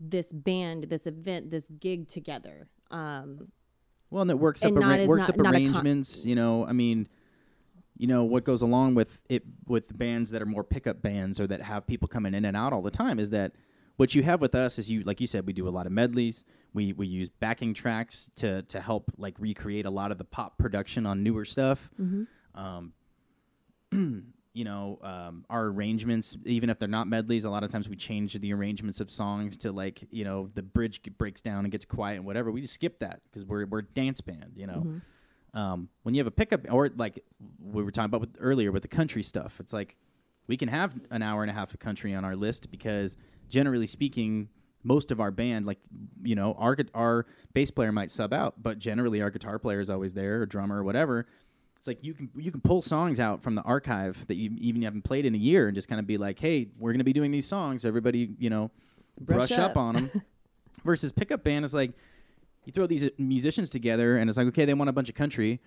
this 0.00 0.32
band 0.32 0.84
this 0.84 1.06
event 1.06 1.50
this 1.50 1.68
gig 1.80 2.06
together 2.08 2.68
um 2.90 3.48
Well, 4.10 4.22
and 4.22 4.30
it 4.30 4.38
works 4.38 4.64
up 4.64 4.68
And 4.72 4.80
not 4.80 4.98
arra- 5.00 5.06
works 5.06 5.28
not- 5.28 5.30
up 5.30 5.36
not 5.36 5.46
a 5.54 5.58
con- 5.58 5.62
arrangements. 5.62 6.24
you 6.26 6.34
know, 6.36 6.64
I 6.66 6.72
mean, 6.72 7.08
you 7.98 8.06
know 8.06 8.22
what 8.24 8.44
goes 8.44 8.62
along 8.62 8.94
with 8.94 9.22
it 9.28 9.42
with 9.66 9.96
bands 9.96 10.30
that 10.30 10.40
are 10.42 10.46
more 10.46 10.62
pickup 10.64 11.00
bands 11.02 11.40
or 11.40 11.46
that 11.46 11.62
have 11.62 11.86
people 11.86 12.06
coming 12.08 12.34
in 12.34 12.44
and 12.44 12.56
out 12.56 12.72
all 12.72 12.82
the 12.82 12.90
time 12.90 13.18
is 13.18 13.30
that 13.30 13.52
what 13.96 14.14
you 14.14 14.22
have 14.22 14.40
with 14.42 14.54
us 14.54 14.78
is 14.78 14.90
you 14.90 15.02
like 15.02 15.20
you 15.22 15.26
said 15.26 15.46
we 15.46 15.52
do 15.54 15.66
a 15.66 15.70
lot 15.78 15.86
of 15.86 15.92
medleys. 15.92 16.44
We 16.74 16.92
we 16.92 17.06
use 17.06 17.30
backing 17.30 17.72
tracks 17.72 18.30
to 18.36 18.60
to 18.62 18.80
help 18.80 19.10
like 19.16 19.34
recreate 19.40 19.86
a 19.86 19.90
lot 19.90 20.12
of 20.12 20.18
the 20.18 20.24
pop 20.24 20.58
production 20.58 21.06
on 21.06 21.22
newer 21.22 21.46
stuff. 21.46 21.90
Um, 22.54 22.92
you 24.56 24.64
know, 24.64 24.98
um, 25.02 25.44
our 25.50 25.66
arrangements, 25.66 26.34
even 26.46 26.70
if 26.70 26.78
they're 26.78 26.88
not 26.88 27.06
medleys, 27.06 27.44
a 27.44 27.50
lot 27.50 27.62
of 27.62 27.70
times 27.70 27.90
we 27.90 27.96
change 27.96 28.32
the 28.32 28.54
arrangements 28.54 29.00
of 29.00 29.10
songs 29.10 29.58
to 29.58 29.70
like, 29.70 30.02
you 30.10 30.24
know, 30.24 30.48
the 30.54 30.62
bridge 30.62 31.02
breaks 31.18 31.42
down 31.42 31.58
and 31.58 31.70
gets 31.70 31.84
quiet 31.84 32.16
and 32.16 32.24
whatever. 32.24 32.50
We 32.50 32.62
just 32.62 32.72
skip 32.72 33.00
that 33.00 33.20
because 33.24 33.44
we're 33.44 33.66
we're 33.66 33.80
a 33.80 33.84
dance 33.84 34.22
band, 34.22 34.52
you 34.54 34.66
know. 34.66 34.86
Um, 35.52 35.90
when 36.04 36.14
you 36.14 36.20
have 36.20 36.26
a 36.26 36.30
pickup, 36.30 36.60
or 36.70 36.88
like 36.96 37.22
we 37.60 37.82
were 37.82 37.90
talking 37.90 38.06
about 38.06 38.22
with, 38.22 38.36
earlier 38.40 38.72
with 38.72 38.80
the 38.80 38.88
country 38.88 39.22
stuff, 39.22 39.60
it's 39.60 39.74
like 39.74 39.98
we 40.46 40.56
can 40.56 40.68
have 40.68 40.94
an 41.10 41.22
hour 41.22 41.42
and 41.42 41.50
a 41.50 41.54
half 41.54 41.74
of 41.74 41.78
country 41.78 42.14
on 42.14 42.24
our 42.24 42.34
list 42.34 42.70
because 42.70 43.14
generally 43.48 43.86
speaking, 43.86 44.48
most 44.82 45.10
of 45.10 45.20
our 45.20 45.30
band, 45.30 45.66
like 45.66 45.80
you 46.22 46.34
know, 46.34 46.54
our 46.54 46.76
our 46.94 47.26
bass 47.52 47.70
player 47.70 47.92
might 47.92 48.10
sub 48.10 48.32
out, 48.32 48.62
but 48.62 48.78
generally 48.78 49.20
our 49.20 49.30
guitar 49.30 49.58
player 49.58 49.80
is 49.80 49.90
always 49.90 50.14
there, 50.14 50.40
or 50.40 50.46
drummer, 50.46 50.78
or 50.78 50.84
whatever. 50.84 51.26
It's 51.86 51.98
like 51.98 52.02
you 52.04 52.14
can 52.14 52.28
you 52.36 52.50
can 52.50 52.60
pull 52.60 52.82
songs 52.82 53.20
out 53.20 53.42
from 53.44 53.54
the 53.54 53.62
archive 53.62 54.26
that 54.26 54.34
you 54.34 54.50
even 54.58 54.82
haven't 54.82 55.02
played 55.02 55.24
in 55.24 55.36
a 55.36 55.38
year, 55.38 55.68
and 55.68 55.74
just 55.76 55.88
kind 55.88 56.00
of 56.00 56.06
be 56.06 56.18
like, 56.18 56.40
hey, 56.40 56.66
we're 56.78 56.90
gonna 56.92 57.04
be 57.04 57.12
doing 57.12 57.30
these 57.30 57.46
songs, 57.46 57.82
so 57.82 57.88
everybody 57.88 58.30
you 58.40 58.50
know 58.50 58.72
brush, 59.20 59.48
Brush 59.50 59.58
up. 59.60 59.70
up. 59.72 59.76
on 59.76 59.94
them. 59.94 60.10
Versus 60.84 61.12
pickup 61.12 61.44
band 61.44 61.64
is 61.64 61.72
like 61.72 61.92
you 62.64 62.72
throw 62.72 62.88
these 62.88 63.04
uh, 63.04 63.10
musicians 63.18 63.70
together, 63.70 64.16
and 64.16 64.28
it's 64.28 64.36
like 64.36 64.48
okay, 64.48 64.64
they 64.64 64.74
want 64.74 64.90
a 64.90 64.92
bunch 64.92 65.08
of 65.08 65.14
country. 65.14 65.60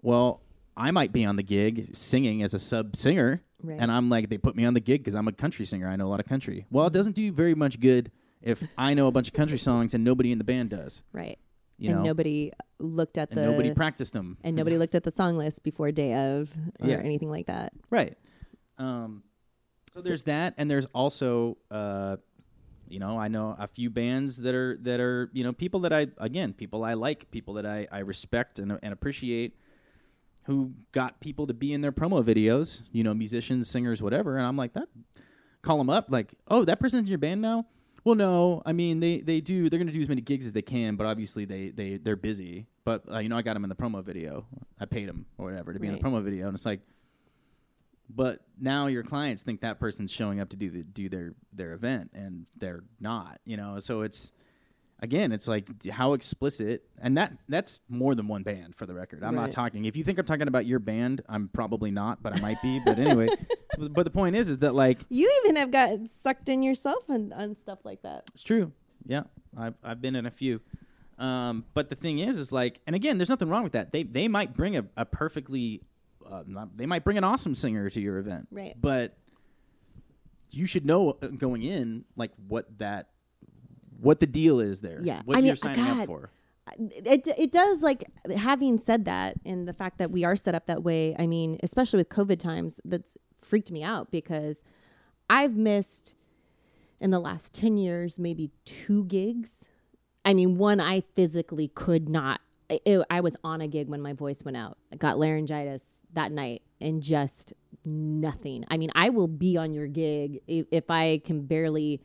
Well, 0.00 0.40
I 0.78 0.92
might 0.92 1.12
be 1.12 1.26
on 1.26 1.36
the 1.36 1.42
gig 1.42 1.94
singing 1.94 2.42
as 2.42 2.54
a 2.54 2.58
sub 2.58 2.96
singer, 2.96 3.42
Right. 3.62 3.76
and 3.78 3.92
I'm 3.92 4.08
like, 4.08 4.30
they 4.30 4.38
put 4.38 4.56
me 4.56 4.64
on 4.64 4.72
the 4.72 4.80
gig 4.80 5.02
because 5.02 5.14
I'm 5.14 5.28
a 5.28 5.32
country 5.32 5.66
singer. 5.66 5.88
I 5.88 5.96
know 5.96 6.06
a 6.06 6.08
lot 6.08 6.20
of 6.20 6.26
country. 6.26 6.64
Well, 6.70 6.86
it 6.86 6.92
doesn't 6.94 7.14
do 7.16 7.30
very 7.32 7.54
much 7.54 7.80
good 7.80 8.10
if 8.40 8.62
I 8.78 8.94
know 8.94 9.08
a 9.08 9.12
bunch 9.12 9.28
of 9.28 9.34
country 9.34 9.58
songs 9.58 9.92
and 9.92 10.02
nobody 10.04 10.32
in 10.32 10.38
the 10.38 10.44
band 10.44 10.70
does. 10.70 11.02
right 11.12 11.38
You 11.80 11.90
and 11.90 11.98
know, 11.98 12.04
nobody 12.04 12.52
looked 12.78 13.16
at 13.18 13.30
and 13.30 13.38
the 13.38 13.42
nobody 13.50 13.72
practiced 13.74 14.12
them. 14.12 14.36
and 14.44 14.54
nobody 14.54 14.76
looked 14.78 14.94
at 14.94 15.02
the 15.02 15.10
song 15.10 15.36
list 15.36 15.64
before 15.64 15.90
day 15.92 16.12
of 16.14 16.52
or 16.78 16.88
Yeah. 16.88 16.96
anything 16.98 17.30
like 17.30 17.46
that 17.46 17.72
Right. 17.90 18.16
Um, 18.78 19.22
so 19.92 20.00
there's 20.00 20.22
that, 20.24 20.54
and 20.58 20.70
there's 20.70 20.86
also 20.94 21.56
uh, 21.70 22.16
You 22.88 22.98
know, 22.98 23.18
I 23.18 23.28
know 23.28 23.54
a 23.58 23.66
few 23.66 23.88
bands 23.90 24.38
that 24.42 24.54
are 24.54 24.76
that 24.82 25.00
are 25.00 25.30
you 25.32 25.42
know 25.44 25.52
people 25.52 25.80
that 25.80 25.92
I 25.92 26.08
again 26.18 26.52
people 26.52 26.84
I 26.84 26.94
like, 26.94 27.30
people 27.30 27.54
that 27.54 27.64
I 27.66 27.86
I 27.90 28.00
respect 28.00 28.58
and, 28.58 28.78
and 28.82 28.92
appreciate, 28.92 29.56
who 30.46 30.72
got 30.92 31.20
people 31.20 31.46
to 31.46 31.54
be 31.54 31.72
in 31.72 31.80
their 31.82 31.92
promo 31.92 32.22
videos. 32.24 32.82
You 32.92 33.04
know, 33.04 33.14
musicians, 33.14 33.68
singers, 33.70 34.02
whatever. 34.02 34.36
And 34.38 34.46
I'm 34.46 34.56
like 34.56 34.72
that. 34.74 34.88
Call 35.62 35.78
them 35.78 35.90
up, 35.90 36.06
like, 36.10 36.34
oh, 36.48 36.64
that 36.64 36.80
person's 36.80 37.02
in 37.02 37.08
your 37.08 37.18
band 37.18 37.40
now. 37.42 37.66
Well, 38.04 38.14
no, 38.14 38.62
I 38.64 38.72
mean 38.72 39.00
they 39.00 39.20
they 39.20 39.40
do. 39.40 39.68
They're 39.68 39.78
gonna 39.78 39.92
do 39.92 40.00
as 40.00 40.08
many 40.08 40.20
gigs 40.22 40.46
as 40.46 40.52
they 40.52 40.62
can, 40.62 40.96
but 40.96 41.06
obviously 41.06 41.44
they 41.44 41.68
they 41.70 41.96
they're 41.98 42.16
busy. 42.16 42.66
But 42.84 43.04
uh, 43.12 43.18
you 43.18 43.28
know, 43.28 43.36
I 43.36 43.42
got 43.42 43.54
them 43.54 43.64
in 43.64 43.68
the 43.68 43.76
promo 43.76 44.02
video. 44.02 44.46
I 44.78 44.86
paid 44.86 45.08
them 45.08 45.26
or 45.38 45.44
whatever 45.46 45.72
to 45.74 45.78
be 45.80 45.86
in 45.86 45.92
Right. 45.94 46.02
the 46.02 46.08
promo 46.08 46.22
video, 46.22 46.46
and 46.46 46.54
it's 46.54 46.64
like, 46.64 46.80
but 48.08 48.40
now 48.58 48.86
your 48.86 49.02
clients 49.02 49.42
think 49.42 49.60
that 49.60 49.78
person's 49.78 50.10
showing 50.12 50.40
up 50.40 50.48
to 50.50 50.56
do 50.56 50.70
the 50.70 50.82
do 50.82 51.08
their 51.08 51.34
their 51.52 51.72
event, 51.74 52.10
and 52.14 52.46
they're 52.56 52.82
not. 53.00 53.38
You 53.44 53.56
know, 53.56 53.78
so 53.78 54.00
it's 54.00 54.32
again, 55.00 55.32
it's 55.32 55.48
like 55.48 55.86
how 55.88 56.12
explicit, 56.12 56.84
and 57.00 57.16
that 57.16 57.32
that's 57.48 57.80
more 57.88 58.14
than 58.14 58.28
one 58.28 58.42
band 58.42 58.74
for 58.74 58.86
the 58.86 58.94
record. 58.94 59.22
I'm 59.24 59.34
not 59.34 59.50
talking. 59.50 59.84
If 59.84 59.96
you 59.96 60.04
think 60.04 60.18
I'm 60.18 60.24
talking 60.26 60.48
about 60.48 60.66
your 60.66 60.78
band, 60.78 61.22
I'm 61.28 61.48
probably 61.48 61.90
not, 61.90 62.22
but 62.22 62.36
I 62.36 62.40
might 62.40 62.60
be. 62.62 62.80
But 62.84 62.98
anyway, 62.98 63.28
but 63.78 64.04
the 64.04 64.10
point 64.10 64.36
is, 64.36 64.48
is 64.48 64.58
that 64.58 64.74
like 64.74 65.00
You 65.08 65.30
even 65.44 65.56
have 65.56 65.70
got 65.70 66.06
sucked 66.06 66.48
in 66.48 66.62
yourself 66.62 67.08
and 67.08 67.56
stuff 67.56 67.80
like 67.84 68.02
that. 68.02 68.24
It's 68.34 68.42
true. 68.42 68.72
Yeah, 69.06 69.22
I've 69.56 69.74
I've 69.82 70.00
been 70.00 70.16
in 70.16 70.26
a 70.26 70.30
few. 70.30 70.60
Um, 71.18 71.66
but 71.74 71.90
the 71.90 71.94
thing 71.96 72.18
is, 72.18 72.38
is 72.38 72.50
like, 72.50 72.80
and 72.86 72.96
again, 72.96 73.18
there's 73.18 73.28
nothing 73.28 73.48
wrong 73.50 73.62
with 73.62 73.72
that. 73.72 73.92
They 73.92 74.02
they 74.04 74.26
might 74.28 74.54
bring 74.54 74.76
a, 74.76 74.86
a 74.96 75.04
perfectly, 75.04 75.82
uh, 76.26 76.44
not- 76.46 76.76
they 76.78 76.86
might 76.86 77.04
bring 77.04 77.18
an 77.18 77.24
awesome 77.24 77.54
singer 77.54 77.90
to 77.90 78.00
your 78.00 78.16
event, 78.18 78.48
Right. 78.50 78.74
But 78.80 79.16
you 80.50 80.66
should 80.66 80.84
know 80.86 81.10
uh, 81.22 81.28
going 81.28 81.62
in 81.62 82.04
like 82.16 82.32
what 82.48 82.78
that, 82.78 83.08
what 84.00 84.20
the 84.20 84.26
deal 84.26 84.60
is 84.60 84.80
there. 84.80 85.00
Yeah. 85.02 85.22
what 85.24 85.36
I 85.36 85.40
mean, 85.40 85.46
you're 85.46 85.56
signing 85.56 85.84
God, 85.84 86.00
up 86.00 86.06
for. 86.06 86.30
it 86.78 87.26
it 87.36 87.52
does 87.52 87.82
like 87.82 88.04
having 88.36 88.78
said 88.78 89.04
that 89.04 89.34
and 89.44 89.66
the 89.66 89.72
fact 89.72 89.98
that 89.98 90.10
we 90.10 90.24
are 90.24 90.36
set 90.36 90.54
up 90.54 90.66
that 90.66 90.82
way 90.82 91.16
i 91.18 91.26
mean 91.26 91.58
especially 91.62 91.96
with 91.96 92.08
covid 92.08 92.38
times 92.38 92.80
that's 92.84 93.16
freaked 93.40 93.70
me 93.70 93.82
out 93.82 94.10
because 94.10 94.62
i've 95.28 95.56
missed 95.56 96.14
in 97.00 97.10
the 97.10 97.18
last 97.18 97.52
10 97.54 97.76
years 97.76 98.20
maybe 98.20 98.50
two 98.64 99.04
gigs 99.06 99.64
i 100.24 100.32
mean 100.32 100.58
one 100.58 100.80
i 100.80 101.00
physically 101.16 101.68
could 101.68 102.08
not 102.08 102.40
it, 102.68 103.04
i 103.10 103.20
was 103.20 103.36
on 103.42 103.60
a 103.60 103.66
gig 103.66 103.88
when 103.88 104.00
my 104.00 104.12
voice 104.12 104.44
went 104.44 104.56
out 104.56 104.76
i 104.92 104.96
got 104.96 105.18
laryngitis 105.18 105.84
that 106.12 106.30
night 106.30 106.62
and 106.80 107.02
just 107.02 107.52
nothing 107.84 108.64
i 108.68 108.76
mean 108.76 108.90
i 108.94 109.08
will 109.08 109.28
be 109.28 109.56
on 109.56 109.72
your 109.72 109.88
gig 109.88 110.40
if, 110.46 110.66
if 110.70 110.90
i 110.90 111.20
can 111.24 111.42
barely 111.46 112.00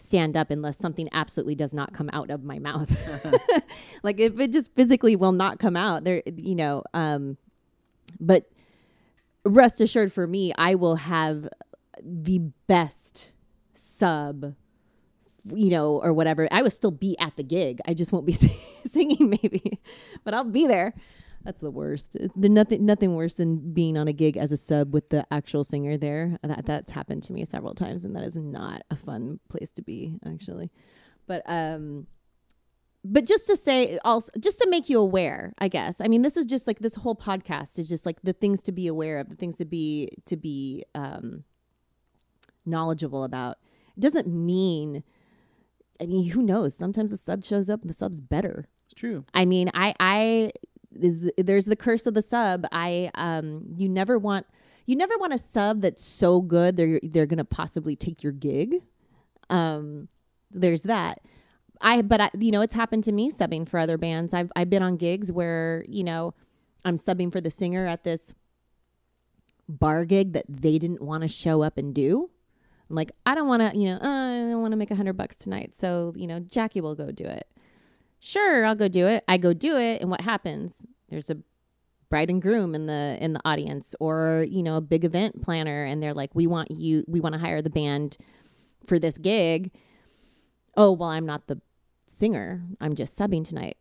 stand 0.00 0.36
up 0.36 0.50
unless 0.50 0.78
something 0.78 1.08
absolutely 1.12 1.54
does 1.54 1.74
not 1.74 1.92
come 1.92 2.08
out 2.12 2.30
of 2.30 2.44
my 2.44 2.58
mouth. 2.58 2.90
like 4.02 4.18
if 4.20 4.38
it 4.40 4.52
just 4.52 4.74
physically 4.74 5.16
will 5.16 5.32
not 5.32 5.58
come 5.58 5.76
out 5.76 6.04
there, 6.04 6.22
you 6.26 6.54
know, 6.54 6.82
um, 6.94 7.36
but 8.20 8.50
rest 9.44 9.80
assured 9.80 10.12
for 10.12 10.26
me, 10.26 10.52
I 10.56 10.74
will 10.74 10.96
have 10.96 11.48
the 12.02 12.38
best 12.66 13.32
sub, 13.74 14.54
you 15.44 15.70
know, 15.70 16.00
or 16.02 16.12
whatever. 16.12 16.48
I 16.50 16.62
will 16.62 16.70
still 16.70 16.90
be 16.90 17.16
at 17.18 17.36
the 17.36 17.42
gig. 17.42 17.80
I 17.86 17.94
just 17.94 18.12
won't 18.12 18.26
be 18.26 18.32
singing 18.90 19.30
maybe, 19.30 19.80
but 20.24 20.34
I'll 20.34 20.44
be 20.44 20.66
there. 20.66 20.94
That's 21.48 21.60
the 21.62 21.70
worst. 21.70 22.14
The 22.36 22.50
nothing 22.50 22.84
nothing 22.84 23.14
worse 23.14 23.36
than 23.36 23.72
being 23.72 23.96
on 23.96 24.06
a 24.06 24.12
gig 24.12 24.36
as 24.36 24.52
a 24.52 24.56
sub 24.58 24.92
with 24.92 25.08
the 25.08 25.26
actual 25.30 25.64
singer 25.64 25.96
there. 25.96 26.38
That 26.42 26.66
that's 26.66 26.90
happened 26.90 27.22
to 27.22 27.32
me 27.32 27.46
several 27.46 27.74
times 27.74 28.04
and 28.04 28.14
that 28.14 28.22
is 28.22 28.36
not 28.36 28.82
a 28.90 28.96
fun 28.96 29.40
place 29.48 29.70
to 29.70 29.82
be 29.82 30.18
actually. 30.26 30.70
But 31.26 31.40
um 31.46 32.06
but 33.02 33.26
just 33.26 33.46
to 33.46 33.56
say 33.56 33.98
also 34.04 34.30
just 34.38 34.58
to 34.58 34.68
make 34.68 34.90
you 34.90 35.00
aware, 35.00 35.54
I 35.58 35.68
guess. 35.68 36.02
I 36.02 36.08
mean, 36.08 36.20
this 36.20 36.36
is 36.36 36.44
just 36.44 36.66
like 36.66 36.80
this 36.80 36.96
whole 36.96 37.16
podcast 37.16 37.78
is 37.78 37.88
just 37.88 38.04
like 38.04 38.20
the 38.22 38.34
things 38.34 38.62
to 38.64 38.72
be 38.72 38.86
aware 38.86 39.18
of, 39.18 39.30
the 39.30 39.36
things 39.36 39.56
to 39.56 39.64
be 39.64 40.10
to 40.26 40.36
be 40.36 40.84
um 40.94 41.44
knowledgeable 42.66 43.24
about. 43.24 43.56
It 43.96 44.00
doesn't 44.00 44.28
mean 44.28 45.02
I 45.98 46.04
mean, 46.04 46.28
who 46.28 46.42
knows? 46.42 46.74
Sometimes 46.74 47.10
the 47.10 47.16
sub 47.16 47.42
shows 47.42 47.70
up 47.70 47.80
and 47.80 47.88
the 47.88 47.94
sub's 47.94 48.20
better. 48.20 48.68
It's 48.84 49.00
true. 49.00 49.24
I 49.32 49.46
mean, 49.46 49.70
I 49.72 49.94
I 49.98 50.52
is 50.94 51.22
the, 51.22 51.32
there's 51.38 51.66
the 51.66 51.76
curse 51.76 52.06
of 52.06 52.14
the 52.14 52.22
sub. 52.22 52.66
I 52.72 53.10
um 53.14 53.74
you 53.76 53.88
never 53.88 54.18
want 54.18 54.46
you 54.86 54.96
never 54.96 55.16
want 55.18 55.34
a 55.34 55.38
sub 55.38 55.80
that's 55.80 56.04
so 56.04 56.40
good 56.40 56.76
they're 56.76 57.00
they're 57.02 57.26
gonna 57.26 57.44
possibly 57.44 57.96
take 57.96 58.22
your 58.22 58.32
gig. 58.32 58.82
Um, 59.50 60.08
there's 60.50 60.82
that. 60.82 61.20
I 61.80 62.02
but 62.02 62.20
I 62.20 62.30
you 62.38 62.50
know 62.50 62.60
it's 62.60 62.74
happened 62.74 63.04
to 63.04 63.12
me 63.12 63.30
subbing 63.30 63.68
for 63.68 63.78
other 63.78 63.98
bands. 63.98 64.34
I've 64.34 64.50
I've 64.56 64.70
been 64.70 64.82
on 64.82 64.96
gigs 64.96 65.30
where 65.30 65.84
you 65.88 66.04
know 66.04 66.34
I'm 66.84 66.96
subbing 66.96 67.30
for 67.30 67.40
the 67.40 67.50
singer 67.50 67.86
at 67.86 68.04
this 68.04 68.34
bar 69.68 70.04
gig 70.04 70.32
that 70.32 70.46
they 70.48 70.78
didn't 70.78 71.02
want 71.02 71.22
to 71.22 71.28
show 71.28 71.62
up 71.62 71.76
and 71.78 71.94
do. 71.94 72.30
I'm 72.88 72.96
like, 72.96 73.12
I 73.26 73.34
don't 73.34 73.48
want 73.48 73.60
to, 73.60 73.78
you 73.78 73.90
know, 73.90 73.98
uh, 74.00 74.48
I 74.48 74.50
don't 74.50 74.62
want 74.62 74.72
to 74.72 74.76
make 74.76 74.90
a 74.90 74.94
hundred 74.94 75.14
bucks 75.14 75.36
tonight. 75.36 75.74
So, 75.74 76.14
you 76.16 76.26
know, 76.26 76.40
Jackie 76.40 76.80
will 76.80 76.94
go 76.94 77.10
do 77.12 77.24
it. 77.24 77.46
Sure, 78.20 78.64
I'll 78.64 78.74
go 78.74 78.88
do 78.88 79.06
it. 79.06 79.24
I 79.28 79.38
go 79.38 79.52
do 79.52 79.76
it. 79.76 80.00
And 80.00 80.10
what 80.10 80.22
happens? 80.22 80.84
There's 81.08 81.30
a 81.30 81.38
bride 82.10 82.30
and 82.30 82.42
groom 82.42 82.74
in 82.74 82.86
the, 82.86 83.16
in 83.20 83.32
the 83.32 83.40
audience 83.44 83.94
or, 84.00 84.46
you 84.48 84.62
know, 84.62 84.76
a 84.76 84.80
big 84.80 85.04
event 85.04 85.42
planner. 85.42 85.84
And 85.84 86.02
they're 86.02 86.14
like, 86.14 86.30
we 86.34 86.46
want 86.46 86.70
you, 86.70 87.04
we 87.06 87.20
want 87.20 87.34
to 87.34 87.40
hire 87.40 87.62
the 87.62 87.70
band 87.70 88.16
for 88.86 88.98
this 88.98 89.18
gig. 89.18 89.72
Oh, 90.76 90.92
well, 90.92 91.10
I'm 91.10 91.26
not 91.26 91.46
the 91.46 91.60
singer. 92.06 92.62
I'm 92.80 92.94
just 92.94 93.18
subbing 93.18 93.46
tonight. 93.46 93.76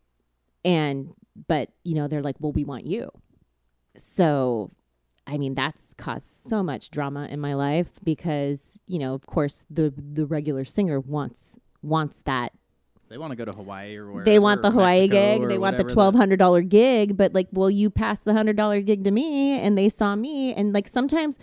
And, 0.66 1.14
but, 1.48 1.70
you 1.84 1.96
know, 1.96 2.08
they're 2.08 2.24
like, 2.24 2.36
well, 2.40 2.52
we 2.52 2.64
want 2.64 2.86
you. 2.86 3.10
So 3.96 4.72
I 5.28 5.38
mean, 5.38 5.56
that's 5.56 5.94
caused 5.94 6.26
so 6.26 6.64
much 6.64 6.90
drama 6.90 7.28
in 7.30 7.42
my 7.42 7.54
life 7.54 7.92
because, 8.02 8.82
you 8.88 8.98
know, 8.98 9.14
of 9.14 9.28
course, 9.28 9.66
the 9.70 9.94
the 9.98 10.26
regular 10.26 10.64
singer 10.64 11.02
wants 11.02 11.60
wants 11.82 12.22
that. 12.22 12.54
They 13.10 13.18
want 13.18 13.32
to 13.32 13.38
go 13.38 13.46
to 13.46 13.54
Hawaii 13.54 13.96
or 13.96 14.12
wherever. 14.12 14.26
they 14.26 14.38
want 14.38 14.62
the 14.62 14.72
Hawaii 14.72 15.08
Mexico 15.08 15.40
gig. 15.40 15.50
They 15.50 15.58
want 15.58 15.78
the 15.78 15.84
twelve 15.84 16.14
hundred 16.16 16.40
dollar 16.40 16.62
gig. 16.62 17.16
But 17.16 17.34
like, 17.34 17.48
will 17.52 17.72
you 17.72 17.90
pass 17.90 18.24
the 18.24 18.34
hundred 18.34 18.58
dollar 18.58 18.82
gig 18.82 19.04
to 19.06 19.12
me, 19.12 19.60
and 19.60 19.78
they 19.78 19.90
saw 19.90 20.16
me, 20.16 20.54
and 20.54 20.74
like 20.74 20.88
sometimes, 20.88 21.40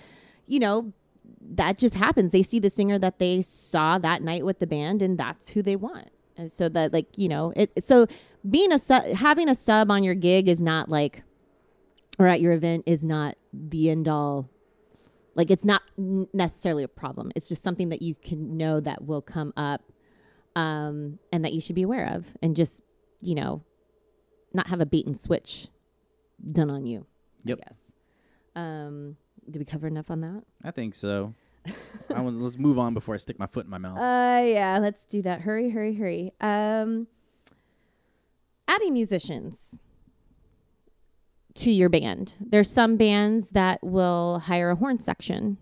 you 0.47 0.61
know, 0.61 0.93
that 1.41 1.79
just 1.79 1.95
happens. 1.95 2.33
They 2.33 2.43
see 2.43 2.59
the 2.59 2.71
singer 2.71 2.99
that 2.99 3.19
they 3.19 3.41
saw 3.41 3.99
that 3.99 4.23
night 4.23 4.45
with 4.45 4.59
the 4.59 4.67
band, 4.67 5.01
and 5.01 5.19
that's 5.19 5.51
who 5.51 5.63
they 5.63 5.77
want. 5.77 6.11
And 6.37 6.51
so 6.51 6.69
that 6.69 6.93
like 6.93 7.07
you 7.17 7.29
know 7.29 7.53
it. 7.57 7.83
So 7.83 8.07
being 8.49 8.73
a 8.73 8.79
sub, 8.79 9.05
having 9.07 9.49
a 9.49 9.55
sub 9.55 9.91
on 9.91 10.05
your 10.05 10.15
gig 10.15 10.49
is 10.49 10.63
not 10.63 10.89
like, 10.89 11.23
or 12.19 12.27
at 12.27 12.41
your 12.41 12.53
event 12.53 12.85
is 12.87 13.05
not 13.05 13.37
the 13.53 13.89
end 13.89 14.07
all. 14.09 14.51
Like 15.35 15.51
it's 15.51 15.65
not 15.65 15.83
necessarily 15.97 16.85
a 16.85 16.89
problem. 16.89 17.33
It's 17.35 17.49
just 17.49 17.63
something 17.63 17.89
that 17.89 18.03
you 18.03 18.15
can 18.15 18.57
know 18.57 18.81
that 18.81 19.05
will 19.05 19.23
come 19.23 19.53
up, 19.57 19.83
um, 20.57 21.19
and 21.33 21.45
that 21.45 21.53
you 21.53 21.61
should 21.61 21.75
be 21.75 21.83
aware 21.83 22.07
of, 22.15 22.37
and 22.43 22.55
just 22.57 22.83
you 23.21 23.35
know, 23.35 23.63
not 24.53 24.69
have 24.69 24.81
a 24.81 24.87
bait 24.87 25.07
and 25.07 25.17
switch 25.17 25.69
done 26.53 26.71
on 26.71 26.87
you. 26.87 27.07
Yep. 27.45 27.59
Guess. 27.59 27.93
Um, 28.57 29.17
did 29.51 29.59
we 29.59 29.65
cover 29.65 29.87
enough 29.87 30.11
on 30.11 30.21
that? 30.21 30.43
I 30.63 30.71
think 30.71 30.95
so. 30.95 31.35
I 32.15 32.21
want, 32.21 32.41
let's 32.41 32.59
move 32.59 32.79
on 32.79 32.93
before 32.93 33.15
I 33.15 33.19
stick 33.19 33.39
my 33.39 33.47
foot 33.47 33.65
in 33.65 33.71
my 33.71 33.79
mouth. 33.79 33.99
Uh, 33.99 34.45
yeah, 34.45 34.79
let's 34.81 35.07
do 35.07 35.23
that. 35.23 35.41
Hurry, 35.41 35.71
hurry, 35.71 35.95
hurry. 35.95 36.33
Um, 36.41 37.07
adding 38.69 38.93
musicians 38.93 39.81
to 41.55 41.71
your 41.71 41.89
band. 41.89 42.35
There's 42.41 42.71
some 42.71 42.97
bands 42.97 43.51
that 43.51 43.83
will 43.83 44.41
hire 44.41 44.71
a 44.71 44.77
horn 44.77 44.99
section. 44.99 45.57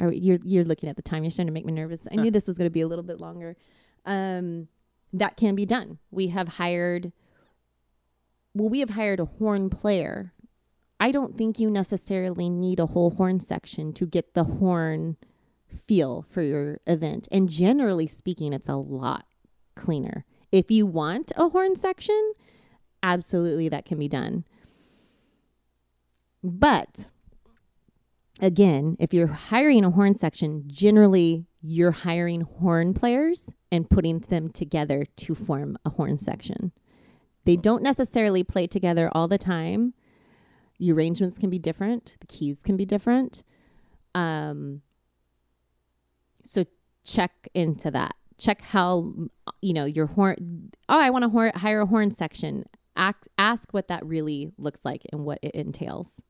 Or 0.00 0.12
you're 0.12 0.38
you're 0.42 0.64
looking 0.64 0.88
at 0.88 0.96
the 0.96 1.02
time. 1.02 1.22
You're 1.22 1.30
starting 1.30 1.48
to 1.48 1.52
make 1.52 1.66
me 1.66 1.72
nervous. 1.72 2.08
I 2.10 2.16
knew 2.16 2.30
this 2.30 2.46
was 2.46 2.58
going 2.58 2.66
to 2.66 2.72
be 2.72 2.80
a 2.80 2.88
little 2.88 3.04
bit 3.04 3.20
longer. 3.20 3.56
Um, 4.04 4.68
that 5.12 5.36
can 5.36 5.54
be 5.54 5.66
done. 5.66 5.98
We 6.10 6.28
have 6.28 6.48
hired. 6.48 7.12
Well, 8.54 8.68
we 8.68 8.80
have 8.80 8.90
hired 8.90 9.20
a 9.20 9.24
horn 9.24 9.70
player. 9.70 10.32
I 11.00 11.10
don't 11.10 11.36
think 11.36 11.58
you 11.58 11.70
necessarily 11.70 12.48
need 12.48 12.78
a 12.78 12.86
whole 12.86 13.10
horn 13.10 13.40
section 13.40 13.92
to 13.94 14.06
get 14.06 14.34
the 14.34 14.44
horn 14.44 15.16
feel 15.66 16.24
for 16.28 16.42
your 16.42 16.80
event. 16.86 17.28
And 17.32 17.48
generally 17.48 18.06
speaking, 18.06 18.52
it's 18.52 18.68
a 18.68 18.76
lot 18.76 19.26
cleaner. 19.74 20.24
If 20.52 20.70
you 20.70 20.86
want 20.86 21.32
a 21.36 21.48
horn 21.48 21.76
section, 21.76 22.32
absolutely 23.02 23.68
that 23.70 23.84
can 23.84 23.98
be 23.98 24.08
done. 24.08 24.44
But 26.42 27.10
again, 28.40 28.96
if 29.00 29.14
you're 29.14 29.26
hiring 29.28 29.84
a 29.84 29.90
horn 29.90 30.14
section, 30.14 30.64
generally 30.66 31.46
you're 31.62 31.92
hiring 31.92 32.40
horn 32.42 32.92
players 32.92 33.50
and 33.70 33.88
putting 33.88 34.18
them 34.18 34.50
together 34.50 35.06
to 35.16 35.34
form 35.34 35.78
a 35.84 35.90
horn 35.90 36.18
section. 36.18 36.72
They 37.44 37.56
don't 37.56 37.82
necessarily 37.82 38.42
play 38.44 38.66
together 38.66 39.10
all 39.12 39.28
the 39.28 39.38
time. 39.38 39.94
The 40.78 40.92
arrangements 40.92 41.38
can 41.38 41.50
be 41.50 41.58
different, 41.58 42.16
the 42.20 42.26
keys 42.26 42.62
can 42.62 42.76
be 42.76 42.84
different. 42.84 43.44
Um, 44.14 44.82
so 46.42 46.64
check 47.04 47.48
into 47.54 47.90
that. 47.92 48.14
check 48.38 48.60
how 48.62 49.12
you 49.60 49.72
know 49.72 49.84
your 49.84 50.06
horn. 50.06 50.70
Oh, 50.88 50.98
I 50.98 51.10
want 51.10 51.22
to 51.22 51.28
hor- 51.28 51.52
hire 51.54 51.80
a 51.80 51.86
horn 51.86 52.10
section. 52.10 52.64
Ask, 52.96 53.26
ask 53.38 53.72
what 53.72 53.88
that 53.88 54.04
really 54.04 54.50
looks 54.58 54.84
like 54.84 55.02
and 55.12 55.24
what 55.24 55.38
it 55.42 55.54
entails. 55.54 56.20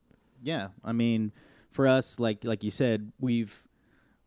Yeah, 0.42 0.68
I 0.84 0.92
mean, 0.92 1.32
for 1.70 1.86
us, 1.88 2.18
like 2.20 2.44
like 2.44 2.62
you 2.62 2.70
said, 2.70 3.12
we've 3.18 3.64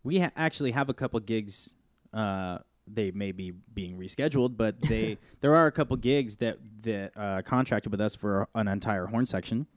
we 0.05 0.19
ha- 0.19 0.31
actually 0.37 0.71
have 0.71 0.87
a 0.87 0.93
couple 0.93 1.19
gigs. 1.19 1.75
Uh, 2.13 2.59
they 2.87 3.09
may 3.11 3.31
be 3.31 3.51
being 3.51 3.97
rescheduled, 3.97 4.55
but 4.55 4.79
they 4.87 5.17
there 5.41 5.55
are 5.55 5.65
a 5.65 5.71
couple 5.71 5.97
gigs 5.97 6.37
that 6.37 6.59
that 6.83 7.11
uh, 7.17 7.41
contracted 7.41 7.91
with 7.91 7.99
us 7.99 8.15
for 8.15 8.47
an 8.55 8.69
entire 8.69 9.07
horn 9.07 9.25
section, 9.25 9.67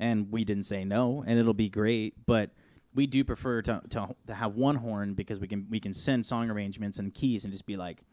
and 0.00 0.32
we 0.32 0.44
didn't 0.44 0.64
say 0.64 0.84
no, 0.84 1.22
and 1.24 1.38
it'll 1.38 1.54
be 1.54 1.68
great. 1.68 2.26
But 2.26 2.50
we 2.94 3.06
do 3.06 3.22
prefer 3.22 3.62
to, 3.62 3.82
to 3.90 4.16
to 4.26 4.34
have 4.34 4.56
one 4.56 4.76
horn 4.76 5.14
because 5.14 5.38
we 5.38 5.46
can 5.46 5.66
we 5.70 5.78
can 5.78 5.92
send 5.92 6.24
song 6.26 6.50
arrangements 6.50 6.98
and 6.98 7.12
keys 7.14 7.44
and 7.44 7.52
just 7.52 7.66
be 7.66 7.76
like, 7.76 8.04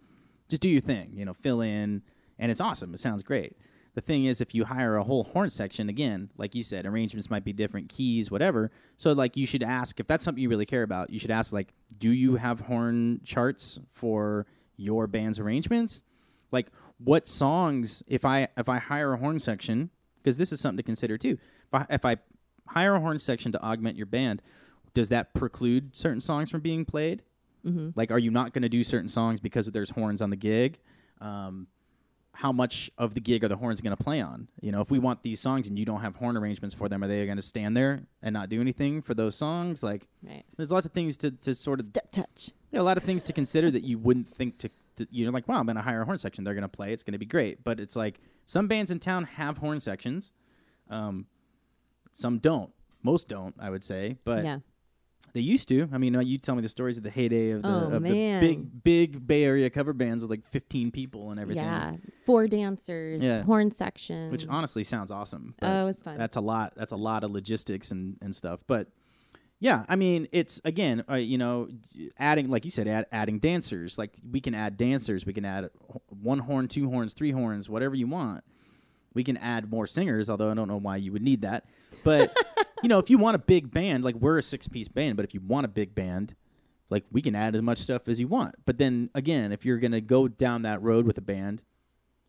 just 0.50 0.62
do 0.62 0.70
your 0.70 0.82
thing, 0.82 1.14
you 1.16 1.24
know, 1.24 1.34
fill 1.34 1.62
in, 1.62 2.04
and 2.38 2.52
it's 2.52 2.62
awesome. 2.62 2.94
It 2.94 3.00
sounds 3.00 3.24
great. 3.24 3.58
The 3.96 4.02
thing 4.02 4.26
is, 4.26 4.42
if 4.42 4.56
you 4.56 4.66
hire 4.66 4.96
a 4.96 5.04
whole 5.04 5.24
horn 5.24 5.52
section, 5.52 5.88
again, 5.88 6.32
like 6.36 6.56
you 6.56 6.64
said, 6.64 6.86
arrangements 6.86 7.30
might 7.30 7.44
be 7.44 7.54
different, 7.54 7.90
keys, 7.90 8.32
whatever. 8.32 8.72
So, 8.98 9.12
like, 9.14 9.38
you 9.38 9.46
should 9.46 9.62
ask 9.62 10.00
if 10.00 10.08
that's 10.08 10.26
something 10.26 10.42
you 10.42 10.50
really 10.50 10.66
care 10.66 10.82
about. 10.82 11.12
You 11.12 11.20
should 11.20 11.32
ask, 11.32 11.54
like, 11.54 11.74
do 11.98 12.12
you 12.12 12.36
have 12.38 12.62
horn 12.62 13.22
charts 13.24 13.80
for 13.92 14.48
your 14.78 15.06
band's 15.06 15.40
arrangements? 15.40 16.04
Like, 16.52 16.72
what 16.98 17.28
songs? 17.28 18.02
If 18.08 18.26
I 18.26 18.48
if 18.58 18.68
I 18.68 18.80
hire 18.80 19.14
a 19.14 19.18
horn 19.18 19.40
section, 19.40 19.92
because 20.16 20.38
this 20.38 20.52
is 20.52 20.60
something 20.60 20.78
to 20.78 20.84
consider 20.84 21.18
too. 21.18 21.38
If 21.68 21.74
I, 21.74 21.86
if 21.90 22.06
I 22.06 22.18
hire 22.70 22.96
a 22.96 23.00
horn 23.00 23.20
section 23.20 23.52
to 23.52 23.62
augment 23.62 23.98
your 23.98 24.06
band, 24.06 24.42
does 24.94 25.10
that 25.10 25.34
preclude 25.34 25.96
certain 25.96 26.22
songs 26.22 26.50
from 26.50 26.62
being 26.62 26.86
played? 26.86 27.24
Mm-hmm. 27.66 27.90
Like, 27.96 28.12
are 28.12 28.20
you 28.20 28.32
not 28.32 28.54
going 28.54 28.64
to 28.64 28.70
do 28.70 28.84
certain 28.84 29.08
songs 29.08 29.40
because 29.40 29.68
there's 29.68 29.92
horns 29.92 30.22
on 30.22 30.30
the 30.30 30.36
gig? 30.36 30.80
Um, 31.22 31.68
how 32.36 32.52
much 32.52 32.90
of 32.98 33.14
the 33.14 33.20
gig 33.20 33.44
are 33.44 33.48
the 33.48 33.56
horns 33.58 33.80
going 33.82 33.96
to 33.96 34.04
play 34.04 34.20
on? 34.20 34.48
You 34.62 34.72
know, 34.72 34.82
if 34.82 34.90
we 34.90 34.98
want 35.00 35.22
these 35.24 35.40
songs 35.40 35.68
and 35.68 35.78
you 35.78 35.86
don't 35.86 36.02
have 36.02 36.16
horn 36.16 36.36
arrangements 36.36 36.74
for 36.76 36.90
them, 36.90 37.04
are 37.04 37.08
they 37.08 37.26
going 37.26 37.38
to 37.38 37.44
stand 37.44 37.78
there 37.78 38.04
and 38.22 38.34
not 38.34 38.50
do 38.50 38.60
anything 38.60 39.02
for 39.02 39.14
those 39.14 39.36
songs? 39.36 39.84
Like, 39.84 40.08
Right. 40.24 40.44
there's 40.58 40.72
lots 40.72 40.86
of 40.86 40.92
things 40.94 41.16
to, 41.18 41.32
to 41.32 41.54
sort 41.54 41.80
of, 41.80 41.86
Step 41.88 42.12
touch. 42.12 42.50
you 42.72 42.78
know, 42.78 42.82
a 42.82 42.86
lot 42.86 42.98
of 42.98 43.04
things 43.04 43.24
to 43.26 43.34
consider 43.34 43.70
that 43.72 43.84
you 43.84 43.98
wouldn't 44.00 44.28
think 44.28 44.58
to, 44.60 44.70
to 44.96 45.08
you 45.12 45.26
know, 45.26 45.32
like, 45.32 45.48
wow, 45.48 45.60
I'm 45.60 45.66
going 45.66 45.76
to 45.76 45.82
hire 45.84 46.02
a 46.02 46.06
horn 46.06 46.18
section. 46.18 46.44
They're 46.44 46.56
going 46.56 46.64
to 46.64 46.68
play. 46.68 46.92
It's 46.92 47.04
going 47.04 47.14
to 47.14 47.20
be 47.20 47.26
great. 47.26 47.64
But 47.64 47.80
it's 47.80 47.96
like 47.96 48.20
some 48.46 48.68
bands 48.68 48.90
in 48.90 49.00
town 49.00 49.26
have 49.26 49.60
horn 49.60 49.80
sections. 49.80 50.34
Um, 50.90 51.28
some 52.14 52.40
don't. 52.40 52.72
Most 53.04 53.28
don't, 53.28 53.54
I 53.60 53.70
would 53.70 53.84
say. 53.84 54.18
But 54.24 54.44
yeah. 54.44 54.60
They 55.34 55.42
used 55.42 55.68
to. 55.70 55.90
I 55.92 55.98
mean, 55.98 56.16
uh, 56.16 56.20
you 56.22 56.38
tell 56.38 56.56
me 56.56 56.62
the 56.62 56.70
stories 56.70 56.98
of 56.98 57.04
the 57.04 57.10
heyday 57.10 57.52
of 57.52 57.64
the, 57.64 57.68
Oh, 57.68 57.92
of 57.96 58.04
the 58.04 58.40
big, 58.40 58.84
big 58.84 59.28
Bay 59.28 59.44
Area 59.44 59.70
cover 59.70 59.92
bands 59.94 60.22
with 60.24 60.30
like 60.30 60.46
15 60.46 60.92
people 60.92 61.32
and 61.32 61.40
everything. 61.40 61.64
Yeah. 61.64 61.96
Four 62.26 62.48
dancers, 62.48 63.24
Yeah. 63.24 63.42
horn 63.42 63.72
section. 63.72 64.32
Which 64.32 64.48
honestly 64.48 64.84
sounds 64.84 65.12
awesome. 65.12 65.56
but 65.60 65.68
oh, 65.68 65.84
it 65.84 65.86
was 65.86 66.00
fun. 66.00 66.18
That's 66.18 66.36
a 66.36 66.42
lot. 66.42 66.74
That's 66.76 66.92
a 66.92 66.96
lot 66.98 67.24
of 67.24 67.32
logistics 67.32 67.92
and, 67.92 68.18
and 68.22 68.36
stuff. 68.36 68.64
But 68.68 68.90
yeah, 69.60 69.86
I 69.88 69.96
mean, 69.96 70.28
it's 70.32 70.60
again, 70.66 71.04
uh, 71.10 71.16
you 71.16 71.38
know, 71.38 71.70
adding 72.20 72.50
like 72.50 72.66
you 72.66 72.72
said, 72.72 72.88
add, 72.88 73.06
adding 73.12 73.40
dancers. 73.40 73.98
Like 73.98 74.12
we 74.30 74.40
can 74.42 74.54
add 74.54 74.78
dancers. 74.78 75.26
We 75.26 75.34
can 75.34 75.46
add 75.46 75.70
one 76.10 76.40
horn, 76.40 76.68
two 76.68 76.90
horns, 76.90 77.14
three 77.14 77.32
horns, 77.32 77.70
whatever 77.70 77.96
you 77.96 78.08
want. 78.08 78.44
We 79.14 79.24
can 79.24 79.38
add 79.38 79.72
more 79.72 79.88
singers, 79.88 80.30
although 80.30 80.52
I 80.52 80.54
don't 80.54 80.68
know 80.68 80.78
why 80.80 80.98
you 80.98 81.12
would 81.14 81.22
need 81.22 81.42
that. 81.44 81.66
But 82.04 82.36
you 82.84 82.90
know, 82.90 83.00
if 83.00 83.10
you 83.10 83.18
want 83.18 83.36
a 83.36 83.40
big 83.40 83.72
band, 83.72 84.04
like 84.04 84.16
we're 84.16 84.38
a 84.38 84.44
six 84.44 84.68
piece 84.68 84.88
band, 84.88 85.16
but 85.16 85.26
if 85.26 85.34
you 85.34 85.42
want 85.42 85.66
a 85.66 85.70
big 85.70 85.96
band, 85.96 86.36
like 86.90 87.06
we 87.12 87.22
can 87.22 87.36
add 87.36 87.56
as 87.56 87.62
much 87.62 87.80
stuff 87.80 88.08
as 88.08 88.20
you 88.20 88.28
want. 88.28 88.56
But 88.66 88.78
then 88.78 89.10
again, 89.16 89.52
if 89.52 89.66
you're 89.66 89.80
gonna 89.80 90.02
go 90.02 90.28
down 90.28 90.64
that 90.64 90.82
road 90.82 91.06
with 91.06 91.18
a 91.18 91.22
band, 91.22 91.64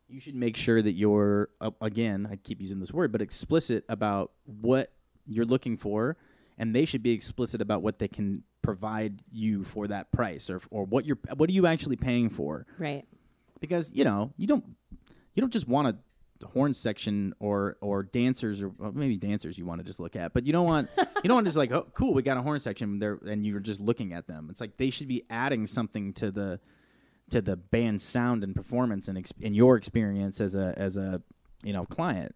you 0.09 0.21
should 0.21 0.35
make 0.35 0.57
sure 0.57 0.81
that 0.81 0.93
you're 0.93 1.49
uh, 1.61 1.71
again 1.81 2.29
i 2.31 2.37
keep 2.37 2.61
using 2.61 2.79
this 2.79 2.93
word 2.93 3.11
but 3.11 3.21
explicit 3.21 3.85
about 3.89 4.33
what 4.45 4.93
you're 5.27 5.45
looking 5.45 5.77
for 5.77 6.17
and 6.57 6.75
they 6.75 6.85
should 6.85 7.03
be 7.03 7.11
explicit 7.11 7.61
about 7.61 7.83
what 7.83 7.99
they 7.99 8.09
can 8.09 8.45
provide 8.63 9.23
you 9.33 9.65
for 9.65 9.87
that 9.89 10.13
price 10.13 10.49
or, 10.49 10.61
or 10.71 10.85
what 10.85 11.05
you're 11.05 11.19
what 11.37 11.49
are 11.49 11.53
you 11.53 11.67
actually 11.67 11.97
paying 11.97 12.31
for 12.31 12.67
right. 12.79 13.05
because 13.61 13.93
you 13.93 14.05
know 14.05 14.33
you 14.37 14.47
don't 14.47 14.65
you 15.35 15.41
don't 15.41 15.53
just 15.53 15.69
want 15.69 15.89
a 15.89 15.97
horn 16.45 16.75
section 16.75 17.35
or 17.41 17.77
or 17.81 18.03
dancers 18.03 18.63
or 18.63 18.69
well, 18.71 18.93
maybe 18.93 19.17
dancers 19.17 19.59
you 19.59 19.67
want 19.67 19.81
to 19.81 19.85
just 19.85 20.01
look 20.01 20.17
at 20.17 20.33
but 20.33 20.47
you 20.47 20.53
don't 20.53 20.67
want 20.67 20.89
you 20.97 21.29
don't 21.29 21.37
want 21.37 21.45
to 21.45 21.49
just 21.49 21.59
like 21.59 21.73
oh 21.73 21.87
cool 21.95 22.15
we 22.15 22.23
got 22.23 22.37
a 22.37 22.43
horn 22.43 22.59
section 22.59 22.99
there 22.99 23.19
and 23.27 23.45
you're 23.45 23.61
just 23.61 23.81
looking 23.81 24.13
at 24.13 24.27
them 24.27 24.49
it's 24.51 24.61
like 24.61 24.77
they 24.77 24.91
should 24.91 25.09
be 25.09 25.25
adding 25.31 25.67
something 25.67 26.13
to 26.13 26.31
the 26.31 26.61
to 27.31 27.41
the 27.41 27.57
band's 27.57 28.05
sound 28.05 28.45
and 28.45 28.55
performance 28.55 29.09
and, 29.09 29.17
ex- 29.17 29.33
and 29.43 29.57
your 29.57 29.77
experience 29.77 30.41
as 30.41 30.55
a 30.55 30.75
as 30.77 30.97
a 30.97 31.23
you 31.63 31.73
know 31.73 31.85
client 31.87 32.35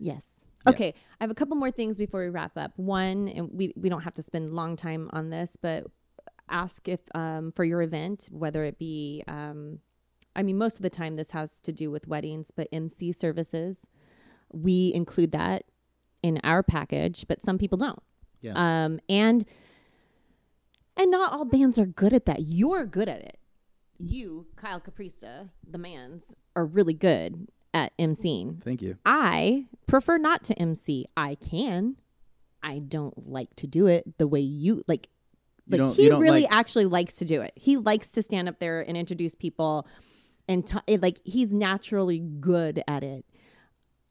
Yes. 0.00 0.30
Yeah. 0.66 0.72
Okay, 0.72 0.94
I 1.20 1.24
have 1.24 1.30
a 1.30 1.34
couple 1.34 1.56
more 1.56 1.70
things 1.70 1.96
before 1.96 2.22
we 2.22 2.28
wrap 2.28 2.56
up. 2.56 2.72
One, 2.76 3.28
and 3.28 3.50
we 3.52 3.72
we 3.76 3.88
don't 3.88 4.02
have 4.02 4.14
to 4.14 4.22
spend 4.22 4.50
long 4.50 4.76
time 4.76 5.08
on 5.12 5.30
this, 5.30 5.56
but 5.60 5.86
ask 6.48 6.88
if 6.88 7.00
um, 7.14 7.52
for 7.52 7.64
your 7.64 7.82
event, 7.82 8.28
whether 8.30 8.64
it 8.64 8.78
be, 8.78 9.22
um, 9.28 9.78
I 10.36 10.42
mean, 10.42 10.58
most 10.58 10.76
of 10.76 10.82
the 10.82 10.90
time 10.90 11.16
this 11.16 11.32
has 11.32 11.60
to 11.62 11.72
do 11.72 11.90
with 11.90 12.06
weddings, 12.08 12.50
but 12.54 12.68
MC 12.72 13.12
services, 13.12 13.86
we 14.52 14.92
include 14.94 15.32
that 15.32 15.64
in 16.22 16.40
our 16.44 16.62
package, 16.62 17.26
but 17.28 17.42
some 17.42 17.58
people 17.58 17.78
don't. 17.78 18.02
Yeah. 18.40 18.52
Um, 18.54 19.00
and 19.08 19.44
and 20.96 21.10
not 21.10 21.32
all 21.32 21.44
bands 21.44 21.78
are 21.78 21.86
good 21.86 22.12
at 22.12 22.26
that. 22.26 22.42
You're 22.42 22.84
good 22.84 23.08
at 23.08 23.20
it. 23.20 23.38
You, 23.98 24.46
Kyle 24.56 24.80
Caprista, 24.80 25.50
the 25.68 25.78
Manz, 25.78 26.34
are 26.56 26.64
really 26.64 26.94
good 26.94 27.48
at 27.72 27.96
MCing. 27.98 28.62
thank 28.62 28.82
you 28.82 28.96
I 29.06 29.66
prefer 29.86 30.18
not 30.18 30.42
to 30.44 30.58
MC. 30.58 31.06
I 31.16 31.36
can. 31.36 31.96
I 32.62 32.78
don't 32.80 33.28
like 33.28 33.54
to 33.56 33.66
do 33.66 33.86
it 33.86 34.18
the 34.18 34.26
way 34.26 34.40
you 34.40 34.82
like. 34.88 35.08
Like 35.68 35.78
don't- 35.78 35.94
he 35.96 36.06
you 36.06 36.16
really 36.18 36.42
like- 36.42 36.52
actually 36.52 36.86
likes 36.86 37.16
to 37.16 37.24
do 37.24 37.40
it. 37.42 37.52
He 37.54 37.76
likes 37.76 38.12
to 38.12 38.22
stand 38.22 38.48
up 38.48 38.58
there 38.58 38.80
and 38.80 38.96
introduce 38.96 39.34
people, 39.36 39.86
and 40.50 40.66
t- 40.66 40.96
like 40.96 41.18
he's 41.24 41.54
naturally 41.54 42.18
good 42.18 42.82
at 42.88 43.04
it. 43.04 43.24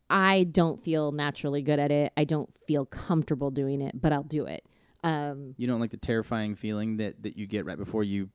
I 0.10 0.46
don't 0.46 0.80
feel 0.80 1.12
naturally 1.12 1.62
good 1.62 1.80
at 1.80 1.92
it. 1.92 2.14
I 2.18 2.24
don't 2.24 2.50
feel 2.66 2.86
comfortable 2.86 3.52
doing 3.52 3.82
it, 3.82 4.02
but 4.02 4.14
I'll 4.14 4.24
do 4.24 4.46
it. 4.46 4.66
Um, 5.04 5.54
you 5.58 5.68
don't 5.68 5.80
like 5.80 5.92
the 5.92 5.98
terrifying 5.98 6.56
feeling 6.56 6.98
that 6.98 7.22
that 7.24 7.38
you 7.38 7.46
get 7.46 7.66
right 7.66 7.78
before 7.78 8.04
you 8.04 8.30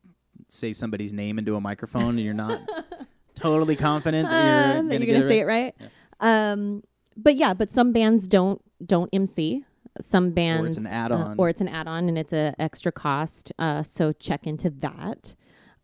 say 0.48 0.72
somebody's 0.72 1.12
name 1.12 1.38
into 1.38 1.56
a 1.56 1.60
microphone 1.60 2.10
and 2.10 2.20
you're 2.20 2.34
not 2.34 2.60
totally 3.34 3.76
confident 3.76 4.28
that 4.28 4.44
you're 4.44 4.54
uh, 4.54 4.76
gonna, 4.76 4.88
that 4.90 5.00
you're 5.00 5.14
gonna 5.14 5.26
it 5.26 5.28
say 5.28 5.42
right? 5.42 5.74
it 5.78 5.82
right. 6.20 6.50
Um, 6.50 6.82
but 7.16 7.36
yeah, 7.36 7.54
but 7.54 7.70
some 7.70 7.92
bands 7.92 8.28
don't 8.28 8.60
don't 8.86 9.08
MC. 9.12 9.64
Some 10.00 10.32
bands 10.32 10.64
or 10.64 10.68
it's 10.68 10.76
an 10.78 10.86
uh, 10.86 11.04
add-on. 11.04 11.36
or 11.38 11.48
it's 11.48 11.60
an 11.60 11.68
add-on, 11.68 12.08
and 12.08 12.18
it's 12.18 12.32
an 12.32 12.54
extra 12.58 12.92
cost. 12.92 13.52
Uh, 13.58 13.82
so 13.82 14.12
check 14.12 14.46
into 14.46 14.68
that. 14.70 15.36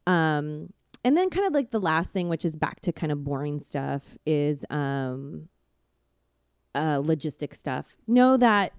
Um, 0.06 0.72
and 1.04 1.16
then 1.16 1.30
kind 1.30 1.46
of 1.46 1.52
like 1.52 1.70
the 1.70 1.80
last 1.80 2.12
thing, 2.12 2.28
which 2.28 2.44
is 2.44 2.56
back 2.56 2.80
to 2.80 2.92
kind 2.92 3.10
of 3.12 3.24
boring 3.24 3.58
stuff, 3.58 4.18
is 4.26 4.64
um, 4.70 5.48
uh, 6.74 6.98
logistic 6.98 7.54
stuff. 7.54 7.96
Know 8.06 8.36
that 8.36 8.72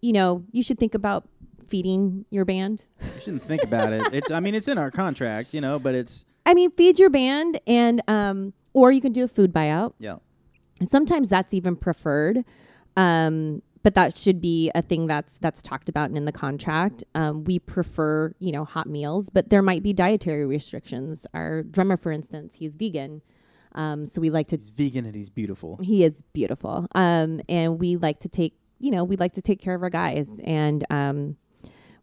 you 0.00 0.12
know 0.12 0.44
you 0.52 0.62
should 0.62 0.78
think 0.78 0.94
about 0.94 1.28
feeding 1.66 2.24
your 2.30 2.44
band. 2.44 2.84
you 3.02 3.20
shouldn't 3.20 3.42
think 3.42 3.62
about 3.62 3.92
it 3.92 4.02
it's 4.12 4.30
i 4.30 4.40
mean 4.40 4.54
it's 4.54 4.68
in 4.68 4.78
our 4.78 4.90
contract 4.90 5.52
you 5.52 5.60
know 5.60 5.78
but 5.78 5.94
it's 5.94 6.24
I 6.46 6.54
mean, 6.54 6.70
feed 6.70 6.98
your 6.98 7.10
band, 7.10 7.60
and 7.66 8.00
um, 8.08 8.54
or 8.72 8.90
you 8.90 9.02
can 9.02 9.12
do 9.12 9.22
a 9.24 9.28
food 9.28 9.52
buyout. 9.52 9.92
yeah 9.98 10.16
sometimes 10.82 11.28
that's 11.28 11.52
even 11.52 11.76
preferred 11.76 12.42
um, 12.96 13.60
but 13.82 13.94
that 13.94 14.14
should 14.16 14.40
be 14.40 14.70
a 14.74 14.82
thing 14.82 15.06
that's 15.06 15.38
that's 15.38 15.62
talked 15.62 15.88
about 15.88 16.08
and 16.08 16.16
in 16.16 16.24
the 16.24 16.32
contract. 16.32 17.04
Um, 17.14 17.44
we 17.44 17.58
prefer 17.58 18.32
you 18.38 18.52
know 18.52 18.64
hot 18.64 18.86
meals 18.88 19.30
but 19.30 19.50
there 19.50 19.62
might 19.62 19.82
be 19.82 19.92
dietary 19.92 20.46
restrictions. 20.46 21.26
Our 21.34 21.62
drummer 21.62 21.96
for 21.96 22.12
instance 22.12 22.56
he's 22.56 22.74
vegan. 22.74 23.22
Um, 23.72 24.06
so 24.06 24.20
we 24.20 24.30
like 24.30 24.48
to 24.48 24.56
he's 24.56 24.70
vegan 24.70 25.04
and 25.04 25.14
he's 25.14 25.30
beautiful. 25.30 25.78
He 25.82 26.02
is 26.04 26.22
beautiful. 26.32 26.86
Um, 26.94 27.40
and 27.48 27.78
we 27.78 27.96
like 27.96 28.20
to 28.20 28.28
take 28.28 28.54
you 28.78 28.90
know 28.90 29.04
we 29.04 29.16
like 29.16 29.32
to 29.34 29.42
take 29.42 29.60
care 29.60 29.74
of 29.74 29.82
our 29.82 29.90
guys. 29.90 30.40
And 30.44 30.84
um, 30.90 31.36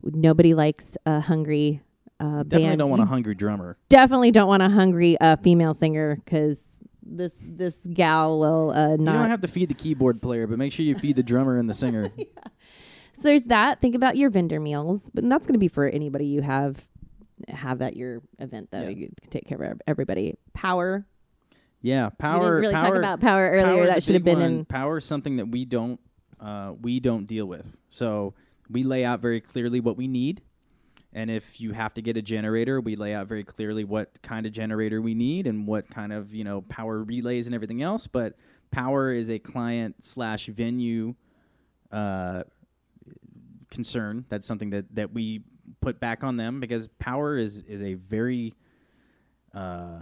nobody 0.04 0.54
likes 0.54 0.98
a 1.06 1.20
hungry 1.20 1.82
uh, 2.20 2.44
definitely 2.44 2.68
band. 2.68 2.80
don't 2.80 2.90
want 2.90 3.00
You 3.02 3.06
a 3.06 3.10
hungry 3.10 3.36
drummer. 3.36 3.78
definitely 3.90 4.32
don't 4.32 4.48
want 4.48 4.64
a 4.64 4.70
hungry 4.70 5.18
uh, 5.20 5.36
female 5.38 5.74
singer 5.74 6.16
because 6.24 6.70
this 7.06 7.34
this 7.42 7.88
gal 7.94 8.40
will 8.40 8.72
uh, 8.72 8.92
you 8.92 8.98
don't 8.98 9.30
have 9.30 9.42
to 9.42 9.48
feed 9.48 9.70
the 9.70 9.76
keyboard 9.76 10.22
player 10.22 10.48
but 10.48 10.58
make 10.58 10.72
sure 10.72 10.84
you 10.84 10.96
feed 10.96 11.16
the 11.16 11.24
drummer 11.24 11.58
and 11.58 11.70
the 11.70 11.74
singer 11.74 12.10
yeah. 12.18 12.26
So 13.16 13.30
there's 13.30 13.46
that. 13.46 13.80
Think 13.80 13.96
about 13.96 14.18
your 14.18 14.30
vendor 14.30 14.60
meals, 14.60 15.10
but 15.14 15.28
that's 15.30 15.48
going 15.48 15.54
to 15.54 15.60
be 15.60 15.70
for 15.70 15.88
anybody 15.88 16.26
you 16.26 16.42
have 16.42 16.86
have 17.50 17.82
at 17.82 17.96
your 17.96 18.22
event, 18.40 18.70
though. 18.72 18.82
Yeah. 18.82 18.90
You 18.90 18.96
can 19.22 19.30
take 19.30 19.48
care 19.48 19.62
of 19.62 19.82
everybody. 19.88 20.36
Power. 20.54 21.06
yeah 21.82 22.08
we 22.08 22.16
power 22.18 22.40
didn't 22.40 22.62
really 22.62 22.74
power, 22.74 22.84
talk 22.84 22.96
about 22.96 23.22
power 23.22 23.50
earlier. 23.52 23.86
That 23.88 24.04
should 24.04 24.16
have 24.16 24.24
been 24.24 24.40
one. 24.40 24.52
in. 24.52 24.66
power 24.66 24.98
is 24.98 25.06
something 25.06 25.38
that 25.38 25.48
we 25.48 25.66
don't 25.66 26.00
uh, 26.40 26.74
we 26.80 27.00
don't 27.00 27.26
deal 27.26 27.46
with 27.46 27.78
so 27.90 28.34
we 28.70 28.84
lay 28.84 29.06
out 29.06 29.22
very 29.22 29.40
clearly 29.40 29.80
what 29.80 29.96
we 29.96 30.08
need 30.08 30.42
And 31.16 31.32
if 31.32 31.62
you 31.62 31.72
have 31.72 31.94
to 31.94 32.02
get 32.02 32.18
a 32.18 32.22
generator, 32.22 32.82
we 32.82 32.98
lay 32.98 33.16
out 33.16 33.28
very 33.28 33.46
clearly 33.46 33.86
what 33.86 34.22
kind 34.22 34.46
of 34.46 34.52
generator 34.52 35.02
we 35.02 35.16
need 35.16 35.48
and 35.48 35.66
what 35.66 35.90
kind 35.90 36.12
of 36.12 36.36
you 36.36 36.44
know 36.44 36.62
power 36.62 37.02
relays 37.02 37.46
and 37.46 37.56
everything 37.56 37.82
else. 37.82 38.06
But 38.06 38.36
power 38.70 39.14
is 39.14 39.30
a 39.30 39.40
client 39.40 40.04
slash 40.04 40.48
venue 40.48 41.16
uh, 41.90 42.44
concern. 43.72 44.26
That's 44.28 44.46
something 44.46 44.72
that 44.72 44.94
that 44.94 45.14
we 45.14 45.44
put 45.80 46.02
back 46.02 46.22
on 46.22 46.36
them 46.36 46.60
because 46.60 46.90
power 47.00 47.38
is 47.38 47.60
is 47.60 47.82
a 47.82 47.94
very 47.94 48.54
uh, 49.54 50.00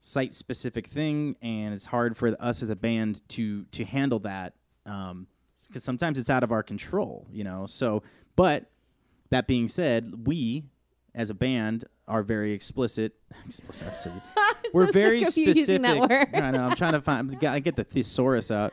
site 0.00 0.34
specific 0.34 0.86
thing, 0.86 1.36
and 1.42 1.74
it's 1.74 1.84
hard 1.84 2.16
for 2.16 2.34
us 2.40 2.62
as 2.62 2.70
a 2.70 2.76
band 2.76 3.28
to 3.28 3.64
to 3.72 3.84
handle 3.84 4.20
that 4.20 4.54
because 4.84 5.10
um, 5.10 5.26
sometimes 5.76 6.18
it's 6.18 6.30
out 6.30 6.42
of 6.42 6.50
our 6.50 6.62
control, 6.62 7.26
you 7.30 7.44
know. 7.44 7.66
So, 7.66 8.02
but 8.36 8.70
that 9.30 9.46
being 9.46 9.68
said, 9.68 10.26
we 10.26 10.64
as 11.14 11.30
a 11.30 11.34
band 11.34 11.84
are 12.06 12.22
very 12.22 12.52
explicit. 12.52 13.14
explicit 13.44 14.12
We're 14.72 14.86
so 14.86 14.92
very 14.92 15.24
sick 15.24 15.48
of 15.48 15.56
you 15.56 15.60
using 15.60 15.84
specific. 15.84 16.28
I 16.34 16.50
know. 16.50 16.64
I'm 16.64 16.76
trying 16.76 16.92
to 16.92 17.00
find. 17.00 17.44
I 17.44 17.58
get 17.58 17.76
the 17.76 17.84
thesaurus 17.84 18.50
out. 18.50 18.72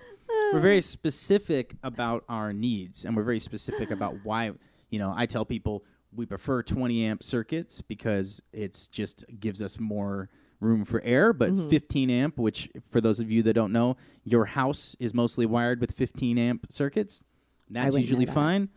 We're 0.53 0.59
very 0.59 0.81
specific 0.81 1.75
about 1.83 2.23
our 2.29 2.53
needs, 2.53 3.03
and 3.05 3.15
we're 3.15 3.23
very 3.23 3.39
specific 3.39 3.91
about 3.91 4.15
why. 4.23 4.51
You 4.89 4.99
know, 4.99 5.13
I 5.15 5.25
tell 5.25 5.45
people 5.45 5.83
we 6.15 6.25
prefer 6.25 6.63
20 6.63 7.03
amp 7.05 7.21
circuits 7.23 7.81
because 7.81 8.41
it's 8.53 8.87
just 8.87 9.25
gives 9.39 9.61
us 9.61 9.79
more 9.79 10.29
room 10.59 10.85
for 10.85 11.01
air. 11.01 11.33
But 11.33 11.51
Mm-hmm. 11.51 11.69
15 11.69 12.09
amp, 12.09 12.37
which 12.37 12.69
for 12.89 13.01
those 13.01 13.19
of 13.19 13.29
you 13.31 13.43
that 13.43 13.53
don't 13.53 13.71
know, 13.73 13.97
your 14.23 14.45
house 14.45 14.95
is 14.99 15.13
mostly 15.13 15.45
wired 15.45 15.81
with 15.81 15.91
15 15.91 16.37
amp 16.37 16.71
circuits. 16.71 17.23
That's 17.69 17.97
usually 17.97 18.25
that. 18.25 18.33
fine. 18.33 18.69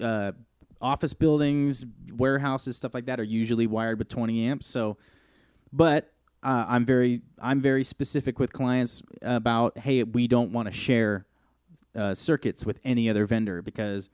Uh, 0.00 0.32
office 0.80 1.14
buildings, 1.14 1.84
warehouses, 2.12 2.76
stuff 2.76 2.94
like 2.94 3.06
that 3.06 3.20
are 3.20 3.24
usually 3.24 3.66
wired 3.66 3.98
with 3.98 4.08
20 4.08 4.46
amps. 4.46 4.66
So, 4.66 4.96
but 5.72 6.12
uh, 6.42 6.64
I'm 6.68 6.84
very 6.84 7.22
I'm 7.40 7.60
very 7.60 7.82
specific 7.82 8.38
with 8.38 8.52
clients 8.52 9.02
about 9.22 9.78
hey, 9.78 10.02
we 10.02 10.28
don't 10.28 10.52
want 10.52 10.66
to 10.68 10.72
share 10.72 11.26
uh, 11.94 12.14
circuits 12.14 12.64
with 12.64 12.78
any 12.84 13.08
other 13.08 13.26
vendor 13.26 13.62
because 13.62 14.10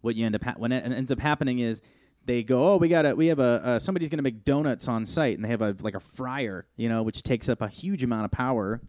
what 0.00 0.16
you 0.16 0.26
end 0.26 0.34
up 0.34 0.42
ha- 0.42 0.54
when 0.56 0.72
it 0.72 0.84
ends 0.84 1.12
up 1.12 1.20
happening 1.20 1.58
is 1.58 1.82
they 2.24 2.42
go 2.42 2.72
oh 2.72 2.76
we 2.76 2.88
got 2.88 3.02
to 3.02 3.14
we 3.14 3.28
have 3.28 3.38
a 3.38 3.62
uh, 3.64 3.78
somebody's 3.78 4.08
going 4.08 4.18
to 4.18 4.22
make 4.22 4.44
donuts 4.44 4.88
on 4.88 5.06
site 5.06 5.36
and 5.36 5.44
they 5.44 5.48
have 5.48 5.62
a 5.62 5.76
like 5.80 5.94
a 5.94 6.00
fryer 6.00 6.66
you 6.76 6.88
know 6.88 7.02
which 7.02 7.22
takes 7.22 7.48
up 7.48 7.60
a 7.60 7.68
huge 7.68 8.02
amount 8.02 8.24
of 8.24 8.30
power 8.30 8.80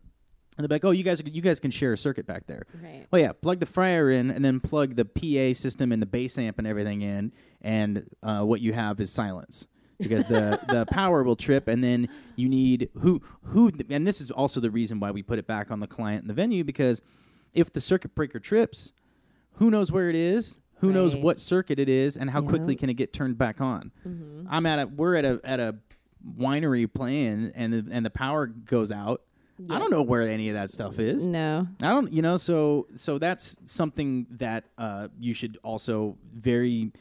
and 0.57 0.63
they're 0.67 0.75
like 0.75 0.83
oh 0.85 0.91
you 0.91 1.03
guys 1.03 1.21
you 1.25 1.41
guys 1.41 1.59
can 1.59 1.71
share 1.71 1.93
a 1.93 1.97
circuit 1.97 2.25
back 2.25 2.47
there 2.47 2.65
Right. 2.83 3.05
well, 3.11 3.21
yeah, 3.21 3.31
plug 3.33 3.59
the 3.59 3.65
fryer 3.65 4.09
in 4.09 4.31
and 4.31 4.43
then 4.43 4.59
plug 4.59 4.95
the 4.95 5.05
PA 5.05 5.53
system 5.57 5.91
and 5.91 6.01
the 6.01 6.05
bass 6.07 6.37
amp 6.37 6.57
and 6.57 6.67
everything 6.67 7.01
in, 7.01 7.31
and 7.61 8.09
uh, 8.23 8.41
what 8.43 8.61
you 8.61 8.73
have 8.73 8.99
is 8.99 9.11
silence 9.11 9.67
because 9.99 10.27
the 10.27 10.59
the 10.67 10.85
power 10.87 11.23
will 11.23 11.35
trip, 11.35 11.67
and 11.67 11.83
then 11.83 12.07
you 12.35 12.47
need 12.49 12.89
who 13.01 13.21
who, 13.43 13.71
and 13.89 14.05
this 14.07 14.19
is 14.21 14.29
also 14.31 14.59
the 14.59 14.71
reason 14.71 14.99
why 14.99 15.11
we 15.11 15.21
put 15.23 15.39
it 15.39 15.47
back 15.47 15.71
on 15.71 15.79
the 15.79 15.87
client 15.87 16.21
and 16.21 16.29
the 16.29 16.33
venue 16.35 16.63
because 16.63 17.01
if 17.53 17.71
the 17.71 17.81
circuit 17.81 18.13
breaker 18.13 18.39
trips, 18.39 18.93
who 19.53 19.69
knows 19.71 19.91
where 19.91 20.09
it 20.09 20.15
is? 20.15 20.59
Who 20.81 20.91
knows 20.91 21.15
what 21.15 21.39
circuit 21.39 21.79
it 21.79 21.89
is, 21.89 22.15
and 22.17 22.29
how 22.29 22.41
quickly 22.41 22.59
Yeah. 22.59 22.63
Mm-hmm. 22.73 22.79
can 22.81 22.89
it 22.91 22.93
get 22.93 23.11
turned 23.13 23.37
back 23.39 23.59
on? 23.61 23.91
I'm 24.49 24.65
at 24.67 24.77
a 24.79 24.85
we're 24.87 25.15
at 25.15 25.25
a 25.25 25.39
at 25.43 25.59
a 25.59 25.75
winery 26.37 26.91
playing, 26.93 27.51
and 27.55 27.73
the, 27.73 27.85
and 27.91 28.05
the 28.05 28.09
power 28.11 28.45
goes 28.47 28.91
out. 28.91 29.21
I 29.69 29.79
don't 29.79 29.89
know 29.89 30.03
where 30.03 30.21
any 30.21 30.49
of 30.49 30.55
that 30.55 30.69
stuff 30.69 30.99
is. 30.99 31.25
No. 31.25 31.67
I 31.81 31.89
don't, 31.89 32.13
you 32.13 32.21
know, 32.21 32.37
so 32.37 32.87
so 32.95 33.17
that's 33.17 33.59
something 33.65 34.27
that 34.31 34.65
uh, 34.77 35.07
you 35.19 35.33
should 35.33 35.57
also 35.63 36.17
very 36.31 36.91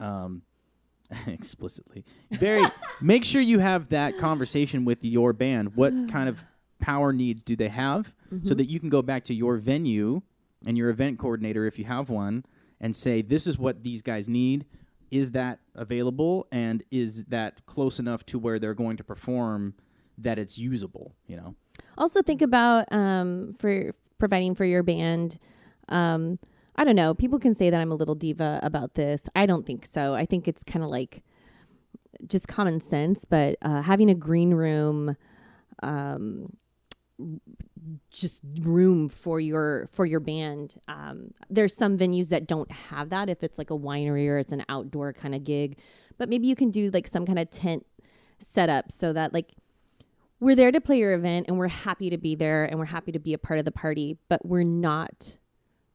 um, 0.00 0.42
explicitly, 1.26 2.04
very 2.32 2.64
make 3.00 3.24
sure 3.24 3.40
you 3.40 3.60
have 3.60 3.90
that 3.90 4.18
conversation 4.18 4.84
with 4.84 5.04
your 5.04 5.32
band. 5.32 5.76
What 5.76 5.92
kind 6.08 6.28
of 6.28 6.44
power 6.80 7.12
needs 7.12 7.42
do 7.42 7.54
they 7.54 7.68
have, 7.68 8.14
so 8.42 8.54
that 8.54 8.64
you 8.66 8.80
can 8.80 8.88
go 8.88 9.00
back 9.02 9.24
to 9.24 9.34
your 9.34 9.56
venue 9.56 10.22
and 10.66 10.76
your 10.76 10.90
event 10.90 11.18
coordinator, 11.18 11.66
if 11.66 11.78
you 11.78 11.84
have 11.84 12.10
one, 12.10 12.44
and 12.80 12.96
say, 12.96 13.22
"This 13.22 13.46
is 13.46 13.56
what 13.58 13.84
these 13.84 14.02
guys 14.02 14.28
need." 14.28 14.66
Is 15.10 15.30
that 15.30 15.60
available, 15.76 16.48
and 16.50 16.82
is 16.90 17.26
that 17.26 17.64
close 17.66 18.00
enough 18.00 18.26
to 18.26 18.38
where 18.38 18.58
they're 18.58 18.74
going 18.74 18.96
to 18.96 19.04
perform 19.04 19.74
that 20.18 20.40
it's 20.40 20.58
usable? 20.58 21.14
You 21.28 21.36
know. 21.36 21.54
Also 21.96 22.22
think 22.22 22.42
about 22.42 22.90
um, 22.92 23.54
for 23.58 23.92
providing 24.18 24.54
for 24.54 24.64
your 24.64 24.82
band. 24.82 25.38
Um, 25.88 26.38
I 26.76 26.84
don't 26.84 26.96
know. 26.96 27.14
People 27.14 27.38
can 27.38 27.54
say 27.54 27.70
that 27.70 27.80
I'm 27.80 27.92
a 27.92 27.94
little 27.94 28.14
diva 28.14 28.60
about 28.62 28.94
this. 28.94 29.28
I 29.36 29.46
don't 29.46 29.64
think 29.64 29.86
so. 29.86 30.14
I 30.14 30.26
think 30.26 30.48
it's 30.48 30.64
kind 30.64 30.84
of 30.84 30.90
like 30.90 31.22
just 32.26 32.48
common 32.48 32.80
sense. 32.80 33.24
But 33.24 33.56
uh, 33.62 33.82
having 33.82 34.10
a 34.10 34.14
green 34.14 34.54
room, 34.54 35.16
um, 35.82 36.56
just 38.10 38.42
room 38.60 39.08
for 39.08 39.38
your 39.38 39.88
for 39.92 40.04
your 40.04 40.20
band. 40.20 40.76
Um, 40.88 41.32
there's 41.48 41.76
some 41.76 41.96
venues 41.96 42.30
that 42.30 42.46
don't 42.46 42.70
have 42.72 43.10
that. 43.10 43.28
If 43.28 43.42
it's 43.42 43.58
like 43.58 43.70
a 43.70 43.78
winery 43.78 44.28
or 44.28 44.38
it's 44.38 44.52
an 44.52 44.64
outdoor 44.68 45.12
kind 45.12 45.34
of 45.34 45.44
gig, 45.44 45.78
but 46.18 46.28
maybe 46.28 46.48
you 46.48 46.56
can 46.56 46.70
do 46.70 46.90
like 46.90 47.06
some 47.06 47.24
kind 47.24 47.38
of 47.38 47.50
tent 47.50 47.86
setup 48.38 48.90
so 48.90 49.12
that 49.12 49.32
like 49.32 49.52
we're 50.44 50.54
there 50.54 50.70
to 50.70 50.80
play 50.80 50.98
your 50.98 51.14
event 51.14 51.46
and 51.48 51.56
we're 51.58 51.68
happy 51.68 52.10
to 52.10 52.18
be 52.18 52.34
there 52.34 52.66
and 52.66 52.78
we're 52.78 52.84
happy 52.84 53.10
to 53.12 53.18
be 53.18 53.32
a 53.32 53.38
part 53.38 53.58
of 53.58 53.64
the 53.64 53.72
party, 53.72 54.18
but 54.28 54.44
we're 54.44 54.62
not 54.62 55.38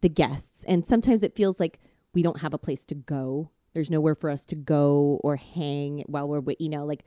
the 0.02 0.10
guests. 0.10 0.64
And 0.68 0.86
sometimes 0.88 1.22
it 1.22 1.36
feels 1.36 1.60
like 1.60 1.80
we 2.16 2.24
don't 2.24 2.42
have 2.42 2.54
a 2.54 2.58
place 2.58 2.84
to 2.86 2.96
go. 2.96 3.52
There's 3.74 3.92
nowhere 3.92 4.16
for 4.16 4.32
us 4.32 4.46
to 4.46 4.56
go 4.56 5.20
or 5.24 5.36
hang 5.36 6.04
while 6.08 6.28
we're, 6.28 6.42
you 6.58 6.70
know, 6.70 6.84
like 6.84 7.06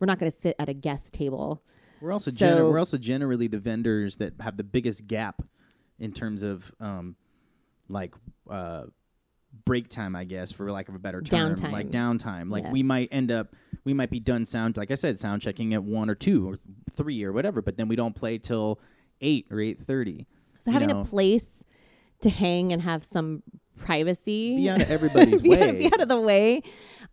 we're 0.00 0.06
not 0.06 0.18
going 0.18 0.30
to 0.30 0.36
sit 0.36 0.56
at 0.58 0.70
a 0.70 0.72
guest 0.72 1.12
table. 1.12 1.62
We're 2.00 2.12
also 2.12 2.30
So- 2.30 2.46
gener- 2.46 2.72
we're 2.72 2.78
also 2.78 2.96
generally 2.96 3.48
the 3.48 3.58
vendors 3.58 4.16
that 4.16 4.34
have 4.40 4.56
the 4.56 4.64
biggest 4.64 5.06
gap 5.06 5.42
in 5.98 6.12
terms 6.12 6.42
of 6.42 6.72
um, 6.80 7.16
like 7.90 8.14
uh, 8.48 8.84
break 9.68 9.88
time, 9.88 10.16
I 10.16 10.24
guess, 10.24 10.50
for 10.50 10.70
lack 10.72 10.88
of 10.88 10.94
a 10.94 10.98
better 10.98 11.20
term, 11.22 11.54
Downtime. 11.54 11.72
like 11.72 11.90
downtime. 11.90 12.50
Like 12.50 12.64
Yeah. 12.64 12.72
we 12.72 12.82
might 12.82 13.08
end 13.12 13.30
up 13.30 13.54
we 13.84 13.94
might 13.94 14.10
be 14.10 14.18
done 14.20 14.44
sound 14.44 14.76
like 14.76 14.90
I 14.90 14.94
said, 14.94 15.18
sound 15.18 15.40
checking 15.42 15.72
at 15.74 15.84
one 15.84 16.10
or 16.10 16.14
two 16.14 16.48
or 16.50 16.56
three 16.90 17.22
or 17.22 17.32
whatever, 17.32 17.62
but 17.62 17.76
then 17.76 17.86
we 17.88 17.94
don't 17.96 18.14
play 18.16 18.38
till 18.38 18.80
eight 19.20 19.46
or 19.50 19.60
eight 19.60 19.78
thirty. 19.80 20.26
So 20.58 20.70
having 20.72 20.88
know. 20.88 21.00
a 21.00 21.04
place 21.04 21.64
to 22.22 22.30
hang 22.30 22.72
and 22.72 22.82
have 22.82 23.04
some 23.04 23.42
privacy. 23.76 24.56
Be 24.56 24.70
out 24.70 24.82
of 24.82 24.90
everybody's 24.96 25.40
be, 25.40 25.52
out, 25.54 25.60
way. 25.60 25.78
be 25.78 25.86
out 25.86 26.00
of 26.00 26.08
the 26.08 26.20
way. 26.20 26.62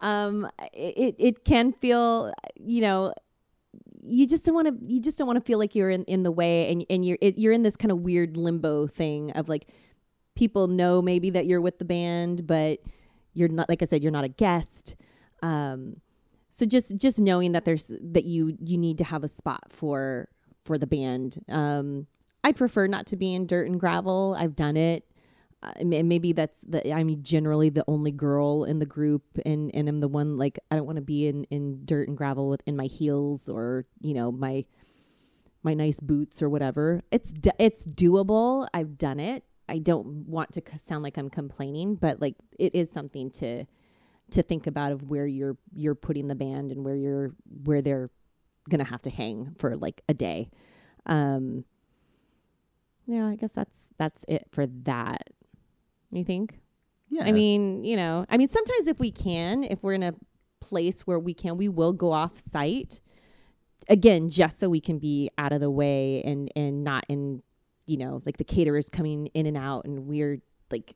Um, 0.01 0.49
it 0.73 1.15
it 1.19 1.45
can 1.45 1.73
feel, 1.73 2.33
you 2.55 2.81
know, 2.81 3.13
you 4.01 4.27
just 4.27 4.45
don't 4.45 4.55
want 4.55 4.67
to. 4.67 4.85
You 4.93 4.99
just 5.01 5.17
don't 5.17 5.27
want 5.27 5.37
to 5.37 5.45
feel 5.45 5.59
like 5.59 5.75
you're 5.75 5.89
in, 5.89 6.03
in 6.05 6.23
the 6.23 6.31
way, 6.31 6.71
and 6.71 6.85
and 6.89 7.05
you're 7.05 7.17
it, 7.21 7.37
you're 7.37 7.53
in 7.53 7.63
this 7.63 7.77
kind 7.77 7.91
of 7.91 7.99
weird 7.99 8.37
limbo 8.37 8.87
thing 8.87 9.31
of 9.31 9.49
like 9.49 9.67
people 10.35 10.67
know 10.67 11.01
maybe 11.01 11.29
that 11.31 11.45
you're 11.45 11.61
with 11.61 11.79
the 11.79 11.85
band, 11.85 12.45
but 12.47 12.79
you're 13.33 13.49
not. 13.49 13.69
Like 13.69 13.81
I 13.81 13.85
said, 13.85 14.03
you're 14.03 14.11
not 14.11 14.23
a 14.23 14.29
guest. 14.29 14.95
Um, 15.41 15.97
so 16.49 16.65
just 16.65 16.97
just 16.97 17.19
knowing 17.19 17.51
that 17.51 17.65
there's 17.65 17.91
that 18.01 18.23
you 18.23 18.57
you 18.63 18.77
need 18.77 18.97
to 18.99 19.03
have 19.03 19.23
a 19.23 19.27
spot 19.27 19.71
for 19.71 20.29
for 20.63 20.77
the 20.77 20.87
band. 20.87 21.43
Um, 21.49 22.07
I 22.43 22.51
prefer 22.51 22.87
not 22.87 23.07
to 23.07 23.17
be 23.17 23.33
in 23.33 23.47
dirt 23.47 23.69
and 23.69 23.79
gravel. 23.79 24.35
I've 24.37 24.55
done 24.55 24.77
it. 24.77 25.03
Uh, 25.63 25.71
maybe 25.83 26.31
that's 26.31 26.61
the 26.61 26.93
I'm 26.93 27.23
generally 27.23 27.69
the 27.69 27.83
only 27.87 28.11
girl 28.11 28.65
in 28.65 28.79
the 28.79 28.85
group, 28.85 29.23
and 29.45 29.73
and 29.73 29.89
I'm 29.89 29.99
the 29.99 30.07
one 30.07 30.37
like 30.37 30.59
I 30.69 30.75
don't 30.75 30.85
want 30.85 30.97
to 30.97 31.01
be 31.01 31.27
in 31.27 31.45
in 31.45 31.81
dirt 31.85 32.07
and 32.07 32.15
gravel 32.15 32.49
with 32.49 32.61
in 32.65 32.75
my 32.75 32.85
heels 32.85 33.49
or 33.49 33.85
you 33.99 34.13
know 34.13 34.31
my 34.31 34.65
my 35.63 35.73
nice 35.73 35.99
boots 35.99 36.41
or 36.41 36.49
whatever. 36.49 37.01
It's 37.11 37.33
it's 37.59 37.85
doable. 37.85 38.67
I've 38.73 38.97
done 38.97 39.19
it. 39.19 39.43
I 39.67 39.79
don't 39.79 40.27
want 40.27 40.53
to 40.53 40.61
sound 40.79 41.03
like 41.03 41.17
I'm 41.17 41.29
complaining, 41.29 41.95
but 41.95 42.21
like 42.21 42.35
it 42.57 42.75
is 42.75 42.89
something 42.89 43.31
to 43.31 43.65
to 44.31 44.41
think 44.41 44.67
about 44.67 44.91
of 44.91 45.03
where 45.09 45.27
you're 45.27 45.57
you're 45.75 45.95
putting 45.95 46.27
the 46.27 46.35
band 46.35 46.71
and 46.71 46.83
where 46.83 46.95
you're 46.95 47.31
where 47.63 47.81
they're 47.81 48.09
gonna 48.69 48.83
have 48.83 49.01
to 49.03 49.09
hang 49.09 49.55
for 49.59 49.75
like 49.75 50.01
a 50.09 50.13
day. 50.13 50.49
Um, 51.05 51.65
yeah, 53.07 53.27
I 53.27 53.35
guess 53.35 53.51
that's 53.51 53.89
that's 53.97 54.25
it 54.27 54.47
for 54.51 54.65
that. 54.67 55.29
You 56.11 56.23
think? 56.23 56.59
Yeah. 57.09 57.23
I 57.25 57.31
mean, 57.31 57.83
you 57.83 57.95
know, 57.95 58.25
I 58.29 58.37
mean, 58.37 58.47
sometimes 58.47 58.87
if 58.87 58.99
we 58.99 59.11
can, 59.11 59.63
if 59.63 59.83
we're 59.83 59.93
in 59.93 60.03
a 60.03 60.15
place 60.59 61.01
where 61.01 61.19
we 61.19 61.33
can, 61.33 61.57
we 61.57 61.69
will 61.69 61.93
go 61.93 62.11
off 62.11 62.39
site 62.39 62.99
again, 63.87 64.29
just 64.29 64.59
so 64.59 64.69
we 64.69 64.81
can 64.81 64.97
be 64.97 65.29
out 65.37 65.51
of 65.51 65.61
the 65.61 65.69
way 65.69 66.23
and 66.23 66.51
and 66.55 66.83
not 66.83 67.05
in, 67.07 67.43
you 67.85 67.97
know, 67.97 68.21
like 68.25 68.37
the 68.37 68.43
caterers 68.43 68.89
coming 68.89 69.27
in 69.27 69.45
and 69.45 69.57
out, 69.57 69.85
and 69.85 70.07
we're 70.07 70.41
like 70.71 70.95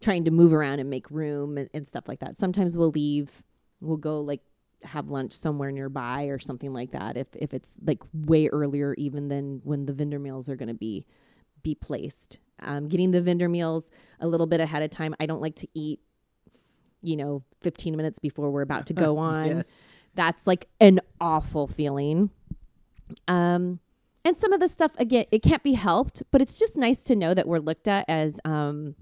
trying 0.00 0.24
to 0.24 0.30
move 0.30 0.52
around 0.52 0.80
and 0.80 0.90
make 0.90 1.10
room 1.10 1.56
and, 1.58 1.68
and 1.72 1.86
stuff 1.86 2.08
like 2.08 2.20
that. 2.20 2.36
Sometimes 2.36 2.76
we'll 2.76 2.90
leave, 2.90 3.42
we'll 3.80 3.96
go 3.96 4.20
like 4.20 4.40
have 4.82 5.10
lunch 5.10 5.32
somewhere 5.32 5.70
nearby 5.70 6.24
or 6.24 6.38
something 6.38 6.72
like 6.72 6.90
that. 6.92 7.16
If 7.16 7.28
if 7.34 7.54
it's 7.54 7.76
like 7.84 8.02
way 8.12 8.48
earlier 8.48 8.94
even 8.98 9.28
than 9.28 9.60
when 9.64 9.86
the 9.86 9.92
vendor 9.92 10.18
meals 10.18 10.48
are 10.48 10.56
going 10.56 10.68
to 10.68 10.74
be 10.74 11.06
be 11.62 11.74
placed. 11.74 12.40
Um, 12.64 12.88
getting 12.88 13.10
the 13.10 13.22
vendor 13.22 13.48
meals 13.48 13.90
a 14.20 14.26
little 14.26 14.46
bit 14.46 14.60
ahead 14.60 14.82
of 14.82 14.90
time. 14.90 15.14
I 15.18 15.26
don't 15.26 15.40
like 15.40 15.56
to 15.56 15.68
eat 15.74 16.00
you 17.02 17.16
know, 17.16 17.42
15 17.62 17.96
minutes 17.96 18.18
before 18.18 18.50
we're 18.50 18.62
about 18.62 18.86
to 18.86 18.94
go 18.94 19.18
on. 19.18 19.46
yes. 19.46 19.86
That's 20.14 20.46
like 20.46 20.68
an 20.80 21.00
awful 21.20 21.66
feeling. 21.66 22.30
Um, 23.28 23.80
and 24.24 24.36
some 24.36 24.52
of 24.52 24.60
the 24.60 24.68
stuff 24.68 24.92
again, 24.98 25.26
it 25.32 25.42
can't 25.42 25.62
be 25.62 25.72
helped, 25.72 26.22
but 26.30 26.40
it's 26.40 26.58
just 26.58 26.76
nice 26.76 27.02
to 27.04 27.16
know 27.16 27.34
that 27.34 27.46
we're 27.46 27.58
looked 27.58 27.88
at 27.88 28.04
as 28.08 28.38
um, 28.44 28.94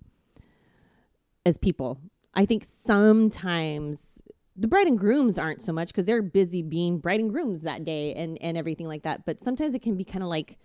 as 1.45 1.59
people. 1.59 2.01
I 2.35 2.47
think 2.47 2.65
sometimes 2.65 4.23
the 4.57 4.69
bride 4.69 4.87
and 4.87 4.99
grooms 4.99 5.39
aren't 5.39 5.63
so 5.63 5.73
much 5.73 5.89
because 5.89 6.07
they're 6.07 6.23
busy 6.23 6.63
being 6.63 6.99
bride 6.99 7.21
and 7.21 7.31
grooms 7.31 7.63
that 7.63 7.85
day 7.85 8.15
and 8.15 8.39
and 8.41 8.57
everything 8.57 8.87
like 8.87 9.03
that. 9.03 9.27
But 9.27 9.41
sometimes 9.41 9.75
it 9.75 9.83
can 9.83 9.97
be 9.97 10.05
kind 10.05 10.23
of 10.23 10.29
like 10.29 10.59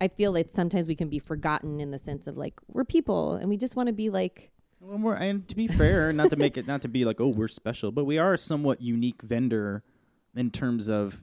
I 0.00 0.08
feel 0.08 0.32
that 0.32 0.50
sometimes 0.50 0.88
we 0.88 0.94
can 0.94 1.08
be 1.08 1.18
forgotten 1.18 1.80
in 1.80 1.90
the 1.90 1.98
sense 1.98 2.26
of 2.26 2.36
like 2.36 2.54
we're 2.68 2.84
people 2.84 3.34
and 3.34 3.48
we 3.48 3.56
just 3.56 3.76
want 3.76 3.86
to 3.88 3.92
be 3.92 4.10
like 4.10 4.50
Well, 4.80 5.14
and 5.14 5.46
to 5.48 5.56
be 5.56 5.66
fair, 5.66 6.12
not 6.12 6.30
to 6.30 6.36
make 6.36 6.56
it, 6.56 6.66
not 6.66 6.82
to 6.82 6.88
be 6.88 7.04
like, 7.04 7.20
oh, 7.20 7.28
we're 7.28 7.48
special, 7.48 7.90
but 7.90 8.04
we 8.04 8.18
are 8.18 8.34
a 8.34 8.38
somewhat 8.38 8.80
unique 8.80 9.22
vendor 9.22 9.82
in 10.34 10.50
terms 10.50 10.88
of 10.88 11.22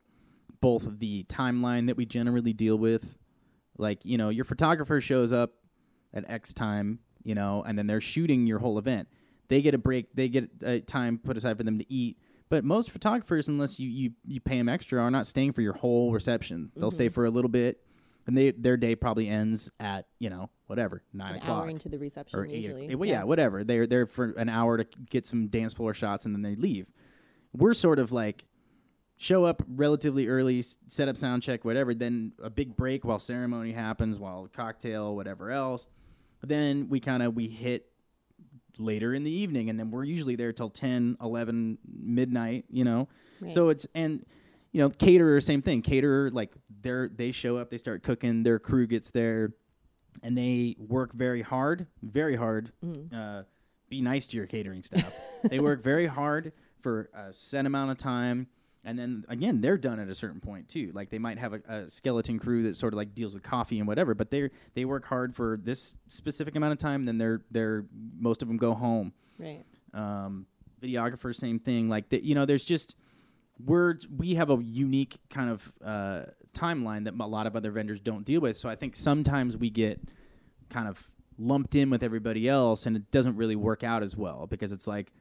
both 0.61 0.99
the 0.99 1.25
timeline 1.25 1.87
that 1.87 1.97
we 1.97 2.05
generally 2.05 2.53
deal 2.53 2.77
with. 2.77 3.17
Like, 3.77 4.05
you 4.05 4.17
know, 4.17 4.29
your 4.29 4.45
photographer 4.45 5.01
shows 5.01 5.33
up 5.33 5.53
at 6.13 6.29
X 6.29 6.53
time, 6.53 6.99
you 7.23 7.35
know, 7.35 7.63
and 7.65 7.77
then 7.77 7.87
they're 7.87 8.01
shooting 8.01 8.45
your 8.45 8.59
whole 8.59 8.77
event. 8.77 9.07
They 9.47 9.61
get 9.61 9.73
a 9.73 9.77
break, 9.77 10.15
they 10.15 10.29
get 10.29 10.49
a 10.63 10.79
time 10.79 11.17
put 11.17 11.35
aside 11.35 11.57
for 11.57 11.63
them 11.63 11.79
to 11.79 11.91
eat. 11.91 12.17
But 12.49 12.63
most 12.63 12.91
photographers, 12.91 13.47
unless 13.47 13.79
you, 13.79 13.89
you, 13.89 14.11
you 14.25 14.39
pay 14.41 14.57
them 14.57 14.69
extra, 14.69 15.01
are 15.01 15.11
not 15.11 15.25
staying 15.25 15.53
for 15.53 15.61
your 15.61 15.73
whole 15.73 16.11
reception. 16.11 16.71
They'll 16.75 16.91
stay 16.91 17.07
mm-hmm. 17.07 17.13
for 17.13 17.25
a 17.25 17.29
little 17.29 17.49
bit, 17.49 17.81
and 18.27 18.37
they 18.37 18.51
their 18.51 18.75
day 18.75 18.95
probably 18.95 19.29
ends 19.29 19.71
at, 19.79 20.07
you 20.19 20.29
know, 20.29 20.49
whatever, 20.67 21.01
nine 21.13 21.35
an 21.35 21.37
o'clock 21.37 21.63
hour 21.63 21.69
into 21.69 21.87
the 21.87 21.97
reception 21.97 22.39
or 22.39 22.45
eight, 22.45 22.55
usually. 22.55 22.95
well, 22.95 23.09
yeah. 23.09 23.23
whatever. 23.23 23.63
They're 23.63 23.87
there 23.87 24.05
for 24.05 24.31
an 24.31 24.49
hour 24.49 24.77
to 24.77 24.85
get 25.09 25.25
some 25.25 25.47
dance 25.47 25.73
floor 25.73 25.93
shots 25.93 26.25
and 26.25 26.35
then 26.35 26.41
they 26.41 26.55
leave. 26.55 26.87
We're 27.53 27.73
sort 27.73 27.99
of 27.99 28.11
like 28.11 28.45
show 29.21 29.45
up 29.45 29.61
relatively 29.67 30.27
early, 30.27 30.63
set 30.87 31.07
up 31.07 31.15
sound 31.15 31.43
check, 31.43 31.63
whatever. 31.63 31.93
Then 31.93 32.33
a 32.41 32.49
big 32.49 32.75
break 32.75 33.05
while 33.05 33.19
ceremony 33.19 33.71
happens, 33.71 34.19
while 34.19 34.47
cocktail, 34.51 35.15
whatever 35.15 35.51
else. 35.51 35.87
Then 36.43 36.89
we 36.89 36.99
kind 36.99 37.21
of 37.21 37.35
we 37.35 37.47
hit 37.47 37.87
later 38.77 39.13
in 39.13 39.23
the 39.23 39.31
evening 39.31 39.69
and 39.69 39.79
then 39.79 39.91
we're 39.91 40.03
usually 40.03 40.35
there 40.35 40.51
till 40.53 40.69
10 40.69 41.17
11 41.21 41.77
midnight 41.85 42.65
you 42.69 42.83
know 42.83 43.07
so 43.49 43.69
it's 43.69 43.85
and 43.93 44.25
you 44.71 44.81
know 44.81 44.89
caterer 44.89 45.39
same 45.39 45.61
thing 45.61 45.83
caterer 45.83 46.31
like 46.31 46.51
they're 46.81 47.07
they 47.09 47.31
show 47.31 47.57
up 47.57 47.69
they 47.69 47.77
start 47.77 48.01
cooking 48.01 48.41
their 48.41 48.57
crew 48.57 48.87
gets 48.87 49.11
there 49.11 49.51
and 50.23 50.37
they 50.37 50.75
work 50.77 51.13
very 51.13 51.41
hard, 51.41 51.87
very 52.01 52.35
hard. 52.35 52.71
Uh, 53.15 53.43
be 53.89 54.01
nice 54.01 54.27
to 54.27 54.37
your 54.37 54.45
catering 54.45 54.83
staff. 54.83 55.13
they 55.43 55.59
work 55.59 55.81
very 55.81 56.07
hard 56.07 56.53
for 56.81 57.09
a 57.13 57.33
set 57.33 57.65
amount 57.65 57.91
of 57.91 57.97
time, 57.97 58.47
and 58.83 58.97
then 58.97 59.25
again, 59.29 59.61
they're 59.61 59.77
done 59.77 59.99
at 59.99 60.09
a 60.09 60.15
certain 60.15 60.39
point 60.39 60.67
too. 60.67 60.91
Like 60.93 61.09
they 61.09 61.19
might 61.19 61.37
have 61.37 61.53
a, 61.53 61.61
a 61.67 61.89
skeleton 61.89 62.39
crew 62.39 62.63
that 62.63 62.75
sort 62.75 62.93
of 62.93 62.97
like 62.97 63.13
deals 63.13 63.33
with 63.33 63.43
coffee 63.43 63.79
and 63.79 63.87
whatever, 63.87 64.15
but 64.15 64.31
they 64.31 64.49
they 64.73 64.85
work 64.85 65.05
hard 65.05 65.35
for 65.35 65.59
this 65.61 65.97
specific 66.07 66.55
amount 66.55 66.73
of 66.73 66.79
time. 66.79 67.05
Then 67.05 67.17
they're 67.17 67.41
they're 67.51 67.85
most 68.17 68.41
of 68.41 68.47
them 68.47 68.57
go 68.57 68.73
home. 68.73 69.13
Right. 69.37 69.63
Um, 69.93 70.47
videographer, 70.81 71.35
same 71.35 71.59
thing. 71.59 71.89
Like 71.89 72.09
that, 72.09 72.23
you 72.23 72.33
know, 72.33 72.45
there's 72.45 72.63
just 72.63 72.95
we're 73.63 73.95
we 74.15 74.35
have 74.35 74.49
a 74.49 74.57
unique 74.63 75.19
kind 75.29 75.49
of 75.51 75.71
uh, 75.83 76.23
timeline 76.53 77.05
that 77.05 77.13
a 77.19 77.27
lot 77.27 77.45
of 77.45 77.55
other 77.55 77.71
vendors 77.71 77.99
don't 77.99 78.25
deal 78.25 78.41
with. 78.41 78.57
So 78.57 78.67
I 78.67 78.75
think 78.75 78.95
sometimes 78.95 79.55
we 79.55 79.69
get 79.69 80.01
kind 80.69 80.87
of 80.87 81.11
lumped 81.37 81.75
in 81.75 81.89
with 81.89 82.01
everybody 82.01 82.47
else, 82.47 82.85
and 82.85 82.95
it 82.95 83.11
doesn't 83.11 83.35
really 83.35 83.55
work 83.55 83.83
out 83.83 84.01
as 84.01 84.17
well 84.17 84.47
because 84.47 84.71
it's 84.71 84.87
like 84.87 85.11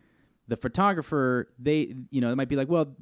the 0.49 0.57
photographer 0.57 1.53
they 1.59 1.95
you 2.11 2.21
know 2.21 2.33
it 2.33 2.37
might 2.37 2.49
be 2.49 2.57
like 2.57 2.69
well 2.69 2.97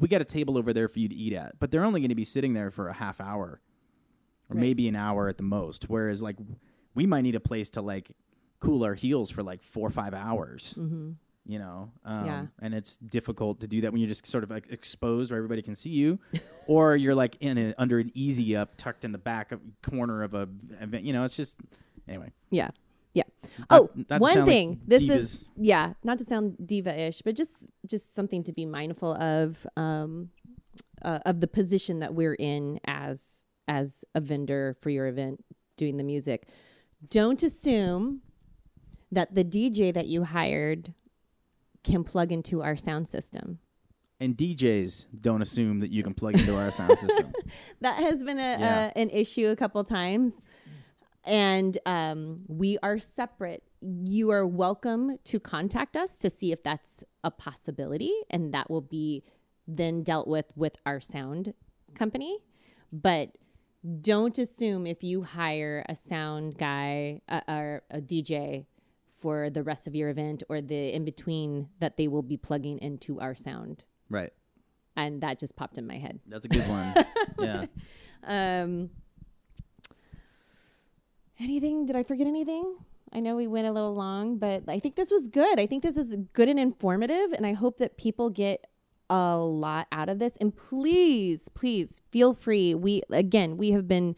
we 0.00 0.08
got 0.08 0.20
a 0.20 0.24
table 0.24 0.56
over 0.58 0.72
there 0.72 0.88
for 0.88 0.98
you 0.98 1.08
to 1.08 1.14
eat 1.14 1.32
at 1.32 1.58
but 1.58 1.70
they're 1.70 1.84
only 1.84 2.00
going 2.00 2.08
to 2.10 2.14
be 2.14 2.24
sitting 2.24 2.52
there 2.54 2.70
for 2.70 2.88
a 2.88 2.92
half 2.94 3.20
hour 3.20 3.60
or 4.48 4.54
Right. 4.54 4.60
maybe 4.60 4.86
an 4.88 4.94
hour 4.96 5.28
at 5.28 5.36
the 5.38 5.42
most 5.42 5.88
whereas 5.88 6.22
like 6.22 6.36
we 6.94 7.06
might 7.06 7.22
need 7.22 7.34
a 7.34 7.40
place 7.40 7.68
to 7.70 7.82
like 7.82 8.12
cool 8.60 8.84
our 8.84 8.94
heels 8.94 9.30
for 9.30 9.42
like 9.42 9.62
four 9.62 9.86
or 9.86 9.90
five 9.90 10.14
hours 10.14 10.74
Mm-hmm. 10.78 11.10
you 11.46 11.58
know 11.58 11.90
um, 12.04 12.26
Yeah. 12.26 12.46
and 12.60 12.74
it's 12.74 12.96
difficult 12.96 13.60
to 13.60 13.66
do 13.66 13.80
that 13.82 13.92
when 13.92 14.00
you're 14.00 14.08
just 14.08 14.26
sort 14.26 14.44
of 14.44 14.50
like 14.50 14.70
exposed 14.70 15.30
where 15.30 15.38
everybody 15.38 15.62
can 15.62 15.74
see 15.74 15.90
you 15.90 16.18
or 16.68 16.94
you're 16.96 17.14
like 17.14 17.36
in 17.40 17.58
a, 17.58 17.74
under 17.76 17.98
an 17.98 18.10
easy 18.14 18.54
up 18.56 18.76
tucked 18.76 19.04
in 19.04 19.12
the 19.12 19.18
back 19.18 19.50
of, 19.52 19.60
corner 19.82 20.22
of 20.22 20.34
a 20.34 20.48
event 20.80 21.04
you 21.04 21.12
know 21.12 21.24
it's 21.24 21.36
just 21.36 21.58
anyway 22.08 22.30
Yeah. 22.50 22.70
Yeah. 23.16 23.24
Oh, 23.70 23.88
to 24.08 24.18
one 24.18 24.32
sound 24.34 24.46
like 24.46 24.54
thing. 24.54 24.80
this 24.86 25.02
divas. 25.02 25.08
is 25.18 25.48
yeah, 25.56 25.94
not 26.04 26.18
to 26.18 26.24
sound 26.24 26.56
diva-ish, 26.72 27.22
but 27.22 27.34
just 27.34 27.54
just 27.86 28.14
something 28.14 28.42
to 28.44 28.52
be 28.52 28.66
mindful 28.66 29.14
of 29.14 29.66
um 29.76 30.28
uh, 31.02 31.20
of 31.24 31.40
the 31.40 31.48
position 31.48 32.00
that 32.00 32.12
we're 32.14 32.34
in 32.34 32.78
as 32.86 33.44
as 33.68 34.04
a 34.14 34.20
vendor 34.20 34.76
for 34.82 34.90
your 34.90 35.06
event 35.06 35.42
doing 35.78 35.96
the 35.96 36.04
music. 36.04 36.48
Don't 37.08 37.42
assume 37.42 38.20
that 39.10 39.34
the 39.34 39.44
DJ 39.44 39.92
that 39.94 40.06
you 40.06 40.24
hired 40.24 40.92
can 41.84 42.04
plug 42.04 42.32
into 42.32 42.62
our 42.62 42.76
sound 42.76 43.06
system. 43.08 43.58
and 44.20 44.36
DJs 44.36 45.06
don't 45.20 45.42
assume 45.42 45.80
that 45.80 45.90
you 45.90 46.02
can 46.02 46.14
plug 46.14 46.34
into 46.40 46.54
our 46.56 46.70
sound 46.70 46.96
system 46.98 47.32
that 47.80 47.96
has 48.06 48.24
been 48.24 48.38
a, 48.38 48.52
Yeah. 48.58 48.92
a 48.94 48.98
an 49.02 49.10
issue 49.10 49.46
a 49.48 49.56
couple 49.56 49.82
times 49.84 50.44
and 51.26 51.76
um, 51.84 52.42
we 52.46 52.78
are 52.82 52.98
separate. 52.98 53.64
You 53.82 54.30
are 54.30 54.46
welcome 54.46 55.18
to 55.24 55.40
contact 55.40 55.96
us 55.96 56.18
to 56.18 56.30
see 56.30 56.52
if 56.52 56.62
that's 56.62 57.04
a 57.24 57.30
possibility 57.30 58.12
and 58.30 58.54
that 58.54 58.70
will 58.70 58.80
be 58.80 59.24
then 59.66 60.04
dealt 60.04 60.28
with 60.28 60.56
with 60.56 60.76
our 60.86 61.00
sound 61.00 61.52
company. 61.94 62.38
But 62.92 63.36
don't 64.00 64.38
assume 64.38 64.86
if 64.86 65.02
you 65.02 65.22
hire 65.22 65.84
a 65.88 65.94
sound 65.94 66.58
guy 66.58 67.20
uh, 67.28 67.40
or 67.48 67.82
a 67.90 68.00
dj 68.00 68.66
for 69.18 69.50
the 69.50 69.62
rest 69.62 69.86
of 69.86 69.94
your 69.94 70.08
event 70.08 70.42
or 70.48 70.60
the 70.60 70.94
in 70.94 71.04
between 71.04 71.68
that 71.80 71.96
they 71.96 72.06
will 72.08 72.22
be 72.22 72.36
plugging 72.36 72.78
into 72.78 73.20
our 73.20 73.34
sound. 73.34 73.84
Right. 74.08 74.32
And 74.96 75.20
that 75.22 75.38
just 75.38 75.56
popped 75.56 75.78
in 75.78 75.86
my 75.86 75.98
head. 75.98 76.20
That's 76.26 76.46
a 76.46 76.48
good 76.48 76.68
one. 76.68 76.94
Yeah. 77.38 77.66
Um, 78.24 78.90
anything? 81.40 81.86
Did 81.86 81.96
I 81.96 82.02
forget 82.02 82.26
anything? 82.26 82.76
I 83.12 83.20
know 83.20 83.36
we 83.36 83.46
went 83.46 83.66
a 83.66 83.72
little 83.72 83.94
long, 83.94 84.38
but 84.38 84.64
I 84.68 84.80
think 84.80 84.96
this 84.96 85.10
was 85.10 85.28
good. 85.28 85.60
I 85.60 85.66
think 85.66 85.82
this 85.82 85.96
is 85.96 86.16
good 86.32 86.48
and 86.48 86.58
informative, 86.58 87.32
and 87.32 87.46
I 87.46 87.52
hope 87.52 87.78
that 87.78 87.96
people 87.96 88.30
get 88.30 88.66
a 89.08 89.36
lot 89.38 89.86
out 89.92 90.08
of 90.08 90.18
this. 90.18 90.36
And 90.40 90.54
please, 90.54 91.48
please 91.50 92.02
feel 92.10 92.34
free. 92.34 92.74
We 92.74 93.02
again, 93.10 93.56
we 93.56 93.70
have 93.70 93.86
been 93.86 94.16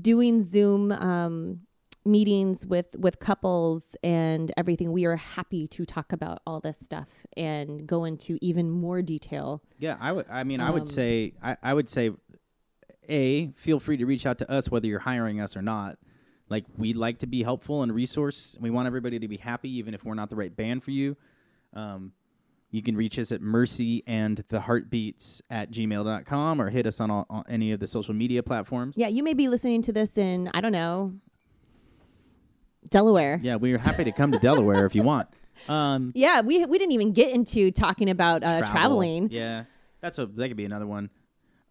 doing 0.00 0.40
Zoom 0.40 0.92
um, 0.92 1.60
meetings 2.04 2.64
with 2.64 2.94
with 2.96 3.18
couples 3.18 3.96
and 4.04 4.52
everything. 4.56 4.92
We 4.92 5.04
are 5.06 5.16
happy 5.16 5.66
to 5.66 5.84
talk 5.84 6.12
about 6.12 6.40
all 6.46 6.60
this 6.60 6.78
stuff 6.78 7.26
and 7.36 7.86
go 7.86 8.04
into 8.04 8.38
even 8.40 8.70
more 8.70 9.02
detail. 9.02 9.62
Yeah, 9.78 9.96
I 10.00 10.12
would. 10.12 10.26
I 10.30 10.44
mean, 10.44 10.60
I 10.60 10.68
Um, 10.68 10.74
would 10.74 10.88
say, 10.88 11.32
I, 11.42 11.56
I 11.60 11.74
would 11.74 11.88
say, 11.90 12.12
a 13.08 13.48
feel 13.48 13.80
free 13.80 13.96
to 13.96 14.06
reach 14.06 14.24
out 14.26 14.38
to 14.38 14.50
us 14.50 14.70
whether 14.70 14.86
you're 14.86 15.00
hiring 15.00 15.40
us 15.40 15.56
or 15.56 15.62
not. 15.62 15.98
Like 16.48 16.64
we 16.76 16.92
like 16.92 17.18
to 17.18 17.26
be 17.26 17.42
helpful 17.42 17.82
and 17.82 17.92
resource. 17.92 18.56
We 18.60 18.70
want 18.70 18.86
everybody 18.86 19.18
to 19.18 19.28
be 19.28 19.36
happy, 19.36 19.70
even 19.78 19.94
if 19.94 20.04
we're 20.04 20.14
not 20.14 20.30
the 20.30 20.36
right 20.36 20.54
band 20.54 20.82
for 20.84 20.92
you. 20.92 21.16
Um, 21.74 22.12
you 22.70 22.82
can 22.82 22.96
reach 22.96 23.18
us 23.18 23.32
at 23.32 23.40
mercy 23.40 24.02
and 24.06 24.44
the 24.48 24.60
heartbeats 24.60 25.40
at 25.50 25.70
gmail.com 25.70 26.60
or 26.60 26.70
hit 26.70 26.86
us 26.86 27.00
on, 27.00 27.10
all, 27.10 27.26
on 27.30 27.44
any 27.48 27.72
of 27.72 27.80
the 27.80 27.86
social 27.86 28.12
media 28.14 28.42
platforms. 28.42 28.96
Yeah, 28.98 29.08
you 29.08 29.22
may 29.22 29.34
be 29.34 29.48
listening 29.48 29.82
to 29.82 29.92
this 29.92 30.18
in 30.18 30.50
I 30.52 30.60
don't 30.60 30.72
know 30.72 31.14
Delaware. 32.90 33.40
Yeah, 33.42 33.56
we're 33.56 33.78
happy 33.78 34.04
to 34.04 34.12
come 34.12 34.32
to 34.32 34.38
Delaware 34.38 34.86
if 34.86 34.94
you 34.94 35.02
want. 35.02 35.28
Um, 35.68 36.12
Yeah, 36.14 36.42
we 36.42 36.64
we 36.66 36.78
didn't 36.78 36.92
even 36.92 37.12
get 37.12 37.34
into 37.34 37.70
talking 37.70 38.10
about 38.10 38.42
uh, 38.42 38.58
travel. 38.58 38.72
traveling. 38.72 39.28
Yeah, 39.30 39.64
that's 40.00 40.18
a 40.18 40.26
that 40.26 40.48
could 40.48 40.56
be 40.56 40.64
another 40.66 40.86
one. 40.86 41.10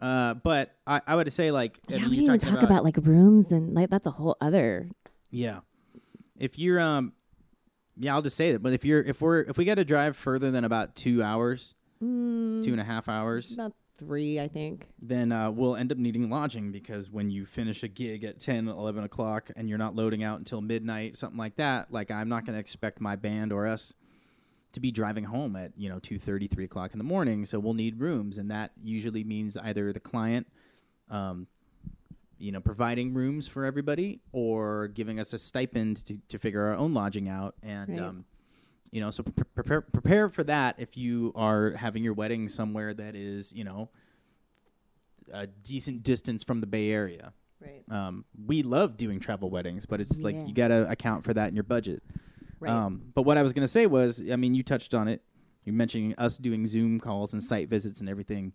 Uh, 0.01 0.33
but 0.35 0.75
I, 0.85 1.01
I 1.07 1.15
would 1.15 1.31
say 1.31 1.51
like 1.51 1.79
I 1.89 1.93
Yeah, 1.93 1.99
mean, 2.01 2.09
we 2.09 2.15
didn't 2.17 2.35
even 2.35 2.39
talk 2.39 2.61
about, 2.63 2.83
like 2.83 2.97
rooms 2.97 3.51
and 3.51 3.73
like 3.73 3.89
that's 3.89 4.07
a 4.07 4.11
whole 4.11 4.35
other. 4.41 4.89
Yeah. 5.29 5.59
If 6.37 6.59
you're 6.59 6.79
um 6.79 7.13
yeah, 7.97 8.13
I'll 8.13 8.21
just 8.21 8.35
say 8.35 8.51
that. 8.51 8.61
But 8.61 8.73
if 8.73 8.83
you're 8.83 9.01
if 9.01 9.21
we're 9.21 9.41
if 9.41 9.57
we 9.57 9.63
got 9.65 9.75
to 9.75 9.85
drive 9.85 10.17
further 10.17 10.51
than 10.51 10.63
about 10.65 10.95
two 10.95 11.23
hours, 11.23 11.75
Mm, 12.03 12.61
two 12.61 12.73
and 12.73 12.81
a 12.81 12.83
half 12.83 13.07
hours, 13.07 13.53
about 13.53 13.71
three, 13.97 14.37
I 14.37 14.49
think. 14.49 14.89
then 15.01 15.31
uh, 15.31 15.49
we'll 15.49 15.77
end 15.77 15.93
up 15.93 15.97
needing 15.97 16.29
lodging 16.29 16.73
because 16.73 17.09
when 17.09 17.29
you 17.29 17.45
finish 17.45 17.83
a 17.83 17.87
gig 17.87 18.25
at 18.25 18.41
10, 18.41 18.67
11 18.67 19.05
o'clock 19.05 19.49
and 19.55 19.69
you're 19.69 19.77
not 19.77 19.95
loading 19.95 20.21
out 20.21 20.37
until 20.37 20.59
midnight, 20.59 21.15
something 21.15 21.37
like 21.37 21.55
that, 21.55 21.93
like 21.93 22.11
I'm 22.11 22.27
not 22.27 22.45
going 22.45 22.55
to 22.55 22.59
expect 22.59 22.99
my 22.99 23.15
band 23.15 23.53
or 23.53 23.65
us 23.65 23.93
to 24.75 24.79
be 24.79 24.91
driving 24.91 25.23
home 25.25 25.55
at, 25.55 25.71
you 25.75 25.89
know, 25.89 25.99
2.30, 25.99 26.49
3 26.51 26.63
o'clock 26.65 26.91
in 26.93 26.97
the 26.99 27.03
morning. 27.03 27.43
So 27.45 27.59
we'll 27.59 27.73
need 27.73 27.99
rooms. 27.99 28.37
And 28.37 28.49
that 28.51 28.71
usually 28.83 29.23
means 29.23 29.57
either 29.57 29.91
the 29.91 29.99
client, 29.99 30.47
um, 31.09 31.47
you 32.37 32.51
know, 32.51 32.59
providing 32.59 33.13
rooms 33.13 33.47
for 33.47 33.65
everybody 33.65 34.19
or 34.31 34.87
giving 34.89 35.19
us 35.19 35.33
a 35.33 35.37
stipend 35.37 36.05
to, 36.05 36.17
to 36.29 36.37
figure 36.37 36.63
our 36.67 36.75
own 36.75 36.93
lodging 36.93 37.27
out. 37.27 37.55
And 37.63 37.89
Right. 37.89 37.99
um, 37.99 38.25
you 38.91 39.01
know, 39.01 39.09
so 39.09 39.23
pre- 39.23 39.43
prepare 39.55 39.81
prepare 39.81 40.29
for 40.29 40.43
that 40.45 40.75
if 40.77 40.95
you 40.95 41.33
are 41.35 41.71
having 41.71 42.01
your 42.03 42.13
wedding 42.13 42.47
somewhere 42.47 42.93
that 42.93 43.13
is, 43.15 43.51
you 43.53 43.63
know, 43.65 43.89
a 45.33 45.47
decent 45.47 46.03
distance 46.03 46.43
from 46.43 46.59
the 46.61 46.67
Bay 46.67 46.91
Area. 46.91 47.33
Right. 47.59 47.83
Um, 47.89 48.25
we 48.45 48.63
love 48.63 48.95
doing 48.95 49.19
travel 49.19 49.49
weddings, 49.49 49.85
but 49.85 49.99
it's 49.99 50.19
like 50.19 50.35
you 50.47 50.53
got 50.53 50.67
to 50.69 50.89
account 50.89 51.23
for 51.23 51.33
that 51.33 51.49
in 51.49 51.55
your 51.55 51.63
budget. 51.63 52.03
Right. 52.59 52.71
Um, 52.71 53.01
but 53.13 53.23
what 53.23 53.37
I 53.37 53.43
was 53.43 53.53
going 53.53 53.63
to 53.63 53.67
say 53.71 53.85
was, 53.85 54.23
I 54.31 54.35
mean, 54.35 54.53
you 54.53 54.63
touched 54.63 54.93
on 54.93 55.07
it. 55.07 55.21
You're 55.63 55.75
mentioning 55.75 56.13
us 56.17 56.37
doing 56.37 56.65
Zoom 56.65 56.99
calls 56.99 57.33
and 57.33 57.43
site 57.43 57.69
visits 57.69 57.99
and 57.99 58.09
everything. 58.09 58.53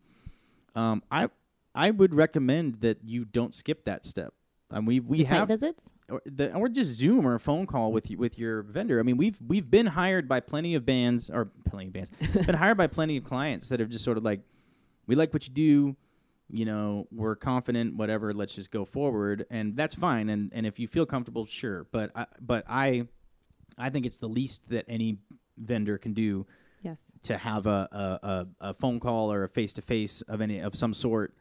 Um, 0.74 1.02
I 1.10 1.28
I 1.74 1.90
would 1.90 2.14
recommend 2.14 2.80
that 2.80 2.98
you 3.04 3.24
don't 3.24 3.54
skip 3.54 3.84
that 3.84 4.04
step. 4.04 4.32
Um, 4.72 4.86
we 4.86 5.00
we 5.00 5.18
The 5.24 5.28
have 5.34 5.48
visits. 5.48 5.90
or, 6.08 6.22
the, 6.24 6.54
or 6.54 6.68
just 6.68 6.94
Zoom 6.94 7.26
or 7.26 7.34
a 7.34 7.40
phone 7.40 7.66
call 7.66 7.90
with 7.92 8.08
you, 8.10 8.16
with 8.18 8.38
your 8.38 8.62
vendor. 8.62 9.00
I 9.00 9.02
mean, 9.02 9.16
we've 9.16 9.38
we've 9.44 9.68
been 9.68 9.86
hired 9.86 10.28
by 10.28 10.38
plenty 10.40 10.74
of 10.76 10.86
bands 10.86 11.28
or 11.28 11.50
plenty 11.68 11.86
of 11.88 11.92
bands, 11.92 12.10
been 12.46 12.54
hired 12.54 12.76
by 12.78 12.86
plenty 12.86 13.16
of 13.16 13.24
clients 13.24 13.68
that 13.70 13.80
have 13.80 13.88
just 13.88 14.04
sort 14.04 14.16
of 14.16 14.22
like, 14.22 14.40
we 15.08 15.16
like 15.16 15.32
what 15.32 15.48
you 15.48 15.52
do, 15.52 15.96
you 16.48 16.64
know, 16.64 17.08
we're 17.10 17.34
confident, 17.34 17.96
whatever. 17.96 18.32
Let's 18.32 18.54
just 18.54 18.70
go 18.70 18.84
forward, 18.84 19.44
and 19.50 19.76
that's 19.76 19.96
fine. 19.96 20.28
And 20.28 20.52
and 20.54 20.64
if 20.66 20.78
you 20.78 20.86
feel 20.86 21.04
comfortable, 21.06 21.46
sure. 21.46 21.86
But 21.90 22.12
I, 22.14 22.26
but 22.40 22.64
I, 22.68 23.08
I 23.78 23.90
think 23.90 24.06
it's 24.06 24.18
the 24.18 24.28
least 24.28 24.68
that 24.70 24.84
any 24.88 25.18
vendor 25.58 25.98
can 25.98 26.12
do 26.14 26.46
Yes. 26.82 27.02
to 27.24 27.36
have 27.36 27.66
a 27.66 27.88
a, 27.92 28.26
a, 28.26 28.46
a 28.70 28.74
phone 28.74 29.00
call 29.00 29.30
or 29.32 29.44
a 29.44 29.48
face 29.48 29.72
to 29.74 29.82
face 29.82 30.22
of 30.22 30.40
any 30.40 30.58
of 30.60 30.74
some 30.74 30.94
sort 30.94 31.34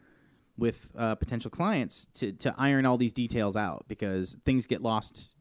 with 0.58 0.92
uh, 0.98 1.16
potential 1.16 1.50
clients 1.50 2.06
to 2.16 2.34
to 2.34 2.54
iron 2.58 2.86
all 2.86 2.98
these 2.98 3.14
details 3.14 3.56
out 3.56 3.86
because 3.88 4.38
things 4.44 4.66
get 4.68 4.82
lost 4.82 5.36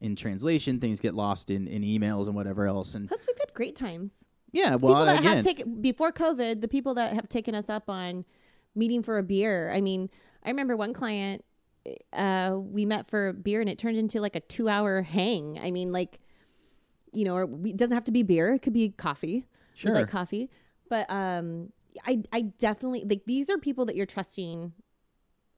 in 0.00 0.14
translation, 0.16 0.78
things 0.80 0.98
get 1.00 1.14
lost 1.14 1.50
in, 1.50 1.66
in 1.66 1.82
emails 1.82 2.26
and 2.26 2.34
whatever 2.36 2.66
else. 2.66 2.94
And 2.94 3.06
Plus, 3.08 3.26
we've 3.26 3.36
had 3.38 3.52
great 3.52 3.74
times. 3.76 4.26
yeah, 4.52 4.70
well, 4.76 4.94
people 4.94 5.04
that 5.06 5.18
again, 5.20 5.36
have 5.36 5.44
taken 5.44 5.80
before 5.82 6.12
COVID, 6.12 6.60
the 6.60 6.68
people 6.68 6.94
that 6.94 7.12
have 7.12 7.28
taken 7.28 7.54
us 7.54 7.68
up 7.68 7.90
on 7.90 8.24
meeting 8.76 9.02
for 9.02 9.18
a 9.18 9.22
beer. 9.22 9.70
I 9.74 9.80
mean, 9.80 10.08
I 10.44 10.48
remember 10.50 10.76
one 10.76 10.92
client. 10.94 11.44
Uh, 12.12 12.56
we 12.58 12.86
met 12.86 13.06
for 13.08 13.28
a 13.28 13.32
beer, 13.34 13.60
and 13.60 13.68
it 13.68 13.78
turned 13.78 13.96
into 13.96 14.20
like 14.20 14.36
a 14.36 14.40
two-hour 14.40 15.02
hang. 15.02 15.58
I 15.58 15.70
mean, 15.70 15.92
like, 15.92 16.20
you 17.12 17.24
know, 17.24 17.36
or 17.36 17.46
we, 17.46 17.70
it 17.70 17.76
doesn't 17.76 17.94
have 17.94 18.04
to 18.04 18.12
be 18.12 18.22
beer; 18.22 18.52
it 18.54 18.60
could 18.60 18.72
be 18.72 18.90
coffee. 18.90 19.46
We 19.46 19.46
Sure. 19.74 19.94
like 19.94 20.08
coffee, 20.08 20.50
but 20.88 21.06
um, 21.08 21.72
I 22.04 22.22
I 22.32 22.40
definitely 22.42 23.04
like 23.08 23.24
these 23.26 23.48
are 23.48 23.58
people 23.58 23.86
that 23.86 23.96
you're 23.96 24.06
trusting 24.06 24.72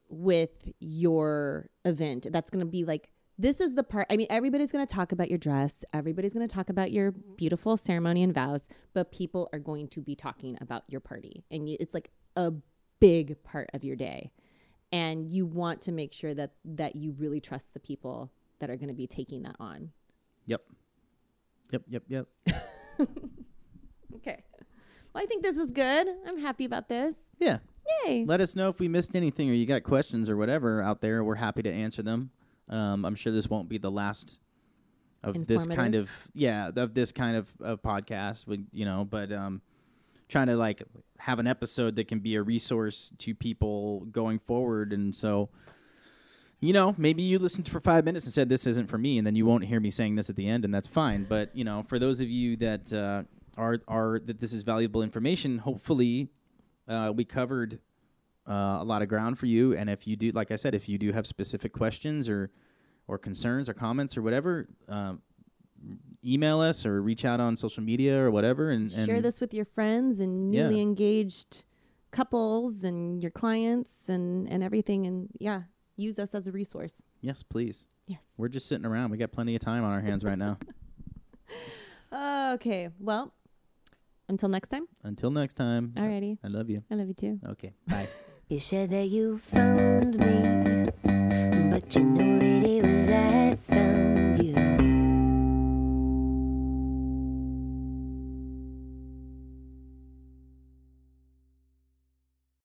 with 0.09 0.69
your 0.79 1.69
event. 1.85 2.27
That's 2.31 2.51
going 2.51 2.65
to 2.65 2.71
be 2.71 2.85
like 2.85 3.09
this 3.39 3.61
is 3.61 3.75
the 3.75 3.83
part. 3.83 4.07
I 4.11 4.17
mean, 4.17 4.27
everybody's 4.31 4.71
going 4.71 4.87
to 4.87 4.95
talk 4.95 5.11
about 5.11 5.29
your 5.29 5.39
dress. 5.39 5.85
Everybody's 5.93 6.35
going 6.35 6.47
to 6.47 6.55
talk 6.55 6.71
about 6.71 6.93
your 6.93 7.13
beautiful 7.37 7.77
ceremony 7.77 8.23
and 8.23 8.33
vows, 8.33 8.69
but 8.93 9.11
people 9.11 9.49
are 9.53 9.59
going 9.59 9.89
to 9.89 10.01
be 10.01 10.15
talking 10.15 10.57
about 10.61 10.85
your 10.87 11.01
party, 11.01 11.45
and 11.51 11.69
it's 11.69 11.95
like 11.95 12.11
a 12.37 12.53
big 13.01 13.43
part 13.43 13.71
of 13.75 13.83
your 13.83 13.97
day, 13.97 14.31
and 14.93 15.33
you 15.33 15.47
want 15.47 15.81
to 15.83 15.93
make 15.93 16.13
sure 16.13 16.35
that 16.35 16.53
that 16.65 16.95
you 16.95 17.13
really 17.19 17.41
trust 17.41 17.75
the 17.75 17.81
people 17.81 18.31
that 18.61 18.71
are 18.71 18.77
going 18.77 18.89
to 18.89 18.95
be 18.95 19.09
taking 19.09 19.43
that 19.43 19.57
on. 19.59 19.91
yep, 20.47 20.63
yep, 21.73 21.83
yep, 21.89 22.03
yep. 22.09 22.27
Okay. 24.17 24.43
Well, 25.13 25.23
I 25.23 25.27
think 25.27 25.43
this 25.43 25.59
was 25.59 25.71
good. 25.71 26.07
I'm 26.27 26.39
happy 26.39 26.65
about 26.65 26.89
this. 26.89 27.17
Yeah. 27.39 27.59
Yay. 28.07 28.25
Let 28.25 28.41
us 28.41 28.55
know 28.55 28.69
if 28.69 28.79
we 28.79 28.89
missed 28.89 29.17
anything 29.17 29.51
or 29.51 29.53
you 29.53 29.67
got 29.67 29.83
questions 29.83 30.31
or 30.31 30.37
whatever 30.37 30.81
out 30.83 31.01
there. 31.01 31.25
We're 31.25 31.35
happy 31.35 31.63
to 31.63 31.73
answer 31.73 32.03
them. 32.03 32.31
Um, 32.69 33.05
I'm 33.05 33.15
sure 33.15 33.33
this 33.33 33.49
won't 33.49 33.69
be 33.69 33.79
the 33.79 33.91
last 33.91 34.39
of 35.25 35.47
this 35.47 35.69
kind 35.69 35.95
of 35.95 36.11
yeah 36.35 36.71
of 36.75 36.95
this 36.95 37.13
kind 37.13 37.37
of, 37.37 37.51
of 37.61 37.83
podcast. 37.83 38.47
We, 38.47 38.65
you 38.73 38.85
know, 38.85 39.05
but 39.05 39.33
um, 39.33 39.61
trying 40.29 40.47
to 40.47 40.57
like 40.57 40.83
have 41.19 41.39
an 41.39 41.47
episode 41.47 41.97
that 41.97 42.09
can 42.09 42.21
be 42.21 42.37
a 42.37 42.43
resource 42.43 43.13
to 43.19 43.35
people 43.35 44.07
going 44.07 44.39
forward. 44.39 44.93
And 44.93 45.15
so, 45.15 45.51
you 46.63 46.73
know, 46.73 46.95
maybe 46.97 47.23
you 47.23 47.39
listened 47.41 47.69
for 47.69 47.81
five 47.81 48.05
minutes 48.05 48.25
and 48.25 48.33
said 48.33 48.49
this 48.49 48.67
isn't 48.69 48.89
for 48.89 48.97
me, 48.97 49.19
and 49.19 49.27
then 49.27 49.35
you 49.35 49.45
won't 49.45 49.65
hear 49.65 49.81
me 49.81 49.91
saying 49.91 50.15
this 50.15 50.31
at 50.31 50.37
the 50.37 50.49
end, 50.49 50.65
and 50.65 50.73
that's 50.73 50.87
fine. 50.87 51.25
But 51.29 51.55
you 51.57 51.65
know, 51.65 51.83
for 51.83 51.99
those 51.99 52.21
of 52.21 52.29
you 52.31 52.57
that 52.59 52.93
uh, 52.93 53.25
are 53.61 53.81
are 53.89 54.21
that 54.25 54.39
this 54.39 54.53
is 54.53 54.63
valuable 54.63 55.03
information, 55.03 55.59
hopefully 55.59 56.29
uh, 56.87 57.13
we 57.15 57.25
covered 57.25 57.81
uh, 58.49 58.79
a 58.81 58.85
lot 58.85 59.03
of 59.03 59.09
ground 59.09 59.39
for 59.39 59.47
you. 59.47 59.77
And 59.77 59.91
if 59.91 60.07
you 60.07 60.15
do, 60.17 60.31
like 60.31 60.53
I 60.53 60.57
said, 60.57 60.75
if 60.75 60.89
you 60.89 60.99
do 60.99 61.11
have 61.13 61.27
specific 61.27 61.73
questions 61.73 62.29
or 62.29 62.51
or 63.09 63.19
concerns 63.19 63.69
or 63.69 63.75
comments 63.75 64.17
or 64.17 64.23
whatever, 64.23 64.69
um, 64.89 65.21
email 66.25 66.61
us 66.61 66.87
or 66.87 67.03
reach 67.03 67.25
out 67.25 67.41
on 67.41 67.57
social 67.57 67.83
media 67.83 68.21
or 68.23 68.31
whatever. 68.31 68.71
And, 68.71 68.83
and 68.93 69.07
Share 69.07 69.21
this 69.21 69.41
with 69.41 69.53
your 69.53 69.65
friends 69.65 70.21
and 70.21 70.55
Yeah. 70.55 70.69
newly 70.69 70.81
engaged 70.81 71.65
couples 72.13 72.85
and 72.85 73.21
your 73.21 73.33
clients 73.33 74.09
and 74.09 74.49
and 74.49 74.63
everything. 74.63 75.07
And 75.09 75.29
yeah, 75.41 75.63
use 75.97 76.19
us 76.19 76.35
as 76.35 76.47
a 76.47 76.53
resource. 76.53 77.03
Yes, 77.21 77.43
please. 77.43 77.87
Yes. 78.07 78.21
We're 78.37 78.49
just 78.49 78.67
sitting 78.69 78.87
around. 78.87 79.11
We 79.11 79.17
got 79.19 79.33
plenty 79.33 79.55
of 79.55 79.61
time 79.61 79.85
on 79.85 79.93
our 79.93 80.01
hands 80.01 80.25
right 80.25 80.39
now. 80.39 80.59
Okay. 82.15 82.91
Well, 83.01 83.33
until 84.29 84.51
next 84.51 84.69
time. 84.69 84.87
Until 85.03 85.31
next 85.31 85.55
time. 85.55 85.93
Alrighty. 85.97 86.37
I 86.45 86.49
love 86.49 86.69
you. 86.69 86.83
I 86.91 86.95
love 86.95 87.09
you 87.09 87.15
too. 87.15 87.39
Okay. 87.49 87.73
Bye. 87.87 88.07
You 88.49 88.61
said 88.61 88.91
that 88.91 89.09
you 89.09 89.39
found 89.39 90.19
me, 90.19 90.91
but 91.71 91.95
you 91.95 92.03
know 92.05 92.39
it 92.43 92.83
was 92.85 93.09
I 93.09 93.57
that 93.57 93.59